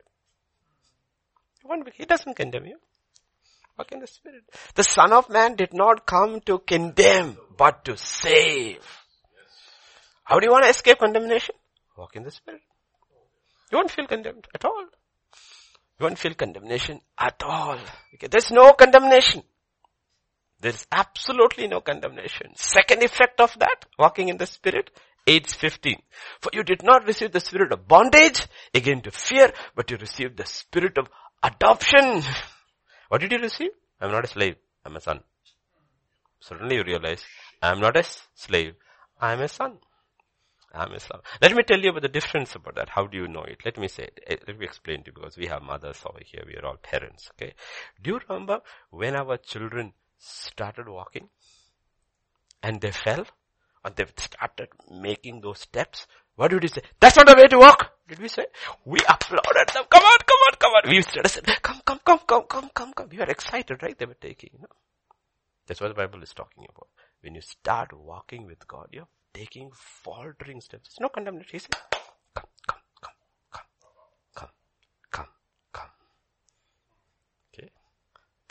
He 1.93 2.05
doesn't 2.05 2.35
condemn 2.35 2.65
you. 2.65 2.77
Walk 3.77 3.91
in 3.91 3.99
the 3.99 4.07
Spirit. 4.07 4.43
The 4.75 4.83
Son 4.83 5.13
of 5.13 5.29
Man 5.29 5.55
did 5.55 5.73
not 5.73 6.05
come 6.05 6.41
to 6.41 6.59
condemn, 6.59 7.37
but 7.57 7.85
to 7.85 7.97
save. 7.97 8.85
How 10.23 10.39
do 10.39 10.45
you 10.45 10.51
want 10.51 10.65
to 10.65 10.69
escape 10.69 10.99
condemnation? 10.99 11.55
Walk 11.97 12.15
in 12.15 12.23
the 12.23 12.31
Spirit. 12.31 12.61
You 13.71 13.77
won't 13.77 13.91
feel 13.91 14.07
condemned 14.07 14.47
at 14.53 14.65
all. 14.65 14.85
You 15.99 16.05
won't 16.05 16.19
feel 16.19 16.33
condemnation 16.33 17.01
at 17.17 17.41
all. 17.43 17.79
Okay. 18.15 18.27
There's 18.27 18.51
no 18.51 18.73
condemnation. 18.73 19.43
There's 20.63 20.87
absolutely 20.93 21.67
no 21.67 21.81
condemnation. 21.81 22.55
Second 22.55 23.03
effect 23.03 23.41
of 23.41 23.53
that, 23.59 23.85
walking 23.99 24.29
in 24.29 24.37
the 24.37 24.45
Spirit, 24.45 24.91
8.15. 25.27 25.97
For 26.39 26.51
you 26.53 26.63
did 26.63 26.83
not 26.83 27.05
receive 27.05 27.33
the 27.33 27.41
spirit 27.41 27.73
of 27.73 27.85
bondage, 27.85 28.47
again 28.73 29.01
to 29.01 29.11
fear, 29.11 29.51
but 29.75 29.91
you 29.91 29.97
received 29.97 30.37
the 30.37 30.45
spirit 30.45 30.97
of 30.97 31.07
adoption. 31.43 32.23
What 33.09 33.19
did 33.19 33.33
you 33.33 33.39
receive? 33.39 33.71
I'm 33.99 34.11
not 34.11 34.23
a 34.23 34.27
slave. 34.27 34.55
I'm 34.85 34.95
a 34.95 35.01
son. 35.01 35.19
Suddenly 36.39 36.77
you 36.77 36.83
realize, 36.83 37.23
I'm 37.61 37.81
not 37.81 37.97
a 37.97 38.03
slave. 38.33 38.75
I'm 39.19 39.41
a 39.41 39.49
son. 39.49 39.79
I'm 40.73 40.93
a 40.93 40.99
son. 40.99 41.19
Let 41.41 41.53
me 41.53 41.63
tell 41.63 41.79
you 41.79 41.89
about 41.89 42.01
the 42.03 42.07
difference 42.07 42.55
about 42.55 42.75
that. 42.75 42.89
How 42.89 43.05
do 43.05 43.17
you 43.17 43.27
know 43.27 43.43
it? 43.43 43.59
Let 43.63 43.77
me 43.77 43.87
say, 43.87 44.05
it. 44.05 44.19
Eh, 44.25 44.35
let 44.47 44.57
me 44.57 44.65
explain 44.65 45.03
to 45.03 45.11
you 45.11 45.13
because 45.13 45.37
we 45.37 45.45
have 45.47 45.61
mothers 45.61 46.01
over 46.05 46.19
here. 46.25 46.43
We 46.47 46.55
are 46.55 46.65
all 46.65 46.77
parents. 46.77 47.29
Okay. 47.35 47.53
Do 48.01 48.11
you 48.11 48.19
remember 48.27 48.61
when 48.89 49.15
our 49.15 49.37
children 49.37 49.93
started 50.23 50.87
walking 50.87 51.29
and 52.61 52.81
they 52.81 52.91
fell 52.91 53.25
and 53.83 53.95
they 53.95 54.05
started 54.17 54.69
making 54.91 55.41
those 55.41 55.59
steps? 55.59 56.07
What 56.35 56.51
did 56.51 56.61
we 56.63 56.67
say? 56.69 56.81
That's 56.99 57.15
not 57.17 57.27
the 57.27 57.35
way 57.35 57.47
to 57.47 57.57
walk. 57.59 57.91
Did 58.07 58.19
we 58.19 58.27
say? 58.27 58.45
We 58.85 58.99
applauded 59.07 59.69
them. 59.73 59.83
Come 59.89 60.03
on, 60.03 60.17
come 60.19 60.39
on, 60.47 60.55
come 60.59 60.71
on. 60.71 60.89
We 60.89 61.01
said, 61.01 61.45
come, 61.61 61.81
come, 61.85 61.99
come, 62.03 62.19
come, 62.27 62.43
come, 62.47 62.69
come, 62.73 62.93
come. 62.93 63.09
We 63.11 63.17
were 63.17 63.25
excited, 63.25 63.81
right? 63.83 63.97
They 63.97 64.05
were 64.05 64.15
taking, 64.15 64.49
you 64.53 64.59
know. 64.59 64.67
That's 65.67 65.79
what 65.79 65.89
the 65.89 65.93
Bible 65.93 66.21
is 66.23 66.33
talking 66.33 66.65
about. 66.69 66.87
When 67.21 67.35
you 67.35 67.41
start 67.41 67.93
walking 67.93 68.45
with 68.45 68.67
God, 68.67 68.87
you're 68.91 69.07
taking 69.33 69.71
faltering 69.73 70.59
steps. 70.61 70.89
There's 70.89 70.99
no 70.99 71.09
condemnation. 71.09 71.51
He 71.51 71.59
come, 72.35 72.45
come, 72.67 72.81
come, 74.35 74.49
come, 75.11 75.27
come. 75.71 75.89
Okay? 77.53 77.69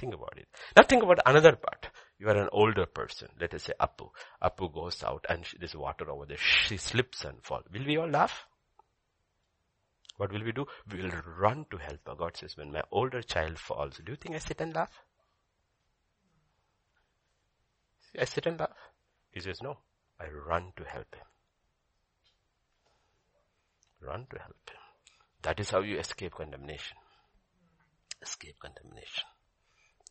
Think 0.03 0.15
about 0.15 0.35
it. 0.37 0.49
Now 0.77 0.83
think 0.83 1.05
about 1.05 1.21
another 1.25 1.53
part. 1.53 1.87
You 2.19 2.27
are 2.27 2.37
an 2.37 2.49
older 2.51 2.87
person. 2.87 3.29
Let 3.41 3.55
us 3.55 3.63
say 3.63 3.73
Apu. 3.81 4.09
Apu 4.43 4.75
goes 4.75 5.01
out 5.05 5.25
and 5.29 5.47
there's 5.61 5.77
water 5.77 6.11
over 6.11 6.27
there. 6.27 6.39
She 6.39 6.77
slips 6.77 7.25
and 7.25 7.41
falls. 7.45 7.67
Will 7.73 7.87
we 7.87 7.97
all 7.99 8.09
laugh? 8.09 8.33
What 10.17 10.33
will 10.33 10.43
we 10.43 10.51
do? 10.51 10.67
We 10.91 11.03
will 11.03 11.13
run 11.39 11.67
to 11.71 11.77
help 11.77 12.01
her. 12.09 12.17
God 12.17 12.37
says, 12.37 12.57
when 12.57 12.73
my 12.73 12.83
older 12.91 13.23
child 13.23 13.61
falls, 13.61 14.01
do 14.05 14.11
you 14.11 14.17
think 14.17 14.35
I 14.35 14.39
sit 14.39 14.61
and 14.61 14.75
laugh? 14.75 14.91
I 18.19 18.25
sit 18.25 18.47
and 18.47 18.59
laugh. 18.59 18.71
He 19.31 19.39
says, 19.39 19.63
no, 19.63 19.77
I 20.19 20.25
run 20.49 20.73
to 20.79 20.83
help 20.83 21.15
him. 21.15 21.27
Run 24.01 24.27
to 24.33 24.39
help 24.41 24.69
him. 24.69 24.81
That 25.43 25.61
is 25.61 25.71
how 25.71 25.83
you 25.83 26.01
escape 26.01 26.33
condemnation. 26.33 26.97
Escape 28.21 28.57
condemnation. 28.59 29.23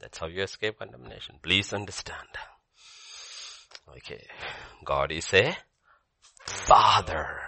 That's 0.01 0.17
how 0.17 0.27
you 0.27 0.41
escape 0.41 0.79
condemnation. 0.79 1.35
Please 1.41 1.73
understand. 1.73 2.27
Okay. 3.97 4.25
God 4.83 5.11
is 5.11 5.31
a 5.33 5.55
father. 6.45 7.39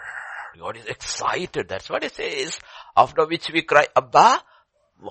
God 0.58 0.78
is 0.78 0.86
excited. 0.86 1.68
That's 1.68 1.90
what 1.90 2.04
it 2.04 2.14
says. 2.14 2.60
After 2.96 3.26
which 3.26 3.50
we 3.52 3.64
cry, 3.64 3.88
Abba. 3.96 4.44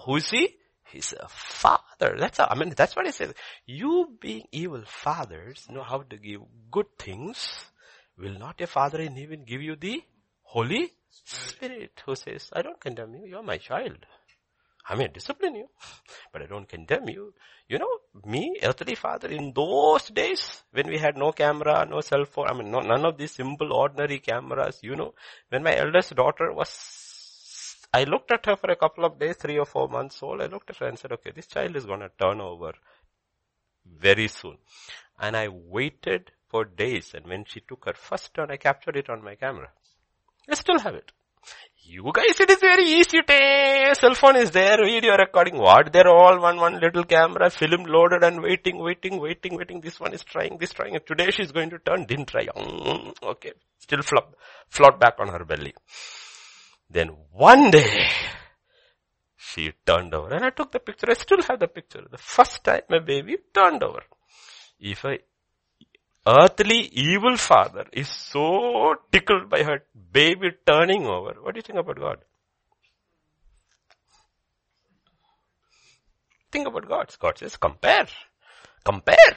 Who 0.06 0.16
is 0.16 0.30
he? 0.30 0.54
He's 0.92 1.14
a 1.18 1.26
father. 1.28 2.16
That's 2.18 2.38
how, 2.38 2.46
I 2.50 2.54
mean, 2.54 2.72
that's 2.76 2.94
what 2.94 3.06
it 3.06 3.14
says. 3.14 3.32
You 3.66 4.16
being 4.20 4.44
evil 4.52 4.82
fathers 4.86 5.66
know 5.70 5.82
how 5.82 6.02
to 6.02 6.16
give 6.16 6.42
good 6.70 6.86
things. 6.98 7.48
Will 8.18 8.38
not 8.38 8.60
a 8.60 8.66
father 8.66 9.00
in 9.00 9.16
heaven 9.16 9.44
give 9.46 9.62
you 9.62 9.74
the 9.74 10.02
Holy 10.42 10.92
Spirit 11.10 12.02
who 12.04 12.14
says, 12.14 12.50
I 12.52 12.62
don't 12.62 12.78
condemn 12.78 13.14
you. 13.14 13.26
You're 13.26 13.42
my 13.42 13.56
child. 13.56 14.06
I 14.88 14.96
may 14.96 15.08
discipline 15.08 15.54
you, 15.54 15.68
but 16.32 16.42
I 16.42 16.46
don't 16.46 16.68
condemn 16.68 17.08
you. 17.08 17.34
You 17.68 17.78
know, 17.78 17.98
me, 18.24 18.58
earthly 18.62 18.96
father, 18.96 19.28
in 19.28 19.52
those 19.52 20.08
days 20.08 20.64
when 20.72 20.88
we 20.88 20.98
had 20.98 21.16
no 21.16 21.32
camera, 21.32 21.86
no 21.88 22.00
cell 22.00 22.24
phone, 22.24 22.48
I 22.48 22.52
mean, 22.52 22.70
no, 22.70 22.80
none 22.80 23.04
of 23.04 23.16
these 23.16 23.32
simple, 23.32 23.72
ordinary 23.72 24.18
cameras, 24.18 24.80
you 24.82 24.96
know, 24.96 25.14
when 25.50 25.62
my 25.62 25.76
eldest 25.76 26.14
daughter 26.16 26.52
was, 26.52 27.86
I 27.94 28.04
looked 28.04 28.32
at 28.32 28.44
her 28.46 28.56
for 28.56 28.70
a 28.70 28.76
couple 28.76 29.04
of 29.04 29.18
days, 29.18 29.36
three 29.36 29.58
or 29.58 29.66
four 29.66 29.88
months 29.88 30.20
old, 30.22 30.42
I 30.42 30.46
looked 30.46 30.70
at 30.70 30.78
her 30.78 30.88
and 30.88 30.98
said, 30.98 31.12
okay, 31.12 31.30
this 31.30 31.46
child 31.46 31.76
is 31.76 31.86
gonna 31.86 32.10
turn 32.18 32.40
over 32.40 32.72
very 33.86 34.28
soon. 34.28 34.58
And 35.20 35.36
I 35.36 35.46
waited 35.48 36.32
for 36.48 36.64
days 36.64 37.14
and 37.14 37.26
when 37.26 37.44
she 37.44 37.60
took 37.60 37.84
her 37.84 37.94
first 37.94 38.34
turn, 38.34 38.50
I 38.50 38.56
captured 38.56 38.96
it 38.96 39.08
on 39.08 39.22
my 39.22 39.36
camera. 39.36 39.70
I 40.48 40.54
still 40.54 40.80
have 40.80 40.96
it. 40.96 41.12
You 41.94 42.10
guys, 42.10 42.40
it 42.40 42.48
is 42.48 42.58
very 42.58 42.84
easy 42.84 43.20
to 43.20 43.94
cell 43.94 44.14
phone 44.14 44.36
is 44.36 44.50
there, 44.50 44.78
video 44.78 45.14
recording, 45.14 45.58
what? 45.58 45.92
They're 45.92 46.08
all 46.08 46.40
one, 46.40 46.56
one 46.56 46.80
little 46.80 47.04
camera, 47.04 47.50
film 47.50 47.84
loaded 47.84 48.24
and 48.24 48.42
waiting, 48.42 48.78
waiting, 48.78 49.20
waiting, 49.20 49.58
waiting. 49.58 49.82
This 49.82 50.00
one 50.00 50.14
is 50.14 50.24
trying, 50.24 50.56
this 50.56 50.72
trying. 50.72 50.98
Today 51.06 51.30
she's 51.30 51.52
going 51.52 51.68
to 51.68 51.78
turn, 51.78 52.06
didn't 52.06 52.28
try. 52.28 52.46
Mm, 52.46 53.14
okay. 53.22 53.52
Still 53.78 54.00
flop, 54.00 54.34
float 54.70 54.98
back 54.98 55.16
on 55.18 55.28
her 55.28 55.44
belly. 55.44 55.74
Then 56.88 57.08
one 57.30 57.70
day, 57.70 58.08
she 59.36 59.74
turned 59.84 60.14
over 60.14 60.34
and 60.34 60.46
I 60.46 60.48
took 60.48 60.72
the 60.72 60.80
picture. 60.80 61.10
I 61.10 61.12
still 61.12 61.42
have 61.42 61.60
the 61.60 61.68
picture. 61.68 62.06
The 62.10 62.16
first 62.16 62.64
time 62.64 62.84
my 62.88 63.00
baby 63.00 63.36
turned 63.52 63.82
over. 63.82 64.00
If 64.80 65.04
I 65.04 65.18
earthly 66.26 66.88
evil 66.92 67.36
father 67.36 67.86
is 67.92 68.08
so 68.08 68.94
tickled 69.10 69.48
by 69.48 69.62
her 69.62 69.82
baby 70.12 70.50
turning 70.66 71.06
over, 71.06 71.34
what 71.40 71.54
do 71.54 71.58
you 71.58 71.62
think 71.62 71.78
about 71.78 71.98
God? 71.98 72.18
Think 76.50 76.68
about 76.68 76.86
God. 76.86 77.14
God 77.18 77.38
says, 77.38 77.56
compare. 77.56 78.06
Compare. 78.84 79.36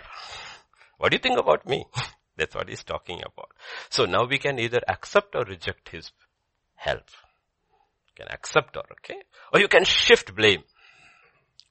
What 0.98 1.12
do 1.12 1.16
you 1.16 1.20
think 1.20 1.40
about 1.40 1.68
me? 1.68 1.86
That's 2.38 2.54
what 2.54 2.68
he's 2.68 2.84
talking 2.84 3.20
about. 3.20 3.50
So 3.90 4.06
now 4.06 4.26
we 4.26 4.38
can 4.38 4.60
either 4.60 4.82
accept 4.88 5.36
or 5.36 5.44
reject 5.46 5.90
his 5.90 6.12
help. 6.76 7.04
You 8.08 8.26
can 8.26 8.28
accept 8.34 8.76
or, 8.76 8.84
okay? 9.00 9.22
Or 9.54 9.60
you 9.60 9.70
can 9.70 9.86
shift 9.86 10.36
blame. 10.36 10.64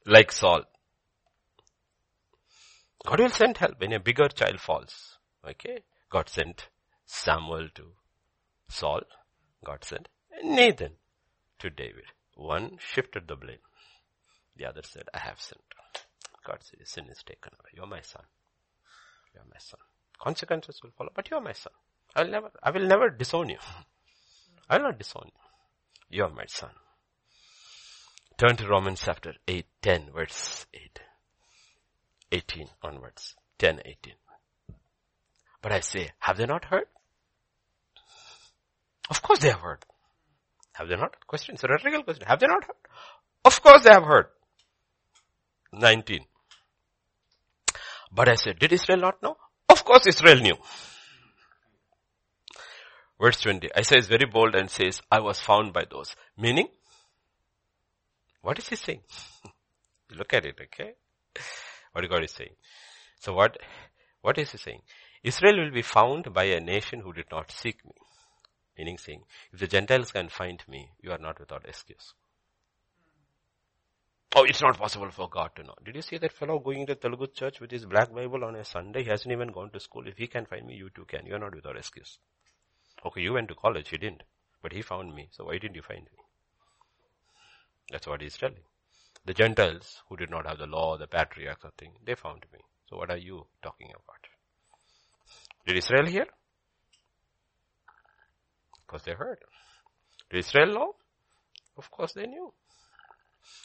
Like 0.07 0.33
Saul. 0.33 0.63
God 3.07 3.21
will 3.21 3.31
send 3.31 3.59
help 3.59 3.81
when 3.81 3.93
a 3.93 4.01
bigger 4.01 4.29
child 4.29 4.61
falls. 4.61 5.19
Okay? 5.47 5.81
God 6.11 6.29
sent 6.29 6.69
Samuel 7.07 7.69
to 7.75 7.93
Saul. 8.69 9.03
God 9.65 9.85
sent 9.85 10.09
Nathan 10.43 10.93
to 11.59 11.71
David. 11.71 12.05
One 12.35 12.79
shifted 12.79 13.29
the 13.29 13.37
blame. 13.37 13.59
The 14.57 14.67
other 14.67 14.83
said, 14.83 15.05
I 15.13 15.19
have 15.19 15.41
sinned. 15.41 15.61
God 16.47 16.59
said, 16.63 16.87
sin 16.87 17.07
is 17.11 17.23
taken 17.23 17.53
away. 17.59 17.71
You're 17.75 17.87
my 17.87 18.03
son. 18.03 18.23
You're 19.35 19.45
my 19.51 19.59
son. 19.59 19.81
Consequences 20.19 20.81
will 20.83 20.91
follow, 20.97 21.11
but 21.15 21.31
you're 21.31 21.41
my 21.41 21.53
son. 21.53 21.73
I 22.15 22.23
will 22.23 22.31
never, 22.31 22.51
I 22.63 22.71
will 22.71 22.87
never 22.87 23.11
disown 23.11 23.49
you. 23.49 23.59
I 24.71 24.77
will 24.77 24.85
not 24.85 24.99
disown 24.99 25.27
you. 25.27 26.19
You're 26.19 26.31
my 26.31 26.45
son. 26.47 26.71
Turn 28.37 28.57
to 28.57 28.69
Romans 28.69 29.03
chapter 29.05 29.35
8, 29.47 29.67
10 29.83 30.11
verse 30.15 30.67
8. 30.75 31.01
18 32.35 32.67
onwards. 32.83 33.37
10, 33.59 33.81
18. 33.85 34.15
But 35.63 35.71
I 35.71 35.81
say, 35.81 36.11
have 36.19 36.37
they 36.37 36.47
not 36.47 36.65
heard? 36.65 36.87
Of 39.09 39.23
course 39.23 39.39
they 39.39 39.51
have 39.51 39.61
heard. 39.61 39.85
Have 40.73 40.89
they 40.89 40.97
not? 40.97 41.15
Question, 41.29 41.55
it's 41.55 41.63
a 41.63 41.69
rhetorical 41.69 42.03
question. 42.03 42.27
Have 42.27 42.41
they 42.41 42.49
not 42.49 42.65
heard? 42.65 42.77
Of 43.45 43.63
course 43.63 43.85
they 43.85 43.91
have 43.91 44.03
heard. 44.03 44.27
19. 45.73 46.25
But 48.13 48.29
I 48.29 48.35
said, 48.35 48.59
did 48.59 48.73
Israel 48.73 48.99
not 48.99 49.23
know? 49.23 49.37
Of 49.69 49.85
course 49.85 50.07
Israel 50.09 50.41
knew. 50.41 50.57
Verse 53.21 53.41
20. 53.43 53.71
Isaiah 53.79 53.99
is 54.01 54.09
very 54.09 54.27
bold 54.27 54.57
and 54.57 54.69
says, 54.69 55.01
I 55.11 55.21
was 55.21 55.39
found 55.39 55.73
by 55.73 55.85
those. 55.89 56.17
Meaning? 56.37 56.67
What 58.43 58.59
is 58.59 58.69
he 58.69 58.77
saying? 58.77 59.03
Look 60.17 60.35
at 60.35 60.45
it, 60.45 60.57
okay? 60.61 60.95
What 61.95 62.11
God 62.11 62.25
is 62.25 62.33
saying. 62.33 62.57
So 63.21 63.33
what, 63.35 63.57
what 64.21 64.37
is 64.37 64.51
he 64.51 64.59
saying? 64.59 64.81
Israel 65.23 65.59
will 65.63 65.71
be 65.71 65.83
found 65.83 66.35
by 66.35 66.45
a 66.45 66.61
nation 66.61 67.01
who 67.01 67.13
did 67.13 67.27
not 67.31 67.53
seek 67.53 67.85
me. 67.85 67.93
Meaning 68.77 68.99
saying, 68.99 69.23
if 69.53 69.61
the 69.61 69.69
Gentiles 69.69 70.11
can 70.11 70.29
find 70.29 70.61
me, 70.69 70.91
you 71.01 71.13
are 71.13 71.19
not 71.19 71.39
without 71.39 71.65
excuse. 71.67 72.15
Oh, 74.35 74.43
it's 74.43 74.61
not 74.61 74.77
possible 74.77 75.09
for 75.13 75.29
God 75.29 75.51
to 75.55 75.63
know. 75.63 75.75
Did 75.85 75.95
you 75.95 76.03
see 76.03 76.19
that 76.19 76.33
fellow 76.33 76.59
going 76.59 76.85
to 76.87 76.97
Telugu 76.97 77.29
church 77.29 77.61
with 77.61 77.71
his 77.71 77.87
black 77.87 78.13
Bible 78.13 78.43
on 78.45 78.57
a 78.57 78.65
Sunday? 78.65 79.05
He 79.05 79.11
hasn't 79.11 79.31
even 79.31 79.53
gone 79.53 79.71
to 79.71 79.79
school. 79.79 80.09
If 80.09 80.19
he 80.19 80.27
can 80.27 80.47
find 80.47 80.67
me, 80.67 80.75
you 80.75 80.91
too 80.91 81.05
can. 81.05 81.25
You 81.25 81.37
are 81.37 81.39
not 81.39 81.55
without 81.55 81.77
excuse. 81.77 82.19
Okay, 83.07 83.21
you 83.21 83.35
went 83.35 83.47
to 83.51 83.55
college, 83.55 83.91
he 83.91 83.99
didn't. 83.99 84.25
But 84.61 84.73
he 84.73 84.83
found 84.83 85.15
me. 85.15 85.29
So 85.31 85.45
why 85.45 85.59
didn't 85.59 85.77
you 85.77 85.83
find 85.83 86.03
me? 86.03 86.19
That's 87.93 88.09
what 88.09 88.23
he's 88.23 88.37
telling. 88.37 88.65
The 89.27 89.35
Gentiles 89.35 90.03
who 90.09 90.17
did 90.17 90.31
not 90.31 90.47
have 90.47 90.59
the 90.59 90.67
law, 90.67 90.99
the 90.99 91.07
patriarchs 91.07 91.65
or 91.65 91.73
thing, 91.79 91.93
they 92.05 92.15
found 92.15 92.45
me. 92.53 92.59
So 92.91 92.97
what 92.97 93.11
are 93.11 93.17
you 93.17 93.47
talking 93.63 93.89
about? 93.89 94.29
Did 95.67 95.79
Israel 95.79 96.07
hear? 96.07 96.27
Of 98.79 98.87
course 98.87 99.03
they 99.03 99.13
heard. 99.13 99.39
Did 100.31 100.41
Israel 100.41 100.75
know? 100.75 100.95
Of 101.79 101.91
course 101.91 102.13
they 102.13 102.27
knew. 102.27 102.53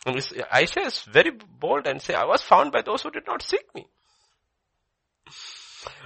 And 0.05 0.15
Isaiah 0.53 0.87
is 0.87 1.01
very 1.01 1.31
bold 1.31 1.87
and 1.87 2.01
say, 2.01 2.13
I 2.13 2.25
was 2.25 2.41
found 2.41 2.71
by 2.71 2.81
those 2.81 3.01
who 3.01 3.11
did 3.11 3.27
not 3.27 3.41
seek 3.41 3.63
me. 3.75 3.87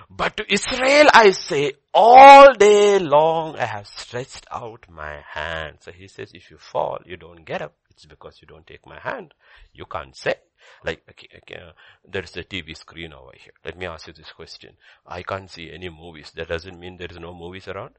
But 0.10 0.38
to 0.38 0.52
Israel 0.52 1.08
I 1.14 1.32
say, 1.32 1.74
all 1.94 2.54
day 2.54 3.00
long 3.00 3.56
I 3.58 3.66
have 3.66 3.88
stretched 3.88 4.46
out 4.52 4.86
my 4.90 5.22
hand. 5.32 5.78
So 5.82 5.92
he 5.92 6.08
says, 6.08 6.32
if 6.34 6.50
you 6.52 6.58
fall, 6.58 7.00
you 7.06 7.18
don't 7.18 7.46
get 7.46 7.62
up. 7.62 7.76
It's 7.94 8.06
because 8.06 8.42
you 8.42 8.48
don't 8.48 8.66
take 8.66 8.86
my 8.86 9.00
hand. 9.00 9.34
You 9.72 9.86
can't 9.86 10.16
say. 10.16 10.36
Like, 10.84 11.04
okay, 11.10 11.28
okay, 11.38 11.62
uh, 11.62 11.72
there's 12.08 12.36
a 12.38 12.44
TV 12.44 12.76
screen 12.76 13.14
over 13.14 13.32
here. 13.36 13.54
Let 13.64 13.78
me 13.78 13.86
ask 13.86 14.08
you 14.08 14.14
this 14.14 14.32
question. 14.32 14.78
I 15.06 15.22
can't 15.24 15.50
see 15.50 15.72
any 15.72 15.90
movies. 15.90 16.32
That 16.36 16.48
doesn't 16.48 16.80
mean 16.80 16.98
there 16.98 17.12
is 17.12 17.20
no 17.20 17.34
movies 17.34 17.68
around. 17.68 17.96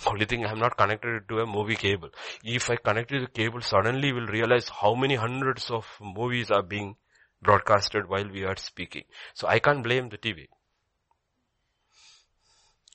Only 0.06 0.24
thing 0.24 0.44
I'm 0.44 0.58
not 0.58 0.76
connected 0.76 1.28
to 1.28 1.40
a 1.40 1.46
movie 1.46 1.76
cable. 1.76 2.10
If 2.42 2.70
I 2.70 2.76
connect 2.76 3.10
to 3.10 3.20
the 3.20 3.28
cable, 3.28 3.60
suddenly 3.60 4.12
we'll 4.12 4.26
realize 4.26 4.68
how 4.68 4.94
many 4.94 5.14
hundreds 5.14 5.70
of 5.70 5.86
movies 6.00 6.50
are 6.50 6.62
being 6.62 6.96
broadcasted 7.42 8.08
while 8.08 8.28
we 8.28 8.44
are 8.44 8.56
speaking. 8.56 9.04
So 9.34 9.46
I 9.46 9.58
can't 9.58 9.84
blame 9.84 10.08
the 10.08 10.18
TV. 10.18 10.48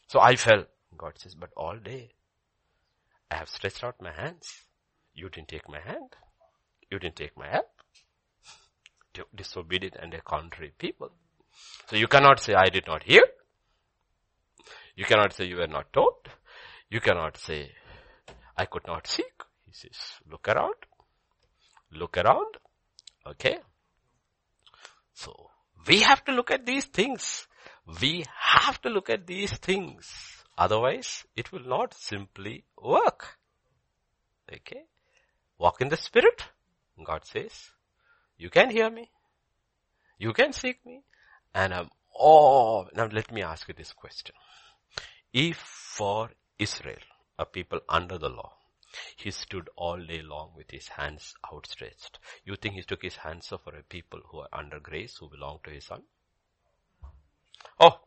So 0.07 0.19
I 0.19 0.35
fell. 0.35 0.65
God 0.97 1.13
says, 1.17 1.35
but 1.35 1.51
all 1.55 1.77
day 1.77 2.11
I 3.31 3.35
have 3.35 3.49
stretched 3.49 3.83
out 3.83 4.01
my 4.01 4.11
hands. 4.11 4.63
You 5.13 5.29
didn't 5.29 5.49
take 5.49 5.67
my 5.69 5.79
hand. 5.79 6.15
You 6.89 6.99
didn't 6.99 7.15
take 7.15 7.37
my 7.37 7.47
help. 7.47 7.69
Disobedient 9.35 9.95
and 10.01 10.13
a 10.13 10.21
contrary 10.21 10.71
people. 10.77 11.11
So 11.87 11.95
you 11.95 12.07
cannot 12.07 12.39
say, 12.39 12.53
I 12.53 12.69
did 12.69 12.87
not 12.87 13.03
hear. 13.03 13.23
You 14.95 15.05
cannot 15.05 15.33
say 15.33 15.45
you 15.45 15.57
were 15.57 15.67
not 15.67 15.91
told. 15.93 16.27
You 16.89 16.99
cannot 16.99 17.37
say, 17.37 17.71
I 18.57 18.65
could 18.65 18.87
not 18.87 19.07
seek. 19.07 19.43
He 19.65 19.73
says, 19.73 19.97
look 20.29 20.47
around. 20.47 20.75
Look 21.91 22.17
around. 22.17 22.57
Okay. 23.27 23.59
So, 25.13 25.49
we 25.87 26.01
have 26.01 26.23
to 26.25 26.31
look 26.31 26.51
at 26.51 26.65
these 26.65 26.85
things. 26.85 27.47
We 28.01 28.25
have 28.37 28.81
to 28.81 28.89
look 28.89 29.09
at 29.09 29.27
these 29.27 29.51
things. 29.51 30.38
Otherwise, 30.59 31.25
it 31.37 31.53
will 31.53 31.65
not 31.65 31.93
simply 31.93 32.65
work. 32.77 33.37
Okay. 34.53 34.83
Walk 35.57 35.79
in 35.79 35.87
the 35.87 35.95
spirit. 35.95 36.43
God 37.01 37.25
says, 37.25 37.71
you 38.37 38.49
can 38.49 38.69
hear 38.69 38.89
me. 38.89 39.09
You 40.17 40.33
can 40.33 40.51
seek 40.51 40.85
me. 40.85 41.03
And 41.55 41.73
I'm 41.73 41.89
all, 42.13 42.89
now 42.93 43.07
let 43.09 43.31
me 43.31 43.41
ask 43.41 43.69
you 43.69 43.73
this 43.73 43.93
question. 43.93 44.35
If 45.31 45.57
for 45.57 46.31
Israel, 46.57 47.07
a 47.37 47.45
people 47.45 47.79
under 47.87 48.17
the 48.17 48.29
law. 48.29 48.51
He 49.15 49.31
stood 49.31 49.69
all 49.77 49.97
day 49.97 50.21
long 50.21 50.51
with 50.57 50.71
his 50.71 50.89
hands 50.89 51.35
outstretched. 51.53 52.19
You 52.43 52.57
think 52.57 52.73
he 52.73 52.81
took 52.81 53.03
his 53.03 53.15
hands 53.15 53.49
off 53.53 53.63
for 53.63 53.75
a 53.75 53.83
people 53.83 54.19
who 54.29 54.39
are 54.39 54.49
under 54.51 54.79
grace, 54.81 55.17
who 55.17 55.29
belong 55.29 55.59
to 55.63 55.69
his 55.69 55.85
son? 55.85 56.03
Oh, 57.79 57.99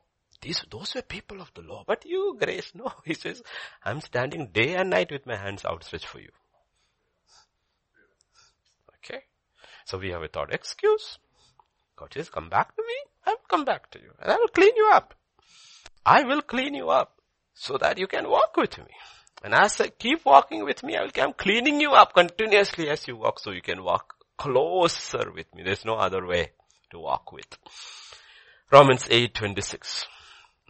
these, 0.43 0.65
those 0.71 0.95
were 0.95 1.03
people 1.03 1.41
of 1.41 1.53
the 1.55 1.63
law, 1.63 1.85
but 1.87 2.05
you, 2.05 2.37
grace, 2.39 2.73
no. 2.75 2.93
He 3.05 3.15
says, 3.15 3.43
I'm 3.85 4.01
standing 4.01 4.49
day 4.53 4.75
and 4.75 4.91
night 4.91 5.11
with 5.11 5.25
my 5.25 5.37
hands 5.37 5.65
outstretched 5.65 6.07
for 6.07 6.19
you. 6.19 6.31
Okay. 8.99 9.23
So 9.87 9.99
we 9.99 10.11
have 10.11 10.23
a 10.23 10.29
thought, 10.29 10.53
excuse. 10.53 11.19
God 11.97 12.13
says, 12.13 12.29
come 12.29 12.49
back 12.49 12.75
to 12.75 12.83
me. 12.83 12.95
I 13.25 13.31
will 13.31 13.49
come 13.49 13.65
back 13.65 13.91
to 13.93 14.01
you 14.01 14.11
and 14.21 14.33
I 14.33 14.37
will 14.37 14.49
clean 14.49 14.77
you 14.77 14.91
up. 14.93 15.15
I 16.05 16.25
will 16.25 16.43
clean 16.43 16.75
you 16.75 16.91
up 16.91 17.21
so 17.55 17.79
that 17.79 17.99
you 17.99 18.09
can 18.09 18.29
walk 18.29 18.57
with 18.57 18.77
me. 18.79 18.91
And 19.45 19.55
as 19.55 19.81
I 19.81 19.89
keep 19.89 20.25
walking 20.25 20.65
with 20.65 20.83
me, 20.83 20.97
I 20.97 21.03
will 21.03 21.11
keep 21.11 21.37
cleaning 21.37 21.81
you 21.81 21.93
up 21.93 22.15
continuously 22.15 22.89
as 22.89 23.07
you 23.07 23.17
walk 23.17 23.39
so 23.39 23.53
you 23.53 23.63
can 23.63 23.85
walk 23.85 24.15
closer 24.37 25.31
with 25.33 25.55
me. 25.55 25.63
There's 25.63 25.85
no 25.85 25.95
other 25.95 26.27
way 26.27 26.51
to 26.91 26.99
walk 26.99 27.31
with. 27.33 27.47
Romans 28.73 29.07
8, 29.09 29.35
26. 29.35 30.07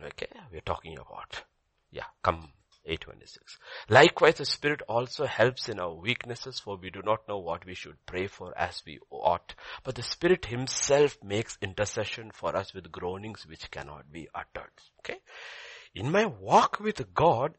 Okay, 0.02 0.28
we're 0.50 0.60
talking 0.60 0.98
about, 0.98 1.44
yeah, 1.90 2.06
come 2.22 2.48
826. 2.84 3.58
Likewise, 3.88 4.34
the 4.34 4.44
Spirit 4.44 4.82
also 4.88 5.26
helps 5.26 5.68
in 5.68 5.78
our 5.78 5.94
weaknesses 5.94 6.58
for 6.58 6.76
we 6.76 6.90
do 6.90 7.00
not 7.04 7.28
know 7.28 7.38
what 7.38 7.64
we 7.64 7.74
should 7.74 8.04
pray 8.06 8.26
for 8.26 8.56
as 8.58 8.82
we 8.84 8.98
ought. 9.10 9.54
But 9.84 9.94
the 9.94 10.02
Spirit 10.02 10.46
Himself 10.46 11.16
makes 11.22 11.58
intercession 11.62 12.32
for 12.32 12.56
us 12.56 12.74
with 12.74 12.90
groanings 12.90 13.46
which 13.46 13.70
cannot 13.70 14.10
be 14.12 14.28
uttered. 14.34 14.72
Okay? 15.00 15.18
In 15.94 16.10
my 16.10 16.24
walk 16.24 16.80
with 16.80 17.14
God, 17.14 17.54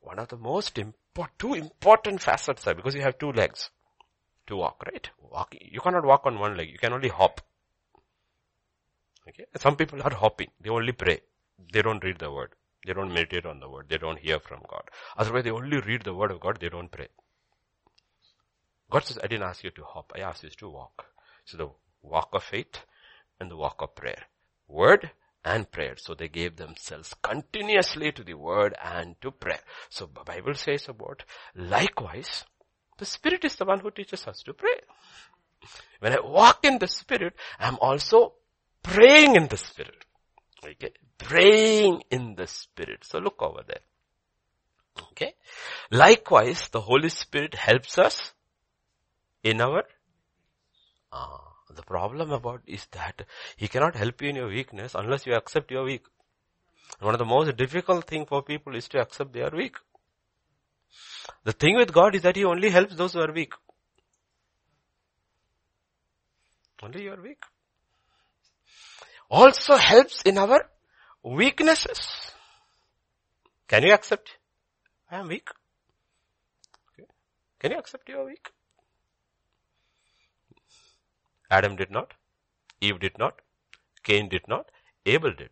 one 0.00 0.18
of 0.18 0.28
the 0.28 0.36
most 0.36 0.76
important, 0.76 1.38
two 1.38 1.54
important 1.54 2.20
facets 2.20 2.66
are 2.66 2.74
because 2.74 2.94
you 2.94 3.02
have 3.02 3.18
two 3.18 3.32
legs 3.32 3.70
to 4.46 4.56
walk, 4.56 4.82
right? 4.86 5.08
Walking. 5.20 5.68
You 5.70 5.80
cannot 5.80 6.04
walk 6.04 6.22
on 6.26 6.38
one 6.38 6.56
leg. 6.56 6.68
You 6.70 6.78
can 6.78 6.92
only 6.92 7.08
hop. 7.08 7.40
Okay? 9.28 9.46
Some 9.56 9.76
people 9.76 10.02
are 10.02 10.14
hopping. 10.14 10.48
They 10.60 10.70
only 10.70 10.92
pray. 10.92 11.20
They 11.72 11.82
don't 11.82 12.02
read 12.02 12.18
the 12.18 12.30
word. 12.30 12.50
They 12.86 12.92
don't 12.92 13.12
meditate 13.12 13.46
on 13.46 13.60
the 13.60 13.68
word. 13.68 13.86
They 13.88 13.98
don't 13.98 14.18
hear 14.18 14.40
from 14.40 14.60
God. 14.68 14.82
Otherwise, 15.16 15.44
they 15.44 15.50
only 15.50 15.80
read 15.80 16.02
the 16.02 16.14
word 16.14 16.30
of 16.30 16.40
God. 16.40 16.58
They 16.60 16.68
don't 16.68 16.90
pray. 16.90 17.08
God 18.90 19.04
says, 19.04 19.18
I 19.22 19.26
didn't 19.26 19.44
ask 19.44 19.62
you 19.62 19.70
to 19.70 19.84
hop. 19.84 20.12
I 20.16 20.20
asked 20.20 20.42
you 20.42 20.50
to 20.50 20.68
walk. 20.68 21.06
So 21.44 21.56
the 21.56 21.68
walk 22.02 22.30
of 22.32 22.42
faith 22.42 22.78
and 23.38 23.50
the 23.50 23.56
walk 23.56 23.80
of 23.80 23.94
prayer. 23.94 24.22
Word 24.66 25.10
and 25.44 25.70
prayer. 25.70 25.94
So 25.96 26.14
they 26.14 26.28
gave 26.28 26.56
themselves 26.56 27.14
continuously 27.22 28.12
to 28.12 28.24
the 28.24 28.34
word 28.34 28.74
and 28.82 29.20
to 29.20 29.30
prayer. 29.30 29.60
So 29.88 30.06
the 30.06 30.24
Bible 30.24 30.54
says 30.54 30.88
about 30.88 31.24
likewise, 31.54 32.44
the 32.98 33.04
Spirit 33.06 33.44
is 33.44 33.56
the 33.56 33.64
one 33.64 33.80
who 33.80 33.90
teaches 33.90 34.26
us 34.26 34.42
to 34.42 34.54
pray. 34.54 34.80
When 36.00 36.12
I 36.12 36.20
walk 36.20 36.64
in 36.64 36.78
the 36.78 36.88
Spirit, 36.88 37.34
I'm 37.58 37.78
also 37.80 38.34
praying 38.82 39.36
in 39.36 39.48
the 39.48 39.56
Spirit. 39.56 40.04
Okay. 40.64 40.92
Praying 41.18 42.02
in 42.10 42.34
the 42.34 42.46
Spirit. 42.46 43.04
So 43.04 43.18
look 43.18 43.40
over 43.40 43.62
there. 43.66 43.80
Okay. 45.12 45.34
Likewise, 45.90 46.68
the 46.70 46.80
Holy 46.80 47.08
Spirit 47.08 47.54
helps 47.54 47.98
us 47.98 48.32
in 49.42 49.60
our, 49.60 49.84
uh, 51.12 51.38
the 51.74 51.82
problem 51.82 52.30
about 52.32 52.60
is 52.66 52.86
that 52.92 53.26
He 53.56 53.68
cannot 53.68 53.96
help 53.96 54.20
you 54.20 54.28
in 54.28 54.36
your 54.36 54.48
weakness 54.48 54.94
unless 54.94 55.26
you 55.26 55.34
accept 55.34 55.70
you're 55.70 55.84
weak. 55.84 56.04
One 56.98 57.14
of 57.14 57.18
the 57.18 57.24
most 57.24 57.56
difficult 57.56 58.06
thing 58.06 58.26
for 58.26 58.42
people 58.42 58.74
is 58.76 58.88
to 58.88 59.00
accept 59.00 59.32
they 59.32 59.42
are 59.42 59.54
weak. 59.54 59.76
The 61.44 61.52
thing 61.52 61.76
with 61.76 61.92
God 61.92 62.14
is 62.14 62.22
that 62.22 62.36
He 62.36 62.44
only 62.44 62.68
helps 62.68 62.96
those 62.96 63.14
who 63.14 63.20
are 63.20 63.32
weak. 63.32 63.54
Only 66.82 67.04
you 67.04 67.12
are 67.12 67.22
weak 67.22 67.42
also 69.30 69.76
helps 69.76 70.22
in 70.22 70.38
our 70.38 70.68
weaknesses. 71.22 72.00
Can 73.68 73.84
you 73.84 73.92
accept? 73.92 74.30
I 75.10 75.18
am 75.18 75.28
weak. 75.28 75.48
Okay. 76.92 77.08
Can 77.60 77.72
you 77.72 77.78
accept 77.78 78.08
you 78.08 78.18
are 78.18 78.26
weak? 78.26 78.48
Adam 81.50 81.76
did 81.76 81.90
not. 81.90 82.14
Eve 82.80 82.98
did 83.00 83.18
not. 83.18 83.40
Cain 84.02 84.28
did 84.28 84.46
not. 84.48 84.70
Abel 85.06 85.32
did. 85.32 85.50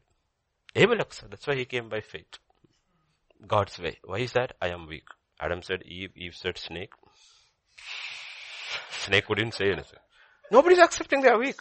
Abel 0.75 1.01
accepted. 1.01 1.33
That's 1.33 1.47
why 1.47 1.57
he 1.57 1.65
came 1.65 1.89
by 1.89 2.01
faith. 2.01 2.39
God's 3.47 3.79
way. 3.79 3.99
Why 4.05 4.19
is 4.19 4.33
that? 4.33 4.53
I 4.61 4.69
am 4.69 4.87
weak. 4.87 5.09
Adam 5.41 5.63
said 5.63 5.83
Eve. 5.83 6.11
Eve 6.17 6.35
said 6.35 6.59
snake. 6.59 6.93
Snake 8.91 9.29
wouldn't 9.29 9.55
say 9.55 9.67
anything. 9.67 10.01
Nobody's 10.51 10.79
accepting 10.79 11.21
they 11.21 11.29
are 11.29 11.39
weak. 11.39 11.61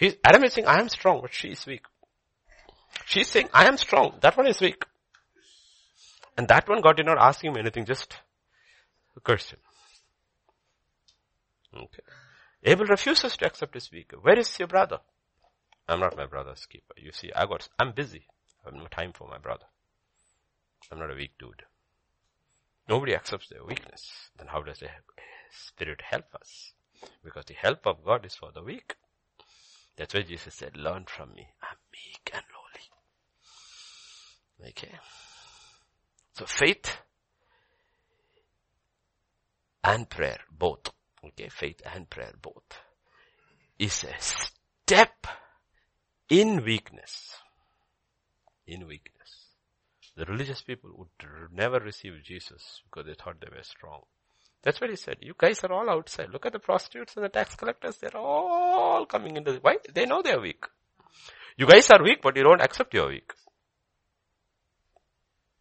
He's, 0.00 0.16
Adam 0.24 0.44
is 0.44 0.54
saying, 0.54 0.66
I 0.66 0.80
am 0.80 0.88
strong, 0.88 1.20
but 1.20 1.34
she 1.34 1.48
is 1.48 1.66
weak. 1.66 1.84
She's 3.04 3.28
saying, 3.28 3.50
I 3.52 3.66
am 3.66 3.76
strong. 3.76 4.14
That 4.22 4.34
one 4.34 4.46
is 4.46 4.58
weak. 4.58 4.82
And 6.38 6.48
that 6.48 6.66
one 6.66 6.80
God 6.80 6.96
did 6.96 7.04
not 7.04 7.18
ask 7.18 7.44
him 7.44 7.54
anything, 7.58 7.84
just 7.84 8.16
curse 9.22 9.50
him. 9.50 9.58
Okay. 11.76 12.02
Abel 12.62 12.86
refuses 12.86 13.36
to 13.36 13.46
accept 13.46 13.74
his 13.74 13.92
weak. 13.92 14.12
Where 14.22 14.38
is 14.38 14.58
your 14.58 14.68
brother? 14.68 15.00
I'm 15.86 16.00
not 16.00 16.16
my 16.16 16.24
brother's 16.24 16.64
keeper. 16.64 16.94
You 16.96 17.12
see, 17.12 17.30
I 17.36 17.44
got, 17.44 17.68
I'm 17.78 17.92
busy. 17.92 18.24
I 18.64 18.70
have 18.70 18.80
no 18.80 18.86
time 18.86 19.12
for 19.12 19.28
my 19.28 19.36
brother. 19.36 19.66
I'm 20.90 20.98
not 20.98 21.10
a 21.10 21.14
weak 21.14 21.32
dude. 21.38 21.64
Nobody 22.88 23.14
accepts 23.14 23.48
their 23.50 23.66
weakness. 23.66 24.30
Then 24.38 24.46
how 24.46 24.62
does 24.62 24.78
the 24.78 24.88
Spirit 25.50 26.00
help 26.08 26.34
us? 26.34 26.72
Because 27.22 27.44
the 27.44 27.54
help 27.54 27.86
of 27.86 28.02
God 28.02 28.24
is 28.24 28.34
for 28.34 28.50
the 28.50 28.62
weak. 28.62 28.94
That's 30.00 30.14
why 30.14 30.22
Jesus 30.22 30.54
said, 30.54 30.78
learn 30.78 31.04
from 31.04 31.34
me. 31.34 31.46
I'm 31.62 31.76
meek 31.92 32.30
and 32.32 32.42
lowly. 34.62 34.70
Okay. 34.70 34.98
So 36.32 36.46
faith 36.46 36.96
and 39.84 40.08
prayer, 40.08 40.38
both. 40.50 40.88
Okay, 41.22 41.50
faith 41.50 41.82
and 41.84 42.08
prayer, 42.08 42.32
both. 42.40 42.80
Is 43.78 44.04
a 44.04 44.14
step 44.18 45.26
in 46.30 46.64
weakness. 46.64 47.34
In 48.66 48.86
weakness. 48.86 49.48
The 50.16 50.24
religious 50.24 50.62
people 50.62 50.92
would 50.96 51.52
never 51.52 51.78
receive 51.78 52.14
Jesus 52.24 52.80
because 52.84 53.06
they 53.06 53.22
thought 53.22 53.38
they 53.42 53.54
were 53.54 53.62
strong. 53.62 54.04
That's 54.62 54.80
what 54.80 54.90
he 54.90 54.96
said. 54.96 55.16
You 55.20 55.34
guys 55.36 55.64
are 55.64 55.72
all 55.72 55.88
outside. 55.88 56.30
Look 56.30 56.44
at 56.44 56.52
the 56.52 56.58
prostitutes 56.58 57.16
and 57.16 57.24
the 57.24 57.30
tax 57.30 57.54
collectors. 57.54 57.96
They're 57.96 58.16
all 58.16 59.06
coming 59.06 59.36
into 59.36 59.52
the, 59.52 59.58
why? 59.60 59.76
They 59.92 60.04
know 60.04 60.20
they're 60.22 60.40
weak. 60.40 60.64
You 61.56 61.66
guys 61.66 61.90
are 61.90 62.02
weak, 62.02 62.20
but 62.22 62.36
you 62.36 62.42
don't 62.42 62.60
accept 62.60 62.92
you're 62.94 63.08
weak. 63.08 63.32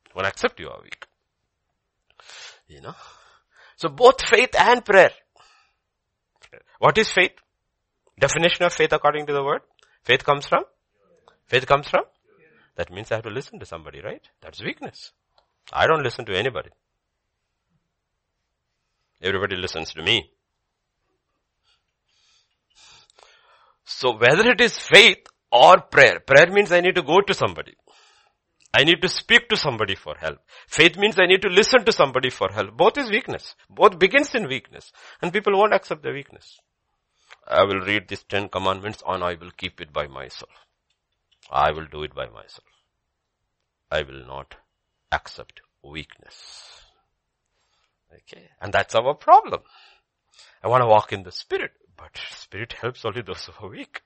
You 0.07 0.11
won't 0.15 0.27
accept 0.27 0.59
you 0.59 0.69
are 0.69 0.79
weak. 0.81 1.05
You 2.67 2.81
know? 2.81 2.95
So 3.77 3.89
both 3.89 4.21
faith 4.25 4.55
and 4.57 4.83
prayer. 4.83 5.11
What 6.79 6.97
is 6.97 7.09
faith? 7.11 7.31
Definition 8.19 8.65
of 8.65 8.73
faith 8.73 8.91
according 8.91 9.25
to 9.27 9.33
the 9.33 9.43
word? 9.43 9.61
Faith 10.03 10.25
comes 10.25 10.45
from? 10.45 10.63
Faith 11.45 11.65
comes 11.65 11.87
from? 11.87 12.03
That 12.75 12.91
means 12.91 13.11
I 13.11 13.15
have 13.15 13.23
to 13.23 13.29
listen 13.29 13.59
to 13.59 13.65
somebody, 13.65 14.01
right? 14.01 14.21
That's 14.41 14.61
weakness. 14.61 15.11
I 15.71 15.87
don't 15.87 16.03
listen 16.03 16.25
to 16.25 16.37
anybody. 16.37 16.69
Everybody 19.21 19.55
listens 19.55 19.93
to 19.93 20.01
me. 20.01 20.31
So 23.85 24.15
whether 24.17 24.49
it 24.51 24.61
is 24.61 24.77
faith 24.77 25.25
or 25.51 25.81
prayer, 25.81 26.19
prayer 26.19 26.51
means 26.51 26.71
I 26.71 26.79
need 26.81 26.95
to 26.95 27.01
go 27.01 27.21
to 27.21 27.33
somebody. 27.33 27.75
I 28.73 28.83
need 28.83 29.01
to 29.01 29.09
speak 29.09 29.49
to 29.49 29.57
somebody 29.57 29.95
for 29.95 30.15
help. 30.15 30.37
Faith 30.67 30.95
means 30.95 31.19
I 31.19 31.25
need 31.25 31.41
to 31.41 31.49
listen 31.49 31.83
to 31.85 31.91
somebody 31.91 32.29
for 32.29 32.49
help. 32.51 32.77
Both 32.77 32.99
is 32.99 33.09
weakness. 33.09 33.55
Both 33.69 33.97
begins 33.97 34.35
in 34.35 34.47
weakness. 34.47 34.91
And 35.21 35.33
people 35.33 35.57
won't 35.57 35.73
accept 35.73 36.03
the 36.03 36.11
weakness. 36.11 36.59
I 37.47 37.63
will 37.63 37.79
read 37.79 38.07
these 38.07 38.23
ten 38.23 38.47
commandments 38.47 39.01
and 39.07 39.23
I 39.23 39.33
will 39.33 39.51
keep 39.57 39.81
it 39.81 39.91
by 39.91 40.05
myself. 40.05 40.51
I 41.51 41.71
will 41.71 41.87
do 41.87 42.03
it 42.03 42.13
by 42.13 42.27
myself. 42.27 42.67
I 43.89 44.03
will 44.03 44.25
not 44.27 44.55
accept 45.11 45.61
weakness. 45.83 46.83
Okay. 48.13 48.49
And 48.61 48.73
that's 48.73 48.95
our 48.95 49.13
problem. 49.13 49.61
I 50.63 50.67
want 50.67 50.81
to 50.81 50.87
walk 50.87 51.13
in 51.13 51.23
the 51.23 51.31
spirit, 51.31 51.71
but 51.95 52.19
spirit 52.31 52.73
helps 52.73 53.05
only 53.05 53.21
those 53.21 53.45
who 53.45 53.65
are 53.65 53.69
weak. 53.69 54.01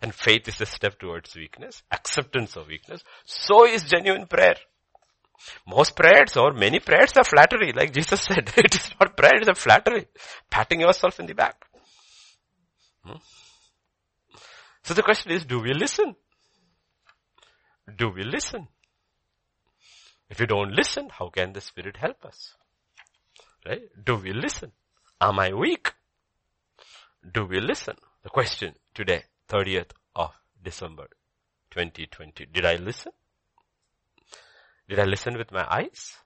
And 0.00 0.14
faith 0.14 0.48
is 0.48 0.60
a 0.60 0.66
step 0.66 0.98
towards 0.98 1.34
weakness, 1.36 1.82
acceptance 1.90 2.56
of 2.56 2.66
weakness. 2.66 3.02
So 3.24 3.66
is 3.66 3.84
genuine 3.84 4.26
prayer. 4.26 4.56
Most 5.66 5.94
prayers 5.94 6.36
or 6.36 6.52
many 6.52 6.80
prayers 6.80 7.12
are 7.16 7.24
flattery, 7.24 7.72
like 7.72 7.92
Jesus 7.92 8.22
said. 8.22 8.50
It 8.56 8.74
is 8.74 8.90
not 8.98 9.16
prayer, 9.16 9.36
it 9.36 9.42
is 9.42 9.48
a 9.48 9.54
flattery. 9.54 10.06
Patting 10.50 10.80
yourself 10.80 11.20
in 11.20 11.26
the 11.26 11.34
back. 11.34 11.64
Hmm? 13.04 13.18
So 14.84 14.94
the 14.94 15.02
question 15.02 15.32
is, 15.32 15.44
do 15.44 15.60
we 15.60 15.72
listen? 15.72 16.16
do 17.96 18.10
we 18.10 18.22
listen? 18.24 18.68
If 20.32 20.40
we 20.40 20.46
don't 20.46 20.72
listen, 20.72 21.10
how 21.10 21.28
can 21.28 21.52
the 21.52 21.60
Spirit 21.60 21.98
help 21.98 22.24
us? 22.24 22.54
Right? 23.66 23.82
Do 24.02 24.16
we 24.16 24.32
listen? 24.32 24.72
Am 25.20 25.38
I 25.38 25.52
weak? 25.52 25.92
Do 27.30 27.44
we 27.44 27.60
listen? 27.60 27.96
The 28.22 28.30
question 28.30 28.76
today, 28.94 29.24
30th 29.50 29.90
of 30.16 30.30
December 30.64 31.08
2020. 31.72 32.46
Did 32.46 32.64
I 32.64 32.76
listen? 32.76 33.12
Did 34.88 35.00
I 35.00 35.04
listen 35.04 35.36
with 35.36 35.52
my 35.52 35.66
eyes? 35.70 36.16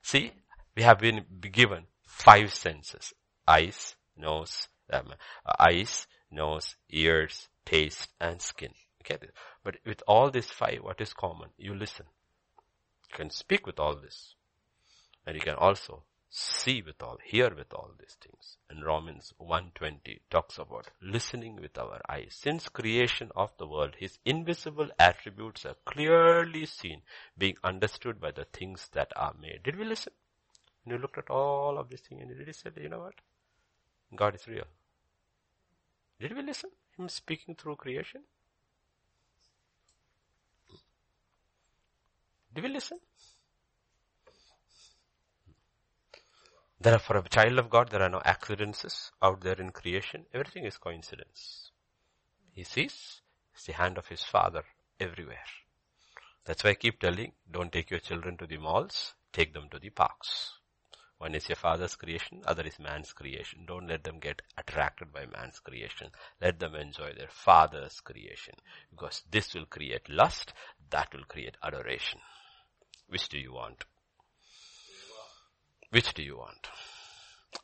See, 0.00 0.30
we 0.76 0.84
have 0.84 1.00
been 1.00 1.24
given 1.40 1.86
five 2.06 2.54
senses. 2.54 3.12
Eyes, 3.48 3.96
nose, 4.16 4.68
um, 4.92 5.14
eyes, 5.58 6.06
nose, 6.30 6.76
ears, 6.88 7.48
taste, 7.64 8.10
and 8.20 8.40
skin. 8.40 8.74
Okay, 9.04 9.18
but 9.62 9.76
with 9.84 10.02
all 10.06 10.30
these 10.30 10.46
five, 10.46 10.78
what 10.82 11.00
is 11.00 11.12
common? 11.12 11.50
You 11.58 11.74
listen. 11.74 12.06
You 13.10 13.16
can 13.16 13.30
speak 13.30 13.66
with 13.66 13.78
all 13.78 13.96
this. 13.96 14.34
And 15.26 15.34
you 15.34 15.42
can 15.42 15.54
also 15.54 16.04
see 16.30 16.82
with 16.82 17.02
all, 17.02 17.18
hear 17.22 17.54
with 17.54 17.72
all 17.72 17.90
these 17.98 18.16
things. 18.20 18.56
And 18.68 18.84
Romans 18.84 19.32
120 19.38 20.20
talks 20.30 20.58
about 20.58 20.90
listening 21.00 21.56
with 21.56 21.78
our 21.78 22.00
eyes. 22.08 22.34
Since 22.40 22.68
creation 22.68 23.30
of 23.36 23.52
the 23.58 23.66
world, 23.66 23.94
his 23.98 24.18
invisible 24.24 24.88
attributes 24.98 25.64
are 25.64 25.76
clearly 25.84 26.66
seen, 26.66 27.02
being 27.38 27.56
understood 27.62 28.20
by 28.20 28.32
the 28.32 28.46
things 28.46 28.88
that 28.94 29.12
are 29.16 29.34
made. 29.40 29.62
Did 29.62 29.76
we 29.76 29.84
listen? 29.84 30.12
And 30.84 30.94
you 30.94 30.98
looked 30.98 31.18
at 31.18 31.30
all 31.30 31.78
of 31.78 31.88
these 31.88 32.00
things 32.00 32.22
and 32.22 32.30
you 32.30 32.44
he 32.44 32.52
say, 32.52 32.70
you 32.80 32.88
know 32.88 33.00
what? 33.00 33.14
God 34.16 34.34
is 34.34 34.48
real. 34.48 34.66
Did 36.20 36.34
we 36.34 36.42
listen? 36.42 36.70
Him 36.96 37.08
speaking 37.08 37.54
through 37.54 37.76
creation? 37.76 38.22
Did 42.54 42.64
we 42.64 42.70
listen? 42.70 43.00
There 46.80 46.94
are, 46.94 47.00
for 47.00 47.16
a 47.16 47.28
child 47.28 47.58
of 47.58 47.70
God, 47.70 47.90
there 47.90 48.02
are 48.02 48.10
no 48.10 48.20
accidents 48.24 49.10
out 49.22 49.40
there 49.40 49.60
in 49.60 49.70
creation. 49.70 50.26
Everything 50.32 50.64
is 50.64 50.76
coincidence. 50.76 51.70
He 52.52 52.62
sees 52.62 53.22
it's 53.54 53.66
the 53.66 53.72
hand 53.72 53.98
of 53.98 54.08
his 54.08 54.22
father 54.22 54.62
everywhere. 55.00 55.46
That's 56.44 56.62
why 56.62 56.70
I 56.70 56.74
keep 56.74 57.00
telling, 57.00 57.32
don't 57.50 57.72
take 57.72 57.90
your 57.90 58.00
children 58.00 58.36
to 58.36 58.46
the 58.46 58.58
malls, 58.58 59.14
take 59.32 59.54
them 59.54 59.68
to 59.70 59.78
the 59.78 59.90
parks. 59.90 60.52
One 61.18 61.34
is 61.34 61.48
your 61.48 61.56
father's 61.56 61.96
creation, 61.96 62.42
other 62.44 62.64
is 62.64 62.78
man's 62.78 63.12
creation. 63.12 63.64
Don't 63.66 63.86
let 63.86 64.04
them 64.04 64.18
get 64.18 64.42
attracted 64.58 65.12
by 65.12 65.26
man's 65.26 65.58
creation. 65.58 66.10
Let 66.40 66.58
them 66.58 66.74
enjoy 66.74 67.14
their 67.14 67.30
father's 67.30 68.00
creation. 68.00 68.54
Because 68.90 69.22
this 69.30 69.54
will 69.54 69.66
create 69.66 70.08
lust, 70.08 70.52
that 70.90 71.14
will 71.14 71.24
create 71.24 71.56
adoration. 71.62 72.20
Which 73.08 73.28
do 73.28 73.38
you 73.38 73.52
want? 73.52 73.84
Which 75.90 76.14
do 76.14 76.22
you 76.22 76.38
want? 76.38 76.68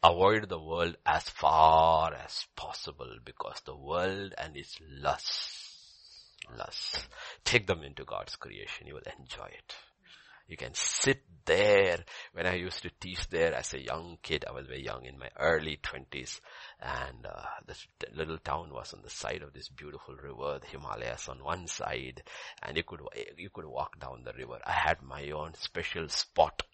Avoid 0.03 0.49
the 0.49 0.61
world 0.61 0.97
as 1.05 1.29
far 1.29 2.15
as 2.15 2.47
possible 2.55 3.17
because 3.25 3.61
the 3.65 3.77
world 3.77 4.35
and 4.39 4.57
its 4.57 4.79
lusts, 4.89 6.37
lusts, 6.57 7.09
take 7.45 7.67
them 7.67 7.83
into 7.83 8.05
God's 8.05 8.37
creation. 8.37 8.87
You 8.87 8.95
will 8.95 9.13
enjoy 9.19 9.47
it. 9.47 9.75
You 10.51 10.57
can 10.57 10.75
sit 10.75 11.23
there. 11.45 12.05
When 12.33 12.45
I 12.45 12.55
used 12.55 12.83
to 12.83 12.91
teach 12.99 13.29
there 13.29 13.55
as 13.55 13.73
a 13.73 13.81
young 13.81 14.19
kid, 14.21 14.45
I 14.49 14.51
was 14.51 14.67
very 14.67 14.85
young 14.85 15.05
in 15.05 15.17
my 15.17 15.29
early 15.39 15.79
twenties 15.81 16.41
and 16.81 17.25
uh, 17.25 17.43
this 17.69 17.87
little 18.13 18.39
town 18.39 18.73
was 18.73 18.93
on 18.93 19.03
the 19.03 19.11
side 19.11 19.43
of 19.43 19.53
this 19.53 19.69
beautiful 19.69 20.17
river, 20.17 20.59
the 20.59 20.67
Himalayas 20.67 21.29
on 21.29 21.45
one 21.45 21.69
side 21.69 22.25
and 22.65 22.77
you 22.77 22.83
could, 22.83 23.01
you 23.37 23.49
could 23.51 23.65
walk 23.65 24.01
down 24.01 24.25
the 24.25 24.33
river. 24.33 24.59
I 24.67 24.73
had 24.73 25.03
my 25.03 25.31
own 25.31 25.55
special 25.55 26.09
spot 26.09 26.65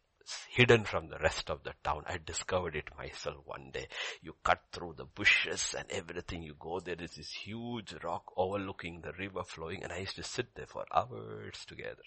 hidden 0.48 0.84
from 0.84 1.08
the 1.10 1.18
rest 1.18 1.50
of 1.50 1.62
the 1.62 1.74
town. 1.84 2.04
I 2.06 2.18
discovered 2.24 2.76
it 2.76 2.88
myself 2.96 3.36
one 3.44 3.72
day. 3.74 3.88
You 4.22 4.36
cut 4.42 4.62
through 4.72 4.94
the 4.96 5.04
bushes 5.04 5.74
and 5.78 5.90
everything. 5.90 6.42
You 6.42 6.56
go 6.58 6.80
there. 6.80 6.96
there 6.96 7.04
is 7.04 7.16
this 7.16 7.30
huge 7.30 7.94
rock 8.02 8.32
overlooking 8.38 9.02
the 9.02 9.12
river 9.12 9.44
flowing 9.44 9.82
and 9.82 9.92
I 9.92 9.98
used 9.98 10.16
to 10.16 10.22
sit 10.22 10.54
there 10.54 10.66
for 10.66 10.86
hours 10.94 11.66
together. 11.66 12.02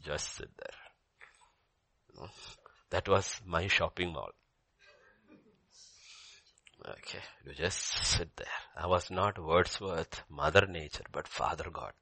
Just 0.00 0.36
sit 0.36 0.50
there. 0.56 2.28
That 2.90 3.08
was 3.08 3.40
my 3.46 3.66
shopping 3.66 4.12
mall. 4.12 4.30
Okay, 6.84 7.20
you 7.46 7.54
just 7.54 8.04
sit 8.04 8.34
there. 8.36 8.46
I 8.76 8.86
was 8.86 9.10
not 9.10 9.38
Wordsworth, 9.38 10.22
Mother 10.28 10.66
Nature, 10.66 11.04
but 11.12 11.28
Father 11.28 11.66
God. 11.72 11.92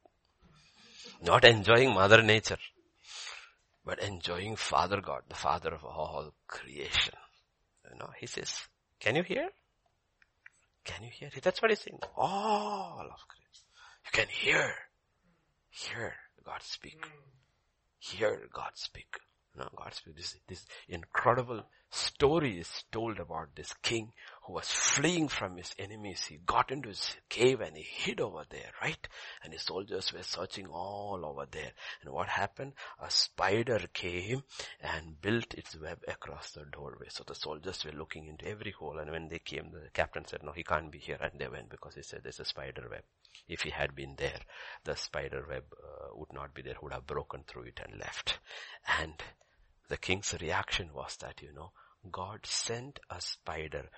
Not 1.23 1.45
enjoying 1.45 1.93
Mother 1.93 2.23
Nature 2.23 2.57
but 3.85 4.03
enjoying 4.03 4.57
Father 4.57 5.01
God, 5.01 5.23
the 5.29 5.35
Father 5.35 5.75
of 5.75 5.85
all 5.85 6.33
creation. 6.47 7.15
You 7.91 7.99
know, 7.99 8.11
he 8.19 8.27
says, 8.27 8.61
can 9.01 9.17
you 9.17 9.23
hear? 9.23 9.49
Can 10.85 11.03
you 11.05 11.11
hear? 11.13 11.31
That's 11.43 11.61
what 11.61 11.71
he's 11.71 11.81
saying. 11.81 11.99
All 12.17 13.01
of 13.01 13.29
creation. 13.29 13.67
You 14.05 14.11
can 14.13 14.27
hear. 14.29 14.75
Hear 15.71 16.15
God 16.45 16.63
speak. 16.63 17.05
Hear 18.01 18.49
God 18.53 18.73
speak. 18.75 19.19
Know, 19.57 19.69
God 19.77 19.93
speak. 19.95 20.17
This, 20.17 20.37
this 20.49 20.67
incredible 20.89 21.65
story 21.91 22.59
is 22.59 22.85
told 22.91 23.19
about 23.21 23.55
this 23.55 23.75
king 23.83 24.13
who 24.51 24.55
was 24.57 24.69
fleeing 24.69 25.29
from 25.29 25.57
his 25.57 25.73
enemies. 25.79 26.25
He 26.29 26.39
got 26.45 26.73
into 26.73 26.89
his 26.89 27.15
cave 27.29 27.61
and 27.61 27.77
he 27.77 27.83
hid 27.85 28.21
over 28.21 28.43
there, 28.51 28.73
right? 28.83 29.09
And 29.45 29.53
his 29.53 29.63
soldiers 29.63 30.13
were 30.13 30.25
searching 30.25 30.67
all 30.67 31.25
over 31.25 31.47
there. 31.49 31.71
And 32.03 32.13
what 32.13 32.29
happened? 32.29 32.73
A 33.01 33.11
spider 33.11 33.81
came 33.93 34.43
and 34.81 35.21
built 35.21 35.55
its 35.55 35.79
web 35.81 36.01
across 36.09 36.51
the 36.51 36.65
doorway. 36.65 37.07
So 37.11 37.23
the 37.25 37.35
soldiers 37.35 37.85
were 37.85 37.97
looking 37.97 38.27
into 38.27 38.49
every 38.49 38.73
hole 38.73 38.99
and 38.99 39.11
when 39.13 39.29
they 39.29 39.39
came, 39.39 39.71
the 39.71 39.89
captain 39.93 40.25
said, 40.25 40.43
no, 40.43 40.51
he 40.51 40.65
can't 40.65 40.91
be 40.91 40.99
here. 40.99 41.19
And 41.21 41.39
they 41.39 41.49
went 41.49 41.71
because 41.71 41.95
he 41.95 42.03
said 42.03 42.21
there's 42.25 42.41
a 42.41 42.45
spider 42.45 42.89
web. 42.91 43.03
If 43.49 43.61
he 43.61 43.71
had 43.71 43.95
been 43.95 44.17
there, 44.19 44.41
the 44.83 44.97
spider 44.97 45.47
web 45.49 45.65
uh, 45.73 46.09
would 46.15 46.33
not 46.33 46.55
be 46.55 46.63
there, 46.63 46.75
would 46.83 46.93
have 46.93 47.07
broken 47.07 47.45
through 47.47 47.65
it 47.65 47.81
and 47.85 48.01
left. 48.01 48.41
And 49.01 49.15
the 49.89 49.97
king's 49.97 50.35
reaction 50.41 50.91
was 50.93 51.17
that, 51.21 51.41
you 51.41 51.53
know, 51.53 51.71
God 52.11 52.47
sent 52.47 52.99
a 53.11 53.21
spider, 53.21 53.91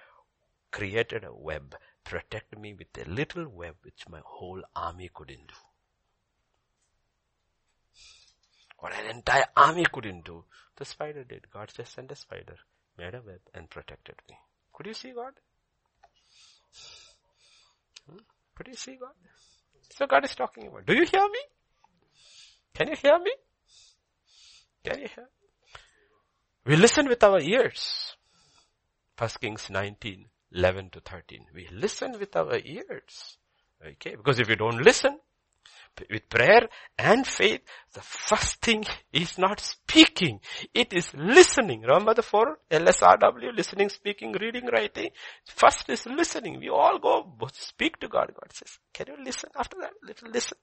created 0.73 1.25
a 1.25 1.33
web, 1.33 1.77
protected 2.03 2.59
me 2.59 2.75
with 2.75 2.89
a 3.07 3.09
little 3.09 3.49
web 3.49 3.77
which 3.83 4.09
my 4.09 4.21
whole 4.25 4.63
army 4.75 5.11
couldn't 5.15 5.47
do. 5.47 5.55
What 8.79 8.95
an 8.95 9.15
entire 9.15 9.47
army 9.57 9.87
couldn't 9.93 10.25
do, 10.25 10.45
the 10.77 10.85
spider 10.85 11.23
did. 11.23 11.47
God 11.53 11.71
just 11.77 11.95
sent 11.95 12.11
a 12.11 12.17
spider, 12.17 12.57
made 12.99 13.15
a 13.15 13.23
web 13.25 13.41
and 13.55 13.71
protected 13.71 14.17
me. 14.29 14.37
Could 14.73 14.87
you 14.87 14.95
see 14.95 15.13
God? 15.13 15.35
Hmm? 18.11 18.17
Could 18.57 18.69
you 18.69 18.75
see 18.75 18.97
God? 18.97 19.15
So 19.91 20.07
God 20.07 20.25
is 20.25 20.35
talking 20.35 20.67
about. 20.67 20.87
Do 20.87 20.95
you 20.95 21.05
hear 21.05 21.23
me? 21.23 21.41
Can 22.75 22.89
you 22.89 22.97
hear 22.97 23.19
me? 23.19 23.33
Can 24.83 25.01
you 25.01 25.09
hear? 25.15 25.29
We 26.65 26.77
listen 26.77 27.07
with 27.07 27.23
our 27.23 27.41
ears. 27.41 28.17
First 29.17 29.41
Kings 29.41 29.69
19, 29.71 30.27
11 30.55 30.91
to 30.91 31.01
13. 31.01 31.47
We 31.55 31.69
listen 31.73 32.19
with 32.19 32.35
our 32.37 32.59
ears. 32.59 33.37
Okay, 33.85 34.15
because 34.15 34.39
if 34.39 34.49
you 34.49 34.57
don't 34.57 34.83
listen, 34.83 35.19
with 36.11 36.29
prayer 36.29 36.69
and 36.99 37.27
faith, 37.27 37.61
the 37.93 38.01
first 38.01 38.63
thing 38.63 38.85
is 39.13 39.37
not 39.39 39.61
speaking. 39.61 40.41
It 40.73 40.93
is 40.93 41.13
listening. 41.15 41.83
Remember 41.83 42.15
the 42.15 42.23
four 42.23 42.59
LSRW, 42.71 43.55
listening, 43.55 43.89
speaking, 43.89 44.33
reading, 44.33 44.67
writing. 44.73 45.11
First 45.45 45.89
is 45.91 46.07
listening. 46.07 46.61
We 46.61 46.71
all 46.71 46.99
go 46.99 47.31
speak 47.53 47.99
to 48.01 48.09
God. 48.09 48.29
God 48.29 48.53
says, 48.53 48.79
can 48.93 49.07
you 49.09 49.23
listen 49.23 49.51
after 49.57 49.77
that? 49.81 49.93
Little 50.03 50.31
listen. 50.31 50.59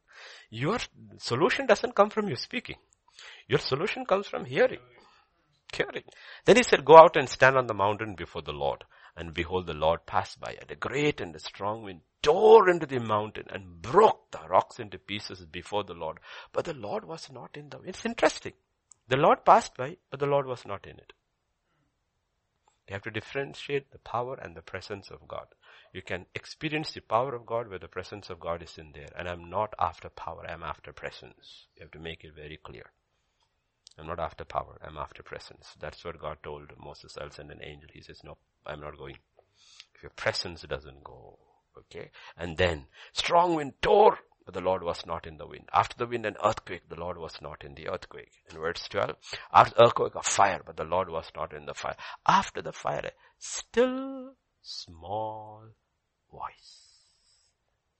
Your 0.49 0.79
solution 1.17 1.67
doesn't 1.67 1.95
come 1.95 2.09
from 2.09 2.27
you 2.27 2.35
speaking. 2.35 2.77
Your 3.47 3.59
solution 3.59 4.05
comes 4.05 4.27
from 4.27 4.45
hearing. 4.45 4.79
Hearing. 5.71 6.03
Then 6.45 6.55
he 6.55 6.63
said, 6.63 6.83
go 6.83 6.97
out 6.97 7.15
and 7.15 7.29
stand 7.29 7.55
on 7.55 7.67
the 7.67 7.75
mountain 7.75 8.15
before 8.15 8.41
the 8.41 8.51
Lord. 8.53 8.83
And 9.19 9.33
behold, 9.33 9.67
the 9.67 9.73
Lord 9.73 10.05
passed 10.05 10.39
by 10.39 10.55
and 10.61 10.71
a 10.71 10.75
great 10.75 11.19
and 11.19 11.35
a 11.35 11.39
strong 11.39 11.83
wind 11.83 11.99
tore 12.21 12.69
into 12.69 12.85
the 12.85 12.99
mountain 12.99 13.47
and 13.49 13.81
broke 13.81 14.31
the 14.31 14.39
rocks 14.47 14.79
into 14.79 14.97
pieces 14.97 15.45
before 15.45 15.83
the 15.83 15.93
Lord. 15.93 16.19
But 16.53 16.63
the 16.63 16.73
Lord 16.73 17.03
was 17.03 17.29
not 17.29 17.57
in 17.57 17.69
the, 17.69 17.81
it's 17.81 18.05
interesting. 18.05 18.53
The 19.09 19.17
Lord 19.17 19.43
passed 19.43 19.75
by, 19.75 19.97
but 20.09 20.21
the 20.21 20.25
Lord 20.25 20.45
was 20.45 20.65
not 20.65 20.87
in 20.87 20.97
it. 20.99 21.11
You 22.87 22.93
have 22.93 23.01
to 23.03 23.11
differentiate 23.11 23.91
the 23.91 23.99
power 23.99 24.35
and 24.35 24.55
the 24.55 24.61
presence 24.61 25.11
of 25.11 25.27
God. 25.27 25.47
You 25.91 26.01
can 26.01 26.25
experience 26.33 26.93
the 26.93 27.01
power 27.01 27.35
of 27.35 27.45
God 27.45 27.69
where 27.69 27.77
the 27.77 27.89
presence 27.89 28.29
of 28.29 28.39
God 28.39 28.63
is 28.63 28.77
in 28.77 28.93
there. 28.93 29.09
And 29.17 29.27
I'm 29.27 29.49
not 29.49 29.73
after 29.77 30.07
power, 30.07 30.45
I'm 30.47 30.63
after 30.63 30.93
presence. 30.93 31.67
You 31.75 31.81
have 31.81 31.91
to 31.91 31.99
make 31.99 32.23
it 32.23 32.35
very 32.35 32.57
clear. 32.63 32.89
I'm 33.97 34.07
not 34.07 34.19
after 34.21 34.45
power, 34.45 34.79
I'm 34.81 34.97
after 34.97 35.23
presence. 35.23 35.75
That's 35.77 36.05
what 36.05 36.21
God 36.21 36.37
told 36.41 36.71
Moses, 36.81 37.17
I'll 37.19 37.31
send 37.31 37.51
an 37.51 37.59
angel. 37.61 37.89
He 37.91 38.01
says, 38.01 38.21
no, 38.23 38.37
I'm 38.65 38.81
not 38.81 38.97
going. 38.97 39.17
If 39.95 40.03
your 40.03 40.11
presence 40.11 40.61
doesn't 40.61 41.03
go, 41.03 41.39
okay? 41.77 42.11
And 42.37 42.57
then, 42.57 42.85
strong 43.13 43.55
wind 43.55 43.73
tore 43.81 44.19
but 44.49 44.55
the 44.55 44.67
Lord 44.67 44.81
was 44.81 45.05
not 45.05 45.27
in 45.27 45.37
the 45.37 45.45
wind. 45.45 45.69
After 45.71 45.95
the 45.95 46.07
wind, 46.07 46.25
an 46.25 46.35
earthquake, 46.43 46.89
the 46.89 46.99
Lord 46.99 47.19
was 47.19 47.39
not 47.39 47.63
in 47.63 47.75
the 47.75 47.87
earthquake. 47.87 48.31
In 48.49 48.57
verse 48.57 48.87
12, 48.89 49.15
after 49.53 49.75
earthquake, 49.79 50.15
a 50.15 50.23
fire, 50.23 50.61
but 50.65 50.75
the 50.75 50.85
Lord 50.85 51.07
was 51.07 51.31
not 51.35 51.53
in 51.53 51.67
the 51.67 51.75
fire. 51.75 51.95
After 52.25 52.63
the 52.63 52.73
fire, 52.73 53.11
still 53.37 54.33
small 54.63 55.65
voice. 56.31 56.79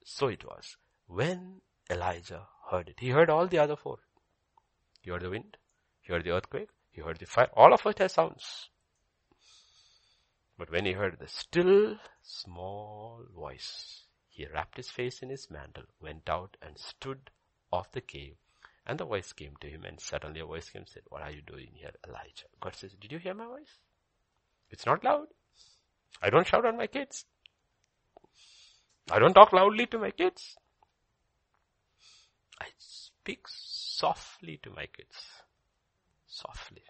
So 0.04 0.30
it 0.30 0.44
was. 0.44 0.76
When 1.06 1.62
Elijah 1.88 2.48
heard 2.72 2.90
it, 2.90 2.96
he 3.00 3.10
heard 3.12 3.30
all 3.30 3.46
the 3.46 3.60
other 3.60 3.76
four. 3.76 4.00
He 5.04 5.12
heard 5.12 5.22
the 5.22 5.30
wind, 5.30 5.56
he 6.02 6.12
heard 6.12 6.24
the 6.24 6.32
earthquake, 6.32 6.70
he 6.90 7.02
heard 7.02 7.20
the 7.20 7.28
fire. 7.28 7.52
All 7.54 7.76
of 7.76 7.86
it 7.86 8.00
has 8.00 8.14
sounds. 8.14 8.70
But 10.60 10.72
when 10.72 10.86
he 10.86 10.92
heard 10.92 11.20
the 11.20 11.28
still 11.30 11.96
small 12.22 13.24
voice, 13.34 14.04
he 14.28 14.46
wrapped 14.46 14.76
his 14.76 14.92
face 14.92 15.24
in 15.24 15.30
his 15.30 15.50
mantle, 15.50 15.86
went 16.02 16.30
out 16.30 16.58
and 16.62 16.78
stood 16.78 17.30
off 17.72 17.94
the 17.94 18.02
cave. 18.02 18.36
And 18.86 19.00
the 19.00 19.06
voice 19.06 19.32
came 19.32 19.56
to 19.62 19.70
him 19.70 19.86
and 19.86 20.02
suddenly 20.02 20.42
a 20.42 20.46
voice 20.46 20.70
came 20.70 20.82
and 20.82 20.90
said, 20.90 21.04
what 21.08 21.22
are 21.22 21.32
you 21.32 21.42
doing 21.42 21.70
here, 21.76 21.92
Elijah? 22.06 22.48
God 22.60 22.76
says, 22.76 22.92
did 23.00 23.14
you 23.14 23.20
hear 23.20 23.34
my 23.34 23.46
voice? 23.46 23.80
It's 24.70 24.86
not 24.86 25.02
loud. 25.02 25.28
I 26.22 26.30
don't 26.30 26.46
shout 26.46 26.66
on 26.66 26.76
my 26.76 26.88
kids. 26.88 27.24
I 29.10 29.18
don't 29.18 29.34
talk 29.34 29.54
loudly 29.54 29.86
to 29.86 29.98
my 29.98 30.12
kids. 30.12 30.58
I 32.60 32.66
speak 32.78 33.46
softly 33.48 34.60
to 34.64 34.72
my 34.72 34.88
kids. 34.88 35.16
Softly. 36.28 36.84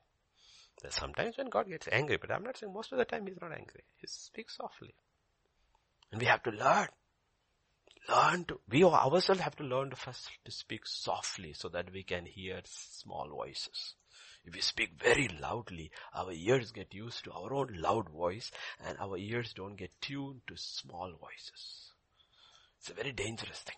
Sometimes 0.88 1.38
when 1.38 1.50
God 1.50 1.68
gets 1.68 1.90
angry, 1.92 2.18
but 2.18 2.32
I'm 2.32 2.44
not 2.44 2.58
saying 2.58 2.74
most 2.74 2.92
of 2.92 2.98
the 2.98 3.06
time 3.06 3.28
He's 3.28 3.42
not 3.42 3.52
angry. 3.52 3.84
He 3.98 4.08
speaks 4.08 4.56
softly. 4.58 4.96
And 6.12 6.22
we 6.22 6.28
have 6.28 6.44
to 6.44 6.52
learn. 6.52 6.88
Learn 8.08 8.46
to, 8.46 8.60
we 8.70 8.84
ourselves 8.84 9.42
have 9.42 9.58
to 9.58 9.64
learn 9.64 9.90
to 9.90 9.96
first 9.96 10.30
to 10.46 10.52
speak 10.52 10.88
softly 10.88 11.54
so 11.54 11.70
that 11.70 11.92
we 11.92 12.04
can 12.04 12.26
hear 12.26 12.62
small 12.64 13.30
voices. 13.30 13.96
If 14.46 14.56
we 14.56 14.62
speak 14.62 14.92
very 14.98 15.28
loudly, 15.28 15.92
our 16.14 16.32
ears 16.32 16.72
get 16.72 16.94
used 16.94 17.26
to 17.26 17.32
our 17.34 17.54
own 17.54 17.76
loud 17.78 18.10
voice 18.10 18.52
and 18.84 18.98
our 19.00 19.18
ears 19.18 19.54
don't 19.54 19.76
get 19.76 19.92
tuned 20.02 20.42
to 20.48 20.56
small 20.56 21.12
voices. 21.12 21.92
It's 22.80 22.90
a 22.90 22.94
very 22.94 23.12
dangerous 23.12 23.60
thing. 23.60 23.76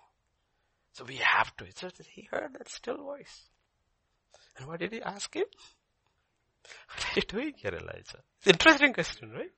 So 0.94 1.04
we 1.04 1.16
have 1.18 1.56
to, 1.58 1.66
it's 1.66 1.82
just 1.82 2.02
he 2.12 2.28
heard 2.32 2.54
that 2.54 2.70
still 2.70 2.98
voice. 2.98 3.50
And 4.58 4.68
what 4.68 4.80
did 4.80 4.94
he 4.94 5.02
ask 5.02 5.36
him? 5.36 5.46
What 6.88 7.06
are 7.06 7.16
you 7.16 7.22
doing 7.22 7.54
here, 7.56 7.72
Elijah? 7.72 8.20
It's 8.40 8.48
interesting 8.48 8.94
question, 8.94 9.32
right? 9.32 9.52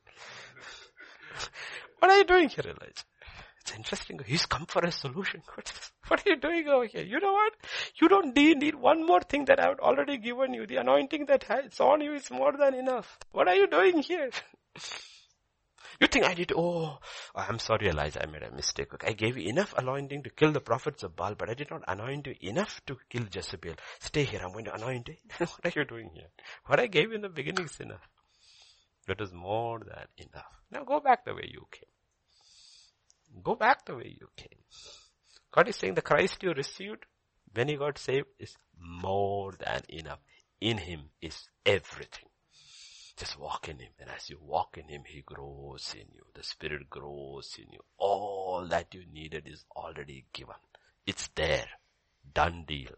what 2.00 2.12
are 2.12 2.18
you 2.18 2.24
doing 2.26 2.50
here, 2.50 2.66
Elijah? 2.66 3.04
It's 3.62 3.74
interesting. 3.76 4.20
He's 4.26 4.46
come 4.46 4.66
for 4.66 4.84
a 4.84 4.92
solution. 4.92 5.42
What 6.10 6.26
are 6.26 6.32
you 6.32 6.36
doing 6.36 6.68
over 6.68 6.86
here? 6.86 7.04
You 7.04 7.20
know 7.22 7.32
what? 7.32 7.54
You 8.02 8.10
don't 8.10 8.36
need 8.36 8.76
one 8.76 9.06
more 9.06 9.22
thing 9.22 9.46
that 9.46 9.64
I've 9.64 9.80
already 9.80 10.18
given 10.18 10.54
you. 10.54 10.68
The 10.68 10.76
anointing 10.78 11.28
that 11.28 11.46
is 11.66 11.80
on 11.80 12.02
you 12.02 12.14
is 12.14 12.30
more 12.30 12.52
than 12.52 12.74
enough. 12.74 13.18
What 13.32 13.48
are 13.48 13.56
you 13.56 13.68
doing 13.68 14.02
here? 14.02 14.30
You 16.00 16.08
think 16.08 16.26
I 16.26 16.34
did, 16.34 16.52
oh, 16.56 17.00
oh 17.00 17.00
I'm 17.36 17.60
sorry 17.60 17.90
Elijah, 17.90 18.24
I 18.24 18.26
made 18.26 18.44
a 18.44 18.52
mistake. 18.52 18.90
I 19.06 19.14
gave 19.14 19.38
you 19.38 19.50
enough 19.50 19.74
anointing 19.78 20.24
to 20.24 20.30
kill 20.30 20.52
the 20.52 20.62
prophets 20.62 21.04
of 21.04 21.16
Baal, 21.16 21.36
but 21.36 21.50
I 21.50 21.54
did 21.54 21.70
not 21.70 21.84
anoint 21.88 22.28
you 22.28 22.36
enough 22.42 22.82
to 22.88 22.98
kill 23.10 23.26
Jezebel. 23.32 23.76
Stay 24.00 24.24
here, 24.24 24.42
I'm 24.44 24.52
going 24.52 24.66
to 24.66 24.74
anoint 24.76 25.08
you. 25.08 25.16
what 25.38 25.66
are 25.66 25.80
you 25.80 25.86
doing 25.86 26.10
here? 26.14 26.30
What 26.66 26.80
I 26.80 26.88
gave 26.88 27.10
you 27.10 27.16
in 27.16 27.22
the 27.22 27.30
beginning 27.30 27.66
is 27.66 27.80
enough. 27.80 28.08
It 29.08 29.20
is 29.20 29.34
more 29.34 29.80
than 29.80 30.08
enough. 30.18 30.54
Now 30.72 30.84
go 30.84 31.00
back 31.00 31.26
the 31.26 31.34
way 31.34 31.50
you 31.52 31.66
came. 31.72 33.44
Go 33.44 33.56
back 33.56 33.86
the 33.86 33.96
way 33.96 34.16
you 34.20 34.28
came. 34.36 34.60
God 35.52 35.68
is 35.68 35.76
saying 35.76 35.96
the 35.96 36.02
Christ 36.02 36.42
you 36.42 36.54
received 36.54 37.06
when 37.54 37.68
you 37.68 37.78
got 37.78 37.98
saved 37.98 38.28
is 38.40 38.56
more 38.80 39.54
than 39.60 39.82
enough. 39.90 40.20
In 40.62 40.78
Him 40.78 41.10
is 41.22 41.48
everything. 41.66 42.30
Just 43.16 43.40
walk 43.40 43.70
in 43.70 43.80
Him. 43.80 43.92
And 44.00 44.10
as 44.10 44.30
you 44.30 44.40
walk 44.42 44.78
in 44.78 44.88
Him, 44.88 45.04
He 45.06 45.22
grows 45.22 45.94
in 45.94 46.08
you. 46.14 46.24
The 46.34 46.44
Spirit 46.44 46.90
grows 46.90 47.56
in 47.58 47.72
you. 47.72 47.82
All 47.98 48.66
that 48.70 48.94
you 48.94 49.04
needed 49.12 49.48
is 49.48 49.66
already 49.76 50.26
given. 50.34 50.56
It's 51.06 51.30
there. 51.36 51.68
Done 52.34 52.66
deal. 52.68 52.96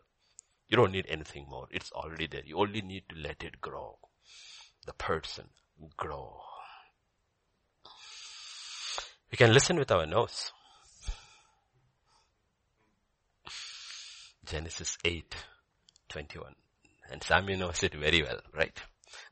You 0.68 0.78
don't 0.78 0.92
need 0.92 1.06
anything 1.10 1.48
more. 1.50 1.68
It's 1.72 1.92
already 1.92 2.28
there. 2.28 2.44
You 2.46 2.58
only 2.58 2.82
need 2.82 3.04
to 3.10 3.16
let 3.16 3.44
it 3.44 3.62
grow. 3.62 3.98
The 4.86 4.94
person 4.94 5.46
grow. 5.98 6.42
We 9.32 9.38
can 9.38 9.54
listen 9.54 9.78
with 9.78 9.92
our 9.92 10.06
nose. 10.06 10.52
Genesis 14.46 14.98
8, 15.04 15.36
21. 16.10 16.56
And 17.12 17.24
Samuel 17.24 17.60
knows 17.60 17.84
it 17.84 17.96
very 17.96 18.22
well, 18.22 18.40
right? 18.54 18.80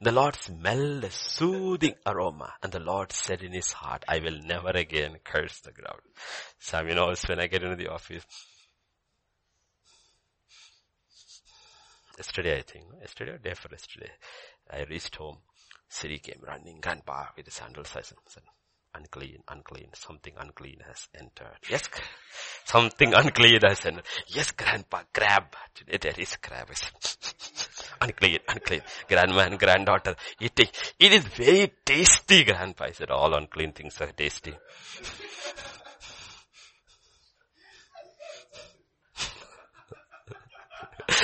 The 0.02 0.12
Lord 0.12 0.36
smelled 0.36 1.04
a 1.04 1.12
soothing 1.12 1.96
aroma 2.06 2.54
and 2.62 2.72
the 2.72 2.80
Lord 2.80 3.12
said 3.12 3.42
in 3.42 3.54
his 3.54 3.72
heart, 3.72 4.04
I 4.08 4.20
will 4.20 4.40
never 4.44 4.70
again 4.70 5.18
curse 5.24 5.60
the 5.60 5.72
ground. 5.72 6.02
Samuel 6.60 6.96
knows 6.96 7.24
when 7.24 7.40
I 7.40 7.48
get 7.48 7.64
into 7.64 7.76
the 7.76 7.92
office. 7.92 8.26
Yesterday 12.18 12.58
I 12.60 12.62
think, 12.62 12.86
yesterday 13.02 13.32
or 13.32 13.38
day 13.38 13.54
for 13.54 13.70
yesterday, 13.72 14.12
I 14.70 14.84
reached 14.84 15.16
home. 15.16 15.38
Siri 15.90 16.20
came 16.20 16.42
running, 16.46 16.80
grandpa 16.80 17.28
with 17.36 17.46
the 17.46 17.52
sandals. 17.52 17.96
I 17.96 18.02
said, 18.02 18.18
unclean, 18.96 19.44
unclean, 19.48 19.90
something 19.94 20.34
unclean 20.38 20.80
has 20.88 21.08
entered. 21.16 21.58
Yes, 21.70 21.90
something 22.66 23.14
unclean 23.14 23.62
has 23.64 23.86
entered. 23.86 24.06
Yes, 24.28 24.52
grandpa, 24.52 25.04
grab. 25.14 25.56
Today 25.74 25.98
there 26.02 26.16
is 26.18 26.36
crab. 26.38 26.70
unclean, 28.04 28.40
unclean. 28.48 28.82
Grandma 29.08 29.42
and 29.42 29.60
granddaughter 29.60 30.16
eating. 30.40 30.68
It 31.00 31.14
is 31.14 31.24
very 31.26 31.72
tasty, 31.86 32.44
grandpa. 32.44 32.86
I 32.86 32.92
said, 32.92 33.10
all 33.12 33.34
unclean 33.34 33.72
things 33.74 34.00
are 34.02 34.12
tasty. 34.12 34.54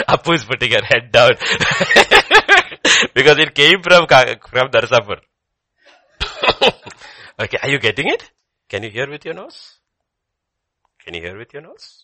Apu 0.07 0.33
is 0.33 0.43
putting 0.45 0.71
her 0.71 0.83
head 0.83 1.11
down. 1.11 1.31
because 3.13 3.37
it 3.37 3.53
came 3.55 3.81
from, 3.81 4.07
from 4.07 4.69
Narsapur. 4.71 5.19
Okay, 7.41 7.57
are 7.63 7.69
you 7.69 7.79
getting 7.79 8.07
it? 8.07 8.29
Can 8.67 8.83
you 8.83 8.89
hear 8.89 9.09
with 9.09 9.23
your 9.23 9.33
nose? 9.33 9.79
Can 11.05 11.13
you 11.13 11.21
hear 11.21 11.37
with 11.37 11.53
your 11.53 11.61
nose? 11.61 12.03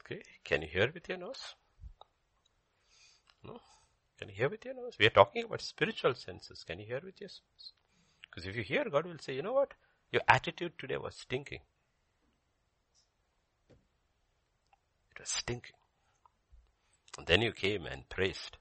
Okay, 0.00 0.22
can 0.42 0.62
you 0.62 0.68
hear 0.68 0.90
with 0.94 1.06
your 1.10 1.18
nose? 1.18 1.54
Can 4.22 4.28
you 4.28 4.36
hear 4.36 4.48
with 4.48 4.64
your 4.64 4.74
nose? 4.74 4.94
We 5.00 5.06
are 5.06 5.10
talking 5.10 5.42
about 5.42 5.60
spiritual 5.60 6.14
senses. 6.14 6.62
Can 6.62 6.78
you 6.78 6.86
hear 6.86 7.00
with 7.04 7.20
your 7.20 7.26
nose? 7.26 7.72
Because 8.22 8.46
if 8.46 8.54
you 8.54 8.62
hear, 8.62 8.84
God 8.88 9.04
will 9.04 9.18
say, 9.18 9.34
you 9.34 9.42
know 9.42 9.52
what? 9.52 9.72
Your 10.12 10.22
attitude 10.28 10.74
today 10.78 10.96
was 10.96 11.16
stinking. 11.16 11.58
It 15.10 15.18
was 15.18 15.28
stinking. 15.28 15.74
And 17.18 17.26
then 17.26 17.42
you 17.42 17.50
came 17.50 17.84
and 17.84 18.08
praised 18.08 18.58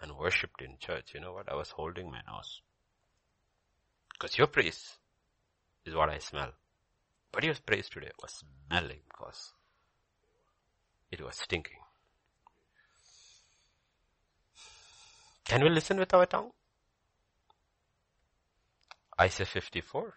and 0.00 0.16
worshipped 0.16 0.62
in 0.62 0.76
church. 0.78 1.14
You 1.14 1.20
know 1.20 1.32
what? 1.32 1.50
I 1.50 1.56
was 1.56 1.70
holding 1.70 2.08
my 2.08 2.20
nose. 2.28 2.62
Because 4.12 4.38
your 4.38 4.46
praise 4.46 4.98
is 5.84 5.96
what 5.96 6.10
I 6.10 6.18
smell. 6.18 6.52
But 7.32 7.42
your 7.42 7.56
praise 7.66 7.88
today 7.88 8.12
was 8.22 8.44
smelling 8.68 9.00
because 9.08 9.52
it 11.10 11.20
was 11.20 11.34
stinking. 11.34 11.80
Can 15.50 15.64
we 15.64 15.68
listen 15.68 15.98
with 15.98 16.14
our 16.14 16.26
tongue? 16.26 16.52
Isaiah 19.20 19.46
54. 19.46 20.14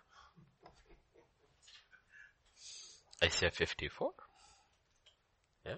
Isaiah 3.23 3.49
54. 3.49 4.11
Yeah. 5.65 5.76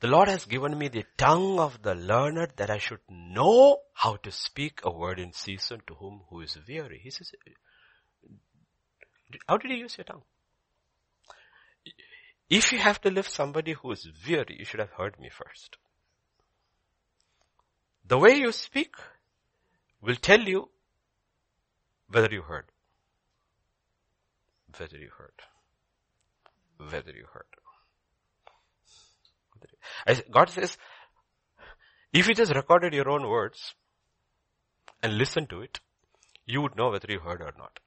The 0.00 0.06
Lord 0.06 0.28
has 0.28 0.46
given 0.46 0.78
me 0.78 0.88
the 0.88 1.04
tongue 1.18 1.60
of 1.60 1.82
the 1.82 1.94
learned 1.94 2.52
that 2.56 2.70
I 2.70 2.78
should 2.78 3.02
know 3.10 3.76
how 3.92 4.16
to 4.16 4.32
speak 4.32 4.80
a 4.82 4.90
word 4.90 5.18
in 5.18 5.34
season 5.34 5.82
to 5.86 5.94
whom 5.96 6.22
who 6.30 6.40
is 6.40 6.56
weary. 6.66 6.98
He 7.04 7.10
says, 7.10 7.30
how 9.46 9.58
did 9.58 9.70
you 9.70 9.76
use 9.76 9.98
your 9.98 10.06
tongue? 10.06 10.22
If 12.48 12.72
you 12.72 12.78
have 12.78 13.02
to 13.02 13.10
lift 13.10 13.30
somebody 13.30 13.74
who 13.74 13.92
is 13.92 14.08
weary, 14.26 14.56
you 14.58 14.64
should 14.64 14.80
have 14.80 14.92
heard 14.96 15.20
me 15.20 15.28
first. 15.28 15.76
The 18.06 18.18
way 18.18 18.34
you 18.34 18.52
speak 18.52 18.94
will 20.02 20.16
tell 20.16 20.40
you 20.40 20.68
whether 22.08 22.28
you 22.30 22.42
heard. 22.42 22.66
Whether 24.76 24.98
you 24.98 25.10
heard. 25.16 25.40
Whether 26.78 27.12
you 27.12 27.26
heard. 27.32 27.46
God 30.30 30.50
says, 30.50 30.76
if 32.12 32.28
you 32.28 32.34
just 32.34 32.54
recorded 32.54 32.92
your 32.92 33.08
own 33.08 33.26
words 33.28 33.74
and 35.02 35.16
listened 35.16 35.48
to 35.50 35.62
it, 35.62 35.80
you 36.44 36.60
would 36.60 36.76
know 36.76 36.90
whether 36.90 37.10
you 37.10 37.20
heard 37.20 37.40
or 37.40 37.54
not. 37.56 37.80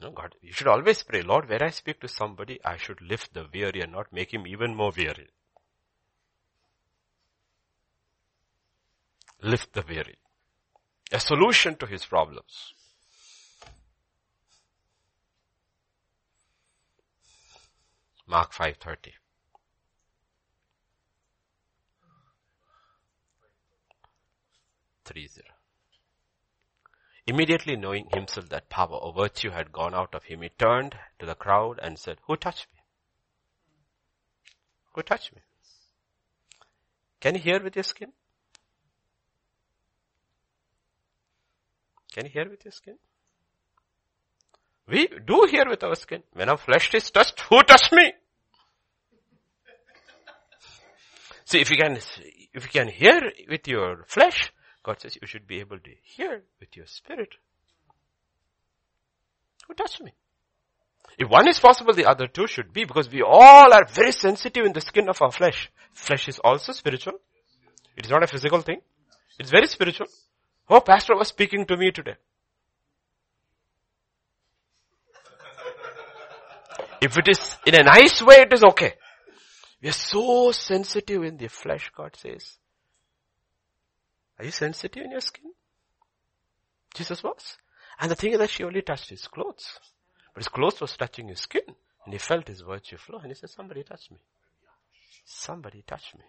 No, 0.00 0.10
God, 0.10 0.34
you 0.42 0.52
should 0.52 0.66
always 0.66 1.02
pray, 1.02 1.22
Lord, 1.22 1.48
where 1.48 1.62
I 1.62 1.70
speak 1.70 2.00
to 2.00 2.08
somebody, 2.08 2.60
I 2.64 2.76
should 2.76 3.00
lift 3.00 3.32
the 3.32 3.46
weary 3.52 3.80
and 3.80 3.92
not 3.92 4.12
make 4.12 4.34
him 4.34 4.46
even 4.46 4.74
more 4.74 4.92
weary. 4.94 5.28
Lift 9.42 9.72
the 9.74 9.84
weary. 9.88 10.18
A 11.12 11.20
solution 11.20 11.76
to 11.76 11.86
his 11.86 12.04
problems. 12.04 12.74
Mark 18.26 18.52
5.30. 18.52 19.12
Three 25.04 25.28
zero. 25.28 25.46
Immediately 27.28 27.76
knowing 27.76 28.08
himself 28.12 28.48
that 28.48 28.68
power 28.68 28.96
or 28.96 29.12
virtue 29.12 29.50
had 29.50 29.72
gone 29.72 29.94
out 29.94 30.14
of 30.14 30.24
him, 30.24 30.42
he 30.42 30.48
turned 30.48 30.96
to 31.18 31.26
the 31.26 31.34
crowd 31.34 31.78
and 31.82 31.98
said, 31.98 32.18
who 32.26 32.36
touched 32.36 32.66
me? 32.72 32.80
Who 34.94 35.02
touched 35.02 35.34
me? 35.34 35.42
Can 37.20 37.34
you 37.34 37.40
hear 37.40 37.62
with 37.62 37.76
your 37.76 37.84
skin? 37.84 38.12
Can 42.16 42.24
you 42.24 42.30
hear 42.32 42.48
with 42.48 42.64
your 42.64 42.72
skin? 42.72 42.96
We 44.88 45.06
do 45.06 45.46
hear 45.50 45.68
with 45.68 45.84
our 45.84 45.94
skin. 45.96 46.22
When 46.32 46.48
our 46.48 46.56
flesh 46.56 46.94
is 46.94 47.10
touched, 47.10 47.38
who 47.40 47.62
touched 47.62 47.92
me? 47.92 48.14
See, 51.44 51.60
if 51.60 51.70
you 51.70 51.76
can, 51.76 51.98
if 52.54 52.64
you 52.64 52.70
can 52.72 52.88
hear 52.88 53.20
with 53.50 53.68
your 53.68 54.04
flesh, 54.06 54.50
God 54.82 54.98
says 54.98 55.18
you 55.20 55.26
should 55.26 55.46
be 55.46 55.60
able 55.60 55.78
to 55.78 55.90
hear 56.02 56.42
with 56.58 56.74
your 56.74 56.86
spirit. 56.86 57.34
Who 59.68 59.74
touched 59.74 60.00
me? 60.00 60.14
If 61.18 61.28
one 61.28 61.48
is 61.48 61.58
possible, 61.58 61.92
the 61.92 62.06
other 62.06 62.28
two 62.28 62.46
should 62.46 62.72
be 62.72 62.86
because 62.86 63.10
we 63.10 63.20
all 63.20 63.74
are 63.74 63.84
very 63.84 64.12
sensitive 64.12 64.64
in 64.64 64.72
the 64.72 64.80
skin 64.80 65.10
of 65.10 65.20
our 65.20 65.32
flesh. 65.32 65.70
Flesh 65.92 66.28
is 66.28 66.38
also 66.38 66.72
spiritual. 66.72 67.20
It 67.94 68.06
is 68.06 68.10
not 68.10 68.22
a 68.22 68.26
physical 68.26 68.62
thing. 68.62 68.80
It's 69.38 69.50
very 69.50 69.66
spiritual. 69.66 70.06
Oh, 70.68 70.80
pastor 70.80 71.16
was 71.16 71.28
speaking 71.28 71.64
to 71.66 71.76
me 71.76 71.90
today. 71.90 72.16
if 77.00 77.16
it 77.16 77.28
is 77.28 77.56
in 77.66 77.74
a 77.74 77.82
nice 77.82 78.20
way, 78.22 78.36
it 78.36 78.52
is 78.52 78.64
okay. 78.64 78.94
We 79.80 79.88
are 79.90 79.92
so 79.92 80.52
sensitive 80.52 81.22
in 81.22 81.36
the 81.36 81.48
flesh, 81.48 81.90
God 81.96 82.16
says. 82.16 82.58
Are 84.38 84.44
you 84.44 84.50
sensitive 84.50 85.04
in 85.04 85.12
your 85.12 85.20
skin? 85.20 85.52
Jesus 86.94 87.22
was. 87.22 87.56
And 88.00 88.10
the 88.10 88.14
thing 88.14 88.32
is 88.32 88.38
that 88.38 88.50
she 88.50 88.64
only 88.64 88.82
touched 88.82 89.10
his 89.10 89.26
clothes. 89.28 89.78
But 90.34 90.42
his 90.42 90.48
clothes 90.48 90.80
was 90.80 90.96
touching 90.96 91.28
his 91.28 91.40
skin. 91.40 91.62
And 92.04 92.12
he 92.12 92.18
felt 92.18 92.48
his 92.48 92.60
virtue 92.60 92.96
flow. 92.96 93.18
And 93.18 93.28
he 93.28 93.34
said, 93.34 93.50
somebody 93.50 93.82
touched 93.82 94.10
me. 94.10 94.18
Somebody 95.24 95.82
touched 95.86 96.14
me. 96.14 96.24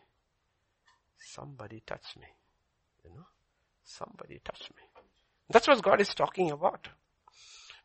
Somebody 1.18 1.84
touched 1.86 2.18
me. 2.18 2.28
You 3.04 3.12
know? 3.16 3.26
Somebody 3.88 4.40
touched 4.44 4.70
me. 4.76 4.84
That's 5.50 5.68
what 5.68 5.82
God 5.82 6.02
is 6.02 6.14
talking 6.14 6.52
about. 6.52 6.88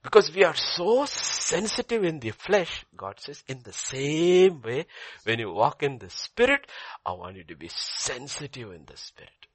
Because 0.02 0.34
we 0.34 0.44
are 0.44 0.56
so 0.56 1.04
sensitive 1.06 2.02
in 2.04 2.18
the 2.18 2.30
flesh, 2.30 2.84
God 2.96 3.20
says, 3.20 3.44
in 3.46 3.62
the 3.62 3.72
same 3.72 4.60
way, 4.60 4.86
when 5.22 5.38
you 5.38 5.52
walk 5.52 5.82
in 5.82 5.98
the 5.98 6.10
spirit, 6.10 6.66
I 7.06 7.12
want 7.12 7.36
you 7.36 7.44
to 7.44 7.56
be 7.56 7.68
sensitive 7.68 8.72
in 8.72 8.84
the 8.84 8.96
spirit 8.96 9.46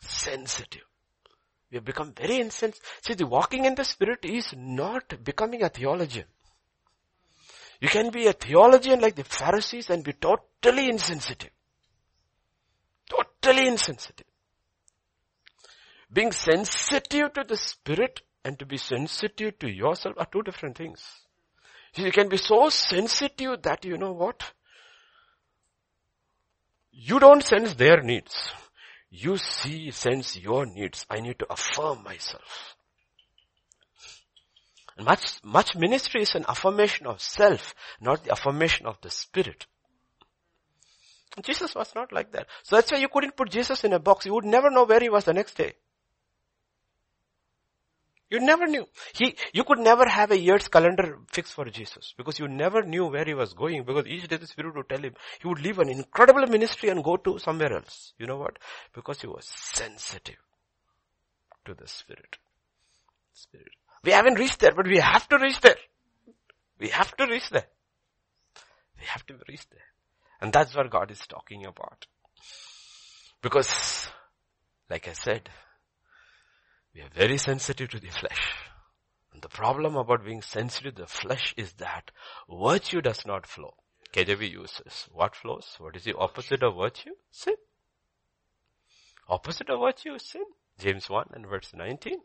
sensitive. 0.00 0.82
We 1.70 1.76
have 1.76 1.84
become 1.84 2.12
very 2.12 2.40
insensitive. 2.40 2.86
See, 3.02 3.14
the 3.14 3.26
walking 3.26 3.64
in 3.64 3.74
the 3.74 3.84
spirit 3.84 4.24
is 4.24 4.54
not 4.56 5.24
becoming 5.24 5.62
a 5.62 5.68
theologian. 5.68 6.26
You 7.80 7.88
can 7.88 8.10
be 8.10 8.26
a 8.26 8.32
theologian 8.32 9.00
like 9.00 9.16
the 9.16 9.24
Pharisees 9.24 9.90
and 9.90 10.02
be 10.02 10.12
totally 10.12 10.88
insensitive. 10.88 11.50
Totally 13.08 13.66
insensitive. 13.68 14.25
Being 16.12 16.32
sensitive 16.32 17.32
to 17.34 17.44
the 17.44 17.56
spirit 17.56 18.20
and 18.44 18.58
to 18.58 18.66
be 18.66 18.76
sensitive 18.76 19.58
to 19.58 19.68
yourself 19.68 20.14
are 20.18 20.28
two 20.30 20.42
different 20.42 20.76
things. 20.76 21.04
You 21.94 22.12
can 22.12 22.28
be 22.28 22.36
so 22.36 22.68
sensitive 22.68 23.62
that 23.62 23.84
you 23.84 23.96
know 23.96 24.12
what? 24.12 24.52
You 26.92 27.18
don't 27.18 27.42
sense 27.42 27.74
their 27.74 28.02
needs. 28.02 28.50
You 29.10 29.36
see, 29.36 29.90
sense 29.90 30.36
your 30.36 30.66
needs. 30.66 31.06
I 31.10 31.20
need 31.20 31.38
to 31.38 31.52
affirm 31.52 32.02
myself. 32.02 32.76
Much, 34.98 35.42
much 35.42 35.76
ministry 35.76 36.22
is 36.22 36.34
an 36.34 36.44
affirmation 36.48 37.06
of 37.06 37.20
self, 37.20 37.74
not 38.00 38.24
the 38.24 38.32
affirmation 38.32 38.86
of 38.86 38.98
the 39.02 39.10
spirit. 39.10 39.66
Jesus 41.42 41.74
was 41.74 41.94
not 41.94 42.12
like 42.12 42.32
that. 42.32 42.46
So 42.62 42.76
that's 42.76 42.90
why 42.90 42.98
you 42.98 43.08
couldn't 43.08 43.36
put 43.36 43.50
Jesus 43.50 43.84
in 43.84 43.92
a 43.92 43.98
box. 43.98 44.24
You 44.24 44.32
would 44.34 44.44
never 44.44 44.70
know 44.70 44.84
where 44.84 45.00
he 45.00 45.10
was 45.10 45.24
the 45.24 45.34
next 45.34 45.54
day. 45.54 45.74
You 48.28 48.40
never 48.40 48.66
knew. 48.66 48.86
He, 49.14 49.36
you 49.52 49.62
could 49.62 49.78
never 49.78 50.08
have 50.08 50.32
a 50.32 50.38
year's 50.38 50.66
calendar 50.66 51.18
fixed 51.28 51.54
for 51.54 51.64
Jesus 51.66 52.12
because 52.16 52.38
you 52.38 52.48
never 52.48 52.82
knew 52.82 53.06
where 53.06 53.24
he 53.24 53.34
was 53.34 53.54
going 53.54 53.84
because 53.84 54.06
each 54.06 54.26
day 54.26 54.36
the 54.36 54.46
Spirit 54.48 54.74
would 54.74 54.88
tell 54.88 54.98
him 55.00 55.14
he 55.40 55.46
would 55.46 55.60
leave 55.60 55.78
an 55.78 55.88
incredible 55.88 56.46
ministry 56.46 56.88
and 56.88 57.04
go 57.04 57.16
to 57.16 57.38
somewhere 57.38 57.72
else. 57.72 58.14
You 58.18 58.26
know 58.26 58.36
what? 58.36 58.58
Because 58.92 59.20
he 59.20 59.28
was 59.28 59.46
sensitive 59.46 60.36
to 61.66 61.74
the 61.74 61.86
Spirit. 61.86 62.36
Spirit. 63.32 63.68
We 64.02 64.12
haven't 64.12 64.38
reached 64.38 64.58
there, 64.60 64.74
but 64.74 64.86
we 64.86 64.98
have 64.98 65.28
to 65.28 65.38
reach 65.38 65.60
there. 65.60 65.76
We 66.80 66.88
have 66.88 67.16
to 67.16 67.26
reach 67.26 67.50
there. 67.50 67.66
We 68.98 69.06
have 69.06 69.24
to 69.26 69.34
reach 69.48 69.68
there. 69.70 69.80
And 70.40 70.52
that's 70.52 70.74
what 70.74 70.90
God 70.90 71.10
is 71.10 71.20
talking 71.26 71.64
about. 71.64 72.06
Because, 73.40 74.08
like 74.90 75.06
I 75.08 75.12
said, 75.12 75.48
we 76.96 77.02
are 77.02 77.10
very 77.14 77.36
sensitive 77.36 77.90
to 77.90 78.00
the 78.00 78.08
flesh. 78.08 78.54
And 79.32 79.42
the 79.42 79.50
problem 79.50 79.96
about 79.96 80.24
being 80.24 80.40
sensitive 80.40 80.94
to 80.94 81.02
the 81.02 81.06
flesh 81.06 81.52
is 81.58 81.74
that 81.74 82.10
virtue 82.50 83.02
does 83.02 83.26
not 83.26 83.46
flow. 83.46 83.74
KJV 84.14 84.50
uses 84.50 85.06
what 85.12 85.36
flows? 85.36 85.76
What 85.78 85.94
is 85.94 86.04
the 86.04 86.16
opposite 86.16 86.62
of 86.62 86.76
virtue? 86.76 87.10
Sin. 87.30 87.56
Opposite 89.28 89.68
of 89.68 89.80
virtue 89.80 90.14
is 90.14 90.22
sin. 90.22 90.44
James 90.78 91.10
1 91.10 91.32
and 91.34 91.46
verse 91.46 91.72
19. 91.74 92.18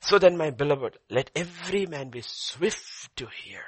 So 0.00 0.18
then 0.18 0.36
my 0.36 0.50
beloved, 0.50 0.98
let 1.08 1.30
every 1.36 1.86
man 1.86 2.10
be 2.10 2.22
swift 2.22 3.16
to 3.16 3.26
hear. 3.26 3.62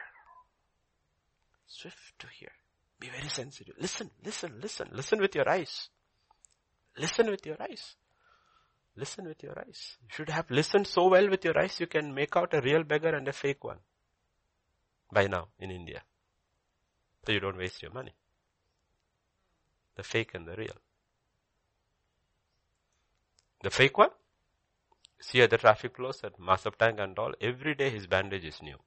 Swift 1.69 2.19
to 2.19 2.27
hear. 2.27 2.51
Be 2.99 3.09
very 3.09 3.29
sensitive. 3.29 3.77
Listen, 3.79 4.11
listen, 4.25 4.55
listen. 4.61 4.89
Listen 4.93 5.21
with 5.21 5.35
your 5.37 5.49
eyes. 5.49 5.91
Listen 6.99 7.31
with 7.31 7.47
your 7.47 7.57
eyes. 7.63 7.95
Listen 8.97 9.29
with 9.29 9.43
your 9.43 9.59
eyes. 9.59 9.99
You 10.03 10.09
should 10.11 10.31
have 10.31 10.51
listened 10.51 10.87
so 10.87 11.09
well 11.09 11.29
with 11.29 11.45
your 11.45 11.59
eyes 11.59 11.79
you 11.79 11.87
can 11.87 12.15
make 12.15 12.35
out 12.37 12.55
a 12.55 12.63
real 12.63 12.83
beggar 12.83 13.15
and 13.15 13.29
a 13.29 13.33
fake 13.33 13.63
one. 13.63 13.79
By 15.13 15.27
now 15.27 15.49
in 15.59 15.71
India. 15.71 16.03
So 17.25 17.33
you 17.33 17.41
don't 17.41 17.59
waste 17.59 17.83
your 17.83 17.93
money. 17.93 18.15
The 19.97 20.03
fake 20.03 20.33
and 20.35 20.47
the 20.47 20.57
real. 20.57 20.77
The 23.63 23.71
fake 23.71 23.99
one, 23.99 24.11
see 25.21 25.43
at 25.43 25.51
the 25.51 25.59
traffic 25.59 25.97
flows 25.97 26.23
at 26.25 26.39
Masab 26.39 26.77
Tank 26.77 26.99
and 27.01 27.19
all, 27.19 27.33
every 27.41 27.75
day 27.75 27.91
his 27.91 28.07
bandage 28.07 28.45
is 28.45 28.63
new. 28.63 28.79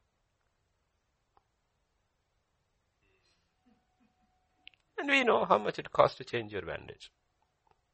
And 4.98 5.10
we 5.10 5.24
know 5.24 5.46
how 5.46 5.58
much 5.58 5.80
it 5.80 5.92
costs 5.92 6.18
to 6.18 6.24
change 6.24 6.52
your 6.52 6.62
bandage. 6.62 7.12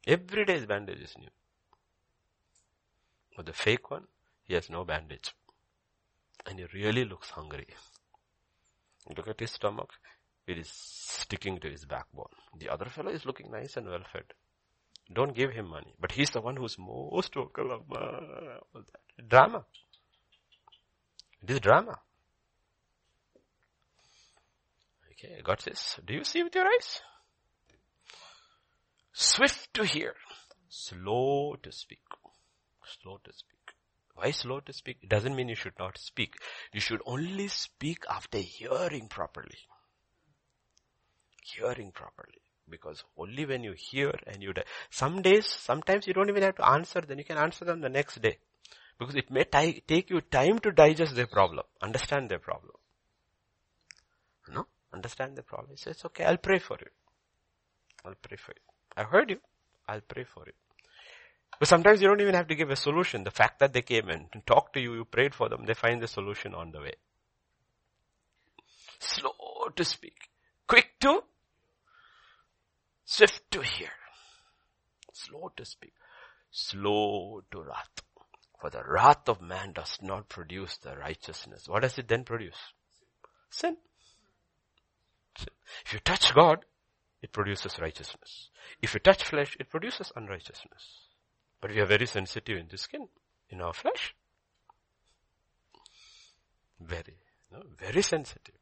Every 0.08 0.46
day 0.46 0.54
his 0.54 0.66
bandage 0.66 1.00
is 1.00 1.18
new. 1.18 1.30
But 3.36 3.46
the 3.46 3.54
fake 3.54 3.92
one, 3.92 4.06
he 4.44 4.54
has 4.54 4.70
no 4.70 4.84
bandage. 4.84 5.34
And 6.46 6.60
he 6.60 6.66
really 6.74 7.06
looks 7.06 7.32
hungry. 7.32 7.68
Look 9.16 9.28
at 9.28 9.40
his 9.40 9.52
stomach. 9.52 9.90
It 10.48 10.58
is 10.58 10.70
sticking 10.72 11.60
to 11.60 11.70
his 11.70 11.86
backbone. 11.86 12.30
The 12.58 12.70
other 12.70 12.86
fellow 12.86 13.12
is 13.12 13.26
looking 13.26 13.52
nice 13.52 13.78
and 13.78 13.88
well 13.88 14.04
fed. 14.12 14.26
Don't 15.12 15.36
give 15.36 15.52
him 15.52 15.70
money. 15.70 15.94
But 16.00 16.12
he's 16.12 16.30
the 16.32 16.42
one 16.42 16.56
who's 16.56 16.78
most 16.78 17.34
vocal 17.34 17.72
all 17.72 17.86
that. 18.74 19.28
Drama. 19.28 19.66
It 21.44 21.52
is 21.52 21.60
drama. 21.60 22.00
Okay, 25.12 25.42
got 25.44 25.64
this. 25.64 26.00
Do 26.06 26.14
you 26.14 26.24
see 26.24 26.44
with 26.44 26.56
your 26.56 26.66
eyes? 26.66 27.02
Swift 29.14 29.74
to 29.74 29.86
hear, 29.86 30.14
slow 30.68 31.56
to 31.64 31.72
speak. 31.72 32.02
Slow 33.02 33.20
to 33.24 33.34
speak. 33.34 33.74
Why 34.16 34.32
slow 34.32 34.62
to 34.62 34.74
speak? 34.74 34.98
It 35.02 35.10
doesn't 35.10 35.36
mean 35.36 35.50
you 35.50 35.56
should 35.56 35.78
not 35.78 35.98
speak. 35.98 36.36
You 36.72 36.80
should 36.80 37.02
only 37.06 37.48
speak 37.48 38.06
after 38.10 38.38
hearing 38.38 39.08
properly. 39.08 39.58
Hearing 41.44 41.92
properly. 41.92 42.42
Because 42.70 43.04
only 43.18 43.46
when 43.46 43.64
you 43.64 43.74
hear 43.74 44.14
and 44.26 44.42
you, 44.42 44.54
die. 44.54 44.64
some 44.90 45.22
days, 45.22 45.46
sometimes 45.46 46.08
you 46.08 46.14
don't 46.14 46.30
even 46.30 46.44
have 46.44 46.56
to 46.56 46.68
answer, 46.68 47.02
then 47.02 47.18
you 47.18 47.24
can 47.24 47.38
answer 47.38 47.66
them 47.66 47.82
the 47.82 47.90
next 47.90 48.22
day. 48.22 48.38
Because 48.98 49.16
it 49.16 49.30
may 49.30 49.44
t- 49.44 49.84
take 49.88 50.10
you 50.10 50.22
time 50.22 50.60
to 50.60 50.72
digest 50.72 51.16
their 51.16 51.28
problem, 51.28 51.66
understand 51.82 52.30
their 52.30 52.40
problem. 52.40 52.74
No? 54.48 54.66
Understand 54.94 55.36
the 55.36 55.44
problem. 55.44 55.76
Says, 55.76 56.02
okay, 56.06 56.24
I'll 56.24 56.38
pray 56.38 56.60
for 56.60 56.78
you. 56.80 56.88
I'll 58.06 58.16
pray 58.22 58.38
for 58.38 58.52
you. 58.52 58.62
I 58.96 59.04
heard 59.04 59.30
you. 59.30 59.40
I'll 59.88 60.02
pray 60.02 60.24
for 60.24 60.44
you. 60.46 60.54
But 61.60 61.68
sometimes 61.68 62.02
you 62.02 62.08
don't 62.08 62.22
even 62.22 62.36
have 62.36 62.48
to 62.48 62.56
give 62.56 62.70
a 62.70 62.76
solution. 62.76 63.24
The 63.24 63.32
fact 63.32 63.60
that 63.60 63.74
they 63.74 63.82
came 63.82 64.10
and 64.10 64.28
talked 64.46 64.74
to 64.74 64.80
you, 64.80 64.94
you 64.94 65.06
prayed 65.06 65.34
for 65.34 65.50
them, 65.50 65.66
they 65.66 65.74
find 65.74 66.02
the 66.02 66.08
solution 66.08 66.54
on 66.54 66.72
the 66.72 66.80
way. 66.80 66.94
Slow 69.00 69.70
to 69.76 69.84
speak. 69.86 70.30
Quick 70.68 71.00
to, 71.02 71.24
swift 73.06 73.50
to 73.52 73.62
hear. 73.62 73.90
Slow 75.14 75.52
to 75.56 75.66
speak. 75.66 75.94
Slow 76.52 77.42
to 77.52 77.62
wrath. 77.62 78.02
For 78.60 78.70
the 78.70 78.84
wrath 78.84 79.30
of 79.30 79.42
man 79.42 79.74
does 79.74 80.00
not 80.02 80.28
produce 80.30 80.78
the 80.78 80.98
righteousness. 80.98 81.68
What 81.68 81.84
does 81.84 81.98
it 81.98 82.08
then 82.08 82.24
produce? 82.24 82.58
Sin. 83.50 83.78
Sin. 85.38 85.50
If 85.86 85.94
you 85.94 86.00
touch 86.00 86.34
God, 86.34 86.66
it 87.22 87.32
produces 87.32 87.80
righteousness. 87.80 88.50
If 88.82 88.94
you 88.94 89.00
touch 89.00 89.24
flesh, 89.24 89.56
it 89.60 89.70
produces 89.70 90.12
unrighteousness. 90.16 91.05
But 91.62 91.72
we 91.72 91.80
are 91.80 91.86
very 91.86 92.06
sensitive 92.06 92.58
in 92.58 92.68
the 92.70 92.78
skin, 92.78 93.08
in 93.50 93.62
our 93.62 93.74
flesh. 93.74 94.16
Very, 96.80 97.18
no, 97.52 97.64
very 97.80 98.02
sensitive. 98.02 98.56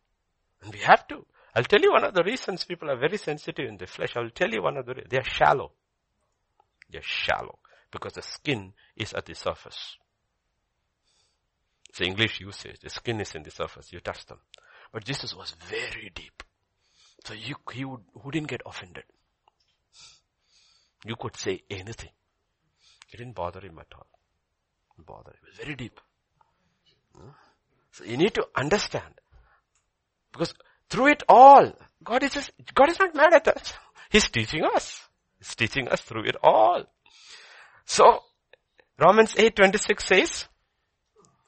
And 0.62 0.74
we 0.74 0.80
have 0.80 1.08
to. 1.08 1.26
I'll 1.56 1.64
tell 1.64 1.82
you 1.82 1.92
one 1.92 2.06
of 2.06 2.14
the 2.14 2.24
reasons 2.24 2.64
people 2.64 2.90
are 2.90 2.98
very 2.98 3.18
sensitive 3.18 3.68
in 3.68 3.78
the 3.78 3.88
flesh. 3.88 4.14
I'll 4.16 4.30
tell 4.30 4.50
you 4.50 4.62
one 4.62 4.78
of 4.78 4.86
the, 4.86 4.96
they 5.10 5.18
are 5.18 5.24
shallow. 5.24 5.72
They 6.92 7.00
are 7.00 7.04
shallow 7.04 7.60
because 7.92 8.14
the 8.14 8.22
skin 8.22 8.74
is 8.96 9.14
at 9.14 9.26
the 9.26 9.36
surface. 9.36 9.98
It's 11.90 12.02
English 12.02 12.40
usage. 12.40 12.80
The 12.80 12.90
skin 12.90 13.22
is 13.22 13.36
in 13.36 13.44
the 13.44 13.52
surface. 13.52 13.92
You 13.92 14.00
touch 14.00 14.26
them. 14.26 14.40
But 14.92 15.06
Jesus 15.06 15.36
was 15.36 15.56
very 15.70 16.12
deep. 16.14 16.42
So 17.24 17.34
you, 17.34 17.56
he 17.72 17.86
would, 17.86 18.02
wouldn't 18.24 18.48
get 18.48 18.62
offended. 18.66 19.04
You 21.06 21.16
could 21.16 21.38
say 21.38 21.62
anything. 21.70 22.10
It 23.14 23.18
didn't 23.18 23.36
bother 23.36 23.60
him 23.60 23.78
at 23.80 23.94
all. 23.96 24.08
Bother. 24.98 25.32
It 25.32 25.48
was 25.48 25.58
very 25.58 25.76
deep. 25.76 26.00
So 27.92 28.04
you 28.06 28.18
need 28.18 28.34
to 28.34 28.48
understand. 28.56 29.14
Because 30.32 30.56
through 30.90 31.08
it 31.08 31.24
all, 31.30 31.72
God 32.04 32.24
is 32.24 32.34
just, 32.34 32.52
God 32.74 32.90
is 32.90 33.00
not 33.00 33.14
mad 33.14 33.34
at 33.36 33.48
us. 33.48 33.74
He's 34.10 34.28
teaching 34.30 34.64
us. 34.64 35.00
He's 35.38 35.54
teaching 35.54 35.88
us 35.88 36.02
through 36.02 36.24
it 36.24 36.36
all. 36.42 36.86
So, 37.86 38.24
Romans 38.98 39.36
8:26 39.36 40.02
says, 40.02 40.46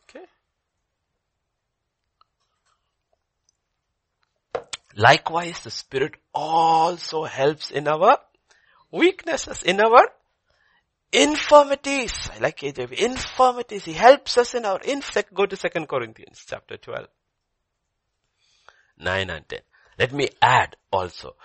okay. 0.04 0.26
Likewise, 4.96 5.62
the 5.62 5.72
Spirit 5.72 6.16
also 6.32 7.24
helps 7.24 7.72
in 7.72 7.88
our 7.88 8.20
weaknesses, 8.92 9.64
in 9.64 9.80
our 9.80 10.10
infirmities. 11.16 12.30
I 12.34 12.40
like 12.40 12.60
KJV. 12.60 12.94
Infirmities. 12.94 13.86
He 13.86 13.94
helps 13.94 14.38
us 14.38 14.54
in 14.54 14.66
our 14.66 14.80
inf. 14.82 15.12
Go 15.34 15.46
to 15.46 15.56
Second 15.56 15.88
Corinthians 15.88 16.46
chapter 16.48 16.78
12. 16.78 17.08
9 18.98 19.30
and 19.30 19.48
10. 19.48 19.60
Let 20.00 20.14
me 20.14 20.30
add 20.42 20.76
also. 20.92 21.36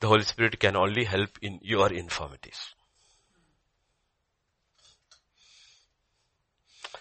The 0.00 0.08
Holy 0.08 0.24
Spirit 0.24 0.60
can 0.60 0.76
only 0.76 1.04
help 1.04 1.38
in 1.40 1.60
your 1.62 1.92
infirmities. 1.92 2.58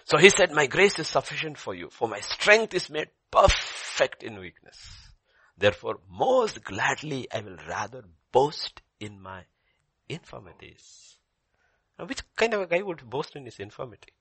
So 0.06 0.18
he 0.18 0.30
said, 0.30 0.52
my 0.52 0.68
grace 0.68 1.00
is 1.00 1.08
sufficient 1.08 1.58
for 1.58 1.74
you, 1.74 1.90
for 1.90 2.08
my 2.08 2.20
strength 2.20 2.74
is 2.74 2.90
made 2.90 3.10
perfect 3.32 4.22
in 4.24 4.40
weakness. 4.40 4.78
Therefore, 5.58 6.00
most 6.10 6.64
gladly 6.64 7.28
I 7.34 7.42
will 7.42 7.58
rather 7.68 8.04
boast 8.32 8.82
in 9.00 9.20
my 9.20 9.44
infirmities 10.08 11.15
now, 11.98 12.06
which 12.06 12.22
kind 12.36 12.54
of 12.54 12.62
a 12.62 12.68
guy 12.68 12.82
would 12.82 13.10
boast 13.10 13.36
in 13.36 13.46
his 13.46 13.60
infirmity? 13.60 14.14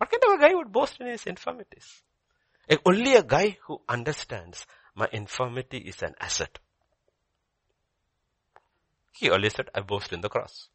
What 0.00 0.10
kind 0.10 0.24
of 0.24 0.40
a 0.40 0.42
guy 0.42 0.54
would 0.54 0.72
boast 0.72 0.98
in 0.98 1.08
his 1.08 1.26
infirmities? 1.26 2.02
Only 2.86 3.16
a 3.16 3.22
guy 3.22 3.58
who 3.66 3.82
understands 3.86 4.66
my 4.94 5.06
infirmity 5.12 5.76
is 5.78 6.02
an 6.02 6.14
asset. 6.18 6.58
He 9.12 9.28
always 9.28 9.54
said, 9.54 9.68
I 9.74 9.80
boast 9.80 10.14
in 10.14 10.22
the 10.22 10.30
cross. 10.30 10.68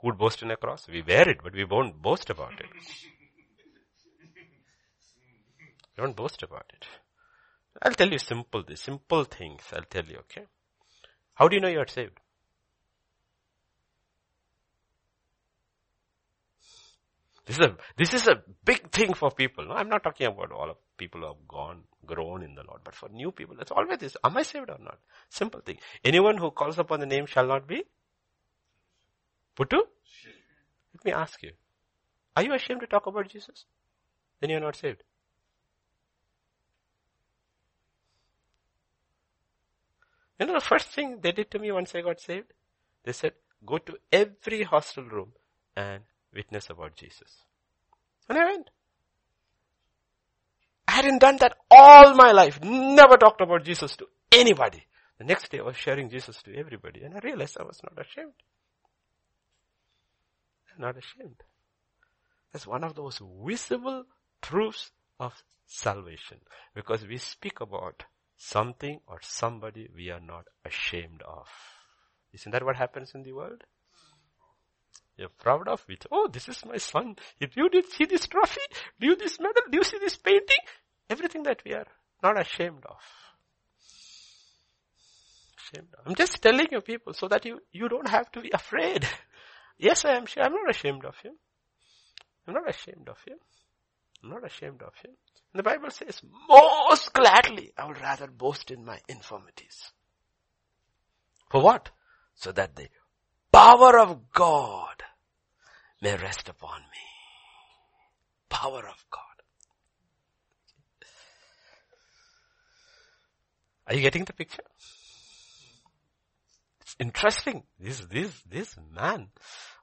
Who 0.00 0.08
would 0.08 0.18
boast 0.18 0.42
in 0.42 0.52
a 0.52 0.56
cross? 0.56 0.86
We 0.86 1.02
wear 1.02 1.28
it, 1.28 1.38
but 1.42 1.52
we 1.52 1.64
won't 1.64 2.00
boast 2.00 2.30
about 2.30 2.60
it. 2.60 2.66
don't 5.96 6.14
boast 6.14 6.44
about 6.44 6.70
it. 6.72 6.86
I'll 7.82 7.94
tell 7.94 8.08
you 8.08 8.18
simple, 8.18 8.62
simple 8.76 9.24
things 9.24 9.62
I'll 9.72 9.82
tell 9.82 10.04
you, 10.04 10.18
okay? 10.18 10.44
How 11.34 11.48
do 11.48 11.56
you 11.56 11.60
know 11.60 11.68
you 11.68 11.80
are 11.80 11.88
saved? 11.88 12.19
This 17.50 17.58
is 17.58 17.64
a, 17.64 17.76
this 17.96 18.14
is 18.14 18.28
a 18.28 18.42
big 18.64 18.92
thing 18.92 19.12
for 19.12 19.32
people. 19.32 19.64
No, 19.64 19.72
I'm 19.72 19.88
not 19.88 20.04
talking 20.04 20.28
about 20.28 20.52
all 20.52 20.70
of 20.70 20.76
people 20.96 21.22
who 21.22 21.26
have 21.26 21.48
gone, 21.48 21.80
grown 22.06 22.44
in 22.44 22.54
the 22.54 22.62
Lord, 22.62 22.82
but 22.84 22.94
for 22.94 23.08
new 23.08 23.32
people, 23.32 23.56
it's 23.58 23.72
always 23.72 23.98
this. 23.98 24.16
Am 24.22 24.36
I 24.36 24.42
saved 24.44 24.70
or 24.70 24.78
not? 24.78 24.98
Simple 25.28 25.60
thing. 25.60 25.78
Anyone 26.04 26.36
who 26.36 26.52
calls 26.52 26.78
upon 26.78 27.00
the 27.00 27.06
name 27.06 27.26
shall 27.26 27.48
not 27.48 27.66
be 27.66 27.82
put 29.56 29.68
to? 29.70 29.78
Let 30.94 31.04
me 31.04 31.10
ask 31.10 31.42
you. 31.42 31.50
Are 32.36 32.44
you 32.44 32.54
ashamed 32.54 32.82
to 32.82 32.86
talk 32.86 33.06
about 33.06 33.28
Jesus? 33.28 33.64
Then 34.40 34.50
you're 34.50 34.60
not 34.60 34.76
saved. 34.76 35.02
You 40.38 40.46
know 40.46 40.54
the 40.54 40.60
first 40.60 40.86
thing 40.90 41.18
they 41.20 41.32
did 41.32 41.50
to 41.50 41.58
me 41.58 41.72
once 41.72 41.96
I 41.96 42.02
got 42.02 42.20
saved? 42.20 42.52
They 43.02 43.12
said, 43.12 43.32
go 43.66 43.78
to 43.78 43.96
every 44.12 44.62
hostel 44.62 45.02
room 45.02 45.32
and 45.74 46.04
witness 46.34 46.70
about 46.70 46.96
Jesus. 46.96 47.42
And 48.28 48.38
I 48.38 48.44
went. 48.44 48.70
I 50.86 50.92
hadn't 50.92 51.18
done 51.18 51.36
that 51.38 51.56
all 51.70 52.14
my 52.14 52.32
life. 52.32 52.60
Never 52.62 53.16
talked 53.16 53.40
about 53.40 53.64
Jesus 53.64 53.96
to 53.96 54.06
anybody. 54.32 54.84
The 55.18 55.24
next 55.24 55.50
day 55.50 55.58
I 55.58 55.62
was 55.62 55.76
sharing 55.76 56.08
Jesus 56.08 56.42
to 56.42 56.56
everybody 56.56 57.02
and 57.02 57.14
I 57.14 57.20
realized 57.20 57.56
I 57.60 57.64
was 57.64 57.80
not 57.82 58.04
ashamed. 58.04 58.32
I'm 60.74 60.80
not 60.80 60.96
ashamed. 60.96 61.42
That's 62.52 62.66
one 62.66 62.84
of 62.84 62.94
those 62.94 63.20
visible 63.44 64.04
proofs 64.40 64.90
of 65.18 65.32
salvation 65.66 66.38
because 66.74 67.06
we 67.06 67.18
speak 67.18 67.60
about 67.60 68.04
something 68.36 69.00
or 69.06 69.18
somebody 69.22 69.88
we 69.94 70.10
are 70.10 70.20
not 70.20 70.46
ashamed 70.64 71.22
of. 71.22 71.46
Isn't 72.32 72.52
that 72.52 72.64
what 72.64 72.76
happens 72.76 73.12
in 73.14 73.22
the 73.22 73.32
world? 73.32 73.62
You're 75.20 75.28
proud 75.28 75.68
of 75.68 75.84
it. 75.90 76.06
Oh, 76.10 76.28
this 76.32 76.48
is 76.48 76.64
my 76.64 76.78
son. 76.78 77.14
If 77.38 77.54
you 77.54 77.68
did 77.68 77.84
see 77.90 78.06
this 78.06 78.26
trophy, 78.26 78.62
do 78.98 79.08
you 79.08 79.16
this 79.16 79.38
medal, 79.38 79.64
do 79.70 79.76
you 79.76 79.84
see 79.84 79.98
this 79.98 80.16
painting? 80.16 80.64
Everything 81.10 81.42
that 81.42 81.60
we 81.62 81.74
are 81.74 81.84
not 82.22 82.40
ashamed 82.40 82.86
of. 82.86 82.96
Ashamed 85.58 85.88
of. 85.98 86.06
I'm 86.06 86.14
just 86.14 86.40
telling 86.40 86.68
you 86.70 86.80
people 86.80 87.12
so 87.12 87.28
that 87.28 87.44
you, 87.44 87.60
you 87.70 87.86
don't 87.90 88.08
have 88.08 88.32
to 88.32 88.40
be 88.40 88.50
afraid. 88.50 89.06
Yes, 89.82 90.04
I 90.04 90.10
am 90.10 90.26
sure. 90.26 90.42
I'm 90.42 90.52
not 90.52 90.68
ashamed 90.68 91.06
of 91.06 91.16
him. 91.20 91.32
I'm 92.46 92.52
not 92.52 92.68
ashamed 92.68 93.08
of 93.08 93.16
him. 93.26 93.38
I'm 94.22 94.28
not 94.28 94.44
ashamed 94.44 94.82
of 94.82 94.92
him. 94.96 95.12
And 95.54 95.58
the 95.58 95.62
Bible 95.62 95.90
says, 95.90 96.20
most 96.50 97.14
gladly 97.14 97.72
I 97.78 97.86
would 97.86 97.98
rather 97.98 98.26
boast 98.26 98.70
in 98.70 98.84
my 98.84 98.98
infirmities. 99.08 99.90
For 101.50 101.62
what? 101.62 101.90
So 102.34 102.52
that 102.52 102.76
the 102.76 102.88
power 103.50 103.98
of 103.98 104.30
God 104.32 105.02
may 106.00 106.16
rest 106.16 106.48
upon 106.48 106.80
me. 106.80 107.04
Power 108.48 108.88
of 108.88 109.04
God. 109.10 109.22
Are 113.86 113.94
you 113.94 114.02
getting 114.02 114.24
the 114.24 114.32
picture? 114.32 114.62
It's 116.80 116.96
interesting. 116.98 117.64
This, 117.78 118.00
this, 118.10 118.42
this 118.48 118.76
man 118.92 119.28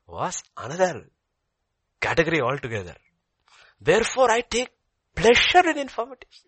was 0.08 0.42
another 0.56 1.10
category 2.00 2.42
altogether. 2.42 2.96
Therefore 3.80 4.32
I 4.32 4.42
take 4.42 4.70
pleasure 5.16 5.70
in 5.70 5.78
infirmities. 5.78 6.42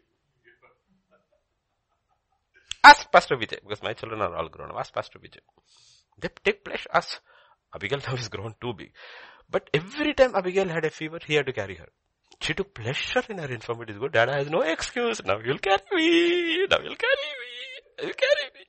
Ask 2.84 3.12
Pastor 3.12 3.36
Vijay, 3.36 3.60
because 3.62 3.84
my 3.84 3.94
children 3.94 4.22
are 4.22 4.34
all 4.36 4.48
grown 4.48 4.72
up. 4.72 4.78
Ask 4.78 4.94
Pastor 4.94 5.20
Vijay. 5.20 5.40
They 6.18 6.30
take 6.44 6.64
pleasure. 6.64 6.90
Ask 6.94 7.20
Abigail 7.76 8.00
now 8.08 8.16
is 8.16 8.30
grown 8.30 8.56
too 8.62 8.74
big. 8.74 8.92
But 9.52 9.70
every 9.74 10.14
time 10.14 10.36
Abigail 10.36 10.68
had 10.68 10.86
a 10.86 10.90
fever, 10.90 11.20
he 11.26 11.36
had 11.36 11.48
to 11.48 11.54
carry 11.54 11.76
her. 11.76 11.90
She 12.42 12.54
took 12.54 12.74
pleasure 12.74 13.24
in 13.30 13.40
her 13.40 13.48
infirmities. 13.48 13.98
Good, 13.98 14.14
Dada 14.14 14.34
has 14.34 14.50
no 14.50 14.62
excuse. 14.62 15.24
Now 15.26 15.40
you'll 15.40 15.58
carry 15.58 15.82
me. 15.92 16.68
Now 16.68 16.78
you'll 16.80 16.96
carry 16.96 17.30
me. 17.42 18.04
You'll 18.04 18.14
carry 18.14 18.50
me. 18.54 18.66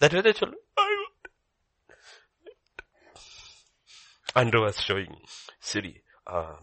That 0.00 0.14
way 0.14 0.20
the 0.22 0.32
children, 0.32 0.58
I 0.76 1.04
Andrew 4.36 4.62
was 4.62 4.80
showing 4.80 5.16
Siri. 5.60 6.02
Uh, 6.26 6.54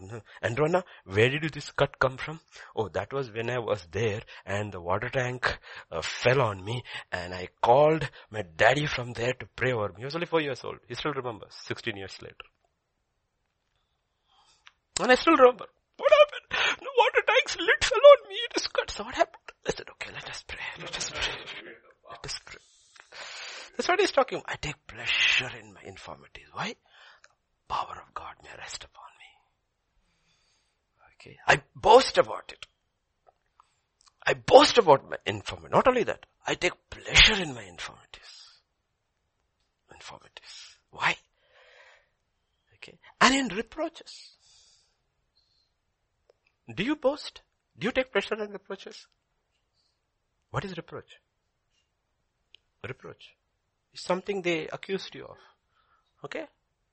Androna, 0.42 0.84
where 1.04 1.28
did 1.28 1.52
this 1.52 1.72
cut 1.72 1.98
come 1.98 2.16
from? 2.16 2.38
Oh, 2.76 2.88
that 2.90 3.12
was 3.12 3.32
when 3.32 3.50
I 3.50 3.58
was 3.58 3.86
there 3.90 4.22
and 4.44 4.72
the 4.72 4.80
water 4.80 5.08
tank 5.08 5.58
uh, 5.90 6.00
fell 6.00 6.40
on 6.40 6.64
me 6.64 6.84
and 7.10 7.34
I 7.34 7.48
called 7.60 8.08
my 8.30 8.42
daddy 8.56 8.86
from 8.86 9.12
there 9.12 9.32
to 9.34 9.46
pray 9.56 9.72
over 9.72 9.88
me. 9.88 9.96
He 9.98 10.04
was 10.04 10.14
only 10.14 10.26
four 10.26 10.40
years 10.40 10.62
old. 10.64 10.78
He 10.86 10.94
still 10.94 11.12
remembers, 11.12 11.52
16 11.64 11.96
years 11.96 12.16
later. 12.22 12.44
And 15.00 15.12
I 15.12 15.14
still 15.14 15.36
remember. 15.36 15.66
What 15.96 16.12
happened? 16.12 16.78
The 16.80 16.90
water 16.98 17.22
tank's 17.26 17.56
lid 17.56 17.84
fell 17.84 17.98
on 17.98 18.28
me. 18.28 18.34
It 18.34 18.56
is 18.56 18.66
cut. 18.68 18.90
So 18.90 19.04
what 19.04 19.14
happened? 19.14 19.42
I 19.66 19.70
said, 19.70 19.86
okay, 19.92 20.10
let 20.12 20.28
us 20.28 20.44
pray. 20.46 20.58
Let 20.80 20.96
us 20.96 21.10
pray. 21.10 21.34
Let 22.10 22.24
us 22.24 22.40
pray. 22.44 22.60
That's 23.76 23.88
what 23.88 24.00
he's 24.00 24.12
talking 24.12 24.38
about. 24.38 24.52
I 24.52 24.56
take 24.56 24.86
pleasure 24.86 25.50
in 25.60 25.74
my 25.74 25.80
infirmities. 25.84 26.46
Why? 26.52 26.68
The 26.68 27.74
power 27.74 28.02
of 28.06 28.14
God 28.14 28.34
may 28.42 28.50
rest 28.58 28.84
upon 28.84 29.04
me. 29.18 29.26
Okay. 31.14 31.36
I 31.46 31.62
boast 31.74 32.16
about 32.18 32.52
it. 32.52 32.66
I 34.26 34.34
boast 34.34 34.78
about 34.78 35.08
my 35.08 35.18
infirmity. 35.26 35.68
Not 35.72 35.86
only 35.88 36.04
that, 36.04 36.26
I 36.46 36.54
take 36.54 36.72
pleasure 36.90 37.40
in 37.42 37.54
my 37.54 37.62
infirmities. 37.62 38.60
Infirmities. 39.92 40.76
Why? 40.90 41.16
Okay. 42.76 42.98
And 43.20 43.34
in 43.34 43.48
reproaches. 43.56 44.35
Do 46.74 46.82
you 46.82 46.96
boast? 46.96 47.42
Do 47.78 47.86
you 47.86 47.92
take 47.92 48.12
pleasure 48.12 48.42
in 48.42 48.50
reproaches? 48.50 49.06
What 50.50 50.64
is 50.64 50.76
reproach? 50.76 51.20
Reproach 52.86 53.34
is 53.92 54.00
something 54.00 54.42
they 54.42 54.68
accused 54.68 55.14
you 55.14 55.24
of. 55.24 55.36
Okay? 56.24 56.46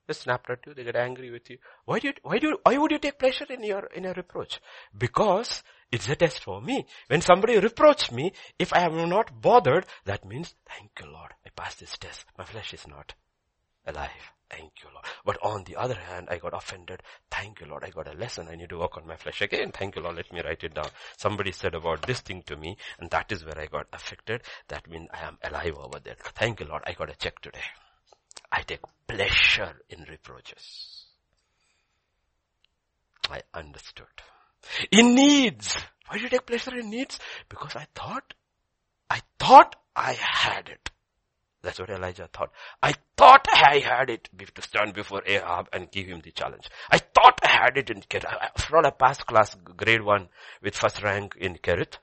They 0.05 0.13
snapped 0.13 0.49
at 0.49 0.59
you, 0.65 0.73
they 0.73 0.83
get 0.83 0.97
angry 0.97 1.31
with 1.31 1.49
you. 1.49 1.57
Why 1.85 1.99
do 1.99 2.07
you, 2.09 2.13
why 2.23 2.37
do 2.37 2.47
you, 2.47 2.57
why 2.63 2.77
would 2.77 2.91
you 2.91 2.99
take 2.99 3.19
pleasure 3.19 3.45
in 3.49 3.63
your, 3.63 3.85
in 3.95 4.03
your 4.03 4.13
reproach? 4.13 4.59
Because 4.97 5.63
it's 5.91 6.09
a 6.09 6.15
test 6.15 6.43
for 6.43 6.61
me. 6.61 6.85
When 7.07 7.21
somebody 7.21 7.57
reproaches 7.57 8.11
me, 8.11 8.33
if 8.59 8.73
I 8.73 8.81
am 8.81 9.09
not 9.09 9.41
bothered, 9.41 9.85
that 10.05 10.25
means, 10.25 10.55
thank 10.67 10.91
you 10.99 11.11
Lord, 11.11 11.31
I 11.45 11.49
passed 11.55 11.79
this 11.79 11.97
test. 11.97 12.25
My 12.37 12.43
flesh 12.43 12.73
is 12.73 12.85
not 12.85 13.13
alive. 13.87 14.09
Thank 14.55 14.84
you, 14.84 14.89
Lord. 14.93 15.05
But 15.25 15.38
on 15.41 15.63
the 15.63 15.75
other 15.75 15.95
hand, 15.95 16.27
I 16.30 16.38
got 16.38 16.53
offended. 16.53 17.01
Thank 17.31 17.59
you, 17.59 17.65
Lord. 17.65 17.84
I 17.84 17.89
got 17.89 18.07
a 18.13 18.17
lesson. 18.17 18.47
I 18.49 18.55
need 18.55 18.69
to 18.69 18.77
work 18.77 18.97
on 18.97 19.07
my 19.07 19.15
flesh 19.15 19.41
again. 19.41 19.71
Thank 19.71 19.95
you, 19.95 20.03
Lord. 20.03 20.17
Let 20.17 20.31
me 20.31 20.41
write 20.41 20.63
it 20.63 20.75
down. 20.75 20.89
Somebody 21.17 21.51
said 21.51 21.73
about 21.73 22.03
this 22.03 22.19
thing 22.19 22.43
to 22.43 22.55
me, 22.55 22.77
and 22.99 23.09
that 23.09 23.31
is 23.31 23.43
where 23.43 23.57
I 23.57 23.65
got 23.65 23.88
affected. 23.91 24.43
That 24.67 24.88
means 24.88 25.09
I 25.11 25.25
am 25.25 25.39
alive 25.43 25.75
over 25.77 25.99
there. 25.99 26.17
Thank 26.35 26.59
you, 26.59 26.67
Lord. 26.67 26.84
I 26.85 26.93
got 26.93 27.09
a 27.09 27.15
check 27.15 27.39
today. 27.39 27.65
I 28.51 28.61
take 28.61 28.81
pleasure 29.07 29.73
in 29.89 30.05
reproaches. 30.07 31.05
I 33.31 33.41
understood. 33.55 34.05
In 34.91 35.15
needs. 35.15 35.75
Why 36.07 36.17
do 36.17 36.23
you 36.23 36.30
take 36.30 36.45
pleasure 36.45 36.77
in 36.77 36.91
needs? 36.91 37.17
Because 37.49 37.75
I 37.75 37.88
thought, 37.95 38.35
I 39.09 39.21
thought 39.39 39.75
I 39.95 40.13
had 40.13 40.69
it. 40.69 40.91
That's 41.64 41.80
what 41.80 41.90
Elijah 41.90 42.30
thought. 42.31 42.52
I 42.81 42.94
thought 43.15 43.48
I 43.49 43.80
had 43.80 44.10
it 44.10 44.27
to 44.53 44.61
stand 44.61 44.94
before 44.94 45.23
Ahab 45.26 45.69
and 45.72 45.90
give 45.90 46.07
him 46.07 46.19
the 46.19 46.31
challenge. 46.31 46.69
I 46.91 46.98
thought 46.98 47.40
I 47.41 47.48
had 47.48 47.77
it 47.77 47.90
in 47.90 48.02
Kerith. 48.02 48.26
After 48.26 48.76
all, 48.76 48.85
I 48.85 48.90
passed 48.90 49.26
class 49.26 49.56
grade 49.56 50.03
one 50.03 50.27
with 50.61 50.76
first 50.76 51.02
rank 51.02 51.35
in 51.38 51.56
Kerith. 51.56 51.99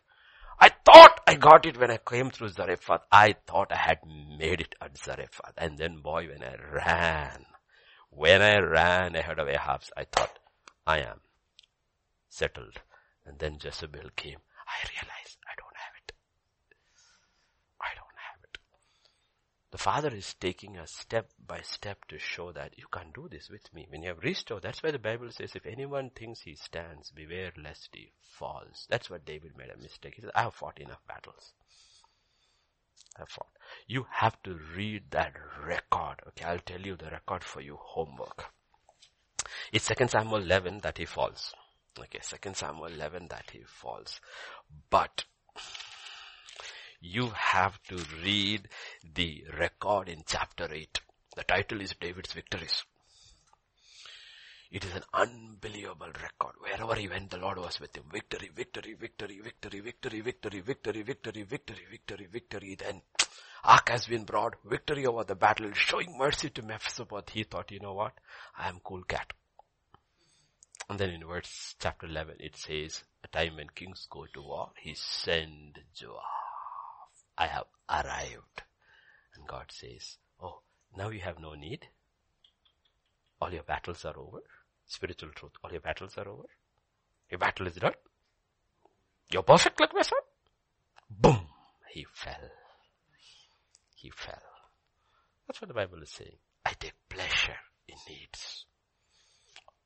I 0.59 0.71
thought 0.71 1.21
I 1.27 1.35
got 1.35 1.67
it 1.67 1.79
when 1.79 1.91
I 1.91 1.99
came 1.99 2.31
through 2.31 2.49
Zarephath. 2.49 3.03
I 3.13 3.35
thought 3.47 3.71
I 3.71 3.79
had 3.79 3.99
made 4.39 4.63
it 4.63 4.75
at 4.81 4.97
Zarephath. 4.97 5.55
And 5.59 5.77
then 5.77 5.99
boy, 5.99 6.29
when 6.29 6.43
I 6.43 6.57
ran, 6.73 7.45
when 8.09 8.41
I 8.41 8.59
ran 8.61 9.15
ahead 9.15 9.39
of 9.39 9.49
Ahab, 9.49 9.83
I 9.95 10.05
thought, 10.05 10.39
I 10.87 11.01
am 11.01 11.21
settled. 12.31 12.81
And 13.27 13.39
then 13.39 13.59
Jezebel 13.63 14.11
came. 14.17 14.39
I 14.67 14.89
realized 14.89 15.39
The 19.71 19.79
Father 19.79 20.09
is 20.09 20.35
taking 20.35 20.77
us 20.79 20.91
step 20.91 21.31
by 21.47 21.61
step 21.63 22.05
to 22.09 22.19
show 22.19 22.51
that 22.53 22.77
you 22.77 22.87
can't 22.93 23.15
do 23.15 23.29
this 23.29 23.49
with 23.49 23.73
me. 23.73 23.87
When 23.89 24.03
you 24.03 24.09
have 24.09 24.25
restored, 24.25 24.63
that's 24.63 24.83
why 24.83 24.91
the 24.91 24.99
Bible 24.99 25.31
says, 25.31 25.55
if 25.55 25.65
anyone 25.65 26.11
thinks 26.11 26.41
he 26.41 26.57
stands, 26.57 27.13
beware 27.13 27.53
lest 27.57 27.91
he 27.95 28.11
falls. 28.21 28.87
That's 28.91 29.09
what 29.09 29.25
David 29.25 29.57
made 29.57 29.71
a 29.71 29.81
mistake. 29.81 30.15
He 30.17 30.23
said, 30.23 30.33
I 30.35 30.43
have 30.43 30.55
fought 30.55 30.81
enough 30.81 31.07
battles. 31.07 31.53
I 33.17 33.21
have 33.21 33.29
fought. 33.29 33.53
You 33.87 34.07
have 34.11 34.43
to 34.43 34.59
read 34.77 35.05
that 35.11 35.35
record. 35.65 36.17
Okay, 36.29 36.45
I'll 36.45 36.59
tell 36.59 36.81
you 36.81 36.97
the 36.97 37.11
record 37.11 37.45
for 37.45 37.61
you 37.61 37.77
homework. 37.81 38.47
It's 39.73 39.87
2 39.87 40.09
Samuel 40.09 40.43
11 40.43 40.81
that 40.83 40.99
he 40.99 41.05
falls. 41.05 41.55
Okay, 41.97 42.19
2 42.21 42.55
Samuel 42.55 42.87
11 42.87 43.29
that 43.29 43.51
he 43.53 43.63
falls. 43.67 44.21
But 44.91 45.25
you 47.01 47.29
have 47.35 47.83
to 47.85 47.97
read 48.23 48.69
the 49.15 49.45
record 49.59 50.09
in 50.09 50.23
chapter 50.27 50.69
8. 50.71 51.01
The 51.35 51.45
title 51.45 51.81
is 51.81 51.95
David's 51.99 52.33
Victories. 52.33 52.85
It 54.71 54.85
is 54.85 54.95
an 54.95 55.03
unbelievable 55.13 56.13
record. 56.23 56.55
Wherever 56.61 56.95
he 56.95 57.09
went, 57.09 57.31
the 57.31 57.39
Lord 57.39 57.59
was 57.59 57.81
with 57.81 57.97
him. 57.97 58.05
Victory, 58.13 58.51
victory, 58.55 58.95
victory, 58.95 59.41
victory, 59.43 59.81
victory, 59.81 60.21
victory, 60.21 60.61
victory, 60.61 61.03
victory, 61.03 61.43
victory, 61.43 61.87
victory, 61.91 62.29
victory. 62.31 62.77
Then 62.79 63.03
Ark 63.65 63.89
has 63.89 64.07
been 64.07 64.25
brought, 64.25 64.55
victory 64.65 65.07
over 65.07 65.25
the 65.25 65.35
battle, 65.35 65.73
showing 65.73 66.17
mercy 66.17 66.51
to 66.51 66.63
Mephibosheth. 66.63 67.31
He 67.31 67.43
thought, 67.45 67.73
you 67.73 67.81
know 67.81 67.95
what? 67.95 68.13
I 68.57 68.69
am 68.69 68.81
cool 68.85 69.03
cat. 69.03 69.33
And 70.89 70.99
then 70.99 71.11
in 71.11 71.27
verse 71.27 71.75
chapter 71.81 72.07
11, 72.07 72.37
it 72.41 72.57
says, 72.57 73.03
a 73.25 73.29
time 73.29 73.57
when 73.57 73.69
kings 73.71 74.07
go 74.11 74.27
to 74.35 74.43
war, 74.43 74.71
he 74.81 74.95
sent 74.95 75.79
Joab. 75.95 76.50
I 77.41 77.47
have 77.47 77.65
arrived. 77.89 78.63
And 79.35 79.47
God 79.49 79.65
says, 79.71 80.19
oh, 80.43 80.61
now 80.95 81.09
you 81.09 81.21
have 81.21 81.41
no 81.41 81.55
need. 81.55 81.87
All 83.41 83.51
your 83.51 83.63
battles 83.63 84.05
are 84.05 84.19
over. 84.19 84.43
Spiritual 84.87 85.31
truth. 85.35 85.53
All 85.65 85.73
your 85.73 85.81
battles 85.81 86.19
are 86.19 86.29
over. 86.29 86.49
Your 87.31 87.39
battle 87.39 87.67
is 87.67 87.77
done. 87.77 87.95
You're 89.31 89.43
perfect 89.43 89.81
like 89.81 89.95
my 89.95 90.03
son. 90.03 90.19
Boom. 91.09 91.47
He 91.89 92.05
fell. 92.13 92.51
He 93.95 94.11
fell. 94.11 94.43
That's 95.47 95.63
what 95.63 95.69
the 95.69 95.75
Bible 95.75 96.03
is 96.03 96.11
saying. 96.11 96.37
I 96.67 96.75
take 96.79 96.93
pleasure 97.09 97.57
in 97.89 97.97
needs. 98.07 98.67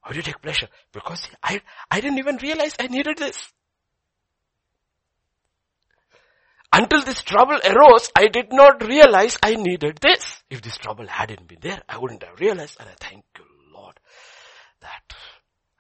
How 0.01 0.11
do 0.11 0.17
you 0.17 0.23
take 0.23 0.43
pleasure? 0.43 0.69
Because 0.93 1.29
I, 1.41 1.63
I 1.89 2.01
didn't 2.01 2.19
even 2.19 2.37
realize 2.39 2.75
I 2.81 2.89
needed 2.89 3.19
this. 3.19 3.53
Until 6.77 7.03
this 7.05 7.23
trouble 7.23 7.61
arose, 7.65 8.11
I 8.17 8.27
did 8.27 8.53
not 8.53 8.83
realize 8.83 9.39
I 9.41 9.55
needed 9.55 9.99
this. 10.03 10.43
If 10.51 10.61
this 10.61 10.77
trouble 10.77 11.07
hadn't 11.07 11.47
been 11.47 11.61
there, 11.61 11.81
I 11.89 11.99
wouldn't 11.99 12.25
have 12.25 12.41
realized. 12.41 12.79
And 12.81 12.89
I 12.89 12.95
thank 12.99 13.25
you, 13.39 13.45
Lord, 13.73 14.01
that 14.81 15.15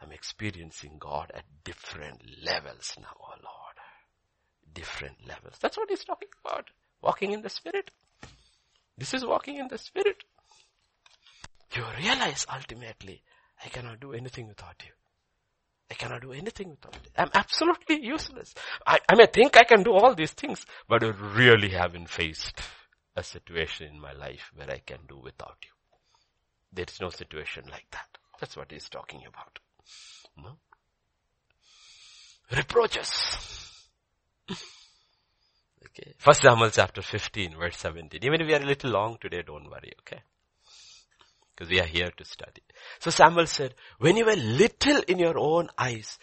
I'm 0.00 0.12
experiencing 0.12 0.98
God 1.00 1.32
at 1.34 1.42
different 1.64 2.22
levels 2.44 2.94
now, 2.96 3.08
oh 3.20 3.34
Lord. 3.42 3.76
Different 4.72 5.16
levels. 5.26 5.56
That's 5.60 5.76
what 5.76 5.90
he's 5.90 6.04
talking 6.04 6.28
about. 6.44 6.70
Walking 7.02 7.32
in 7.32 7.42
the 7.42 7.50
Spirit. 7.50 7.90
This 8.96 9.14
is 9.14 9.24
walking 9.24 9.56
in 9.56 9.66
the 9.66 9.78
Spirit. 9.78 10.22
You 11.74 11.84
realize 11.98 12.46
ultimately, 12.54 13.20
I 13.64 13.68
cannot 13.68 13.98
do 13.98 14.12
anything 14.12 14.46
without 14.46 14.80
you. 14.84 14.92
I 15.94 15.96
cannot 15.96 16.22
do 16.22 16.32
anything 16.32 16.70
without 16.70 16.96
it. 16.96 17.12
I'm 17.16 17.30
absolutely 17.34 18.04
useless. 18.04 18.52
I, 18.84 18.98
I 19.08 19.14
may 19.14 19.26
think 19.26 19.56
I 19.56 19.62
can 19.62 19.84
do 19.84 19.92
all 19.92 20.12
these 20.12 20.32
things, 20.32 20.66
but 20.88 21.04
I 21.04 21.10
really 21.10 21.68
haven't 21.68 22.08
faced 22.08 22.60
a 23.14 23.22
situation 23.22 23.86
in 23.94 24.00
my 24.00 24.12
life 24.12 24.50
where 24.56 24.68
I 24.68 24.78
can 24.84 24.98
do 25.08 25.16
without 25.18 25.56
you. 25.62 25.70
There 26.72 26.86
is 26.88 27.00
no 27.00 27.10
situation 27.10 27.66
like 27.70 27.86
that. 27.92 28.08
That's 28.40 28.56
what 28.56 28.72
he's 28.72 28.88
talking 28.88 29.22
about. 29.28 29.60
No? 30.36 30.56
Reproaches. 32.50 33.86
okay. 34.50 36.14
First 36.18 36.42
Samuel 36.42 36.70
chapter 36.70 37.02
15 37.02 37.54
verse 37.56 37.76
17. 37.76 38.18
Even 38.24 38.40
if 38.40 38.48
we 38.48 38.54
are 38.54 38.62
a 38.62 38.66
little 38.66 38.90
long 38.90 39.16
today, 39.20 39.42
don't 39.46 39.70
worry, 39.70 39.92
okay? 40.00 40.22
Because 41.54 41.70
we 41.70 41.80
are 41.80 41.86
here 41.86 42.10
to 42.10 42.24
study. 42.24 42.62
So 42.98 43.10
Samuel 43.10 43.46
said, 43.46 43.74
when 43.98 44.16
you 44.16 44.24
were 44.24 44.34
little 44.34 45.00
in 45.06 45.20
your 45.20 45.38
own 45.38 45.68
eyes, 45.78 46.18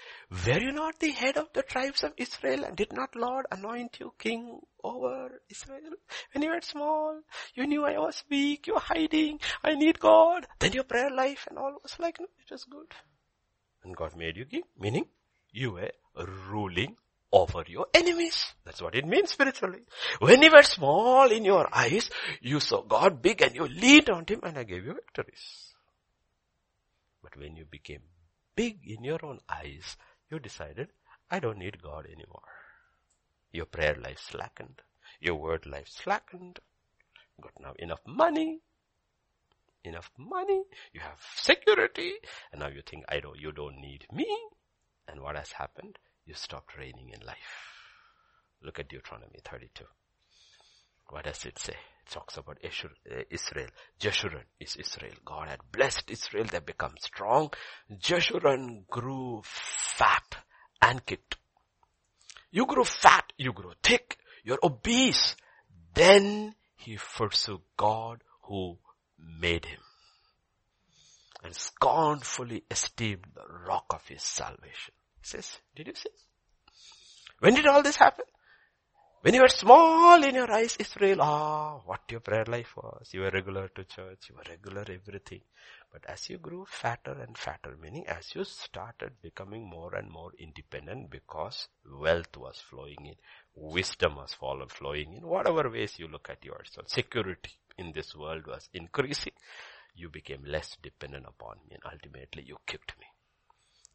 were 0.46 0.60
you 0.60 0.74
not 0.74 1.00
the 1.00 1.12
head 1.12 1.38
of 1.38 1.48
the 1.54 1.64
tribes 1.64 2.04
of 2.04 2.12
Israel 2.18 2.66
and 2.66 2.76
did 2.76 2.92
not 2.92 3.16
Lord 3.16 3.46
anoint 3.50 3.98
you 4.00 4.14
king 4.20 4.60
over 4.84 5.42
Israel? 5.50 5.94
When 6.34 6.44
you 6.44 6.50
were 6.50 6.62
small, 6.62 7.22
you 7.56 7.66
knew 7.66 7.86
I 7.86 7.98
was 7.98 8.24
weak, 8.30 8.68
you 8.68 8.74
were 8.74 8.82
hiding, 8.82 9.40
I 9.64 9.76
need 9.76 10.00
God. 10.00 10.48
Then 10.60 10.74
your 10.74 10.84
prayer 10.84 11.10
life 11.10 11.48
and 11.50 11.58
all 11.58 11.78
was 11.82 11.96
like, 11.98 12.20
no, 12.20 12.26
it 12.26 12.52
was 12.52 12.66
good. 12.66 12.94
And 13.84 13.96
God 13.96 14.18
made 14.18 14.36
you 14.36 14.46
king, 14.46 14.64
meaning 14.78 15.06
you 15.52 15.72
were 15.72 15.92
ruling 16.50 16.98
over 17.32 17.64
your 17.68 17.88
enemies. 17.94 18.54
That's 18.66 18.82
what 18.82 18.96
it 18.96 19.06
means 19.06 19.32
spiritually. 19.32 19.82
When 20.20 20.42
you 20.42 20.52
were 20.52 20.64
small 20.64 21.32
in 21.32 21.46
your 21.46 21.68
eyes, 21.74 22.10
you 22.42 22.60
saw 22.60 22.82
God 22.82 23.22
big 23.22 23.42
and 23.42 23.56
you 23.56 23.68
leaned 23.68 24.10
on 24.10 24.26
Him 24.28 24.42
and 24.44 24.58
I 24.58 24.64
gave 24.64 24.86
you 24.86 24.94
victories. 24.94 25.74
But 27.24 27.38
when 27.38 27.56
you 27.56 27.66
became 27.66 28.02
big 28.56 28.80
in 28.86 29.04
your 29.04 29.20
own 29.24 29.40
eyes, 29.50 29.98
you 30.30 30.40
decided, 30.40 30.90
I 31.30 31.40
don't 31.40 31.60
need 31.60 31.82
God 31.82 32.06
anymore. 32.06 32.42
Your 33.54 33.66
prayer 33.66 33.96
life 33.96 34.20
slackened. 34.20 34.82
Your 35.20 35.36
word 35.36 35.66
life 35.66 35.88
slackened. 35.88 36.60
Got 37.42 37.54
now 37.60 37.74
enough 37.80 38.02
money. 38.06 38.60
Enough 39.84 40.12
money. 40.18 40.64
You 40.94 41.02
have 41.02 41.20
security. 41.36 42.14
And 42.52 42.62
now 42.62 42.68
you 42.68 42.82
think, 42.82 43.06
I 43.10 43.20
don't, 43.20 43.40
you 43.40 43.52
don't 43.52 43.80
need 43.80 44.06
me. 44.12 44.28
And 45.08 45.22
what 45.22 45.36
has 45.36 45.52
happened? 45.52 45.98
You 46.26 46.34
stopped 46.34 46.78
reigning 46.78 47.10
in 47.10 47.26
life. 47.26 47.72
Look 48.64 48.80
at 48.80 48.90
Deuteronomy 48.90 49.40
32. 49.44 49.86
What 51.10 51.26
does 51.26 51.46
it 51.46 51.60
say? 51.60 51.74
It 51.74 52.10
talks 52.10 52.38
about 52.38 52.60
uh, 52.64 53.24
Israel. 53.30 53.68
Jeshurun 54.00 54.44
is 54.60 54.76
Israel. 54.76 55.14
God 55.26 55.50
had 55.50 55.60
blessed 55.72 56.10
Israel. 56.10 56.46
They 56.46 56.60
become 56.60 56.94
strong. 57.02 57.52
Jeshurun 57.92 58.88
grew 58.88 59.42
fat 59.44 60.38
and 60.82 61.06
kicked. 61.06 61.36
You 62.52 62.66
grew 62.66 62.86
fat. 62.86 63.34
You 63.38 63.52
grew 63.54 63.74
thick. 63.84 64.18
You're 64.44 64.60
obese. 64.64 65.36
Then 65.94 66.56
he 66.76 66.98
forsook 66.98 67.62
God 67.78 68.24
who 68.44 68.78
made 69.18 69.66
him 69.66 69.82
and 71.44 71.56
scornfully 71.56 72.64
esteemed 72.70 73.26
the 73.34 73.46
rock 73.68 73.86
of 73.90 74.08
his 74.08 74.24
salvation. 74.24 74.94
Says, 75.24 75.60
did 75.76 75.88
you 75.88 75.96
see? 75.96 76.10
When 77.40 77.54
did 77.56 77.68
all 77.68 77.84
this 77.84 77.96
happen? 77.96 78.26
When 79.22 79.36
you 79.36 79.42
were 79.42 79.50
small 79.50 80.24
in 80.24 80.34
your 80.34 80.52
eyes, 80.52 80.76
Israel, 80.80 81.22
ah, 81.22 81.80
what 81.86 82.02
your 82.10 82.22
prayer 82.22 82.46
life 82.46 82.76
was. 82.76 83.10
You 83.14 83.22
were 83.22 83.30
regular 83.30 83.68
to 83.68 83.84
church, 83.84 84.30
you 84.30 84.36
were 84.36 84.44
regular 84.50 84.82
everything. 84.82 85.42
But 85.94 86.04
as 86.08 86.28
you 86.28 86.40
grew 86.40 86.66
fatter 86.68 87.12
and 87.12 87.38
fatter, 87.38 87.78
meaning 87.80 88.08
as 88.08 88.34
you 88.34 88.44
started 88.44 89.22
becoming 89.22 89.70
more 89.70 89.94
and 89.94 90.10
more 90.10 90.32
independent 90.40 91.12
because 91.12 91.68
wealth 91.86 92.36
was 92.36 92.64
flowing 92.68 93.06
in, 93.06 93.16
wisdom 93.54 94.16
was 94.16 94.34
flowing 94.34 95.14
in, 95.14 95.28
whatever 95.28 95.70
ways 95.70 96.00
you 96.00 96.08
look 96.08 96.28
at 96.32 96.44
yourself, 96.44 96.90
security 96.90 97.52
in 97.78 97.92
this 97.92 98.16
world 98.16 98.48
was 98.48 98.70
increasing, 98.74 99.34
you 99.94 100.10
became 100.10 100.44
less 100.46 100.78
dependent 100.82 101.28
upon 101.28 101.58
me 101.70 101.76
and 101.76 101.84
ultimately 101.94 102.42
you 102.42 102.58
kicked 102.66 102.98
me. 103.00 103.06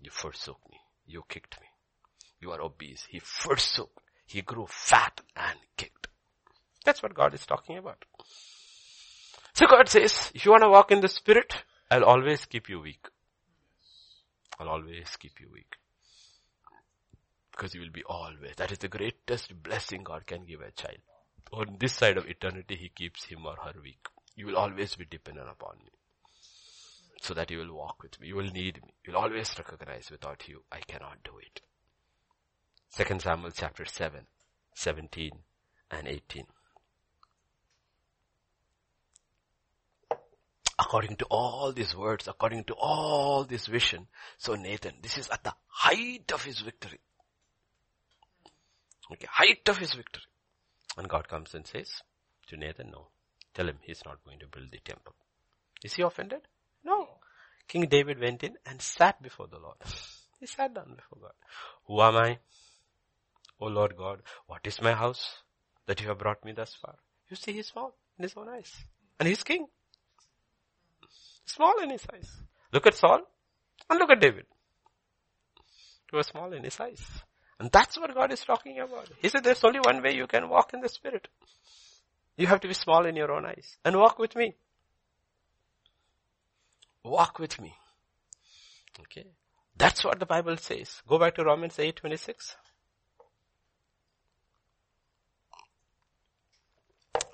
You 0.01 0.11
forsook 0.11 0.61
me. 0.71 0.79
You 1.07 1.23
kicked 1.29 1.61
me. 1.61 1.67
You 2.41 2.53
are 2.53 2.61
obese. 2.61 3.07
He 3.09 3.19
forsook 3.19 4.03
he 4.27 4.43
grew 4.43 4.67
fat 4.69 5.21
and 5.37 5.59
kicked. 5.77 6.09
That's 6.85 7.03
what 7.03 7.15
God 7.15 7.33
is 7.35 7.47
talking 7.47 7.79
about. 7.79 8.05
So 9.55 9.67
God 9.67 9.89
says, 9.89 10.33
if 10.35 10.45
you 10.45 10.51
want 10.51 10.65
to 10.65 10.69
walk 10.69 10.91
in 10.91 11.01
the 11.01 11.09
spirit, 11.09 11.55
I'll 11.91 12.05
always 12.05 12.45
keep 12.45 12.69
you 12.69 12.81
weak. 12.81 13.07
I'll 14.59 14.69
always 14.69 15.17
keep 15.17 15.41
you 15.41 15.49
weak. 15.53 15.77
Because 17.53 17.75
you 17.75 17.81
will 17.81 17.91
be 17.91 18.05
always. 18.05 18.57
That 18.57 18.73
is 18.73 18.79
the 18.79 18.89
greatest 18.89 19.55
blessing 19.63 20.03
God 20.03 20.27
can 20.27 20.45
give 20.45 20.61
a 20.61 20.71
child. 20.73 20.99
On 21.53 21.77
this 21.79 21.95
side 21.95 22.19
of 22.19 22.27
eternity, 22.27 22.77
He 22.77 22.89
keeps 22.89 23.25
him 23.25 23.47
or 23.47 23.57
her 23.65 23.73
weak. 23.83 24.09
You 24.35 24.47
will 24.47 24.57
always 24.57 24.95
be 24.97 25.07
dependent 25.09 25.49
upon 25.49 25.77
me. 25.79 25.93
So 27.21 27.35
that 27.35 27.51
you 27.51 27.59
will 27.59 27.75
walk 27.75 28.03
with 28.03 28.21
me. 28.21 28.29
You 28.29 28.37
will 28.37 28.51
need 28.51 28.83
me. 28.83 28.95
You 29.05 29.13
will 29.13 29.21
always 29.21 29.55
recognize 29.59 30.11
without 30.11 30.47
you, 30.49 30.63
I 30.71 30.81
cannot 30.81 31.23
do 31.25 31.39
it. 31.39 31.61
Second 32.89 33.23
Samuel 33.23 33.51
chapter 33.51 33.85
7, 33.85 34.27
17 34.75 35.31
and 35.91 36.09
18. 36.09 36.45
According 40.79 41.17
to 41.17 41.25
all 41.27 41.73
these 41.73 41.97
words, 41.97 42.29
according 42.29 42.65
to 42.65 42.75
all 42.75 43.45
this 43.45 43.67
vision, 43.67 44.07
so 44.39 44.55
Nathan, 44.55 44.95
this 45.03 45.17
is 45.17 45.29
at 45.31 45.43
the 45.43 45.55
height 45.69 46.31
of 46.33 46.45
his 46.45 46.61
victory. 46.61 47.01
Okay, 49.11 49.27
height 49.31 49.69
of 49.69 49.79
his 49.79 49.95
victory. 49.95 50.25
And 50.97 51.09
God 51.09 51.29
comes 51.29 51.55
and 51.55 51.67
says 51.67 52.03
to 52.49 52.57
Nathan, 52.57 52.91
no, 52.91 53.09
tell 53.55 53.69
him 53.69 53.79
he's 53.83 54.03
not 54.05 54.25
going 54.25 54.39
to 54.41 54.47
build 54.47 54.71
the 54.71 54.79
temple. 54.79 55.15
Is 55.83 55.95
he 55.95 56.03
offended? 56.03 56.43
King 57.69 57.87
David 57.89 58.21
went 58.21 58.43
in 58.43 58.57
and 58.65 58.81
sat 58.81 59.23
before 59.23 59.47
the 59.49 59.59
Lord. 59.59 59.77
he 60.41 60.47
sat 60.47 60.75
down 60.75 60.95
before 60.95 61.19
God. 61.21 61.33
Who 61.87 62.01
am 62.01 62.17
I? 62.17 62.39
O 63.61 63.67
Lord 63.67 63.97
God, 63.97 64.23
what 64.47 64.67
is 64.67 64.81
my 64.83 64.93
house 64.93 65.43
that 65.87 66.01
you 66.01 66.09
have 66.09 66.19
brought 66.19 66.45
me 66.45 66.53
thus 66.53 66.75
far? 66.75 66.97
You 67.29 67.37
see, 67.37 67.53
he's 67.53 67.69
small 67.69 67.95
in 68.19 68.23
his 68.25 68.35
own 68.37 68.49
eyes. 68.49 68.73
And 69.19 69.29
he's 69.29 69.43
king. 69.43 69.67
Small 71.47 71.81
in 71.83 71.91
his 71.91 72.05
eyes. 72.13 72.31
Look 72.73 72.87
at 72.87 72.95
Saul 72.95 73.23
and 73.89 73.99
look 73.99 74.11
at 74.11 74.21
David. 74.21 74.47
He 76.11 76.17
was 76.17 76.27
small 76.27 76.53
in 76.53 76.65
his 76.65 76.79
eyes. 76.79 77.03
And 77.59 77.71
that's 77.73 77.99
what 77.99 78.15
God 78.15 78.33
is 78.33 78.45
talking 78.45 78.79
about. 78.79 79.09
He 79.21 79.29
said 79.29 79.43
there's 79.43 79.65
only 79.65 79.81
one 79.81 80.03
way 80.03 80.15
you 80.15 80.27
can 80.27 80.49
walk 80.49 80.75
in 80.75 80.81
the 80.81 80.89
spirit. 80.89 81.29
You 82.37 82.47
have 82.49 82.61
to 82.61 82.69
be 82.69 82.75
small 82.75 83.07
in 83.07 83.17
your 83.17 83.33
own 83.33 83.47
eyes 83.47 83.79
and 83.85 83.97
walk 83.97 84.19
with 84.19 84.37
me. 84.37 84.57
Walk 87.07 87.39
with 87.39 87.61
me. 87.61 87.73
Okay. 89.01 89.27
That's 89.77 90.03
what 90.03 90.19
the 90.19 90.27
Bible 90.27 90.57
says. 90.57 91.03
Go 91.07 91.21
back 91.21 91.37
to 91.37 91.45
Romans 91.45 91.79
8, 91.79 91.95
26. 91.95 92.57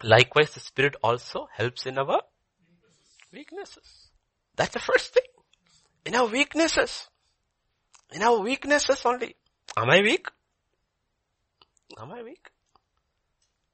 Likewise, 0.03 0.53
the 0.53 0.61
Spirit 0.61 0.97
also 1.03 1.49
helps 1.51 1.87
in 1.87 1.97
our 1.97 2.21
weaknesses. 3.33 4.11
That's 4.57 4.75
the 4.75 4.79
first 4.79 5.15
thing. 5.15 5.31
In 6.05 6.17
our 6.17 6.27
weaknesses. 6.27 7.09
In 8.13 8.23
our 8.23 8.41
weaknesses 8.41 9.01
only. 9.07 9.37
Am 9.75 9.89
I 9.89 10.03
weak? 10.03 10.27
Am 11.99 12.13
I 12.13 12.23
weak? 12.23 12.51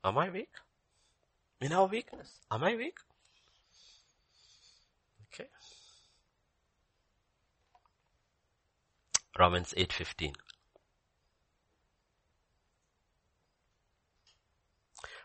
Am 0.05 0.17
I 0.17 0.31
weak? 0.31 0.51
In 1.61 1.73
our 1.73 1.87
weakness. 1.87 2.31
Am 2.53 2.63
I 2.63 2.77
weak? 2.77 2.99
Romans 9.39 9.73
8:15 9.77 10.35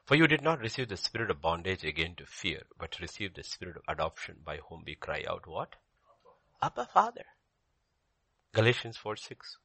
For 0.05 0.15
you 0.15 0.27
did 0.27 0.43
not 0.43 0.59
receive 0.59 0.89
the 0.89 0.97
spirit 0.97 1.31
of 1.31 1.41
bondage 1.41 1.83
again 1.83 2.13
to 2.17 2.25
fear, 2.27 2.63
but 2.77 2.99
received 2.99 3.35
the 3.35 3.43
spirit 3.43 3.75
of 3.75 3.83
adoption 3.87 4.37
by 4.45 4.57
whom 4.57 4.83
we 4.85 4.93
cry 4.93 5.23
out 5.27 5.47
what? 5.47 5.77
Abba 6.61 6.87
Father. 6.93 7.25
Galatians 8.53 8.97
4 8.97 9.15
6. 9.15 9.57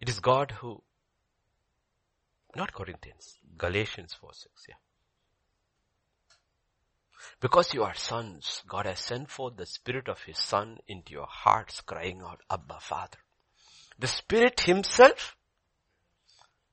It 0.00 0.08
is 0.10 0.20
God 0.20 0.50
who, 0.50 0.82
not 2.54 2.74
Corinthians, 2.74 3.38
Galatians 3.56 4.12
4 4.12 4.34
6, 4.34 4.66
yeah. 4.68 4.74
Because 7.40 7.74
you 7.74 7.82
are 7.82 7.94
sons, 7.94 8.62
God 8.66 8.86
has 8.86 9.00
sent 9.00 9.30
forth 9.30 9.56
the 9.56 9.66
Spirit 9.66 10.08
of 10.08 10.22
His 10.22 10.38
Son 10.38 10.78
into 10.86 11.12
your 11.12 11.26
hearts 11.28 11.80
crying 11.80 12.22
out, 12.22 12.40
Abba 12.50 12.78
Father. 12.80 13.18
The 13.98 14.06
Spirit 14.06 14.60
Himself 14.60 15.36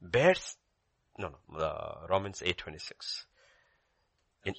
bears, 0.02 0.58
no, 1.18 1.32
no, 1.50 1.60
uh, 1.60 2.08
Romans 2.10 2.42
8.26. 2.46 3.26
It 4.46 4.58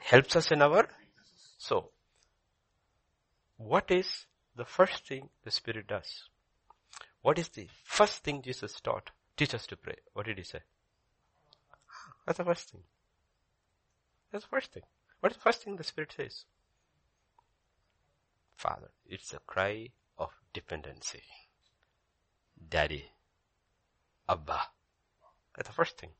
helps 0.00 0.36
us 0.36 0.50
in 0.50 0.62
our, 0.62 0.88
so, 1.58 1.90
what 3.56 3.90
is 3.90 4.26
the 4.56 4.64
first 4.64 5.06
thing 5.06 5.28
the 5.44 5.50
Spirit 5.50 5.86
does? 5.86 6.24
What 7.22 7.38
is 7.38 7.48
the 7.48 7.68
first 7.84 8.24
thing 8.24 8.42
Jesus 8.42 8.80
taught? 8.80 9.10
Teach 9.36 9.54
us 9.54 9.66
to 9.66 9.76
pray. 9.76 9.96
What 10.14 10.26
did 10.26 10.38
He 10.38 10.44
say? 10.44 10.60
That's 12.26 12.38
the 12.38 12.44
first 12.44 12.70
thing. 12.70 12.82
That's 14.32 14.44
the 14.44 14.50
first 14.50 14.72
thing. 14.72 14.82
What 15.20 15.32
is 15.32 15.36
the 15.36 15.42
first 15.42 15.62
thing 15.62 15.76
the 15.76 15.84
Spirit 15.84 16.12
says? 16.16 16.44
Father. 18.56 18.90
It's 19.06 19.32
a 19.32 19.38
cry 19.46 19.88
of 20.18 20.30
dependency. 20.52 21.22
Daddy, 22.68 23.04
Abba. 24.28 24.60
That's 25.56 25.68
the 25.68 25.74
first 25.74 25.98
thing 25.98 26.10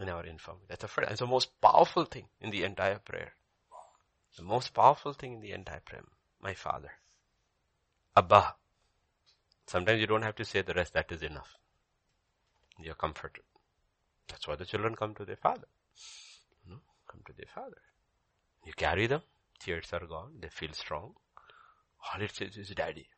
in 0.00 0.08
our 0.08 0.24
infirmity. 0.24 0.66
That's 0.68 0.82
the 0.82 0.88
first, 0.88 1.10
it's 1.10 1.20
the 1.20 1.26
most 1.26 1.60
powerful 1.60 2.04
thing 2.04 2.26
in 2.40 2.50
the 2.50 2.64
entire 2.64 2.98
prayer. 2.98 3.32
The 4.36 4.44
most 4.44 4.74
powerful 4.74 5.12
thing 5.12 5.34
in 5.34 5.40
the 5.40 5.52
entire 5.52 5.80
prayer. 5.80 6.04
My 6.40 6.54
Father. 6.54 6.92
Abba. 8.16 8.54
Sometimes 9.66 10.00
you 10.00 10.06
don't 10.06 10.22
have 10.22 10.36
to 10.36 10.44
say 10.44 10.62
the 10.62 10.74
rest, 10.74 10.94
that 10.94 11.10
is 11.10 11.22
enough. 11.22 11.56
You're 12.78 12.94
comforted. 12.94 13.42
That's 14.28 14.46
why 14.46 14.54
the 14.56 14.64
children 14.64 14.94
come 14.94 15.14
to 15.16 15.24
their 15.24 15.36
father. 15.36 15.66
You 16.64 16.72
know, 16.72 16.80
come 17.10 17.22
to 17.26 17.32
their 17.32 17.48
father. 17.52 17.78
You 18.64 18.72
carry 18.76 19.06
them, 19.06 19.22
tears 19.58 19.92
are 19.92 20.06
gone, 20.06 20.32
they 20.40 20.48
feel 20.48 20.72
strong. 20.72 21.14
All 22.14 22.22
it 22.22 22.34
says 22.34 22.56
is 22.56 22.68
daddy. 22.70 23.08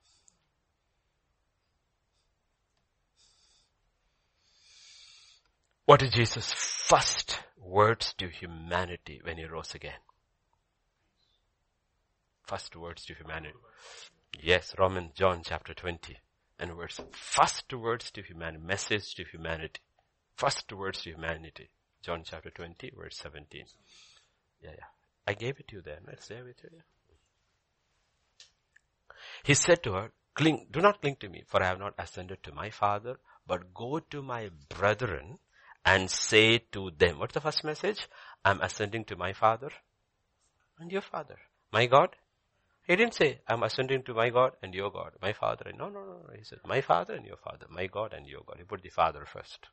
What 5.84 6.02
is 6.02 6.12
Jesus' 6.12 6.52
first 6.52 7.40
words 7.58 8.14
to 8.18 8.28
humanity 8.28 9.20
when 9.24 9.38
he 9.38 9.44
rose 9.44 9.74
again? 9.74 9.98
First 12.46 12.76
words 12.76 13.04
to 13.06 13.14
humanity. 13.14 13.54
Yes, 14.40 14.74
Romans, 14.78 15.12
John 15.14 15.42
chapter 15.44 15.74
20 15.74 16.16
and 16.60 16.74
verse. 16.74 17.00
First 17.10 17.72
words 17.72 18.10
to 18.12 18.22
humanity, 18.22 18.62
message 18.64 19.14
to 19.16 19.24
humanity. 19.24 19.80
First 20.36 20.72
words 20.72 21.02
to 21.02 21.10
humanity. 21.10 21.70
John 22.02 22.22
chapter 22.24 22.50
20 22.50 22.92
verse 22.96 23.16
17. 23.18 23.64
Yeah, 24.62 24.70
yeah. 24.70 24.99
I 25.26 25.34
gave 25.34 25.58
it 25.58 25.68
to 25.68 25.76
you 25.76 25.82
then. 25.82 25.98
Let's 26.06 26.26
say 26.26 26.36
it 26.36 26.58
to 26.58 26.68
you. 26.72 26.80
He 29.44 29.54
said 29.54 29.82
to 29.84 29.92
her, 29.92 30.12
cling, 30.34 30.66
do 30.70 30.80
not 30.80 31.00
cling 31.00 31.16
to 31.20 31.28
me, 31.28 31.44
for 31.46 31.62
I 31.62 31.66
have 31.66 31.78
not 31.78 31.94
ascended 31.98 32.42
to 32.42 32.52
my 32.52 32.70
father, 32.70 33.18
but 33.46 33.74
go 33.74 34.00
to 34.10 34.22
my 34.22 34.50
brethren 34.68 35.38
and 35.84 36.10
say 36.10 36.58
to 36.72 36.90
them. 36.96 37.18
What's 37.18 37.34
the 37.34 37.40
first 37.40 37.64
message? 37.64 38.06
I'm 38.44 38.60
ascending 38.60 39.04
to 39.06 39.16
my 39.16 39.32
father 39.32 39.70
and 40.78 40.90
your 40.90 41.02
father. 41.02 41.36
My 41.72 41.86
God 41.86 42.16
he 42.90 42.96
didn't 42.96 43.14
say, 43.14 43.40
I'm 43.46 43.62
ascending 43.62 44.02
to 44.02 44.14
my 44.14 44.30
God 44.30 44.56
and 44.64 44.74
your 44.74 44.90
God, 44.90 45.12
my 45.22 45.32
Father. 45.32 45.70
No, 45.78 45.88
no, 45.88 46.00
no. 46.00 46.22
He 46.36 46.42
said, 46.42 46.58
my 46.64 46.80
Father 46.80 47.14
and 47.14 47.24
your 47.24 47.36
Father, 47.36 47.66
my 47.70 47.86
God 47.86 48.12
and 48.12 48.26
your 48.26 48.40
God. 48.44 48.56
He 48.58 48.64
put 48.64 48.82
the 48.82 48.88
Father 48.88 49.24
first. 49.32 49.68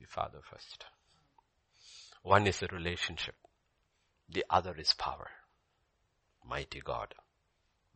The 0.00 0.06
Father 0.06 0.40
first. 0.42 0.86
One 2.24 2.46
is 2.46 2.62
a 2.62 2.66
relationship. 2.68 3.34
The 4.30 4.46
other 4.48 4.74
is 4.78 4.94
power. 4.94 5.28
Mighty 6.42 6.80
God, 6.80 7.14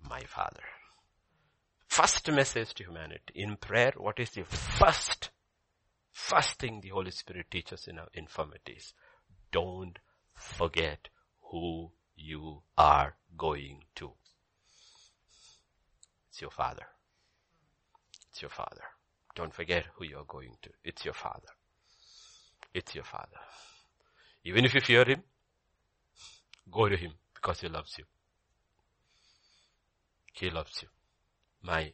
my 0.06 0.20
Father. 0.20 0.62
First 1.86 2.30
message 2.30 2.74
to 2.74 2.84
humanity. 2.84 3.32
In 3.34 3.56
prayer, 3.56 3.94
what 3.96 4.20
is 4.20 4.30
the 4.30 4.44
first, 4.44 5.30
first 6.12 6.58
thing 6.58 6.82
the 6.82 6.90
Holy 6.90 7.10
Spirit 7.10 7.46
teaches 7.50 7.88
in 7.88 7.98
our 7.98 8.08
infirmities? 8.12 8.92
Don't 9.50 9.98
forget 10.34 11.08
who 11.50 11.92
you 12.14 12.60
are 12.76 13.16
going 13.38 13.84
to. 13.94 14.12
It's 16.28 16.42
your 16.42 16.50
father. 16.50 16.86
It's 18.30 18.42
your 18.42 18.50
father. 18.50 18.84
Don't 19.34 19.54
forget 19.54 19.86
who 19.94 20.04
you're 20.04 20.26
going 20.28 20.56
to. 20.60 20.70
It's 20.84 21.06
your 21.06 21.14
father. 21.14 21.48
It's 22.74 22.94
your 22.94 23.04
father. 23.04 23.40
Even 24.48 24.64
if 24.64 24.72
you 24.72 24.80
fear 24.80 25.04
him, 25.04 25.22
go 26.72 26.88
to 26.88 26.96
him 26.96 27.12
because 27.34 27.60
he 27.60 27.68
loves 27.68 27.98
you. 27.98 28.04
He 30.32 30.48
loves 30.48 30.80
you. 30.82 30.88
My 31.62 31.92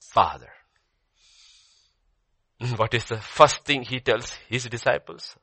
father. 0.00 0.50
What 2.76 2.94
is 2.94 3.04
the 3.04 3.18
first 3.18 3.66
thing 3.66 3.82
he 3.82 4.00
tells 4.00 4.32
his 4.48 4.64
disciples? 4.64 5.36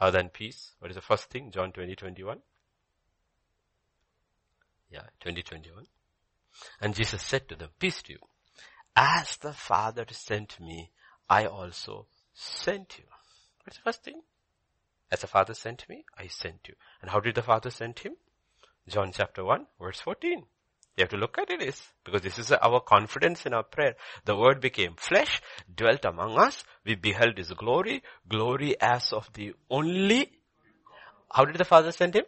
Other 0.00 0.18
than 0.18 0.28
peace. 0.28 0.74
What 0.78 0.92
is 0.92 0.94
the 0.94 1.02
first 1.02 1.28
thing? 1.28 1.50
John 1.50 1.72
20, 1.72 1.96
21. 1.96 2.38
Yeah, 4.90 5.06
2021. 5.20 5.86
And 6.80 6.94
Jesus 6.94 7.20
said 7.20 7.48
to 7.48 7.56
them, 7.56 7.70
peace 7.80 8.00
to 8.02 8.12
you. 8.12 8.18
As 8.94 9.38
the 9.38 9.52
Father 9.52 10.06
sent 10.10 10.60
me, 10.60 10.92
I 11.28 11.46
also 11.46 12.06
sent 12.32 12.98
you. 12.98 13.04
What's 13.64 13.78
the 13.78 13.82
first 13.82 14.04
thing? 14.04 14.22
As 15.12 15.20
the 15.20 15.26
Father 15.26 15.52
sent 15.52 15.86
me, 15.90 16.06
I 16.16 16.26
sent 16.26 16.68
you. 16.68 16.74
And 17.02 17.10
how 17.10 17.20
did 17.20 17.34
the 17.34 17.42
Father 17.42 17.68
send 17.68 17.98
him? 17.98 18.14
John 18.88 19.12
chapter 19.12 19.44
1, 19.44 19.66
verse 19.78 20.00
14. 20.00 20.38
You 20.96 21.02
have 21.02 21.10
to 21.10 21.18
look 21.18 21.36
at 21.36 21.50
it 21.50 21.60
is 21.60 21.82
because 22.02 22.22
this 22.22 22.38
is 22.38 22.50
our 22.50 22.80
confidence 22.80 23.44
in 23.44 23.52
our 23.52 23.62
prayer. 23.62 23.94
The 24.24 24.34
word 24.34 24.62
became 24.62 24.94
flesh, 24.96 25.42
dwelt 25.74 26.06
among 26.06 26.38
us. 26.38 26.64
We 26.86 26.94
beheld 26.94 27.36
his 27.36 27.50
glory, 27.50 28.02
glory 28.26 28.80
as 28.80 29.12
of 29.12 29.30
the 29.34 29.52
only. 29.70 30.32
How 31.30 31.44
did 31.44 31.56
the 31.56 31.66
Father 31.66 31.92
send 31.92 32.16
him? 32.16 32.24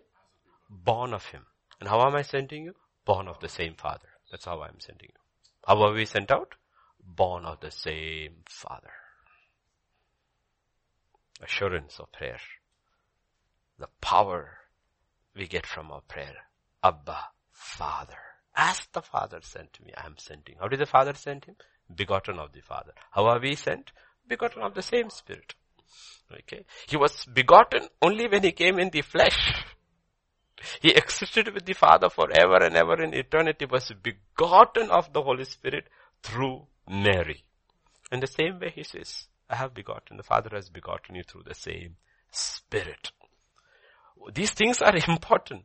Born 0.69 1.15
of 1.15 1.25
him. 1.25 1.47
And 1.81 1.89
how 1.89 2.07
am 2.07 2.15
I 2.15 2.23
sending 2.23 2.65
you? 2.65 2.75
Born 3.07 3.29
of 3.29 3.41
the 3.41 3.49
same 3.49 3.77
Father. 3.77 4.09
That's 4.31 4.45
how 4.45 4.61
I'm 4.61 4.81
sending 4.81 5.09
you. 5.09 5.21
How 5.67 5.83
are 5.83 5.93
we 5.95 6.05
sent 6.05 6.31
out? 6.31 6.55
Born 7.03 7.47
of 7.47 7.61
the 7.61 7.71
same 7.71 8.43
Father. 8.47 8.93
Assurance 11.43 11.99
of 11.99 12.13
prayer. 12.13 12.39
The 13.79 13.89
power 14.01 14.59
we 15.35 15.47
get 15.47 15.67
from 15.67 15.91
our 15.91 16.01
prayer. 16.03 16.37
Abba, 16.83 17.19
Father. 17.53 18.19
As 18.57 18.87
the 18.93 19.03
Father 19.03 19.41
sent 19.43 19.79
me, 19.85 19.93
I 19.97 20.07
am 20.07 20.17
sending. 20.17 20.57
How 20.61 20.69
did 20.69 20.81
the 20.81 20.87
Father 20.87 21.15
send 21.15 21.45
him? 21.47 21.57
Begotten 21.95 22.39
of 22.39 22.53
the 22.53 22.61
Father. 22.61 22.93
How 23.11 23.27
are 23.27 23.41
we 23.41 23.57
sent? 23.57 23.93
Begotten 24.29 24.63
of 24.63 24.75
the 24.75 24.83
same 24.83 25.11
Spirit. 25.11 25.55
Okay. 26.33 26.65
He 26.89 26.97
was 26.97 27.25
begotten 27.27 27.89
only 28.01 28.29
when 28.29 28.43
he 28.43 28.53
came 28.53 28.79
in 28.79 28.91
the 28.91 29.03
flesh. 29.03 29.65
He 30.81 30.91
existed 30.91 31.53
with 31.53 31.67
the 31.67 31.75
Father 31.75 32.09
forever 32.09 32.57
and 32.57 32.77
ever 32.77 33.03
in 33.03 33.13
eternity, 33.13 33.67
was 33.67 33.93
begotten 34.03 34.91
of 34.91 35.13
the 35.13 35.23
Holy 35.23 35.45
Spirit 35.45 35.89
through 36.23 36.67
Mary. 36.89 37.45
In 38.11 38.21
the 38.21 38.27
same 38.27 38.61
way 38.61 38.71
he 38.71 38.85
says, 38.85 39.27
I 39.51 39.57
have 39.57 39.75
begotten, 39.75 40.17
the 40.17 40.23
Father 40.23 40.51
has 40.55 40.71
begotten 40.71 41.17
you 41.17 41.23
through 41.23 41.43
the 41.43 41.55
same 41.55 41.97
Spirit. 42.31 43.13
These 44.33 44.53
things 44.53 44.83
are 44.83 44.97
important. 45.09 45.65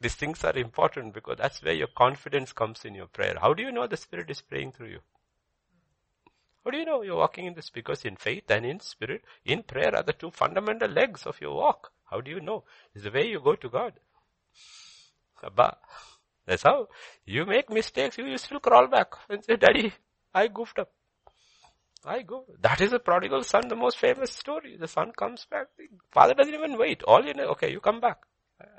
These 0.00 0.14
things 0.14 0.44
are 0.44 0.56
important 0.56 1.14
because 1.14 1.36
that's 1.38 1.62
where 1.62 1.74
your 1.74 1.88
confidence 1.88 2.52
comes 2.52 2.84
in 2.84 2.94
your 2.94 3.06
prayer. 3.06 3.36
How 3.40 3.52
do 3.52 3.62
you 3.62 3.72
know 3.72 3.86
the 3.86 3.96
Spirit 3.96 4.30
is 4.30 4.40
praying 4.40 4.72
through 4.72 4.88
you? 4.88 5.00
How 6.64 6.70
do 6.70 6.78
you 6.78 6.84
know 6.84 7.02
you're 7.02 7.16
walking 7.16 7.46
in 7.46 7.54
this? 7.54 7.70
Because 7.70 8.04
in 8.04 8.16
faith 8.16 8.50
and 8.50 8.66
in 8.66 8.80
spirit, 8.80 9.24
in 9.44 9.62
prayer 9.62 9.94
are 9.96 10.02
the 10.02 10.12
two 10.12 10.30
fundamental 10.30 10.90
legs 10.90 11.24
of 11.24 11.40
your 11.40 11.54
walk. 11.54 11.90
How 12.04 12.20
do 12.20 12.30
you 12.30 12.40
know? 12.40 12.64
It's 12.94 13.04
the 13.04 13.10
way 13.10 13.28
you 13.28 13.40
go 13.40 13.54
to 13.54 13.68
God. 13.68 13.94
That's 16.46 16.62
how. 16.62 16.88
You 17.24 17.46
make 17.46 17.70
mistakes, 17.70 18.18
you 18.18 18.36
still 18.36 18.60
crawl 18.60 18.88
back 18.88 19.14
and 19.30 19.42
say, 19.42 19.56
Daddy, 19.56 19.92
I 20.34 20.48
goofed 20.48 20.78
up. 20.78 20.90
I 22.04 22.22
go. 22.22 22.44
That 22.60 22.80
is 22.80 22.90
the 22.90 22.98
prodigal 22.98 23.42
son, 23.44 23.68
the 23.68 23.76
most 23.76 23.98
famous 23.98 24.32
story. 24.32 24.76
The 24.76 24.88
son 24.88 25.12
comes 25.12 25.46
back. 25.50 25.66
The 25.76 25.88
father 26.10 26.34
doesn't 26.34 26.54
even 26.54 26.78
wait. 26.78 27.02
All 27.02 27.24
you 27.24 27.34
know, 27.34 27.48
okay, 27.48 27.70
you 27.70 27.80
come 27.80 28.00
back. 28.00 28.18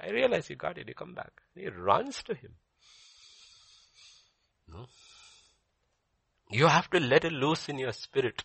I 0.02 0.10
realize 0.10 0.50
you 0.50 0.56
got 0.56 0.78
it, 0.78 0.88
you 0.88 0.94
come 0.94 1.14
back. 1.14 1.32
He 1.56 1.68
runs 1.68 2.24
to 2.24 2.34
him. 2.34 2.52
No. 4.68 4.86
You 6.50 6.68
have 6.68 6.90
to 6.92 7.00
let 7.00 7.26
it 7.26 7.32
loose 7.32 7.70
in 7.70 7.78
your 7.78 7.94
spirit. 7.94 8.44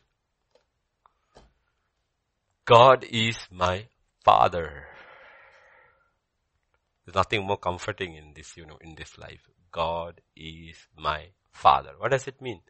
God 2.64 3.04
is 3.08 3.38
my 3.50 3.86
father. 4.24 4.84
There's 7.04 7.14
nothing 7.14 7.46
more 7.46 7.58
comforting 7.58 8.14
in 8.14 8.32
this, 8.34 8.56
you 8.56 8.66
know, 8.66 8.78
in 8.80 8.94
this 8.96 9.16
life. 9.16 9.48
God 9.70 10.20
is 10.36 10.76
my 10.96 11.28
father. 11.52 11.92
What 11.98 12.10
does 12.10 12.26
it 12.26 12.40
mean? 12.40 12.60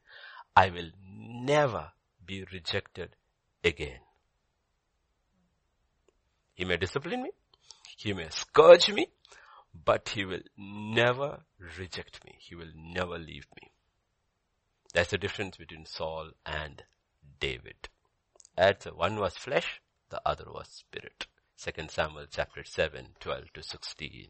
I 0.55 0.71
will 0.71 0.91
never 1.01 1.93
be 2.27 2.45
rejected 2.53 3.17
again. 3.63 4.01
He 6.55 6.65
may 6.65 6.77
discipline 6.77 7.23
me. 7.23 7.31
He 7.97 8.13
may 8.13 8.29
scourge 8.31 8.91
me, 8.91 9.09
but 9.85 10.09
he 10.11 10.25
will 10.25 10.43
never 10.57 11.41
reject 11.79 12.25
me. 12.25 12.37
He 12.39 12.55
will 12.55 12.73
never 12.75 13.19
leave 13.19 13.47
me. 13.61 13.71
That's 14.95 15.11
the 15.11 15.19
difference 15.19 15.57
between 15.57 15.87
Saul 15.87 16.31
and 16.45 16.83
David. 17.41 17.89
As 18.57 18.77
one 18.95 19.17
was 19.17 19.37
flesh, 19.37 19.81
the 20.09 20.21
other 20.25 20.47
was 20.47 20.69
spirit. 20.69 21.27
2 21.59 21.89
Samuel 21.89 22.27
chapter 22.31 22.65
7, 22.65 23.09
12 23.21 23.53
to 23.55 23.63
16. 23.63 24.29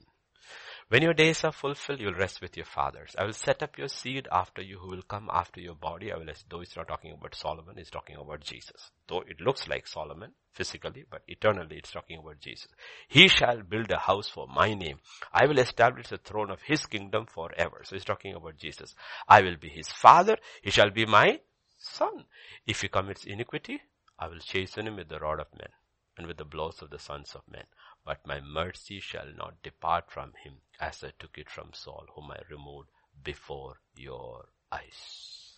When 0.89 1.03
your 1.03 1.15
days 1.15 1.43
are 1.43 1.51
fulfilled, 1.51 1.99
you'll 1.99 2.15
rest 2.15 2.41
with 2.41 2.57
your 2.57 2.65
fathers. 2.65 3.17
I 3.19 3.25
will 3.25 3.33
set 3.33 3.61
up 3.61 3.77
your 3.77 3.89
seed 3.89 4.29
after 4.31 4.63
you 4.63 4.79
who 4.79 4.89
will 4.89 5.03
come 5.03 5.29
after 5.33 5.61
your 5.61 5.75
body. 5.75 6.13
I 6.13 6.17
will, 6.17 6.27
though 6.49 6.61
it's 6.61 6.77
not 6.77 6.87
talking 6.87 7.11
about 7.11 7.35
Solomon, 7.35 7.77
it's 7.77 7.91
talking 7.91 8.15
about 8.17 8.43
Jesus. 8.43 8.93
Though 9.09 9.23
it 9.23 9.41
looks 9.41 9.67
like 9.67 9.89
Solomon 9.89 10.31
physically, 10.53 11.05
but 11.11 11.23
eternally 11.27 11.79
it's 11.79 11.91
talking 11.91 12.19
about 12.19 12.39
Jesus. 12.39 12.69
He 13.09 13.27
shall 13.27 13.63
build 13.63 13.91
a 13.91 13.99
house 13.99 14.29
for 14.29 14.47
my 14.47 14.75
name. 14.75 15.01
I 15.33 15.47
will 15.47 15.59
establish 15.59 16.07
the 16.07 16.19
throne 16.19 16.53
of 16.53 16.63
his 16.63 16.87
kingdom 16.87 17.27
forever. 17.27 17.83
So 17.83 17.97
he's 17.97 18.05
talking 18.05 18.37
about 18.37 18.57
Jesus. 18.57 18.95
I 19.29 19.43
will 19.43 19.57
be 19.57 19.69
his 19.69 19.89
father. 19.89 20.37
He 20.63 20.71
shall 20.71 20.91
be 20.91 21.05
my 21.05 21.41
son. 21.79 22.27
If 22.65 22.83
he 22.83 22.89
commits 22.89 23.25
iniquity, 23.25 23.81
I 24.21 24.29
will 24.29 24.39
chasten 24.39 24.87
him 24.87 24.97
with 24.97 25.09
the 25.09 25.19
rod 25.19 25.41
of 25.41 25.49
men 25.59 25.71
and 26.17 26.29
with 26.29 26.37
the 26.37 26.45
blows 26.45 26.81
of 26.81 26.91
the 26.91 26.99
sons 27.01 27.33
of 27.35 27.43
men. 27.51 27.65
But 28.07 28.25
my 28.25 28.41
mercy 28.41 29.01
shall 29.01 29.27
not 29.37 29.65
depart 29.65 30.13
from 30.13 30.33
him 30.45 30.59
as 30.81 31.03
I 31.03 31.11
took 31.19 31.37
it 31.37 31.51
from 31.51 31.71
Saul, 31.73 32.07
whom 32.15 32.31
I 32.31 32.39
removed 32.49 32.89
before 33.25 33.81
your 33.97 34.47
eyes. 34.71 35.55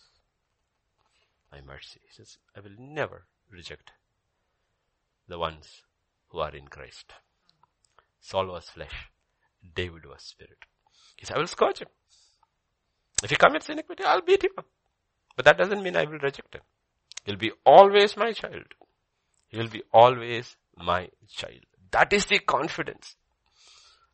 My 1.51 1.61
mercy. 1.61 1.99
He 2.07 2.11
says, 2.11 2.39
I 2.57 2.61
will 2.61 2.75
never 2.79 3.25
reject 3.51 3.91
the 5.27 5.37
ones 5.37 5.83
who 6.29 6.39
are 6.39 6.55
in 6.55 6.67
Christ. 6.67 7.13
Saul 8.19 8.47
was 8.47 8.67
flesh. 8.69 9.11
David 9.75 10.05
was 10.05 10.23
spirit. 10.23 10.65
He 11.17 11.27
said, 11.27 11.35
I 11.35 11.39
will 11.39 11.47
scourge 11.47 11.79
him. 11.79 11.87
If 13.23 13.29
he 13.29 13.35
commits 13.35 13.69
iniquity, 13.69 14.03
I'll 14.03 14.21
beat 14.21 14.43
him 14.43 14.51
up. 14.57 14.65
But 15.35 15.45
that 15.45 15.57
doesn't 15.59 15.83
mean 15.83 15.95
I 15.95 16.05
will 16.05 16.17
reject 16.17 16.55
him. 16.55 16.61
He'll 17.25 17.35
be 17.35 17.51
always 17.63 18.17
my 18.17 18.31
child. 18.31 18.73
He 19.49 19.57
will 19.57 19.67
be 19.67 19.83
always 19.93 20.55
my 20.75 21.09
child. 21.27 21.68
That 21.91 22.13
is 22.13 22.25
the 22.25 22.39
confidence 22.39 23.15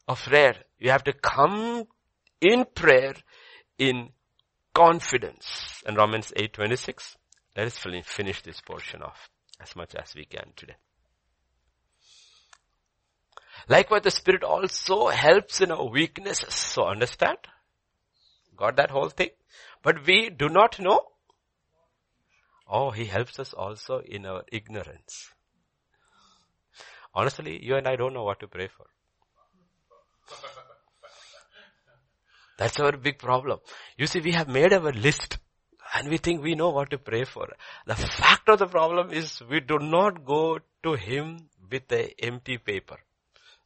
of 0.07 0.21
prayer. 0.23 0.55
You 0.79 0.91
have 0.91 1.03
to 1.05 1.13
come 1.13 1.85
in 2.41 2.65
prayer 2.73 3.15
in 3.77 4.09
confidence. 4.73 5.81
And 5.85 5.97
Romans 5.97 6.31
8:26. 6.35 7.17
Let 7.55 7.67
us 7.67 7.77
finish 7.77 8.41
this 8.41 8.61
portion 8.61 9.01
off 9.01 9.29
as 9.61 9.75
much 9.75 9.95
as 9.95 10.13
we 10.15 10.25
can 10.25 10.51
today. 10.55 10.75
Likewise, 13.69 14.01
the 14.03 14.11
Spirit 14.11 14.43
also 14.43 15.07
helps 15.07 15.61
in 15.61 15.71
our 15.71 15.85
weaknesses. 15.89 16.53
So 16.53 16.85
understand? 16.85 17.37
Got 18.55 18.75
that 18.75 18.91
whole 18.91 19.09
thing? 19.09 19.29
But 19.81 20.05
we 20.05 20.29
do 20.29 20.49
not 20.49 20.79
know. 20.79 20.99
Oh, 22.67 22.91
He 22.91 23.05
helps 23.05 23.39
us 23.39 23.53
also 23.53 23.99
in 23.99 24.25
our 24.25 24.43
ignorance. 24.51 25.31
Honestly, 27.15 27.63
you 27.63 27.75
and 27.75 27.87
I 27.87 27.95
don't 27.95 28.13
know 28.13 28.23
what 28.23 28.39
to 28.41 28.47
pray 28.47 28.67
for. 28.67 28.85
That's 32.57 32.79
our 32.79 32.97
big 32.97 33.19
problem. 33.19 33.59
You 33.97 34.07
see, 34.07 34.19
we 34.19 34.31
have 34.33 34.47
made 34.47 34.73
our 34.73 34.91
list 34.91 35.37
and 35.95 36.09
we 36.09 36.17
think 36.17 36.41
we 36.41 36.55
know 36.55 36.69
what 36.69 36.89
to 36.91 36.97
pray 36.97 37.23
for. 37.23 37.47
The 37.85 37.95
fact 37.95 38.49
of 38.49 38.59
the 38.59 38.67
problem 38.67 39.11
is 39.11 39.41
we 39.49 39.59
do 39.59 39.79
not 39.79 40.25
go 40.25 40.59
to 40.83 40.93
Him 40.93 41.49
with 41.71 41.91
a 41.91 42.13
empty 42.23 42.57
paper. 42.57 42.97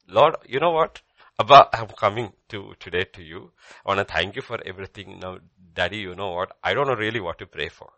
Lord, 0.07 0.35
you 0.47 0.59
know 0.59 0.71
what? 0.71 1.01
Abba, 1.39 1.69
I'm 1.73 1.87
coming 1.87 2.33
to 2.49 2.73
today 2.79 3.05
to 3.13 3.23
you. 3.23 3.51
I 3.85 3.89
want 3.89 4.07
to 4.07 4.13
thank 4.13 4.35
you 4.35 4.41
for 4.41 4.59
everything. 4.65 5.19
Now, 5.19 5.37
Daddy, 5.73 5.97
you 5.97 6.15
know 6.15 6.31
what? 6.31 6.51
I 6.63 6.73
don't 6.73 6.87
know 6.87 6.95
really 6.95 7.19
what 7.21 7.37
to 7.39 7.45
pray 7.45 7.69
for. 7.69 7.89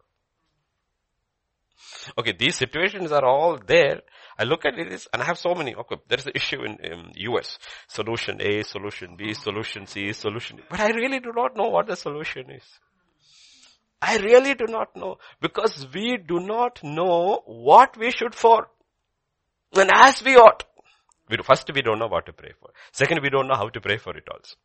Okay, 2.18 2.34
these 2.38 2.56
situations 2.56 3.12
are 3.12 3.26
all 3.26 3.60
there. 3.66 4.02
I 4.38 4.44
look 4.44 4.66
at 4.66 4.78
it 4.78 5.08
and 5.14 5.22
I 5.22 5.26
have 5.26 5.38
so 5.38 5.54
many. 5.54 5.76
Okay, 5.76 5.96
there 6.08 6.18
is 6.18 6.26
an 6.26 6.34
issue 6.36 6.64
in, 6.64 6.78
in 6.84 7.12
US. 7.16 7.58
Solution 7.88 8.42
A, 8.42 8.64
solution 8.64 9.16
B, 9.16 9.34
solution 9.34 9.86
C, 9.88 10.14
solution 10.14 10.58
D. 10.58 10.64
But 10.70 10.80
I 10.80 10.90
really 10.90 11.20
do 11.20 11.32
not 11.36 11.56
know 11.56 11.70
what 11.70 11.88
the 11.88 11.96
solution 11.96 12.50
is. 12.52 12.64
I 14.02 14.18
really 14.18 14.56
do 14.56 14.66
not 14.68 14.96
know 14.96 15.18
because 15.42 15.88
we 15.94 16.18
do 16.18 16.40
not 16.40 16.84
know 16.84 17.44
what 17.46 17.96
we 17.98 18.12
should 18.12 18.34
for. 18.34 18.68
And 19.76 19.92
as 19.94 20.24
we 20.24 20.36
ought. 20.36 20.64
We 21.30 21.38
first 21.44 21.72
we 21.74 21.82
don't 21.82 22.00
know 22.00 22.08
what 22.08 22.26
to 22.26 22.34
pray 22.34 22.52
for. 22.60 22.72
Second, 22.92 23.22
we 23.22 23.30
don't 23.30 23.48
know 23.48 23.56
how 23.56 23.70
to 23.70 23.80
pray 23.80 23.98
for 23.98 24.18
it 24.18 24.28
also. 24.30 24.56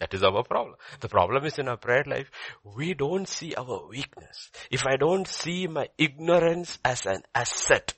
That 0.00 0.14
is 0.14 0.22
our 0.22 0.42
problem. 0.42 0.76
The 1.00 1.10
problem 1.10 1.44
is 1.44 1.58
in 1.58 1.68
our 1.68 1.76
prayer 1.76 2.04
life, 2.06 2.30
we 2.64 2.94
don't 2.94 3.28
see 3.28 3.54
our 3.54 3.86
weakness. 3.86 4.50
If 4.70 4.86
I 4.86 4.96
don't 4.96 5.28
see 5.28 5.66
my 5.66 5.88
ignorance 5.98 6.78
as 6.82 7.04
an 7.04 7.22
asset, 7.34 7.92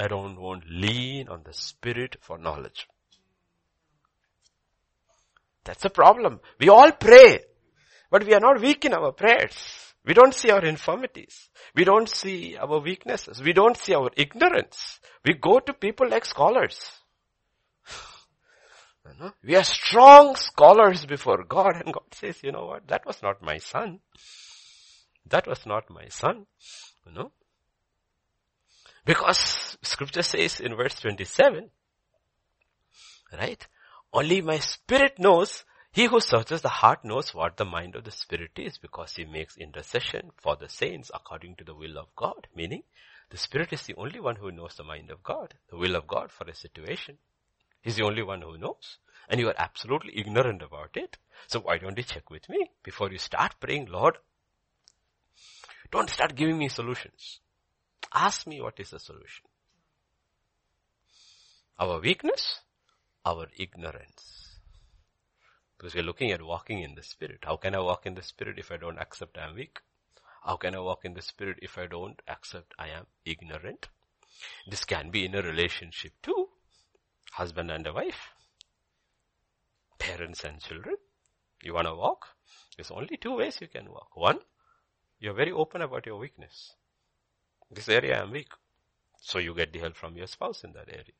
I 0.00 0.08
don't 0.08 0.40
want 0.40 0.64
lean 0.68 1.28
on 1.28 1.42
the 1.44 1.52
spirit 1.52 2.16
for 2.22 2.38
knowledge. 2.38 2.88
That's 5.64 5.84
a 5.84 5.90
problem. 5.90 6.40
We 6.58 6.70
all 6.70 6.90
pray, 6.92 7.40
but 8.10 8.24
we 8.24 8.32
are 8.32 8.40
not 8.40 8.62
weak 8.62 8.86
in 8.86 8.94
our 8.94 9.12
prayers. 9.12 9.54
We 10.06 10.14
don't 10.14 10.34
see 10.34 10.50
our 10.50 10.64
infirmities. 10.64 11.50
We 11.76 11.84
don't 11.84 12.08
see 12.08 12.56
our 12.56 12.80
weaknesses. 12.80 13.42
We 13.42 13.52
don't 13.52 13.76
see 13.76 13.94
our 13.94 14.10
ignorance. 14.16 15.00
We 15.24 15.34
go 15.34 15.60
to 15.60 15.74
people 15.74 16.08
like 16.08 16.24
scholars. 16.24 17.01
We 19.42 19.56
are 19.56 19.64
strong 19.64 20.36
scholars 20.36 21.04
before 21.06 21.44
God 21.44 21.82
and 21.84 21.92
God 21.92 22.04
says, 22.12 22.42
you 22.42 22.52
know 22.52 22.66
what, 22.66 22.88
that 22.88 23.04
was 23.04 23.22
not 23.22 23.42
my 23.42 23.58
son. 23.58 24.00
That 25.28 25.46
was 25.46 25.66
not 25.66 25.90
my 25.90 26.08
son. 26.08 26.46
You 27.06 27.12
know. 27.12 27.32
Because 29.04 29.76
scripture 29.82 30.22
says 30.22 30.60
in 30.60 30.76
verse 30.76 30.94
27, 30.94 31.70
right? 33.32 33.66
Only 34.12 34.40
my 34.40 34.58
spirit 34.58 35.18
knows, 35.18 35.64
he 35.92 36.06
who 36.06 36.20
searches 36.20 36.62
the 36.62 36.68
heart 36.68 37.04
knows 37.04 37.34
what 37.34 37.56
the 37.56 37.64
mind 37.64 37.96
of 37.96 38.04
the 38.04 38.10
spirit 38.10 38.52
is 38.56 38.78
because 38.78 39.16
he 39.16 39.24
makes 39.24 39.56
intercession 39.56 40.30
for 40.36 40.56
the 40.56 40.68
saints 40.68 41.10
according 41.12 41.56
to 41.56 41.64
the 41.64 41.74
will 41.74 41.98
of 41.98 42.14
God. 42.14 42.46
Meaning, 42.54 42.82
the 43.30 43.36
spirit 43.36 43.72
is 43.72 43.82
the 43.82 43.94
only 43.96 44.20
one 44.20 44.36
who 44.36 44.52
knows 44.52 44.76
the 44.76 44.84
mind 44.84 45.10
of 45.10 45.22
God, 45.22 45.54
the 45.70 45.76
will 45.76 45.96
of 45.96 46.06
God 46.06 46.30
for 46.30 46.48
a 46.48 46.54
situation. 46.54 47.18
He's 47.82 47.96
the 47.96 48.04
only 48.04 48.22
one 48.22 48.42
who 48.42 48.56
knows. 48.56 48.98
And 49.28 49.40
you 49.40 49.48
are 49.48 49.54
absolutely 49.58 50.18
ignorant 50.18 50.62
about 50.62 50.96
it. 50.96 51.18
So 51.48 51.60
why 51.60 51.78
don't 51.78 51.98
you 51.98 52.04
check 52.04 52.30
with 52.30 52.48
me 52.48 52.70
before 52.82 53.10
you 53.10 53.18
start 53.18 53.56
praying, 53.60 53.86
Lord? 53.86 54.18
Don't 55.90 56.08
start 56.08 56.36
giving 56.36 56.58
me 56.58 56.68
solutions. 56.68 57.40
Ask 58.14 58.46
me 58.46 58.60
what 58.60 58.78
is 58.78 58.90
the 58.90 58.98
solution. 58.98 59.46
Our 61.78 62.00
weakness, 62.00 62.60
our 63.24 63.48
ignorance. 63.56 64.58
Because 65.76 65.94
we're 65.94 66.04
looking 66.04 66.30
at 66.30 66.42
walking 66.42 66.80
in 66.82 66.94
the 66.94 67.02
Spirit. 67.02 67.40
How 67.42 67.56
can 67.56 67.74
I 67.74 67.80
walk 67.80 68.06
in 68.06 68.14
the 68.14 68.22
Spirit 68.22 68.58
if 68.58 68.70
I 68.70 68.76
don't 68.76 68.98
accept 68.98 69.36
I 69.36 69.48
am 69.48 69.56
weak? 69.56 69.80
How 70.44 70.56
can 70.56 70.74
I 70.74 70.80
walk 70.80 71.04
in 71.04 71.14
the 71.14 71.22
Spirit 71.22 71.58
if 71.62 71.76
I 71.78 71.86
don't 71.86 72.20
accept 72.28 72.74
I 72.78 72.88
am 72.88 73.06
ignorant? 73.24 73.88
This 74.68 74.84
can 74.84 75.10
be 75.10 75.24
in 75.24 75.34
a 75.34 75.42
relationship 75.42 76.12
too 76.22 76.48
husband 77.32 77.70
and 77.70 77.86
a 77.86 77.92
wife, 77.92 78.30
parents 79.98 80.44
and 80.44 80.60
children. 80.60 80.96
You 81.62 81.74
want 81.74 81.86
to 81.86 81.94
walk? 81.94 82.26
There's 82.76 82.90
only 82.90 83.16
two 83.16 83.36
ways 83.36 83.58
you 83.60 83.68
can 83.68 83.88
walk. 83.90 84.16
One, 84.16 84.38
you're 85.20 85.34
very 85.34 85.52
open 85.52 85.82
about 85.82 86.06
your 86.06 86.18
weakness. 86.18 86.74
This 87.70 87.88
area 87.88 88.20
I'm 88.20 88.32
weak. 88.32 88.48
So 89.20 89.38
you 89.38 89.54
get 89.54 89.72
the 89.72 89.78
help 89.78 89.96
from 89.96 90.16
your 90.16 90.26
spouse 90.26 90.64
in 90.64 90.72
that 90.72 90.88
area. 90.88 91.14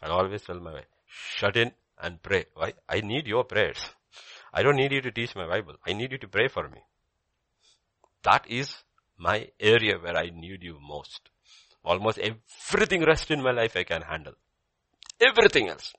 I 0.00 0.08
always 0.08 0.42
tell 0.42 0.60
my 0.60 0.72
wife, 0.72 0.86
shut 1.06 1.56
in 1.56 1.72
and 2.00 2.22
pray. 2.22 2.46
Why? 2.54 2.74
I 2.88 3.00
need 3.00 3.26
your 3.26 3.44
prayers. 3.44 3.84
I 4.52 4.62
don't 4.62 4.76
need 4.76 4.92
you 4.92 5.00
to 5.00 5.10
teach 5.10 5.34
my 5.34 5.46
Bible. 5.46 5.74
I 5.86 5.92
need 5.92 6.12
you 6.12 6.18
to 6.18 6.28
pray 6.28 6.48
for 6.48 6.68
me. 6.68 6.78
That 8.22 8.46
is 8.48 8.74
my 9.18 9.48
area 9.58 9.98
where 9.98 10.16
I 10.16 10.30
need 10.30 10.62
you 10.62 10.78
most. 10.80 11.30
Almost 11.84 12.18
everything 12.18 13.04
rest 13.04 13.30
in 13.30 13.42
my 13.42 13.50
life 13.50 13.76
I 13.76 13.82
can 13.82 14.02
handle. 14.02 14.34
Everything 15.20 15.68
else. 15.68 15.92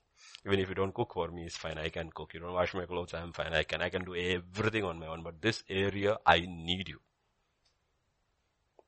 Even 0.45 0.59
if 0.59 0.67
you 0.67 0.75
don't 0.75 0.93
cook 0.93 1.13
for 1.13 1.29
me, 1.29 1.45
it's 1.45 1.55
fine. 1.55 1.77
I 1.77 1.89
can 1.89 2.09
cook. 2.13 2.33
You 2.33 2.41
don't 2.41 2.53
wash 2.53 2.73
my 2.73 2.85
clothes, 2.85 3.13
I'm 3.13 3.31
fine. 3.31 3.53
I 3.53 3.63
can, 3.63 3.81
I 3.81 3.89
can 3.89 4.03
do 4.03 4.15
everything 4.15 4.83
on 4.83 4.99
my 4.99 5.07
own. 5.07 5.23
But 5.23 5.41
this 5.41 5.63
area, 5.69 6.17
I 6.25 6.39
need 6.39 6.89
you. 6.89 6.99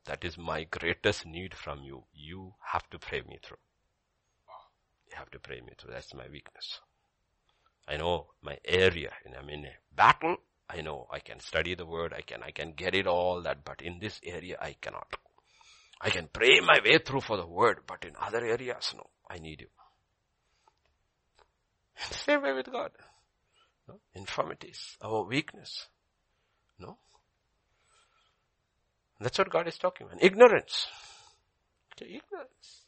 That 0.04 0.24
is 0.24 0.38
my 0.38 0.64
greatest 0.64 1.26
need 1.26 1.54
from 1.54 1.82
you. 1.82 2.04
You 2.12 2.54
have 2.72 2.88
to 2.90 2.98
pray 2.98 3.22
me 3.22 3.38
through. 3.42 3.56
You 5.10 5.16
have 5.16 5.30
to 5.30 5.38
pray 5.38 5.60
me 5.60 5.72
through. 5.78 5.92
That's 5.92 6.14
my 6.14 6.26
weakness. 6.30 6.80
I 7.88 7.96
know 7.96 8.26
my 8.42 8.58
area 8.64 9.12
and 9.24 9.34
I'm 9.34 9.48
in 9.48 9.64
a 9.64 9.74
battle. 9.94 10.36
I 10.68 10.80
know 10.80 11.06
I 11.12 11.20
can 11.20 11.40
study 11.40 11.74
the 11.74 11.86
word. 11.86 12.12
I 12.12 12.20
can, 12.20 12.42
I 12.42 12.50
can 12.50 12.72
get 12.72 12.94
it 12.94 13.06
all 13.06 13.42
that, 13.42 13.64
but 13.64 13.82
in 13.82 13.98
this 14.00 14.20
area 14.24 14.58
I 14.60 14.76
cannot. 14.80 15.08
I 16.00 16.10
can 16.10 16.28
pray 16.32 16.60
my 16.60 16.78
way 16.84 16.98
through 16.98 17.22
for 17.22 17.36
the 17.36 17.46
word, 17.46 17.78
but 17.86 18.04
in 18.04 18.12
other 18.20 18.44
areas, 18.44 18.92
no. 18.96 19.06
I 19.28 19.38
need 19.38 19.60
you. 19.60 19.68
Same 21.96 22.42
way 22.42 22.52
with 22.52 22.70
God. 22.70 22.90
No? 23.88 24.00
Infirmities, 24.14 24.96
our 25.00 25.24
weakness. 25.24 25.86
No? 26.78 26.98
That's 29.20 29.38
what 29.38 29.50
God 29.50 29.68
is 29.68 29.78
talking 29.78 30.06
about. 30.06 30.22
Ignorance. 30.22 30.86
Okay, 31.94 32.16
ignorance. 32.16 32.82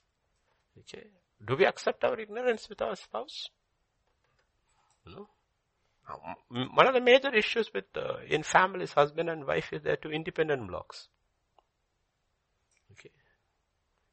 Okay. 0.81 1.07
Do 1.47 1.57
we 1.57 1.65
accept 1.65 2.05
our 2.05 2.19
ignorance 2.19 2.69
with 2.69 2.83
our 2.83 2.97
spouse? 2.97 3.49
No. 5.07 5.29
One 6.49 6.87
of 6.87 6.95
the 6.95 7.01
major 7.01 7.35
issues 7.35 7.71
with 7.73 7.85
uh, 7.97 8.17
in 8.29 8.43
families, 8.43 8.93
husband 8.93 9.29
and 9.29 9.47
wife, 9.47 9.73
is 9.73 9.83
there 9.83 9.97
two 9.97 10.11
independent 10.11 10.67
blocks. 10.67 11.09
Okay. 12.93 13.11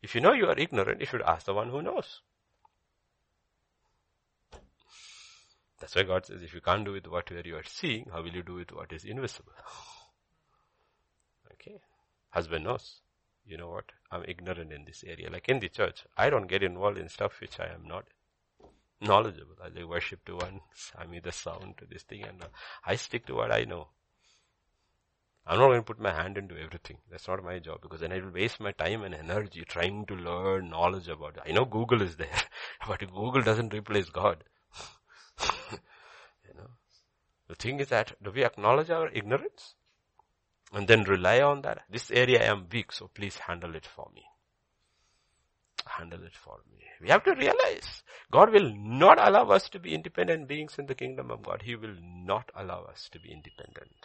If 0.02 0.14
you 0.14 0.22
know 0.22 0.34
you 0.34 0.46
are 0.48 0.58
ignorant, 0.58 1.00
you 1.00 1.06
should 1.06 1.22
ask 1.22 1.46
the 1.46 1.54
one 1.54 1.70
who 1.70 1.82
knows. 1.82 2.22
That's 5.80 5.96
why 5.96 6.04
God 6.04 6.26
says, 6.26 6.42
if 6.42 6.54
you 6.54 6.62
can't 6.62 6.86
do 6.86 6.94
with 6.94 7.08
what 7.08 7.30
you 7.46 7.56
are 7.56 7.64
seeing, 7.66 8.08
how 8.12 8.22
will 8.22 8.34
you 8.34 8.44
do 8.44 8.56
with 8.56 8.72
what 8.72 8.92
is 8.92 9.06
invisible? 9.06 9.54
Okay. 11.54 11.80
Husband 12.30 12.66
knows. 12.66 13.02
You 13.46 13.58
know 13.58 13.70
what? 13.70 13.86
I'm 14.12 14.24
ignorant 14.28 14.72
in 14.72 14.86
this 14.86 15.04
area. 15.08 15.30
Like 15.32 15.50
in 15.50 15.60
the 15.60 15.70
church, 15.70 16.06
I 16.18 16.30
don't 16.30 16.48
get 16.48 16.64
involved 16.64 16.98
in 16.98 17.10
stuff 17.10 17.40
which 17.42 17.60
I 17.60 17.66
am 17.66 17.88
not 17.88 18.06
knowledgeable. 19.02 19.56
I 19.64 19.84
worship 19.84 20.26
to 20.26 20.36
one, 20.36 20.62
I 20.98 21.06
mean 21.06 21.22
the 21.24 21.32
sound 21.32 21.78
to 21.78 21.86
this 21.86 22.04
thing 22.04 22.24
and 22.24 22.44
uh, 22.44 22.48
I 22.86 22.96
stick 22.96 23.26
to 23.28 23.36
what 23.36 23.52
I 23.52 23.64
know. 23.64 23.88
I'm 25.48 25.60
not 25.60 25.68
going 25.68 25.80
to 25.80 25.86
put 25.86 26.00
my 26.00 26.12
hand 26.12 26.40
into 26.40 26.58
everything. 26.58 26.98
That's 27.10 27.28
not 27.28 27.44
my 27.44 27.60
job 27.60 27.82
because 27.82 28.00
then 28.00 28.12
I 28.12 28.20
will 28.20 28.32
waste 28.32 28.60
my 28.60 28.72
time 28.72 29.04
and 29.04 29.14
energy 29.14 29.64
trying 29.64 30.08
to 30.08 30.16
learn 30.16 30.70
knowledge 30.70 31.08
about 31.08 31.38
it. 31.38 31.44
I 31.48 31.52
know 31.52 31.66
Google 31.66 32.02
is 32.02 32.16
there, 32.16 32.42
but 32.88 33.00
Google 33.00 33.44
doesn't 33.44 33.74
replace 33.74 34.10
God. 34.10 34.44
you 35.72 36.53
know, 36.56 36.70
the 37.48 37.56
thing 37.56 37.80
is 37.80 37.90
that 37.90 38.14
do 38.24 38.32
we 38.32 38.44
acknowledge 38.44 38.90
our 38.90 39.10
ignorance? 39.10 39.76
And 40.74 40.88
then 40.88 41.03
rely 41.03 41.41
on 41.41 41.62
that. 41.62 41.84
This 41.90 42.12
area 42.12 42.41
I 42.41 42.45
am 42.45 42.68
weak, 42.72 42.91
so 42.91 43.10
please 43.14 43.38
handle 43.38 43.76
it 43.76 43.86
for 43.86 44.10
me. 44.14 44.24
Handle 45.86 46.24
it 46.24 46.36
for 46.36 46.60
me. 46.70 46.84
We 47.02 47.10
have 47.10 47.24
to 47.24 47.36
realize 47.36 48.03
God 48.32 48.52
will 48.52 48.74
not 48.76 49.18
allow 49.26 49.48
us 49.49 49.70
to 49.70 49.80
be 49.80 49.94
independent 49.94 50.48
beings 50.48 50.78
in 50.80 50.88
the 50.88 50.95
kingdom 50.95 51.30
of 51.30 51.44
God. 51.44 51.62
He 51.64 51.76
will 51.76 51.95
not 52.02 52.52
allow 52.56 52.84
us 52.84 53.07
to 53.12 53.20
be 53.20 53.32
independent. 53.32 53.95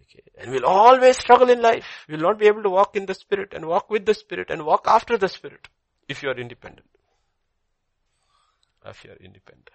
Okay. 0.00 0.22
And 0.38 0.50
we'll 0.50 0.66
always 0.66 1.18
struggle 1.18 1.50
in 1.50 1.60
life. 1.60 2.04
We'll 2.08 2.20
not 2.20 2.38
be 2.38 2.46
able 2.46 2.62
to 2.62 2.70
walk 2.70 2.96
in 2.96 3.06
the 3.06 3.14
Spirit 3.14 3.52
and 3.54 3.66
walk 3.66 3.90
with 3.90 4.06
the 4.06 4.14
Spirit 4.14 4.50
and 4.50 4.64
walk 4.64 4.86
after 4.86 5.16
the 5.16 5.28
Spirit 5.28 5.68
if 6.08 6.22
you 6.22 6.30
are 6.30 6.38
independent. 6.38 6.88
If 8.88 9.04
you 9.04 9.10
are 9.10 9.16
independent. 9.16 9.70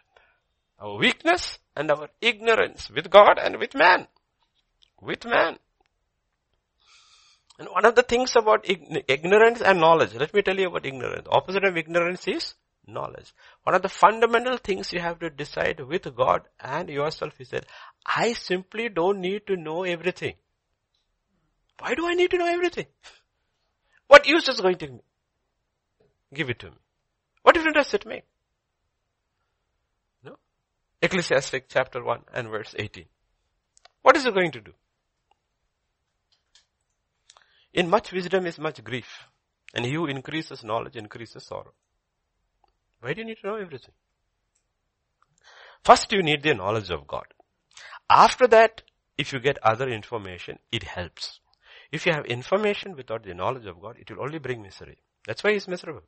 Our 0.79 0.97
weakness 0.97 1.59
and 1.75 1.91
our 1.91 2.09
ignorance 2.21 2.89
with 2.89 3.09
God 3.09 3.37
and 3.37 3.57
with 3.57 3.75
man. 3.75 4.07
With 5.01 5.25
man. 5.25 5.57
And 7.59 7.67
one 7.69 7.85
of 7.85 7.95
the 7.95 8.03
things 8.03 8.35
about 8.35 8.65
ignorance 8.67 9.61
and 9.61 9.79
knowledge, 9.79 10.15
let 10.15 10.33
me 10.33 10.41
tell 10.41 10.57
you 10.57 10.67
about 10.67 10.85
ignorance. 10.85 11.27
Opposite 11.29 11.63
of 11.63 11.77
ignorance 11.77 12.27
is 12.27 12.55
knowledge. 12.87 13.33
One 13.63 13.75
of 13.75 13.83
the 13.83 13.89
fundamental 13.89 14.57
things 14.57 14.91
you 14.91 14.99
have 14.99 15.19
to 15.19 15.29
decide 15.29 15.79
with 15.79 16.15
God 16.15 16.41
and 16.59 16.89
yourself 16.89 17.39
is 17.39 17.49
that 17.49 17.65
I 18.05 18.33
simply 18.33 18.89
don't 18.89 19.21
need 19.21 19.45
to 19.47 19.55
know 19.55 19.83
everything. 19.83 20.35
Why 21.79 21.93
do 21.93 22.07
I 22.07 22.13
need 22.13 22.31
to 22.31 22.37
know 22.37 22.47
everything? 22.47 22.87
What 24.07 24.27
use 24.27 24.49
is 24.49 24.61
going 24.61 24.77
to 24.79 24.99
give 26.33 26.49
it 26.49 26.59
to 26.59 26.71
me? 26.71 26.77
What 27.43 27.55
difference 27.55 27.75
does 27.75 27.93
it 27.93 28.05
make? 28.05 28.23
Ecclesiastic 31.01 31.65
chapter 31.67 32.03
1 32.03 32.21
and 32.33 32.49
verse 32.49 32.75
18. 32.77 33.05
What 34.01 34.15
is 34.15 34.25
it 34.25 34.33
going 34.33 34.51
to 34.51 34.61
do? 34.61 34.71
In 37.73 37.89
much 37.89 38.11
wisdom 38.11 38.45
is 38.45 38.59
much 38.59 38.83
grief. 38.83 39.27
And 39.73 39.85
he 39.85 39.93
who 39.93 40.05
increases 40.05 40.63
knowledge 40.63 40.95
increases 40.95 41.45
sorrow. 41.45 41.73
Why 42.99 43.13
do 43.13 43.21
you 43.21 43.27
need 43.27 43.37
to 43.41 43.47
know 43.47 43.55
everything? 43.55 43.93
First 45.83 46.11
you 46.11 46.21
need 46.21 46.43
the 46.43 46.53
knowledge 46.53 46.89
of 46.91 47.07
God. 47.07 47.25
After 48.09 48.47
that, 48.47 48.83
if 49.17 49.33
you 49.33 49.39
get 49.39 49.57
other 49.63 49.89
information, 49.89 50.59
it 50.71 50.83
helps. 50.83 51.39
If 51.91 52.05
you 52.05 52.13
have 52.13 52.25
information 52.25 52.95
without 52.95 53.23
the 53.23 53.33
knowledge 53.33 53.65
of 53.65 53.81
God, 53.81 53.97
it 53.99 54.11
will 54.11 54.21
only 54.21 54.39
bring 54.39 54.61
misery. 54.61 54.97
That's 55.25 55.43
why 55.43 55.53
he's 55.53 55.67
miserable. 55.67 56.03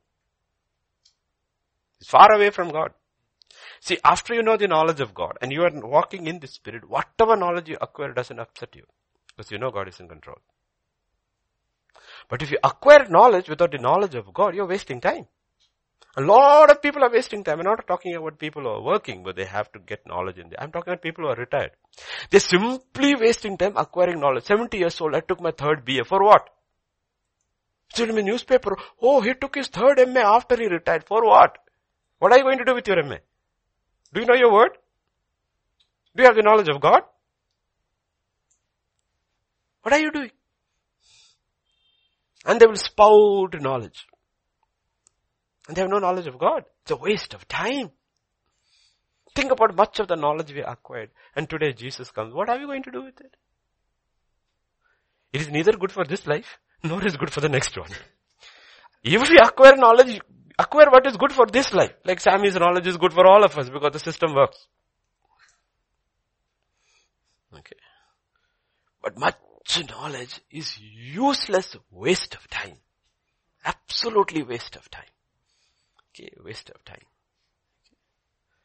He's 1.98 2.08
far 2.08 2.32
away 2.32 2.50
from 2.50 2.70
God. 2.70 2.92
See, 3.84 3.98
after 4.02 4.32
you 4.32 4.42
know 4.42 4.56
the 4.56 4.66
knowledge 4.66 5.02
of 5.02 5.12
God 5.12 5.36
and 5.42 5.52
you 5.52 5.62
are 5.62 5.70
walking 5.70 6.26
in 6.26 6.38
the 6.38 6.46
Spirit, 6.46 6.88
whatever 6.88 7.36
knowledge 7.36 7.68
you 7.68 7.76
acquire 7.82 8.14
doesn't 8.14 8.38
upset 8.38 8.74
you. 8.74 8.84
Because 9.36 9.50
you 9.50 9.58
know 9.58 9.70
God 9.70 9.88
is 9.88 10.00
in 10.00 10.08
control. 10.08 10.38
But 12.30 12.40
if 12.40 12.50
you 12.50 12.56
acquire 12.64 13.04
knowledge 13.10 13.50
without 13.50 13.72
the 13.72 13.76
knowledge 13.76 14.14
of 14.14 14.32
God, 14.32 14.54
you're 14.54 14.66
wasting 14.66 15.02
time. 15.02 15.26
A 16.16 16.22
lot 16.22 16.70
of 16.70 16.80
people 16.80 17.04
are 17.04 17.10
wasting 17.10 17.44
time. 17.44 17.58
I'm 17.58 17.66
not 17.66 17.86
talking 17.86 18.14
about 18.14 18.38
people 18.38 18.62
who 18.62 18.68
are 18.68 18.80
working, 18.80 19.22
but 19.22 19.36
they 19.36 19.44
have 19.44 19.70
to 19.72 19.78
get 19.80 20.06
knowledge 20.06 20.38
in 20.38 20.48
there. 20.48 20.62
I'm 20.62 20.72
talking 20.72 20.94
about 20.94 21.02
people 21.02 21.24
who 21.24 21.32
are 21.32 21.36
retired. 21.36 21.72
They're 22.30 22.40
simply 22.40 23.14
wasting 23.16 23.58
time 23.58 23.76
acquiring 23.76 24.18
knowledge. 24.18 24.44
70 24.44 24.78
years 24.78 24.98
old, 24.98 25.14
I 25.14 25.20
took 25.20 25.42
my 25.42 25.50
third 25.50 25.84
BA. 25.84 26.04
For 26.04 26.24
what? 26.24 26.48
It's 27.90 28.00
in 28.00 28.14
the 28.14 28.22
newspaper. 28.22 28.78
Oh, 29.02 29.20
he 29.20 29.34
took 29.34 29.56
his 29.56 29.68
third 29.68 29.98
MA 30.08 30.20
after 30.20 30.56
he 30.56 30.68
retired. 30.68 31.04
For 31.06 31.22
what? 31.22 31.58
What 32.18 32.32
are 32.32 32.38
you 32.38 32.44
going 32.44 32.56
to 32.56 32.64
do 32.64 32.74
with 32.74 32.88
your 32.88 33.02
MA? 33.02 33.16
Do 34.14 34.20
you 34.20 34.26
know 34.26 34.34
your 34.34 34.52
word? 34.52 34.70
Do 36.16 36.22
you 36.22 36.28
have 36.28 36.36
the 36.36 36.42
knowledge 36.42 36.68
of 36.68 36.80
God? 36.80 37.02
What 39.82 39.92
are 39.92 39.98
you 39.98 40.12
doing? 40.12 40.30
And 42.46 42.60
they 42.60 42.66
will 42.66 42.76
spout 42.76 43.60
knowledge. 43.60 44.06
And 45.66 45.76
they 45.76 45.82
have 45.82 45.90
no 45.90 45.98
knowledge 45.98 46.26
of 46.26 46.38
God. 46.38 46.64
It's 46.82 46.92
a 46.92 46.96
waste 46.96 47.34
of 47.34 47.48
time. 47.48 47.90
Think 49.34 49.50
about 49.50 49.74
much 49.74 49.98
of 49.98 50.06
the 50.06 50.14
knowledge 50.14 50.52
we 50.52 50.60
acquired. 50.60 51.10
And 51.34 51.50
today 51.50 51.72
Jesus 51.72 52.10
comes. 52.12 52.32
What 52.32 52.48
are 52.48 52.58
we 52.58 52.66
going 52.66 52.84
to 52.84 52.92
do 52.92 53.02
with 53.02 53.20
it? 53.20 53.34
It 55.32 55.40
is 55.40 55.50
neither 55.50 55.72
good 55.72 55.90
for 55.90 56.04
this 56.04 56.26
life, 56.28 56.58
nor 56.84 57.04
is 57.04 57.16
good 57.16 57.32
for 57.32 57.40
the 57.40 57.48
next 57.48 57.76
one. 57.76 57.90
If 59.02 59.28
we 59.28 59.36
acquire 59.38 59.76
knowledge, 59.76 60.20
acquire 60.58 60.90
what 60.90 61.06
is 61.06 61.16
good 61.16 61.32
for 61.32 61.46
this 61.46 61.72
life. 61.72 61.92
Like 62.04 62.20
Sammy's 62.20 62.54
knowledge 62.54 62.86
is 62.86 62.96
good 62.96 63.12
for 63.12 63.26
all 63.26 63.44
of 63.44 63.56
us 63.56 63.68
because 63.70 63.92
the 63.92 63.98
system 63.98 64.34
works. 64.34 64.66
Okay. 67.52 67.76
But 69.02 69.18
much 69.18 69.36
knowledge 69.90 70.40
is 70.50 70.78
useless 70.78 71.76
waste 71.90 72.34
of 72.34 72.48
time. 72.48 72.76
Absolutely 73.64 74.42
waste 74.42 74.76
of 74.76 74.90
time. 74.90 75.04
Okay, 76.10 76.30
waste 76.44 76.70
of 76.70 76.84
time. 76.84 77.02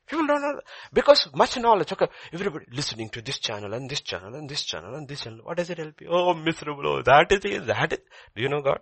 People 0.07 0.25
don't 0.25 0.41
know, 0.41 0.59
because 0.91 1.29
much 1.35 1.57
knowledge, 1.57 1.91
okay, 1.91 2.07
everybody 2.33 2.65
listening 2.71 3.09
to 3.09 3.21
this 3.21 3.37
channel 3.37 3.73
and 3.73 3.89
this 3.89 4.01
channel 4.01 4.33
and 4.33 4.49
this 4.49 4.63
channel 4.63 4.95
and 4.95 5.07
this 5.07 5.21
channel, 5.21 5.39
what 5.43 5.57
does 5.57 5.69
it 5.69 5.77
help 5.77 6.01
you? 6.01 6.07
Oh, 6.09 6.33
miserable, 6.33 6.87
oh, 6.87 7.01
that 7.03 7.31
is 7.31 7.45
it, 7.45 7.67
that 7.67 7.93
is, 7.93 7.99
do 8.35 8.41
you 8.41 8.49
know 8.49 8.61
God? 8.61 8.79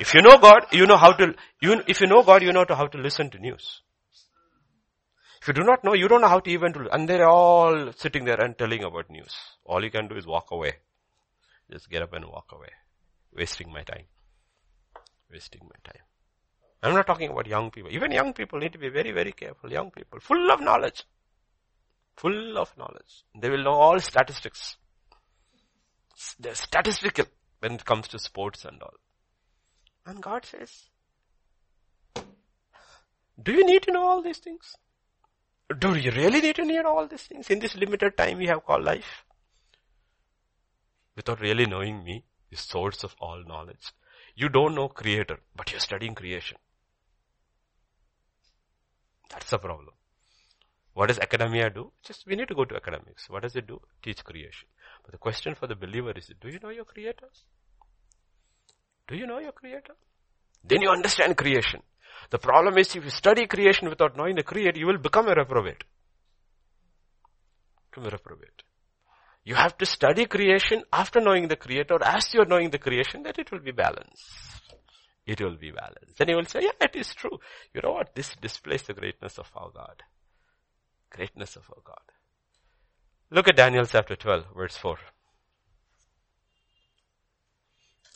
If 0.00 0.14
you 0.14 0.22
know 0.22 0.38
God, 0.38 0.66
you 0.72 0.86
know 0.86 0.96
how 0.96 1.12
to, 1.12 1.34
you, 1.60 1.82
if 1.86 2.00
you 2.00 2.06
know 2.06 2.22
God, 2.22 2.42
you 2.42 2.52
know 2.52 2.64
how 2.68 2.86
to 2.86 2.98
listen 2.98 3.30
to 3.30 3.38
news. 3.38 3.82
If 5.40 5.48
you 5.48 5.54
do 5.54 5.62
not 5.62 5.84
know, 5.84 5.94
you 5.94 6.08
don't 6.08 6.20
know 6.20 6.28
how 6.28 6.40
to 6.40 6.50
even 6.50 6.72
to, 6.72 6.92
and 6.92 7.08
they're 7.08 7.28
all 7.28 7.92
sitting 7.92 8.24
there 8.24 8.40
and 8.40 8.58
telling 8.58 8.82
about 8.82 9.08
news. 9.10 9.34
All 9.64 9.84
you 9.84 9.90
can 9.90 10.08
do 10.08 10.16
is 10.16 10.26
walk 10.26 10.50
away. 10.50 10.74
Just 11.70 11.88
get 11.88 12.02
up 12.02 12.12
and 12.12 12.24
walk 12.24 12.50
away. 12.52 12.70
Wasting 13.32 13.72
my 13.72 13.82
time. 13.82 14.06
Wasting 15.30 15.60
my 15.62 15.76
time. 15.84 16.02
I'm 16.82 16.94
not 16.94 17.06
talking 17.06 17.30
about 17.30 17.46
young 17.46 17.70
people. 17.70 17.90
Even 17.92 18.12
young 18.12 18.32
people 18.32 18.58
need 18.58 18.72
to 18.72 18.78
be 18.78 18.88
very, 18.88 19.12
very 19.12 19.32
careful. 19.32 19.70
Young 19.70 19.90
people, 19.90 20.20
full 20.20 20.50
of 20.50 20.60
knowledge. 20.60 21.04
Full 22.16 22.58
of 22.58 22.76
knowledge. 22.76 23.24
They 23.38 23.50
will 23.50 23.62
know 23.62 23.74
all 23.74 24.00
statistics. 24.00 24.76
They're 26.38 26.54
statistical 26.54 27.26
when 27.60 27.74
it 27.74 27.84
comes 27.84 28.08
to 28.08 28.18
sports 28.18 28.64
and 28.64 28.80
all. 28.82 28.94
And 30.06 30.22
God 30.22 30.44
says, 30.44 30.70
do 33.42 33.52
you 33.52 33.66
need 33.66 33.82
to 33.82 33.92
know 33.92 34.02
all 34.02 34.22
these 34.22 34.38
things? 34.38 34.76
Do 35.78 35.94
you 35.96 36.10
really 36.12 36.40
need 36.40 36.56
to 36.56 36.64
know 36.64 36.86
all 36.86 37.06
these 37.06 37.24
things 37.24 37.50
in 37.50 37.58
this 37.58 37.74
limited 37.74 38.16
time 38.16 38.38
we 38.38 38.46
have 38.46 38.64
called 38.64 38.84
life? 38.84 39.24
Without 41.16 41.40
really 41.40 41.66
knowing 41.66 42.04
me, 42.04 42.24
the 42.50 42.56
source 42.56 43.02
of 43.04 43.14
all 43.20 43.42
knowledge. 43.44 43.92
You 44.36 44.48
don't 44.48 44.74
know 44.74 44.88
creator, 44.88 45.40
but 45.54 45.70
you're 45.70 45.80
studying 45.80 46.14
creation. 46.14 46.58
That's 49.30 49.50
the 49.50 49.58
problem. 49.58 49.94
What 50.94 51.08
does 51.08 51.18
academia 51.18 51.68
do? 51.68 51.92
Just, 52.04 52.26
we 52.26 52.36
need 52.36 52.48
to 52.48 52.54
go 52.54 52.64
to 52.64 52.76
academics. 52.76 53.28
What 53.28 53.42
does 53.42 53.56
it 53.56 53.66
do? 53.66 53.80
Teach 54.02 54.24
creation. 54.24 54.68
But 55.02 55.12
the 55.12 55.18
question 55.18 55.54
for 55.54 55.66
the 55.66 55.74
believer 55.74 56.12
is, 56.12 56.30
do 56.40 56.48
you 56.48 56.58
know 56.62 56.70
your 56.70 56.84
creator? 56.84 57.28
Do 59.08 59.16
you 59.16 59.26
know 59.26 59.38
your 59.38 59.52
creator? 59.52 59.94
Then 60.64 60.82
you 60.82 60.90
understand 60.90 61.36
creation. 61.36 61.82
The 62.30 62.38
problem 62.38 62.76
is 62.78 62.94
if 62.96 63.04
you 63.04 63.10
study 63.10 63.46
creation 63.46 63.88
without 63.88 64.16
knowing 64.16 64.34
the 64.34 64.42
creator, 64.42 64.78
you 64.78 64.86
will 64.86 64.98
become 64.98 65.28
a 65.28 65.34
reprobate. 65.34 65.84
Become 67.90 68.06
a 68.06 68.10
reprobate. 68.10 68.62
You 69.44 69.54
have 69.54 69.78
to 69.78 69.86
study 69.86 70.26
creation 70.26 70.82
after 70.92 71.20
knowing 71.20 71.46
the 71.46 71.56
creator. 71.56 71.98
As 72.02 72.34
you 72.34 72.40
are 72.42 72.46
knowing 72.46 72.70
the 72.70 72.78
creation, 72.78 73.22
that 73.22 73.38
it 73.38 73.52
will 73.52 73.60
be 73.60 73.70
balanced. 73.70 74.24
It 75.24 75.40
will 75.40 75.56
be 75.56 75.70
balanced. 75.70 76.18
Then 76.18 76.28
you 76.28 76.36
will 76.36 76.44
say, 76.46 76.62
yeah, 76.62 76.72
it 76.80 76.96
is 76.96 77.14
true. 77.14 77.38
You 77.72 77.80
know 77.82 77.92
what? 77.92 78.14
This 78.14 78.34
displays 78.40 78.82
the 78.82 78.94
greatness 78.94 79.38
of 79.38 79.48
our 79.54 79.70
God. 79.70 80.02
Greatness 81.10 81.54
of 81.54 81.62
our 81.70 81.82
God. 81.84 82.02
Look 83.30 83.46
at 83.46 83.56
Daniel 83.56 83.86
chapter 83.86 84.16
12, 84.16 84.46
verse 84.56 84.76
4. 84.76 84.96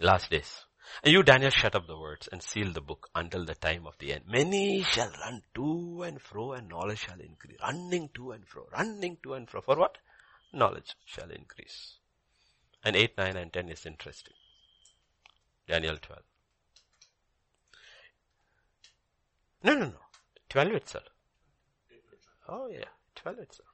Last 0.01 0.31
days. 0.31 0.65
And 1.03 1.13
you, 1.13 1.23
Daniel, 1.23 1.51
shut 1.51 1.75
up 1.75 1.87
the 1.87 1.99
words 1.99 2.29
and 2.31 2.43
seal 2.43 2.73
the 2.73 2.81
book 2.81 3.09
until 3.15 3.45
the 3.45 3.55
time 3.55 3.87
of 3.87 3.97
the 3.99 4.13
end. 4.13 4.25
Many 4.29 4.83
shall 4.83 5.11
run 5.21 5.43
to 5.55 6.03
and 6.03 6.21
fro 6.21 6.53
and 6.53 6.69
knowledge 6.69 7.01
shall 7.01 7.21
increase. 7.21 7.59
Running 7.61 8.11
to 8.15 8.33
and 8.33 8.47
fro, 8.47 8.67
running 8.73 9.19
to 9.23 9.35
and 9.35 9.49
fro. 9.49 9.61
For 9.61 9.77
what? 9.77 9.99
Knowledge 10.53 10.97
shall 11.05 11.31
increase. 11.31 11.97
And 12.85 12.97
8, 12.97 13.17
9 13.17 13.37
and 13.37 13.53
10 13.53 13.69
is 13.69 13.87
interesting. 13.87 14.35
Daniel 15.69 15.97
12. 15.97 16.23
No, 19.63 19.75
no, 19.75 19.87
no. 19.87 20.01
12 20.49 20.73
itself. 20.73 21.05
Oh 22.49 22.69
yeah, 22.69 22.85
12 23.15 23.39
itself. 23.39 23.70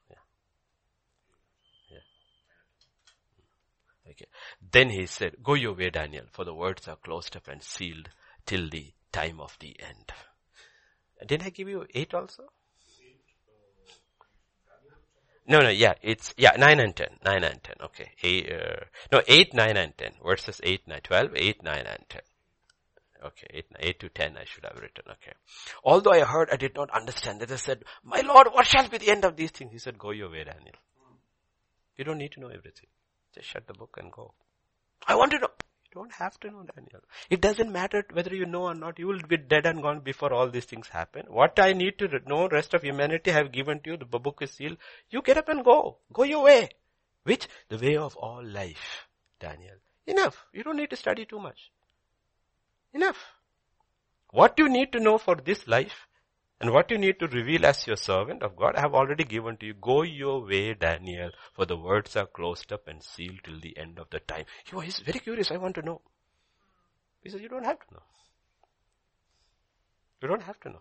Okay. 4.10 4.26
Then 4.72 4.90
he 4.90 5.06
said, 5.06 5.36
go 5.42 5.54
your 5.54 5.74
way, 5.74 5.90
Daniel, 5.90 6.24
for 6.30 6.44
the 6.44 6.54
words 6.54 6.88
are 6.88 6.96
closed 6.96 7.36
up 7.36 7.48
and 7.48 7.62
sealed 7.62 8.08
till 8.44 8.68
the 8.68 8.92
time 9.12 9.40
of 9.40 9.56
the 9.60 9.76
end. 9.80 10.12
Didn't 11.26 11.46
I 11.46 11.50
give 11.50 11.68
you 11.68 11.86
eight 11.94 12.14
also? 12.14 12.44
No, 15.48 15.60
no, 15.60 15.68
yeah, 15.68 15.94
it's, 16.02 16.34
yeah, 16.36 16.52
9 16.58 16.80
and 16.80 16.96
10, 16.96 17.06
9 17.24 17.44
and 17.44 17.62
10, 17.62 17.74
okay. 17.84 18.10
Eight, 18.22 18.52
uh, 18.52 18.84
no, 19.12 19.22
8, 19.26 19.54
9 19.54 19.76
and 19.76 19.96
10, 19.96 20.12
verses 20.24 20.60
8, 20.62 20.88
9, 20.88 21.00
12, 21.04 21.30
8, 21.36 21.62
9 21.62 21.76
and 21.86 22.04
10. 22.08 22.20
Okay, 23.24 23.46
8, 23.50 23.64
8 23.78 24.00
to 24.00 24.08
10 24.08 24.36
I 24.36 24.44
should 24.44 24.64
have 24.64 24.74
written, 24.80 25.04
okay. 25.08 25.34
Although 25.84 26.12
I 26.12 26.20
heard, 26.20 26.48
I 26.50 26.56
did 26.56 26.74
not 26.74 26.90
understand. 26.90 27.40
That 27.40 27.52
I 27.52 27.56
said, 27.56 27.84
my 28.02 28.22
Lord, 28.22 28.48
what 28.52 28.66
shall 28.66 28.88
be 28.88 28.98
the 28.98 29.10
end 29.10 29.24
of 29.24 29.36
these 29.36 29.52
things? 29.52 29.72
He 29.72 29.78
said, 29.78 29.98
go 29.98 30.10
your 30.10 30.30
way, 30.30 30.42
Daniel. 30.42 30.74
You 31.96 32.04
don't 32.04 32.18
need 32.18 32.32
to 32.32 32.40
know 32.40 32.48
everything. 32.48 32.88
Just 33.36 33.48
shut 33.48 33.66
the 33.66 33.74
book 33.74 33.96
and 34.00 34.10
go. 34.10 34.32
I 35.06 35.14
want 35.14 35.32
to 35.32 35.38
know. 35.38 35.50
You 35.90 36.02
don't 36.02 36.12
have 36.12 36.40
to 36.40 36.50
know, 36.50 36.64
Daniel. 36.74 37.00
It 37.30 37.40
doesn't 37.40 37.70
matter 37.70 38.04
whether 38.12 38.34
you 38.34 38.46
know 38.46 38.64
or 38.64 38.74
not. 38.74 38.98
You 38.98 39.06
will 39.08 39.20
be 39.28 39.36
dead 39.36 39.66
and 39.66 39.82
gone 39.82 40.00
before 40.00 40.32
all 40.32 40.48
these 40.48 40.64
things 40.64 40.88
happen. 40.88 41.26
What 41.28 41.58
I 41.58 41.74
need 41.74 41.98
to 41.98 42.08
know, 42.26 42.48
rest 42.48 42.74
of 42.74 42.82
humanity 42.82 43.30
have 43.30 43.52
given 43.52 43.80
to 43.80 43.90
you. 43.90 43.96
The 43.98 44.06
book 44.06 44.38
is 44.40 44.52
sealed. 44.52 44.78
You 45.10 45.22
get 45.22 45.36
up 45.36 45.48
and 45.48 45.64
go. 45.64 45.98
Go 46.12 46.22
your 46.22 46.44
way. 46.44 46.70
Which? 47.24 47.46
The 47.68 47.78
way 47.78 47.96
of 47.96 48.16
all 48.16 48.44
life, 48.44 49.06
Daniel. 49.38 49.76
Enough. 50.06 50.46
You 50.52 50.64
don't 50.64 50.76
need 50.76 50.90
to 50.90 50.96
study 50.96 51.26
too 51.26 51.40
much. 51.40 51.70
Enough. 52.94 53.18
What 54.30 54.58
you 54.58 54.68
need 54.68 54.92
to 54.92 55.00
know 55.00 55.18
for 55.18 55.36
this 55.36 55.66
life 55.68 56.06
and 56.60 56.72
what 56.72 56.90
you 56.90 56.96
need 56.96 57.18
to 57.20 57.26
reveal 57.26 57.66
as 57.66 57.86
your 57.86 57.96
servant 57.96 58.42
of 58.42 58.56
God, 58.56 58.76
I 58.76 58.80
have 58.80 58.94
already 58.94 59.24
given 59.24 59.58
to 59.58 59.66
you. 59.66 59.74
Go 59.74 60.02
your 60.02 60.46
way, 60.46 60.72
Daniel, 60.72 61.30
for 61.54 61.66
the 61.66 61.76
words 61.76 62.16
are 62.16 62.26
closed 62.26 62.72
up 62.72 62.88
and 62.88 63.02
sealed 63.02 63.40
till 63.44 63.60
the 63.60 63.76
end 63.76 63.98
of 63.98 64.08
the 64.10 64.20
time. 64.20 64.44
He 64.64 64.76
are 64.76 64.82
very 65.04 65.20
curious. 65.20 65.50
I 65.50 65.58
want 65.58 65.74
to 65.74 65.82
know. 65.82 66.00
He 67.22 67.28
says, 67.28 67.42
you 67.42 67.48
don't 67.48 67.64
have 67.64 67.78
to 67.78 67.94
know. 67.94 68.02
You 70.22 70.28
don't 70.28 70.42
have 70.42 70.58
to 70.60 70.70
know. 70.70 70.80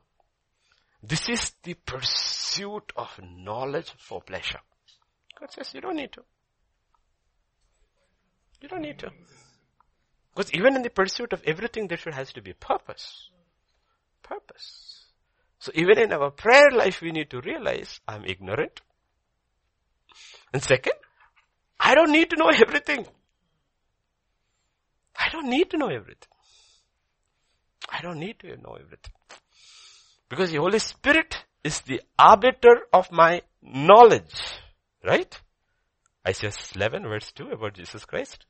This 1.04 1.28
is 1.28 1.52
the 1.64 1.74
pursuit 1.74 2.94
of 2.96 3.20
knowledge 3.22 3.94
for 3.98 4.22
pleasure. 4.22 4.62
God 5.40 5.52
says 5.52 5.74
you 5.74 5.82
don't 5.82 5.98
need 5.98 6.14
to. 6.14 6.22
You 8.62 8.70
don't 8.70 8.82
need 8.82 9.00
to. 9.00 9.12
Because 10.34 10.54
even 10.54 10.76
in 10.76 10.84
the 10.84 10.90
pursuit 10.90 11.34
of 11.34 11.44
everything, 11.46 11.88
there 11.88 11.98
should 11.98 12.14
has 12.14 12.32
to 12.34 12.42
be 12.42 12.54
purpose. 12.54 13.30
Purpose. 14.24 14.95
So 15.66 15.72
even 15.74 15.98
in 15.98 16.14
our 16.14 16.30
prayer 16.30 16.70
life, 16.70 17.02
we 17.02 17.12
need 17.12 17.32
to 17.32 17.42
realize 17.42 18.00
I'm 18.08 18.24
ignorant. 18.24 18.82
And 20.54 20.62
second, 20.62 20.94
I 21.80 21.96
don't 21.96 22.12
need 22.12 22.30
to 22.30 22.36
know 22.36 22.50
everything. 22.50 23.04
I 25.18 25.30
don't 25.32 25.50
need 25.50 25.72
to 25.72 25.78
know 25.78 25.88
everything. 25.88 26.30
I 27.90 28.00
don't 28.04 28.20
need 28.20 28.38
to 28.42 28.56
know 28.58 28.78
everything. 28.80 29.16
Because 30.30 30.52
the 30.52 30.60
Holy 30.60 30.78
Spirit 30.78 31.36
is 31.64 31.80
the 31.80 32.00
arbiter 32.20 32.82
of 32.94 33.12
my 33.12 33.42
knowledge. 33.64 34.36
Right? 35.04 35.36
Isaiah 36.28 36.52
11 36.76 37.08
verse 37.08 37.32
2 37.32 37.50
about 37.50 37.74
Jesus 37.74 38.06
Christ. 38.06 38.46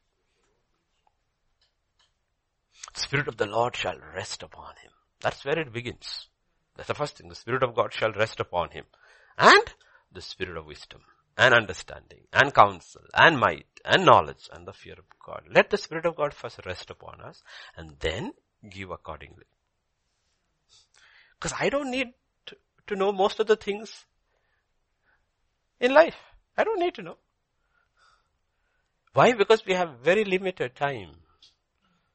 Spirit 2.93 3.29
of 3.29 3.37
the 3.37 3.45
Lord 3.45 3.73
shall 3.77 3.97
rest 4.13 4.43
upon 4.43 4.73
him. 4.83 4.91
That's 5.21 5.45
where 5.45 5.57
it 5.57 5.71
begins. 5.71 6.27
That's 6.76 6.88
the 6.88 6.93
first 6.93 7.18
thing. 7.18 7.30
The 7.30 7.35
Spirit 7.35 7.64
of 7.64 7.76
God 7.76 7.93
shall 7.93 8.11
rest 8.11 8.39
upon 8.39 8.72
him. 8.72 8.85
And 9.38 9.73
the 10.11 10.22
Spirit 10.22 10.57
of 10.57 10.65
wisdom 10.65 11.02
and 11.38 11.53
understanding 11.53 12.22
and 12.31 12.53
counsel 12.53 13.02
and 13.14 13.38
might 13.38 13.68
and 13.84 14.06
knowledge 14.06 14.49
and 14.52 14.65
the 14.65 14.73
fear 14.73 14.93
of 14.93 15.06
God. 15.23 15.43
Let 15.53 15.69
the 15.69 15.77
Spirit 15.77 16.06
of 16.06 16.15
God 16.15 16.34
first 16.34 16.60
rest 16.65 16.89
upon 16.89 17.22
us 17.22 17.43
and 17.76 17.95
then 17.99 18.34
give 18.69 18.91
accordingly. 18.91 19.45
Because 21.38 21.53
I 21.60 21.69
don't 21.69 21.91
need 21.91 22.14
to, 22.47 22.56
to 22.88 22.95
know 22.95 23.11
most 23.11 23.39
of 23.39 23.47
the 23.47 23.57
things 23.57 24.06
in 25.80 25.93
life. 25.93 26.15
I 26.57 26.64
don't 26.64 26.80
need 26.80 26.95
to 26.95 27.02
know. 27.02 27.18
Why? 29.14 29.34
Because 29.34 29.65
we 29.65 29.73
have 29.73 29.99
very 30.03 30.26
limited 30.26 30.76
time. 30.76 31.11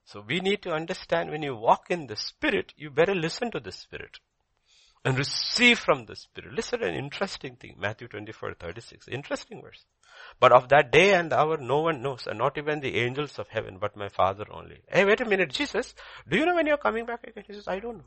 So 0.04 0.24
we 0.26 0.40
need 0.40 0.62
to 0.62 0.72
understand 0.72 1.30
when 1.30 1.42
you 1.42 1.54
walk 1.54 1.86
in 1.90 2.06
the 2.06 2.16
Spirit, 2.16 2.74
you 2.76 2.90
better 2.90 3.14
listen 3.14 3.50
to 3.52 3.60
the 3.60 3.72
Spirit 3.72 4.18
and 5.04 5.16
receive 5.16 5.78
from 5.78 6.06
the 6.06 6.16
Spirit. 6.16 6.52
Listen 6.52 6.82
an 6.82 6.94
interesting 6.94 7.56
thing, 7.56 7.76
Matthew 7.78 8.08
24, 8.08 8.54
36. 8.54 9.08
Interesting 9.08 9.62
verse. 9.62 9.84
But 10.38 10.52
of 10.52 10.68
that 10.68 10.92
day 10.92 11.14
and 11.14 11.32
hour 11.32 11.56
no 11.56 11.80
one 11.80 12.02
knows, 12.02 12.26
and 12.26 12.38
not 12.38 12.58
even 12.58 12.80
the 12.80 12.96
angels 12.96 13.38
of 13.38 13.48
heaven, 13.48 13.78
but 13.80 13.96
my 13.96 14.08
Father 14.08 14.44
only. 14.50 14.82
Hey, 14.88 15.04
wait 15.04 15.20
a 15.20 15.24
minute, 15.24 15.50
Jesus, 15.50 15.94
do 16.28 16.36
you 16.36 16.44
know 16.44 16.54
when 16.54 16.66
you're 16.66 16.76
coming 16.76 17.06
back 17.06 17.26
again? 17.26 17.44
He 17.46 17.54
says, 17.54 17.68
I 17.68 17.78
don't 17.78 17.98
know. 17.98 18.04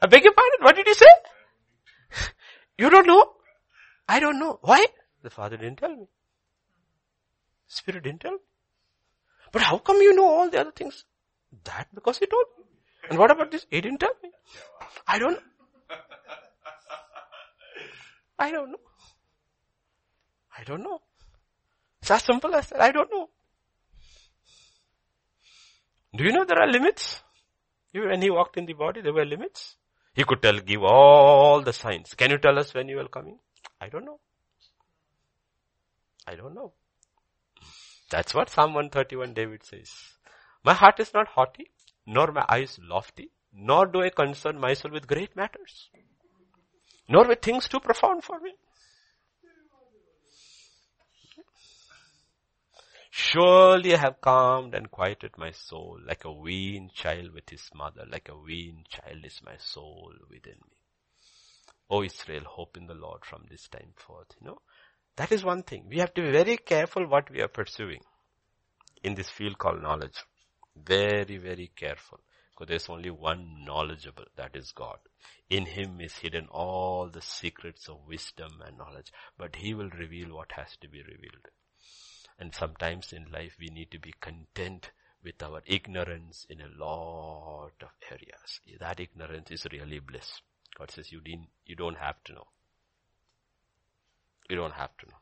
I 0.00 0.06
beg 0.06 0.24
your 0.24 0.32
pardon, 0.32 0.60
what 0.60 0.76
did 0.76 0.86
you 0.86 0.94
say? 0.94 1.06
you 2.78 2.88
don't 2.88 3.06
know? 3.06 3.32
I 4.08 4.20
don't 4.20 4.38
know. 4.38 4.58
Why? 4.62 4.86
The 5.22 5.30
Father 5.30 5.56
didn't 5.56 5.78
tell 5.78 5.94
me. 5.94 6.06
Spirit 7.66 8.04
didn't 8.04 8.20
tell 8.20 8.32
me. 8.32 8.38
But 9.52 9.62
how 9.62 9.78
come 9.78 10.00
you 10.00 10.14
know 10.14 10.26
all 10.26 10.48
the 10.48 10.60
other 10.60 10.70
things? 10.70 11.04
That 11.64 11.88
because 11.94 12.18
he 12.18 12.26
told 12.26 12.44
me. 12.56 12.64
And 13.08 13.18
what 13.18 13.30
about 13.30 13.50
this? 13.50 13.66
He 13.70 13.80
didn't 13.80 13.98
tell 13.98 14.14
me. 14.22 14.30
I 15.06 15.18
don't 15.18 15.32
know. 15.32 15.96
I 18.38 18.50
don't 18.50 18.70
know. 18.70 18.78
I 20.56 20.64
don't 20.64 20.82
know. 20.82 21.00
It's 22.00 22.10
as 22.10 22.22
simple 22.22 22.54
as 22.54 22.68
that. 22.68 22.80
I 22.80 22.92
don't 22.92 23.10
know. 23.10 23.28
Do 26.14 26.24
you 26.24 26.32
know 26.32 26.44
there 26.44 26.60
are 26.60 26.70
limits? 26.70 27.22
When 27.92 28.22
he 28.22 28.30
walked 28.30 28.56
in 28.56 28.66
the 28.66 28.74
body, 28.74 29.00
there 29.00 29.12
were 29.12 29.24
limits. 29.24 29.76
He 30.14 30.24
could 30.24 30.42
tell, 30.42 30.58
give 30.58 30.82
all 30.82 31.62
the 31.62 31.72
signs. 31.72 32.14
Can 32.14 32.30
you 32.30 32.38
tell 32.38 32.58
us 32.58 32.74
when 32.74 32.88
you 32.88 33.06
come 33.10 33.26
in? 33.28 33.38
I 33.80 33.88
don't 33.88 34.04
know. 34.04 34.20
I 36.26 36.34
don't 36.34 36.54
know. 36.54 36.72
That's 38.10 38.34
what 38.34 38.50
Psalm 38.50 38.74
131 38.74 39.34
David 39.34 39.64
says. 39.64 39.90
My 40.64 40.74
heart 40.74 41.00
is 41.00 41.12
not 41.14 41.28
haughty, 41.28 41.70
nor 42.08 42.32
my 42.32 42.44
eyes 42.48 42.78
lofty, 42.82 43.30
nor 43.52 43.84
do 43.86 44.00
I 44.00 44.08
concern 44.08 44.58
myself 44.58 44.94
with 44.94 45.06
great 45.06 45.36
matters, 45.36 45.90
nor 47.06 47.28
with 47.28 47.42
things 47.42 47.68
too 47.68 47.80
profound 47.80 48.24
for 48.24 48.40
me. 48.40 48.54
Surely 53.10 53.94
I 53.94 53.98
have 53.98 54.20
calmed 54.22 54.74
and 54.74 54.90
quieted 54.90 55.32
my 55.36 55.50
soul 55.50 55.98
like 56.06 56.24
a 56.24 56.32
weaned 56.32 56.94
child 56.94 57.32
with 57.32 57.50
his 57.50 57.68
mother, 57.74 58.06
like 58.10 58.28
a 58.30 58.38
weaned 58.38 58.88
child 58.88 59.24
is 59.24 59.40
my 59.44 59.56
soul 59.58 60.12
within 60.30 60.58
me. 60.70 60.76
O 61.90 62.02
Israel, 62.02 62.44
hope 62.46 62.78
in 62.78 62.86
the 62.86 62.94
Lord 62.94 63.24
from 63.24 63.44
this 63.50 63.68
time 63.68 63.92
forth. 63.96 64.34
You 64.40 64.46
know, 64.46 64.62
that 65.16 65.32
is 65.32 65.44
one 65.44 65.62
thing. 65.62 65.86
We 65.90 65.98
have 65.98 66.14
to 66.14 66.22
be 66.22 66.30
very 66.30 66.56
careful 66.56 67.06
what 67.06 67.30
we 67.30 67.42
are 67.42 67.48
pursuing 67.48 68.00
in 69.02 69.14
this 69.14 69.28
field 69.28 69.58
called 69.58 69.82
knowledge. 69.82 70.24
Very, 70.84 71.38
very 71.38 71.70
careful. 71.74 72.20
Because 72.50 72.68
there's 72.68 72.88
only 72.88 73.10
one 73.10 73.64
knowledgeable, 73.64 74.24
that 74.36 74.56
is 74.56 74.72
God. 74.72 74.98
In 75.48 75.66
Him 75.66 76.00
is 76.00 76.16
hidden 76.16 76.46
all 76.50 77.08
the 77.08 77.22
secrets 77.22 77.88
of 77.88 78.06
wisdom 78.06 78.62
and 78.66 78.76
knowledge. 78.76 79.12
But 79.36 79.56
He 79.56 79.74
will 79.74 79.90
reveal 79.90 80.34
what 80.34 80.52
has 80.52 80.76
to 80.80 80.88
be 80.88 81.02
revealed. 81.02 81.48
And 82.38 82.54
sometimes 82.54 83.12
in 83.12 83.30
life 83.32 83.56
we 83.58 83.68
need 83.68 83.90
to 83.92 83.98
be 83.98 84.14
content 84.20 84.90
with 85.22 85.42
our 85.42 85.62
ignorance 85.66 86.46
in 86.48 86.60
a 86.60 86.68
lot 86.78 87.72
of 87.80 87.90
areas. 88.10 88.60
That 88.78 89.00
ignorance 89.00 89.50
is 89.50 89.66
really 89.72 89.98
bliss. 89.98 90.40
God 90.76 90.90
says 90.90 91.10
you 91.10 91.20
didn't, 91.20 91.48
you 91.66 91.74
don't 91.74 91.98
have 91.98 92.22
to 92.24 92.32
know. 92.34 92.46
You 94.48 94.56
don't 94.56 94.74
have 94.74 94.96
to 94.98 95.06
know. 95.06 95.16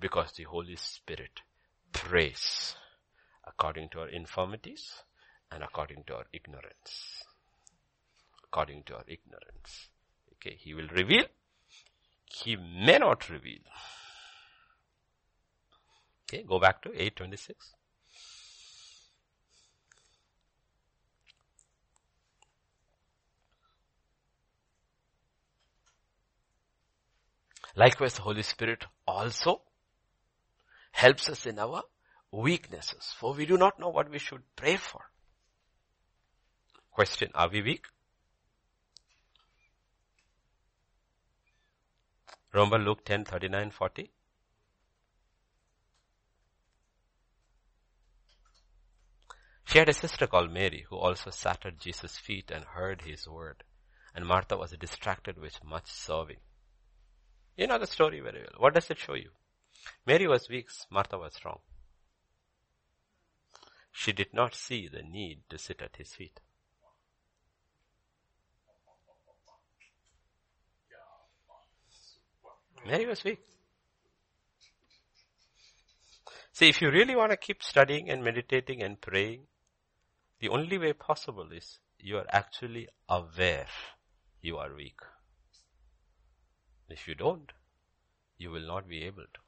Because 0.00 0.32
the 0.32 0.44
Holy 0.44 0.76
Spirit 0.76 1.40
prays 1.92 2.74
according 3.44 3.88
to 3.90 4.00
our 4.00 4.08
infirmities 4.08 5.02
and 5.50 5.62
according 5.62 6.04
to 6.04 6.14
our 6.14 6.24
ignorance. 6.32 7.24
According 8.44 8.84
to 8.84 8.96
our 8.96 9.04
ignorance. 9.06 9.88
Okay, 10.34 10.56
He 10.56 10.74
will 10.74 10.88
reveal. 10.88 11.24
He 12.24 12.56
may 12.56 12.98
not 12.98 13.28
reveal. 13.28 13.60
Okay, 16.24 16.44
go 16.44 16.60
back 16.60 16.82
to 16.82 16.90
826. 16.90 17.74
Likewise, 27.76 28.14
the 28.14 28.22
Holy 28.22 28.42
Spirit 28.42 28.84
also 29.06 29.62
helps 30.92 31.28
us 31.28 31.46
in 31.46 31.58
our 31.58 31.82
weaknesses, 32.32 33.14
for 33.18 33.34
we 33.34 33.46
do 33.46 33.56
not 33.56 33.78
know 33.78 33.88
what 33.88 34.10
we 34.10 34.18
should 34.18 34.42
pray 34.56 34.76
for. 34.76 35.00
Question, 36.90 37.30
are 37.34 37.48
we 37.48 37.62
weak? 37.62 37.86
Remember 42.52 42.78
Luke 42.78 43.04
10, 43.04 43.24
39, 43.24 43.70
40? 43.70 44.10
She 49.64 49.78
had 49.78 49.88
a 49.88 49.92
sister 49.92 50.26
called 50.26 50.52
Mary 50.52 50.84
who 50.90 50.96
also 50.96 51.30
sat 51.30 51.64
at 51.64 51.78
Jesus' 51.78 52.18
feet 52.18 52.50
and 52.50 52.64
heard 52.64 53.02
his 53.02 53.28
word. 53.28 53.62
And 54.16 54.26
Martha 54.26 54.56
was 54.56 54.72
distracted 54.72 55.38
with 55.38 55.62
much 55.64 55.86
serving. 55.86 56.38
You 57.56 57.68
know 57.68 57.78
the 57.78 57.86
story 57.86 58.18
very 58.20 58.40
well. 58.40 58.58
What 58.58 58.74
does 58.74 58.90
it 58.90 58.98
show 58.98 59.14
you? 59.14 59.30
Mary 60.04 60.26
was 60.26 60.48
weak, 60.48 60.68
Martha 60.90 61.18
was 61.18 61.34
strong. 61.34 61.60
She 63.92 64.12
did 64.12 64.32
not 64.32 64.54
see 64.54 64.88
the 64.88 65.02
need 65.02 65.42
to 65.50 65.58
sit 65.58 65.82
at 65.82 65.96
his 65.96 66.12
feet. 66.14 66.40
Mary 72.86 73.06
was 73.06 73.22
weak. 73.24 73.40
See, 76.52 76.68
if 76.68 76.80
you 76.82 76.90
really 76.90 77.14
want 77.14 77.30
to 77.30 77.36
keep 77.36 77.62
studying 77.62 78.10
and 78.10 78.24
meditating 78.24 78.82
and 78.82 79.00
praying, 79.00 79.46
the 80.40 80.48
only 80.48 80.78
way 80.78 80.92
possible 80.92 81.52
is 81.52 81.78
you 81.98 82.16
are 82.18 82.26
actually 82.30 82.88
aware 83.08 83.66
you 84.40 84.56
are 84.56 84.74
weak. 84.74 85.00
If 86.88 87.06
you 87.06 87.14
don't, 87.14 87.52
you 88.38 88.50
will 88.50 88.66
not 88.66 88.88
be 88.88 89.04
able 89.04 89.22
to. 89.22 89.40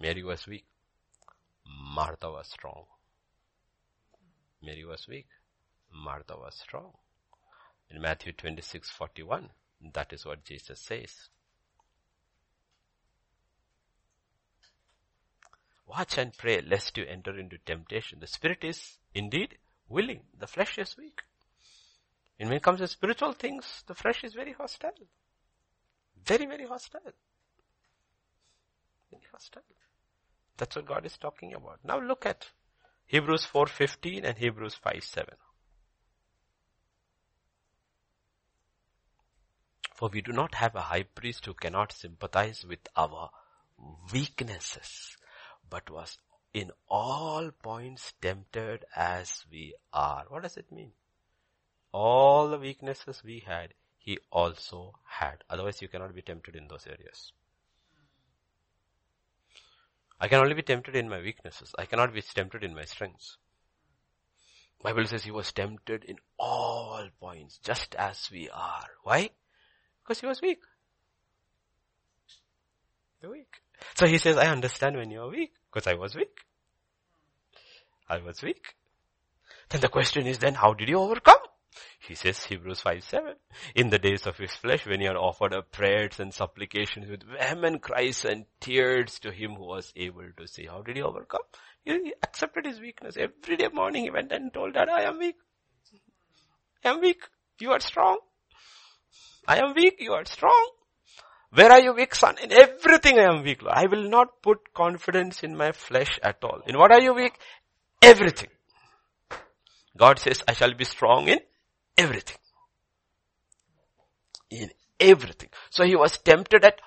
Mary 0.00 0.22
was 0.22 0.46
weak. 0.46 0.64
Martha 1.78 2.30
was 2.30 2.48
strong. 2.48 2.84
Mary 4.62 4.84
was 4.84 5.06
weak. 5.08 5.28
Martha 5.92 6.36
was 6.36 6.54
strong. 6.54 6.92
In 7.90 8.00
Matthew 8.00 8.32
26, 8.32 8.90
41, 8.90 9.50
that 9.92 10.12
is 10.12 10.24
what 10.24 10.44
Jesus 10.44 10.80
says. 10.80 11.28
Watch 15.86 16.16
and 16.16 16.36
pray 16.36 16.62
lest 16.62 16.96
you 16.96 17.04
enter 17.04 17.38
into 17.38 17.58
temptation. 17.58 18.20
The 18.20 18.26
spirit 18.26 18.64
is 18.64 18.98
indeed 19.14 19.58
willing. 19.88 20.22
The 20.38 20.46
flesh 20.46 20.78
is 20.78 20.96
weak. 20.96 21.20
And 22.38 22.48
when 22.48 22.56
it 22.56 22.62
comes 22.62 22.80
to 22.80 22.88
spiritual 22.88 23.32
things, 23.32 23.84
the 23.86 23.94
flesh 23.94 24.24
is 24.24 24.32
very 24.32 24.52
hostile. 24.52 24.92
Very, 26.24 26.46
very 26.46 26.66
hostile. 26.66 27.12
Very 29.10 29.24
hostile. 29.30 29.62
That's 30.62 30.76
what 30.76 30.86
God 30.86 31.04
is 31.04 31.16
talking 31.18 31.54
about. 31.54 31.80
Now 31.82 31.98
look 31.98 32.24
at 32.24 32.46
Hebrews 33.06 33.44
4.15 33.52 34.22
and 34.22 34.38
Hebrews 34.38 34.76
5.7. 34.86 35.30
For 39.92 40.08
we 40.08 40.20
do 40.20 40.30
not 40.30 40.54
have 40.54 40.76
a 40.76 40.82
high 40.82 41.02
priest 41.02 41.46
who 41.46 41.54
cannot 41.54 41.90
sympathize 41.90 42.64
with 42.64 42.78
our 42.96 43.30
weaknesses, 44.12 45.16
but 45.68 45.90
was 45.90 46.18
in 46.54 46.70
all 46.88 47.50
points 47.60 48.14
tempted 48.22 48.84
as 48.94 49.44
we 49.50 49.74
are. 49.92 50.26
What 50.28 50.44
does 50.44 50.56
it 50.56 50.70
mean? 50.70 50.92
All 51.90 52.48
the 52.48 52.58
weaknesses 52.58 53.20
we 53.24 53.42
had, 53.44 53.74
he 53.98 54.20
also 54.30 54.94
had. 55.06 55.42
Otherwise 55.50 55.82
you 55.82 55.88
cannot 55.88 56.14
be 56.14 56.22
tempted 56.22 56.54
in 56.54 56.68
those 56.68 56.86
areas. 56.86 57.32
I 60.22 60.28
can 60.28 60.38
only 60.38 60.54
be 60.54 60.62
tempted 60.62 60.94
in 60.94 61.08
my 61.08 61.20
weaknesses. 61.20 61.74
I 61.76 61.84
cannot 61.84 62.14
be 62.14 62.22
tempted 62.22 62.62
in 62.62 62.76
my 62.76 62.84
strengths. 62.84 63.38
Bible 64.80 65.04
says 65.04 65.24
he 65.24 65.32
was 65.32 65.50
tempted 65.50 66.04
in 66.04 66.16
all 66.38 67.08
points, 67.20 67.58
just 67.58 67.96
as 67.96 68.28
we 68.30 68.48
are. 68.48 68.86
Why? 69.02 69.30
Because 70.02 70.20
he 70.20 70.26
was 70.26 70.40
weak. 70.40 70.60
You're 73.20 73.32
weak. 73.32 73.56
So 73.96 74.06
he 74.06 74.18
says, 74.18 74.36
I 74.36 74.46
understand 74.46 74.96
when 74.96 75.10
you 75.10 75.22
are 75.22 75.28
weak. 75.28 75.54
Because 75.72 75.88
I 75.88 75.94
was 75.94 76.14
weak. 76.14 76.38
I 78.08 78.18
was 78.18 78.42
weak. 78.42 78.76
Then 79.70 79.80
the 79.80 79.88
question 79.88 80.28
is 80.28 80.38
then 80.38 80.54
how 80.54 80.72
did 80.72 80.88
you 80.88 81.00
overcome? 81.00 81.41
He 82.00 82.14
says 82.14 82.44
Hebrews 82.44 82.80
5 82.80 83.04
7. 83.04 83.34
In 83.74 83.90
the 83.90 83.98
days 83.98 84.26
of 84.26 84.36
his 84.36 84.52
flesh, 84.52 84.86
when 84.86 85.00
he 85.00 85.06
had 85.06 85.16
offered 85.16 85.54
up 85.54 85.72
prayers 85.72 86.18
and 86.18 86.32
supplications 86.32 87.08
with 87.08 87.22
vehement 87.22 87.82
cries 87.82 88.24
and 88.24 88.46
tears 88.60 89.18
to 89.20 89.30
him 89.30 89.54
who 89.54 89.64
was 89.64 89.92
able 89.96 90.28
to 90.36 90.46
see. 90.46 90.66
How 90.66 90.82
did 90.82 90.96
he 90.96 91.02
overcome? 91.02 91.42
He 91.84 92.14
accepted 92.22 92.66
his 92.66 92.80
weakness. 92.80 93.16
Every 93.16 93.56
day 93.56 93.68
morning 93.72 94.04
he 94.04 94.10
went 94.10 94.32
and 94.32 94.52
told 94.52 94.74
that 94.74 94.88
I 94.88 95.02
am 95.02 95.18
weak. 95.18 95.36
I 96.84 96.90
am 96.90 97.00
weak. 97.00 97.22
You 97.60 97.72
are 97.72 97.80
strong. 97.80 98.18
I 99.46 99.58
am 99.58 99.74
weak. 99.74 99.96
You 99.98 100.12
are 100.12 100.24
strong. 100.24 100.70
Where 101.50 101.70
are 101.70 101.80
you 101.80 101.92
weak, 101.92 102.14
son? 102.14 102.36
In 102.42 102.50
everything 102.50 103.18
I 103.18 103.24
am 103.24 103.42
weak, 103.42 103.62
Lord. 103.62 103.76
I 103.76 103.86
will 103.86 104.08
not 104.08 104.42
put 104.42 104.72
confidence 104.72 105.42
in 105.42 105.56
my 105.56 105.72
flesh 105.72 106.18
at 106.22 106.38
all. 106.42 106.62
In 106.66 106.78
what 106.78 106.92
are 106.92 107.02
you 107.02 107.12
weak? 107.14 107.34
Everything. 108.00 108.48
God 109.96 110.18
says, 110.18 110.42
I 110.48 110.54
shall 110.54 110.74
be 110.74 110.84
strong 110.84 111.28
in 111.28 111.40
everything. 111.96 112.36
In 114.50 114.70
everything. 115.00 115.48
So 115.70 115.84
he 115.84 115.96
was 115.96 116.18
tempted 116.18 116.64
at 116.64 116.80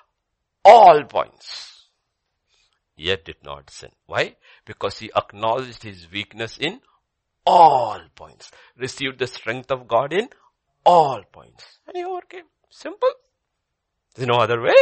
all 0.64 1.04
points. 1.04 1.88
Yet 2.96 3.24
did 3.24 3.36
not 3.44 3.70
sin. 3.70 3.90
Why? 4.06 4.36
Because 4.64 4.98
he 4.98 5.10
acknowledged 5.14 5.82
his 5.82 6.10
weakness 6.10 6.56
in 6.58 6.80
all 7.44 8.00
points. 8.14 8.50
Received 8.76 9.18
the 9.18 9.26
strength 9.26 9.70
of 9.70 9.86
God 9.86 10.12
in 10.12 10.28
all 10.84 11.22
points. 11.30 11.64
And 11.86 11.96
he 11.96 12.04
overcame. 12.04 12.46
Simple. 12.70 13.10
There's 14.14 14.28
no 14.28 14.36
other 14.36 14.60
way. 14.60 14.74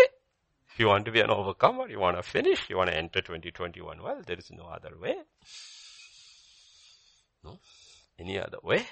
If 0.72 0.80
you 0.80 0.88
want 0.88 1.04
to 1.04 1.12
be 1.12 1.20
an 1.20 1.30
overcomer, 1.30 1.88
you 1.88 2.00
want 2.00 2.16
to 2.16 2.22
finish, 2.22 2.68
you 2.68 2.76
want 2.76 2.90
to 2.90 2.96
enter 2.96 3.20
2021 3.20 4.02
well, 4.02 4.20
there 4.26 4.38
is 4.38 4.50
no 4.50 4.64
other 4.64 4.92
way. 5.00 5.14
No? 7.44 7.58
Any 8.18 8.40
other 8.40 8.58
way? 8.62 8.86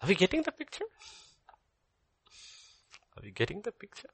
Are 0.00 0.08
we 0.08 0.14
getting 0.14 0.42
the 0.42 0.52
picture? 0.52 0.84
Are 3.16 3.22
we 3.22 3.30
getting 3.30 3.62
the 3.62 3.72
picture? 3.72 4.10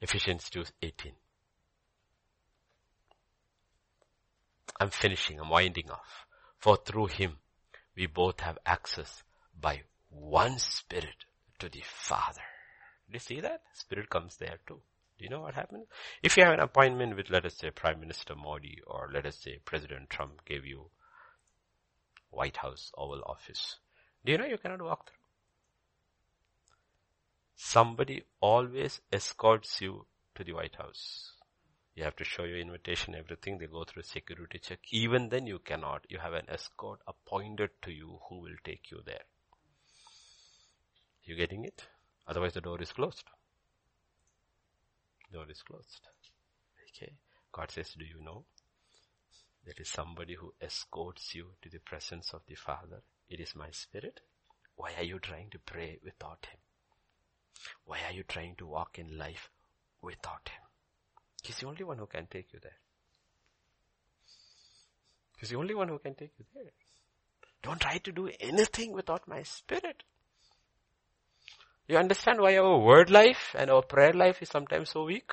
Ephesians 0.00 0.50
2:18. 0.50 1.12
I'm 4.80 4.90
finishing, 4.90 5.38
I'm 5.38 5.48
winding 5.48 5.90
off. 5.90 6.26
For 6.58 6.76
through 6.76 7.06
him 7.08 7.38
we 7.94 8.06
both 8.06 8.40
have 8.40 8.58
access 8.64 9.22
by 9.60 9.82
one 10.08 10.58
spirit 10.58 11.26
to 11.58 11.68
the 11.68 11.82
Father. 11.84 12.42
Do 13.06 13.12
you 13.12 13.20
see 13.20 13.40
that? 13.40 13.62
Spirit 13.74 14.08
comes 14.08 14.36
there 14.38 14.58
too. 14.66 14.80
You 15.22 15.28
know 15.28 15.40
what 15.40 15.54
happened? 15.54 15.86
If 16.20 16.36
you 16.36 16.42
have 16.42 16.54
an 16.54 16.58
appointment 16.58 17.14
with, 17.14 17.30
let 17.30 17.46
us 17.46 17.54
say, 17.54 17.70
Prime 17.70 18.00
Minister 18.00 18.34
Modi 18.34 18.80
or 18.84 19.08
let 19.14 19.24
us 19.24 19.36
say 19.36 19.60
President 19.64 20.10
Trump 20.10 20.44
gave 20.44 20.66
you 20.66 20.90
White 22.30 22.56
House 22.56 22.90
Oval 22.98 23.22
Office, 23.24 23.76
do 24.24 24.32
you 24.32 24.38
know 24.38 24.46
you 24.46 24.58
cannot 24.58 24.82
walk 24.82 25.06
through? 25.06 25.18
Somebody 27.54 28.24
always 28.40 29.00
escorts 29.12 29.80
you 29.80 30.06
to 30.34 30.42
the 30.42 30.54
White 30.54 30.74
House. 30.74 31.34
You 31.94 32.02
have 32.02 32.16
to 32.16 32.24
show 32.24 32.42
your 32.42 32.58
invitation, 32.58 33.14
everything. 33.14 33.58
They 33.58 33.66
go 33.66 33.84
through 33.84 34.00
a 34.02 34.04
security 34.04 34.58
check. 34.58 34.80
Even 34.90 35.28
then 35.28 35.46
you 35.46 35.60
cannot. 35.60 36.04
You 36.08 36.18
have 36.18 36.32
an 36.32 36.46
escort 36.48 36.98
appointed 37.06 37.70
to 37.82 37.92
you 37.92 38.18
who 38.28 38.40
will 38.40 38.56
take 38.64 38.90
you 38.90 39.02
there. 39.06 39.22
You 41.22 41.36
getting 41.36 41.64
it? 41.64 41.86
Otherwise 42.26 42.54
the 42.54 42.60
door 42.60 42.82
is 42.82 42.92
closed. 42.92 43.22
Door 45.32 45.46
is 45.50 45.62
closed. 45.62 46.00
Okay. 46.94 47.12
God 47.52 47.70
says, 47.70 47.94
do 47.98 48.04
you 48.04 48.22
know? 48.22 48.44
There 49.64 49.74
is 49.78 49.88
somebody 49.88 50.34
who 50.34 50.52
escorts 50.60 51.34
you 51.34 51.46
to 51.62 51.70
the 51.70 51.78
presence 51.78 52.34
of 52.34 52.42
the 52.46 52.54
Father. 52.54 53.02
It 53.28 53.40
is 53.40 53.54
my 53.54 53.70
spirit. 53.70 54.20
Why 54.76 54.90
are 54.98 55.04
you 55.04 55.18
trying 55.18 55.50
to 55.50 55.58
pray 55.58 55.98
without 56.04 56.46
Him? 56.50 56.60
Why 57.84 57.98
are 58.08 58.12
you 58.12 58.24
trying 58.24 58.56
to 58.56 58.66
walk 58.66 58.98
in 58.98 59.16
life 59.16 59.50
without 60.02 60.48
Him? 60.48 60.62
He's 61.42 61.58
the 61.58 61.66
only 61.66 61.84
one 61.84 61.98
who 61.98 62.06
can 62.06 62.26
take 62.26 62.52
you 62.52 62.58
there. 62.62 62.78
He's 65.38 65.50
the 65.50 65.56
only 65.56 65.74
one 65.74 65.88
who 65.88 65.98
can 65.98 66.14
take 66.14 66.32
you 66.38 66.44
there. 66.54 66.72
Don't 67.62 67.80
try 67.80 67.98
to 67.98 68.12
do 68.12 68.30
anything 68.40 68.92
without 68.92 69.26
my 69.28 69.42
spirit. 69.44 70.02
You 71.88 71.96
understand 71.98 72.40
why 72.40 72.56
our 72.56 72.78
word 72.78 73.10
life 73.10 73.54
and 73.58 73.70
our 73.70 73.82
prayer 73.82 74.12
life 74.12 74.40
is 74.42 74.48
sometimes 74.48 74.90
so 74.90 75.04
weak? 75.04 75.32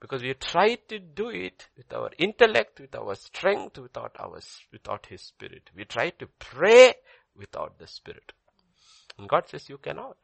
Because 0.00 0.22
we 0.22 0.32
try 0.34 0.76
to 0.88 0.98
do 0.98 1.30
it 1.30 1.68
with 1.76 1.92
our 1.92 2.10
intellect, 2.18 2.78
with 2.78 2.94
our 2.94 3.14
strength, 3.16 3.78
without 3.78 4.14
our, 4.18 4.38
without 4.70 5.06
His 5.06 5.22
Spirit. 5.22 5.70
We 5.74 5.84
try 5.84 6.10
to 6.10 6.28
pray 6.38 6.94
without 7.34 7.78
the 7.78 7.86
Spirit. 7.88 8.32
And 9.18 9.28
God 9.28 9.48
says 9.48 9.68
you 9.68 9.78
cannot. 9.78 10.16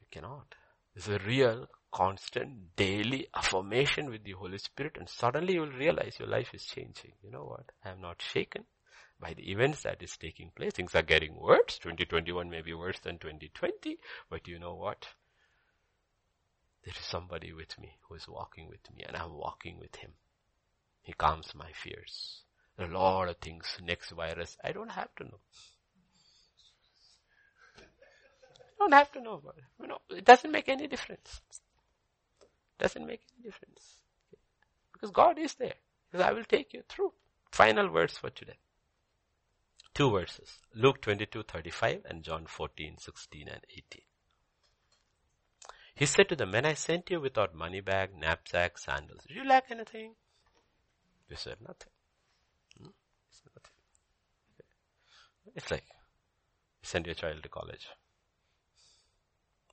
You 0.00 0.06
cannot. 0.10 0.54
It's 0.96 1.08
a 1.08 1.18
real 1.18 1.68
constant 1.92 2.74
daily 2.74 3.28
affirmation 3.34 4.10
with 4.10 4.24
the 4.24 4.32
Holy 4.32 4.58
Spirit 4.58 4.96
and 4.98 5.08
suddenly 5.08 5.54
you 5.54 5.60
will 5.60 5.72
realize 5.72 6.16
your 6.18 6.28
life 6.28 6.50
is 6.52 6.64
changing. 6.64 7.12
You 7.22 7.30
know 7.30 7.44
what? 7.44 7.70
I 7.84 7.90
am 7.90 8.00
not 8.00 8.20
shaken 8.20 8.64
by 9.20 9.34
the 9.34 9.50
events 9.50 9.82
that 9.82 10.02
is 10.02 10.16
taking 10.16 10.50
place. 10.54 10.72
Things 10.72 10.94
are 10.94 11.02
getting 11.02 11.34
worse. 11.36 11.78
2021 11.78 12.48
may 12.48 12.62
be 12.62 12.74
worse 12.74 12.98
than 13.00 13.18
2020, 13.18 13.98
but 14.30 14.46
you 14.46 14.58
know 14.58 14.74
what? 14.74 15.08
There 16.84 16.94
is 16.98 17.04
somebody 17.04 17.52
with 17.52 17.78
me 17.78 17.96
who 18.08 18.14
is 18.14 18.28
walking 18.28 18.68
with 18.68 18.90
me 18.94 19.04
and 19.06 19.16
I'm 19.16 19.34
walking 19.34 19.78
with 19.78 19.96
him. 19.96 20.12
He 21.02 21.12
calms 21.12 21.54
my 21.54 21.70
fears. 21.72 22.42
a 22.78 22.86
lot 22.86 23.28
of 23.28 23.38
things, 23.38 23.66
next 23.82 24.10
virus. 24.10 24.56
I 24.62 24.72
don't 24.72 24.90
have 24.90 25.14
to 25.16 25.24
know. 25.24 25.40
I 27.76 27.82
don't 28.78 28.92
have 28.92 29.10
to 29.12 29.20
know 29.20 29.34
about 29.34 29.56
it. 29.58 29.64
You 29.80 29.88
know, 29.88 29.98
it 30.10 30.24
doesn't 30.24 30.52
make 30.52 30.68
any 30.68 30.86
difference. 30.86 31.40
Doesn't 32.78 33.06
make 33.06 33.22
any 33.34 33.42
difference. 33.44 34.02
Because 34.92 35.10
God 35.10 35.38
is 35.38 35.54
there. 35.54 35.74
Because 36.10 36.24
I 36.24 36.32
will 36.32 36.44
take 36.44 36.72
you 36.72 36.82
through. 36.88 37.12
Final 37.50 37.90
words 37.90 38.16
for 38.16 38.30
today. 38.30 38.58
Two 39.98 40.12
verses. 40.12 40.60
Luke 40.76 41.00
22, 41.02 41.42
35 41.42 42.02
and 42.08 42.22
John 42.22 42.46
14, 42.46 42.98
16 42.98 43.48
and 43.48 43.64
18. 43.68 44.02
He 45.96 46.06
said 46.06 46.28
to 46.28 46.36
them, 46.36 46.52
when 46.52 46.64
I 46.64 46.74
sent 46.74 47.10
you 47.10 47.20
without 47.20 47.52
money 47.52 47.80
bag, 47.80 48.10
knapsack, 48.16 48.78
sandals, 48.78 49.24
did 49.26 49.36
you 49.36 49.44
lack 49.44 49.72
anything? 49.72 50.14
They 51.28 51.34
said 51.34 51.56
nothing. 51.60 51.90
Hmm? 52.80 52.90
Nothing. 53.56 53.72
It's 55.56 55.68
like, 55.68 55.82
send 56.80 57.06
your 57.06 57.16
child 57.16 57.42
to 57.42 57.48
college. 57.48 57.88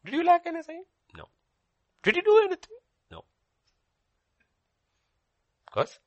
Did 0.04 0.16
you 0.16 0.24
lack 0.24 0.48
anything? 0.48 0.86
No. 1.16 1.26
Did 2.02 2.16
you 2.16 2.24
do 2.24 2.40
anything? 2.40 2.78
No. 3.12 3.26
Because 5.68 6.00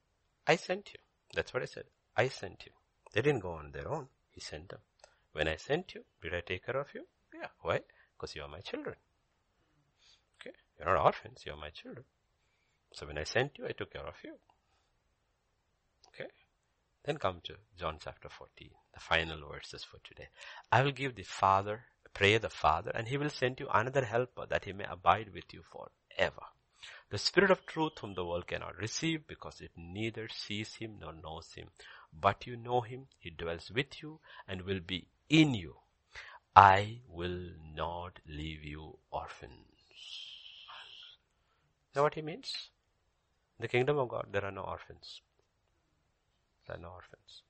I 0.44 0.56
sent 0.56 0.88
you. 0.92 0.98
That's 1.36 1.54
what 1.54 1.62
I 1.62 1.66
said. 1.66 1.84
I 2.16 2.26
sent 2.26 2.64
you. 2.66 2.72
They 3.18 3.22
didn't 3.22 3.40
go 3.42 3.50
on 3.50 3.72
their 3.72 3.88
own. 3.88 4.06
He 4.30 4.38
sent 4.38 4.68
them. 4.68 4.78
When 5.32 5.48
I 5.48 5.56
sent 5.56 5.92
you, 5.92 6.04
did 6.22 6.32
I 6.34 6.40
take 6.40 6.64
care 6.64 6.78
of 6.78 6.86
you? 6.94 7.04
Yeah. 7.34 7.48
Why? 7.62 7.80
Because 8.12 8.36
you 8.36 8.42
are 8.42 8.48
my 8.48 8.60
children. 8.60 8.94
Okay? 10.40 10.54
You're 10.78 10.94
not 10.94 11.04
orphans, 11.04 11.42
you're 11.44 11.56
my 11.56 11.70
children. 11.70 12.04
So 12.92 13.08
when 13.08 13.18
I 13.18 13.24
sent 13.24 13.58
you, 13.58 13.66
I 13.66 13.72
took 13.72 13.92
care 13.92 14.06
of 14.06 14.14
you. 14.22 14.34
Okay? 16.14 16.30
Then 17.02 17.16
come 17.16 17.40
to 17.42 17.54
John 17.76 17.98
chapter 18.00 18.28
14, 18.28 18.70
the 18.94 19.00
final 19.00 19.48
verses 19.50 19.82
for 19.82 19.98
today. 20.04 20.28
I 20.70 20.82
will 20.82 20.92
give 20.92 21.16
the 21.16 21.24
Father, 21.24 21.86
pray 22.14 22.38
the 22.38 22.50
Father, 22.50 22.92
and 22.94 23.08
He 23.08 23.16
will 23.16 23.30
send 23.30 23.58
you 23.58 23.66
another 23.74 24.04
helper 24.04 24.46
that 24.48 24.64
He 24.64 24.72
may 24.72 24.86
abide 24.88 25.34
with 25.34 25.52
you 25.52 25.62
forever. 25.72 26.42
The 27.10 27.18
Spirit 27.18 27.50
of 27.50 27.66
truth 27.66 27.98
whom 27.98 28.14
the 28.14 28.24
world 28.24 28.46
cannot 28.46 28.76
receive 28.76 29.26
because 29.26 29.60
it 29.60 29.72
neither 29.76 30.28
sees 30.28 30.76
Him 30.76 30.98
nor 31.00 31.12
knows 31.12 31.52
Him. 31.54 31.70
But 32.12 32.46
you 32.46 32.56
know 32.56 32.80
Him, 32.80 33.06
He 33.18 33.30
dwells 33.30 33.70
with 33.70 34.02
you 34.02 34.20
and 34.46 34.62
will 34.62 34.80
be 34.80 35.08
in 35.28 35.54
you. 35.54 35.76
I 36.56 37.00
will 37.08 37.50
not 37.74 38.20
leave 38.26 38.64
you 38.64 38.98
orphans 39.10 39.78
know 41.98 42.04
what 42.04 42.14
he 42.14 42.22
means? 42.22 42.70
In 43.58 43.62
the 43.62 43.68
kingdom 43.68 43.98
of 43.98 44.08
God, 44.08 44.26
there 44.30 44.44
are 44.44 44.52
no 44.52 44.62
orphans. 44.62 45.20
There 46.66 46.76
are 46.76 46.80
no 46.80 46.90
orphans. 46.90 47.42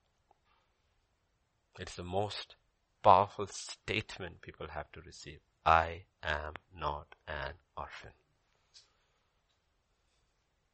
It's 1.79 1.95
the 1.95 2.03
most 2.03 2.57
powerful 3.03 3.47
statement 3.47 4.41
people 4.41 4.69
have 4.69 4.91
to 4.93 5.03
receive. 5.03 5.41
I 5.67 6.05
am 6.23 6.55
not 6.75 7.15
an 7.29 7.55
orphan. 7.77 8.13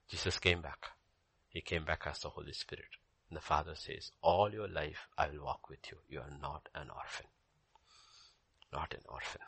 Jesus 0.09 0.39
came 0.39 0.63
back. 0.63 0.87
He 1.49 1.61
came 1.61 1.85
back 1.85 2.05
as 2.07 2.21
the 2.21 2.29
Holy 2.29 2.53
Spirit. 2.53 3.04
And 3.35 3.43
the 3.43 3.45
Father 3.45 3.75
says, 3.75 4.13
all 4.23 4.53
your 4.53 4.69
life 4.69 5.09
I 5.19 5.27
will 5.27 5.45
walk 5.45 5.69
with 5.69 5.91
you. 5.91 5.99
You 6.09 6.21
are 6.21 6.39
not 6.41 6.69
an 6.73 6.89
orphan. 6.89 7.27
Not 8.73 8.95
an 8.95 9.01
orphan 9.09 9.41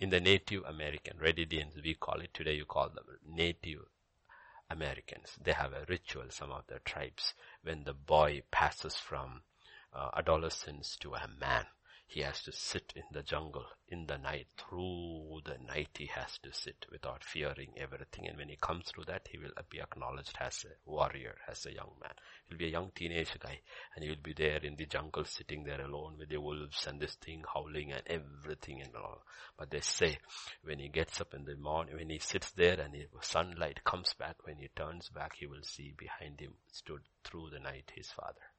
in 0.00 0.08
the 0.08 0.20
Native 0.20 0.64
American, 0.66 1.18
Red 1.18 1.38
Indians, 1.38 1.74
we 1.82 1.94
call 1.94 2.20
it, 2.20 2.32
today 2.34 2.54
you 2.54 2.64
call 2.64 2.88
them 2.88 3.04
Native 3.26 3.80
Americans. 4.70 5.36
They 5.42 5.52
have 5.52 5.72
a 5.72 5.84
ritual, 5.88 6.24
some 6.30 6.50
of 6.50 6.66
their 6.66 6.80
tribes, 6.80 7.34
when 7.62 7.84
the 7.84 7.92
boy 7.92 8.42
passes 8.50 8.96
from 8.96 9.42
uh, 9.94 10.08
adolescence 10.16 10.96
to 11.00 11.14
a 11.14 11.28
man 11.38 11.66
he 12.10 12.22
has 12.22 12.42
to 12.42 12.50
sit 12.50 12.92
in 12.96 13.04
the 13.12 13.22
jungle 13.22 13.66
in 13.86 14.04
the 14.06 14.18
night. 14.18 14.48
Through 14.58 15.42
the 15.44 15.58
night 15.64 15.90
he 15.96 16.06
has 16.06 16.38
to 16.42 16.52
sit 16.52 16.84
without 16.90 17.22
fearing 17.22 17.72
everything. 17.76 18.26
And 18.26 18.36
when 18.36 18.48
he 18.48 18.56
comes 18.56 18.86
through 18.88 19.04
that, 19.04 19.28
he 19.30 19.38
will 19.38 19.52
be 19.70 19.80
acknowledged 19.80 20.36
as 20.40 20.64
a 20.64 20.90
warrior, 20.90 21.36
as 21.48 21.66
a 21.66 21.72
young 21.72 21.92
man. 22.02 22.14
He'll 22.48 22.58
be 22.58 22.66
a 22.66 22.70
young 22.70 22.90
teenage 22.96 23.38
guy 23.38 23.60
and 23.94 24.02
he 24.02 24.10
will 24.10 24.20
be 24.20 24.32
there 24.32 24.58
in 24.58 24.74
the 24.74 24.86
jungle 24.86 25.24
sitting 25.24 25.62
there 25.62 25.80
alone 25.82 26.16
with 26.18 26.30
the 26.30 26.40
wolves 26.40 26.84
and 26.88 26.98
this 27.00 27.14
thing 27.14 27.44
howling 27.54 27.92
and 27.92 28.02
everything 28.08 28.82
and 28.82 28.96
all. 28.96 29.22
But 29.56 29.70
they 29.70 29.80
say 29.80 30.18
when 30.64 30.80
he 30.80 30.88
gets 30.88 31.20
up 31.20 31.32
in 31.32 31.44
the 31.44 31.54
morning, 31.54 31.94
when 31.94 32.10
he 32.10 32.18
sits 32.18 32.50
there 32.50 32.80
and 32.80 32.92
the 32.92 33.06
sunlight 33.20 33.84
comes 33.84 34.14
back, 34.14 34.44
when 34.44 34.56
he 34.56 34.68
turns 34.74 35.10
back, 35.10 35.36
he 35.38 35.46
will 35.46 35.62
see 35.62 35.94
behind 35.96 36.40
him 36.40 36.54
stood 36.72 37.02
through 37.22 37.50
the 37.50 37.60
night 37.60 37.92
his 37.94 38.10
father. 38.10 38.49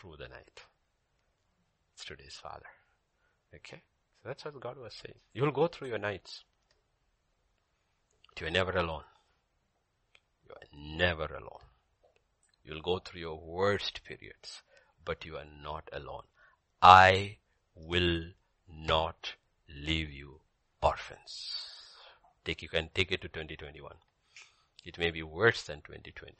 Through 0.00 0.16
the 0.18 0.28
night. 0.28 0.62
It's 1.94 2.04
today's 2.04 2.38
Father. 2.40 2.66
Okay? 3.54 3.82
So 4.22 4.28
that's 4.28 4.44
what 4.44 4.60
God 4.60 4.78
was 4.78 4.94
saying. 4.94 5.18
You'll 5.32 5.52
go 5.52 5.66
through 5.66 5.88
your 5.88 5.98
nights. 5.98 6.44
You're 8.40 8.50
never 8.50 8.72
alone. 8.72 9.02
You 10.48 10.54
are 10.54 10.96
never 10.96 11.24
alone. 11.24 11.66
You'll 12.64 12.80
go 12.80 12.98
through 12.98 13.20
your 13.20 13.38
worst 13.38 14.00
periods, 14.04 14.62
but 15.04 15.26
you 15.26 15.36
are 15.36 15.48
not 15.62 15.90
alone. 15.92 16.22
I 16.80 17.38
will 17.74 18.22
not 18.66 19.34
leave 19.68 20.10
you 20.10 20.40
orphans. 20.82 21.54
Take, 22.44 22.62
you 22.62 22.68
can 22.68 22.88
take 22.94 23.12
it 23.12 23.20
to 23.22 23.28
2021. 23.28 23.92
It 24.84 24.98
may 24.98 25.10
be 25.10 25.22
worse 25.22 25.62
than 25.62 25.82
2020. 25.82 26.36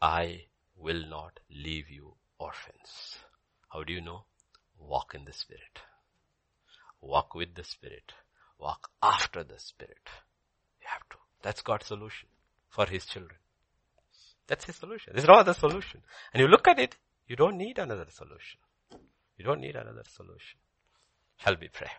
I 0.00 0.44
will 0.76 1.04
not 1.08 1.40
leave 1.50 1.90
you 1.90 2.14
orphans. 2.38 3.18
How 3.72 3.82
do 3.82 3.92
you 3.92 4.00
know? 4.00 4.24
Walk 4.78 5.14
in 5.14 5.24
the 5.24 5.32
Spirit. 5.32 5.80
Walk 7.00 7.34
with 7.34 7.54
the 7.54 7.64
Spirit. 7.64 8.12
Walk 8.58 8.90
after 9.02 9.42
the 9.44 9.58
Spirit. 9.58 10.08
You 10.80 10.86
have 10.88 11.08
to. 11.10 11.16
That's 11.42 11.62
God's 11.62 11.86
solution 11.86 12.28
for 12.68 12.86
His 12.86 13.06
children. 13.06 13.38
That's 14.46 14.64
His 14.64 14.76
solution. 14.76 15.12
There's 15.14 15.28
no 15.28 15.34
other 15.34 15.54
solution. 15.54 16.02
And 16.32 16.40
you 16.40 16.48
look 16.48 16.68
at 16.68 16.78
it, 16.78 16.96
you 17.26 17.36
don't 17.36 17.56
need 17.56 17.78
another 17.78 18.06
solution. 18.10 18.60
You 19.36 19.44
don't 19.44 19.60
need 19.60 19.76
another 19.76 20.04
solution. 20.08 20.58
Shall 21.38 21.56
we 21.60 21.68
pray? 21.68 21.90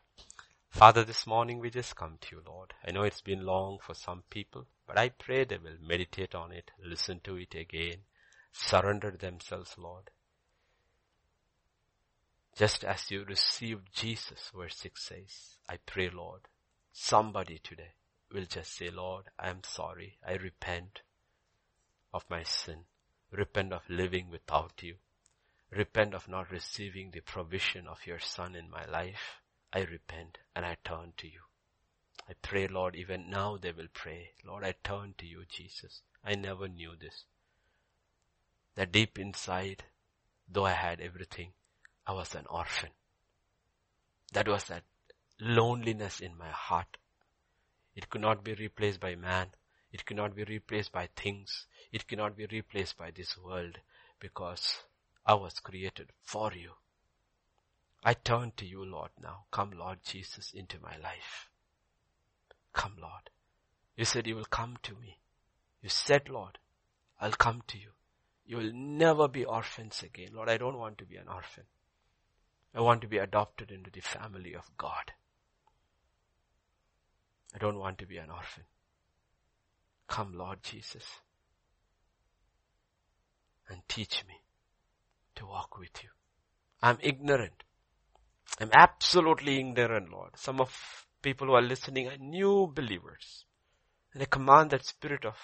Father, 0.70 1.04
this 1.04 1.28
morning 1.28 1.60
we 1.60 1.70
just 1.70 1.96
come 1.96 2.18
to 2.22 2.36
you, 2.36 2.42
Lord. 2.46 2.74
I 2.86 2.92
know 2.92 3.04
it's 3.04 3.22
been 3.22 3.46
long 3.46 3.78
for 3.82 3.94
some 3.94 4.24
people, 4.30 4.66
but 4.88 4.98
I 4.98 5.10
pray 5.10 5.44
they 5.44 5.58
will 5.58 5.78
meditate 5.82 6.36
on 6.36 6.52
it, 6.52 6.72
listen 6.84 7.20
to 7.24 7.36
it 7.38 7.56
again, 7.56 8.00
surrender 8.52 9.12
themselves, 9.12 9.76
Lord. 9.78 10.10
Just 12.58 12.84
as 12.84 13.12
you 13.12 13.24
received 13.24 13.94
Jesus, 13.94 14.50
verse 14.52 14.78
6 14.78 15.04
says, 15.04 15.58
I 15.70 15.78
pray, 15.86 16.10
Lord, 16.10 16.42
somebody 16.92 17.60
today 17.64 17.92
will 18.34 18.46
just 18.46 18.76
say, 18.76 18.90
Lord, 18.90 19.26
I 19.38 19.50
am 19.50 19.62
sorry. 19.64 20.18
I 20.28 20.34
repent 20.34 21.02
of 22.12 22.24
my 22.32 22.42
sin. 22.42 22.86
Repent 23.32 23.74
of 23.74 23.84
living 23.88 24.32
without 24.32 24.82
you. 24.82 24.96
Repent 25.70 26.16
of 26.16 26.28
not 26.28 26.50
receiving 26.50 27.12
the 27.12 27.20
provision 27.20 27.86
of 27.86 28.08
your 28.08 28.20
son 28.20 28.56
in 28.56 28.72
my 28.72 28.86
life. 28.86 29.42
I 29.72 29.82
repent 29.82 30.40
and 30.56 30.66
I 30.66 30.78
turn 30.84 31.14
to 31.18 31.28
you. 31.28 31.42
I 32.28 32.34
pray, 32.42 32.68
Lord, 32.68 32.96
even 32.96 33.30
now 33.30 33.58
they 33.62 33.72
will 33.72 33.90
pray. 33.94 34.32
Lord, 34.44 34.64
I 34.64 34.74
turn 34.84 35.14
to 35.20 35.28
you, 35.28 35.44
Jesus. 35.48 36.02
I 36.26 36.34
never 36.34 36.68
knew 36.68 36.94
this. 37.00 37.26
That 38.74 38.92
deep 38.92 39.20
inside, 39.20 39.84
though 40.50 40.66
I 40.66 40.72
had 40.72 41.00
everything, 41.00 41.52
I 42.08 42.14
was 42.14 42.34
an 42.34 42.46
orphan. 42.50 42.90
That 44.34 44.48
was 44.48 44.64
that 44.66 44.84
loneliness 45.40 46.20
in 46.22 46.38
my 46.38 46.50
heart. 46.50 46.98
It 47.96 48.10
could 48.10 48.22
not 48.22 48.44
be 48.44 48.54
replaced 48.54 49.00
by 49.00 49.16
man. 49.16 49.48
It 49.92 50.06
could 50.06 50.18
not 50.18 50.36
be 50.36 50.44
replaced 50.44 50.92
by 50.92 51.10
things. 51.16 51.68
It 51.92 52.08
cannot 52.08 52.38
be 52.38 52.46
replaced 52.46 52.98
by 52.98 53.12
this 53.12 53.38
world 53.38 53.80
because 54.20 54.84
I 55.26 55.34
was 55.34 55.60
created 55.60 56.12
for 56.24 56.54
you. 56.54 56.72
I 58.04 58.14
turn 58.14 58.54
to 58.58 58.66
you, 58.66 58.86
Lord, 58.86 59.10
now. 59.22 59.46
Come, 59.52 59.72
Lord 59.72 60.00
Jesus, 60.04 60.52
into 60.54 60.80
my 60.80 60.96
life. 60.98 61.50
Come, 62.74 62.96
Lord. 63.02 63.30
You 63.96 64.06
said 64.06 64.28
you 64.28 64.36
will 64.36 64.46
come 64.46 64.78
to 64.84 64.94
me. 64.96 65.18
You 65.82 65.90
said, 65.90 66.30
Lord, 66.30 66.60
I'll 67.20 67.32
come 67.32 67.64
to 67.68 67.78
you. 67.78 67.90
You 68.46 68.58
will 68.58 68.72
never 68.74 69.28
be 69.28 69.44
orphans 69.44 70.04
again. 70.04 70.30
Lord, 70.34 70.50
I 70.50 70.58
don't 70.58 70.78
want 70.78 70.98
to 71.00 71.06
be 71.06 71.18
an 71.18 71.28
orphan. 71.28 71.64
I 72.78 72.82
want 72.82 73.02
to 73.02 73.08
be 73.08 73.18
adopted 73.18 73.72
into 73.72 73.90
the 73.90 74.02
family 74.02 74.54
of 74.54 74.70
God. 74.78 75.12
I 77.56 77.58
don't 77.58 77.80
want 77.80 77.98
to 77.98 78.06
be 78.06 78.18
an 78.18 78.30
orphan. 78.30 78.66
Come, 80.08 80.38
Lord 80.38 80.62
Jesus, 80.62 81.04
and 83.68 83.82
teach 83.88 84.24
me 84.28 84.36
to 85.38 85.48
walk 85.48 85.80
with 85.80 86.04
you. 86.04 86.10
I'm 86.84 87.00
ignorant. 87.02 87.64
I'm 88.62 88.70
absolutely 88.78 89.60
ignorant, 89.60 90.12
Lord. 90.12 90.34
Some 90.36 90.62
of 90.62 91.08
people 91.24 91.48
who 91.48 91.54
are 91.54 91.64
listening 91.64 92.08
are 92.08 92.18
new 92.20 92.72
believers. 92.72 93.46
And 94.14 94.22
I 94.22 94.28
command 94.28 94.70
that 94.70 94.86
spirit 94.86 95.26
of, 95.26 95.36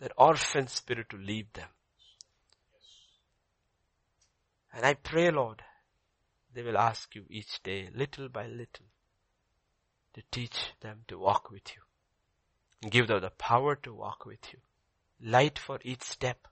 that 0.00 0.12
orphan 0.16 0.68
spirit 0.68 1.10
to 1.10 1.18
leave 1.18 1.52
them. 1.52 1.68
And 4.72 4.86
I 4.86 4.94
pray, 4.94 5.30
Lord, 5.30 5.62
they 6.56 6.62
will 6.62 6.78
ask 6.78 7.14
you 7.14 7.26
each 7.28 7.62
day, 7.62 7.90
little 7.94 8.30
by 8.30 8.46
little, 8.46 8.86
to 10.14 10.22
teach 10.30 10.72
them 10.80 11.02
to 11.06 11.18
walk 11.18 11.50
with 11.50 11.70
you. 11.76 12.88
Give 12.88 13.06
them 13.06 13.20
the 13.20 13.28
power 13.28 13.76
to 13.76 13.92
walk 13.92 14.24
with 14.24 14.38
you. 14.54 14.60
Light 15.20 15.58
for 15.58 15.78
each 15.84 16.02
step. 16.02 16.48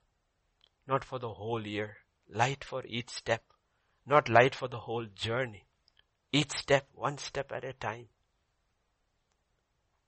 Not 0.86 1.04
for 1.04 1.18
the 1.18 1.32
whole 1.32 1.66
year. 1.66 1.96
Light 2.28 2.62
for 2.64 2.84
each 2.84 3.08
step. 3.08 3.44
Not 4.04 4.28
light 4.28 4.54
for 4.54 4.68
the 4.68 4.80
whole 4.80 5.06
journey. 5.06 5.64
Each 6.32 6.52
step, 6.58 6.86
one 6.92 7.16
step 7.16 7.50
at 7.50 7.64
a 7.64 7.72
time. 7.72 8.08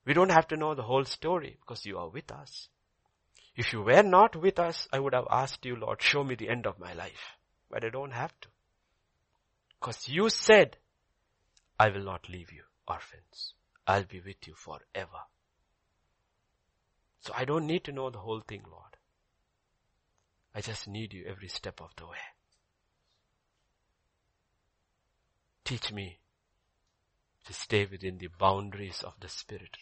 We 0.05 0.13
don't 0.13 0.29
have 0.29 0.47
to 0.49 0.57
know 0.57 0.75
the 0.75 0.83
whole 0.83 1.05
story 1.05 1.57
because 1.59 1.87
you 1.87 1.97
are 1.97 2.09
with 2.09 2.31
us. 2.31 2.69
If 3.55 3.73
you 3.73 3.81
were 3.81 4.03
not 4.03 4.35
with 4.35 4.59
us, 4.59 4.87
I 4.93 4.99
would 4.99 5.15
have 5.15 5.27
asked 5.31 5.65
you, 5.65 5.75
Lord, 5.75 6.03
show 6.03 6.23
me 6.23 6.35
the 6.35 6.49
end 6.49 6.67
of 6.67 6.77
my 6.77 6.93
life. 6.93 7.37
But 7.71 7.83
I 7.83 7.89
don't 7.89 8.11
have 8.11 8.39
to. 8.41 8.49
Because 9.79 10.07
you 10.07 10.29
said, 10.29 10.77
I 11.79 11.89
will 11.89 12.03
not 12.03 12.29
leave 12.29 12.51
you 12.51 12.63
orphans. 12.87 13.53
I'll 13.85 14.03
be 14.03 14.19
with 14.19 14.47
you 14.47 14.53
forever. 14.55 15.23
So 17.19 17.33
I 17.35 17.45
don't 17.45 17.67
need 17.67 17.83
to 17.85 17.91
know 17.91 18.09
the 18.09 18.19
whole 18.19 18.41
thing, 18.41 18.63
Lord. 18.69 18.97
I 20.55 20.61
just 20.61 20.87
need 20.87 21.13
you 21.13 21.25
every 21.27 21.49
step 21.49 21.81
of 21.81 21.91
the 21.97 22.05
way. 22.05 22.17
Teach 25.63 25.91
me 25.91 26.19
to 27.45 27.53
stay 27.53 27.85
within 27.85 28.17
the 28.17 28.29
boundaries 28.39 29.03
of 29.03 29.13
the 29.19 29.29
Spirit. 29.29 29.77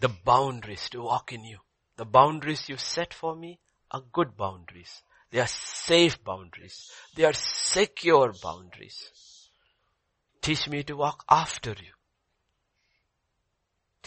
The 0.00 0.08
boundaries 0.08 0.88
to 0.90 1.02
walk 1.02 1.32
in 1.32 1.44
you. 1.44 1.58
The 1.96 2.04
boundaries 2.04 2.68
you 2.68 2.76
set 2.76 3.14
for 3.14 3.34
me 3.34 3.58
are 3.90 4.02
good 4.12 4.36
boundaries. 4.36 5.02
They 5.30 5.40
are 5.40 5.46
safe 5.46 6.22
boundaries. 6.24 6.90
They 7.14 7.24
are 7.24 7.34
secure 7.34 8.32
boundaries. 8.42 9.50
Teach 10.40 10.68
me 10.68 10.82
to 10.84 10.96
walk 10.96 11.24
after 11.28 11.70
you 11.70 11.92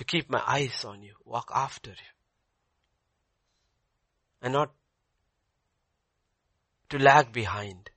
to 0.01 0.05
keep 0.05 0.31
my 0.31 0.41
eyes 0.47 0.83
on 0.83 1.03
you, 1.03 1.13
walk 1.25 1.51
after 1.53 1.91
you. 1.91 2.11
And 4.41 4.53
not 4.53 4.71
to 6.89 6.97
lag 6.97 7.31
behind, 7.31 7.91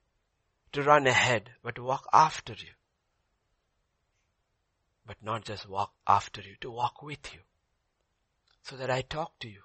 to 0.72 0.82
run 0.82 1.06
ahead, 1.06 1.52
but 1.62 1.76
to 1.76 1.82
walk 1.82 2.06
after 2.12 2.52
you. 2.52 2.74
But 5.06 5.16
not 5.22 5.46
just 5.46 5.66
walk 5.66 5.94
after 6.06 6.42
you, 6.42 6.56
to 6.60 6.70
walk 6.70 7.02
with 7.02 7.32
you. 7.32 7.40
So 8.64 8.76
that 8.76 8.90
I 8.90 9.00
talk 9.00 9.38
to 9.38 9.48
you, 9.48 9.62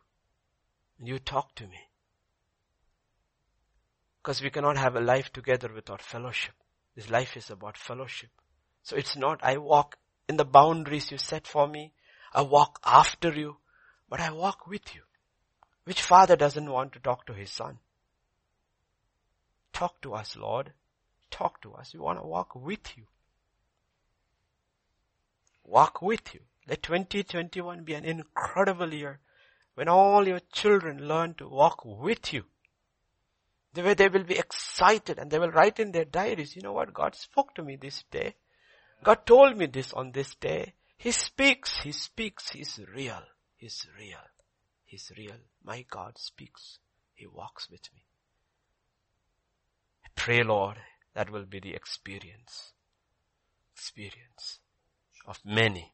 and 0.97 1.09
you 1.09 1.19
talk 1.19 1.55
to 1.55 1.67
me. 1.67 1.88
Because 4.29 4.43
we 4.43 4.51
cannot 4.51 4.77
have 4.77 4.95
a 4.95 5.01
life 5.01 5.33
together 5.33 5.71
without 5.73 6.03
fellowship. 6.03 6.53
This 6.95 7.09
life 7.09 7.35
is 7.35 7.49
about 7.49 7.75
fellowship. 7.75 8.29
So 8.83 8.95
it's 8.95 9.17
not 9.17 9.39
I 9.41 9.57
walk 9.57 9.97
in 10.27 10.37
the 10.37 10.45
boundaries 10.45 11.09
you 11.09 11.17
set 11.17 11.47
for 11.47 11.67
me, 11.67 11.93
I 12.31 12.43
walk 12.43 12.79
after 12.85 13.33
you, 13.33 13.57
but 14.07 14.19
I 14.19 14.29
walk 14.29 14.67
with 14.67 14.93
you. 14.93 15.01
Which 15.85 16.03
father 16.03 16.35
doesn't 16.35 16.69
want 16.69 16.93
to 16.93 16.99
talk 16.99 17.25
to 17.25 17.33
his 17.33 17.49
son? 17.49 17.79
Talk 19.73 19.99
to 20.01 20.13
us, 20.13 20.35
Lord. 20.35 20.73
Talk 21.31 21.59
to 21.63 21.73
us. 21.73 21.95
We 21.95 21.99
want 21.99 22.19
to 22.21 22.27
walk 22.27 22.53
with 22.53 22.95
you. 22.95 23.05
Walk 25.63 26.03
with 26.03 26.35
you. 26.35 26.41
Let 26.67 26.83
2021 26.83 27.83
be 27.83 27.95
an 27.95 28.05
incredible 28.05 28.93
year 28.93 29.21
when 29.73 29.89
all 29.89 30.27
your 30.27 30.41
children 30.51 31.07
learn 31.07 31.33
to 31.39 31.49
walk 31.49 31.83
with 31.83 32.31
you. 32.31 32.45
The 33.73 33.83
way 33.83 33.93
they 33.93 34.09
will 34.09 34.23
be 34.23 34.37
excited 34.37 35.19
and 35.19 35.29
they 35.29 35.39
will 35.39 35.51
write 35.51 35.79
in 35.79 35.91
their 35.91 36.05
diaries, 36.05 36.55
you 36.55 36.61
know 36.61 36.73
what, 36.73 36.93
God 36.93 37.15
spoke 37.15 37.53
to 37.55 37.63
me 37.63 37.75
this 37.75 38.03
day. 38.09 38.35
God 39.03 39.25
told 39.25 39.57
me 39.57 39.67
this 39.67 39.93
on 39.93 40.11
this 40.11 40.35
day. 40.35 40.73
He 40.97 41.11
speaks, 41.11 41.79
He 41.81 41.91
speaks, 41.91 42.49
He's 42.49 42.79
real, 42.93 43.21
He's 43.55 43.85
real, 43.97 44.17
He's 44.85 45.11
real. 45.17 45.37
My 45.63 45.85
God 45.89 46.17
speaks, 46.17 46.79
He 47.13 47.27
walks 47.27 47.69
with 47.69 47.87
me. 47.93 48.03
I 50.03 50.09
pray 50.15 50.43
Lord, 50.43 50.77
that 51.13 51.29
will 51.29 51.45
be 51.45 51.59
the 51.59 51.73
experience, 51.73 52.73
experience 53.73 54.59
of 55.25 55.39
many, 55.45 55.93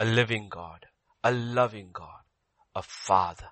a 0.00 0.04
living 0.04 0.48
God, 0.50 0.86
a 1.22 1.32
loving 1.32 1.90
God, 1.92 2.24
a 2.74 2.82
Father. 2.82 3.50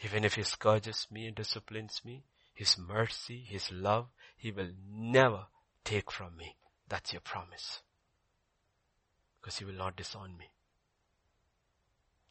Even 0.00 0.24
if 0.24 0.34
He 0.34 0.42
scourges 0.42 1.06
me 1.10 1.26
and 1.26 1.36
disciplines 1.36 2.02
me, 2.04 2.24
His 2.54 2.78
mercy, 2.78 3.44
His 3.48 3.70
love, 3.72 4.08
He 4.36 4.50
will 4.50 4.70
never 4.88 5.46
take 5.84 6.10
from 6.10 6.36
me. 6.36 6.56
That's 6.88 7.12
your 7.12 7.20
promise 7.20 7.82
because 9.40 9.58
He 9.58 9.64
will 9.64 9.74
not 9.74 9.96
disown 9.96 10.36
me. 10.36 10.50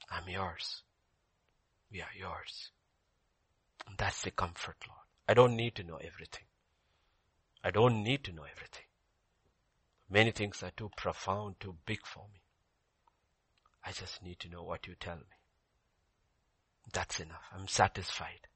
I'm 0.09 0.29
yours. 0.29 0.83
We 1.91 2.01
are 2.01 2.13
yours. 2.17 2.71
And 3.87 3.97
that's 3.97 4.21
the 4.21 4.31
comfort, 4.31 4.77
Lord. 4.87 5.01
I 5.27 5.33
don't 5.33 5.55
need 5.55 5.75
to 5.75 5.83
know 5.83 5.97
everything. 5.97 6.45
I 7.63 7.71
don't 7.71 8.03
need 8.03 8.23
to 8.25 8.31
know 8.31 8.43
everything. 8.43 8.85
Many 10.09 10.31
things 10.31 10.63
are 10.63 10.71
too 10.71 10.91
profound, 10.95 11.59
too 11.59 11.75
big 11.85 12.05
for 12.05 12.25
me. 12.33 12.41
I 13.83 13.91
just 13.91 14.23
need 14.23 14.39
to 14.39 14.49
know 14.49 14.63
what 14.63 14.87
you 14.87 14.95
tell 14.99 15.17
me. 15.17 15.36
That's 16.91 17.19
enough. 17.19 17.43
I'm 17.53 17.67
satisfied. 17.67 18.47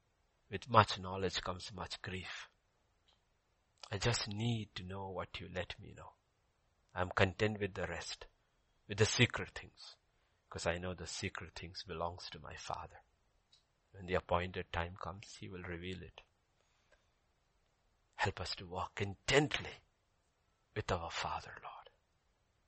With 0.50 0.70
much 0.70 0.98
knowledge 0.98 1.42
comes 1.42 1.70
much 1.74 2.00
grief. 2.02 2.48
I 3.90 3.98
just 3.98 4.28
need 4.28 4.68
to 4.74 4.84
know 4.84 5.10
what 5.10 5.40
you 5.40 5.48
let 5.54 5.74
me 5.80 5.94
know. 5.96 6.12
I'm 6.94 7.10
content 7.10 7.60
with 7.60 7.74
the 7.74 7.86
rest 7.86 8.26
with 8.92 8.98
the 8.98 9.06
secret 9.06 9.48
things. 9.54 9.96
Because 10.48 10.66
I 10.66 10.76
know 10.76 10.92
the 10.92 11.06
secret 11.06 11.52
things 11.54 11.82
belongs 11.82 12.28
to 12.30 12.38
my 12.42 12.54
Father. 12.56 13.00
When 13.92 14.04
the 14.04 14.14
appointed 14.14 14.66
time 14.70 14.96
comes, 15.02 15.36
He 15.40 15.48
will 15.48 15.62
reveal 15.62 16.02
it. 16.02 16.20
Help 18.16 18.38
us 18.38 18.54
to 18.56 18.66
walk 18.66 19.00
intently 19.00 19.80
with 20.76 20.92
our 20.92 21.10
Father, 21.10 21.52
Lord. 21.62 21.88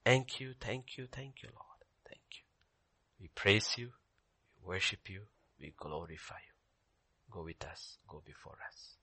Thank 0.02 0.40
you, 0.40 0.54
thank 0.58 0.96
you, 0.96 1.06
thank 1.12 1.42
you, 1.42 1.50
Lord. 1.52 1.84
Thank 2.08 2.22
you. 2.32 2.44
We 3.20 3.28
praise 3.34 3.76
you, 3.76 3.90
we 4.56 4.66
worship 4.66 5.10
you, 5.10 5.22
we 5.64 5.72
glorify 5.78 6.34
you. 6.34 7.32
Go 7.32 7.44
with 7.44 7.64
us, 7.64 7.96
go 8.06 8.22
before 8.24 8.58
us. 8.68 8.96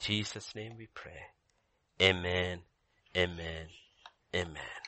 In 0.00 0.04
Jesus' 0.04 0.52
name 0.56 0.72
we 0.76 0.88
pray. 0.92 1.30
Amen, 2.02 2.58
amen, 3.16 3.68
amen. 4.34 4.82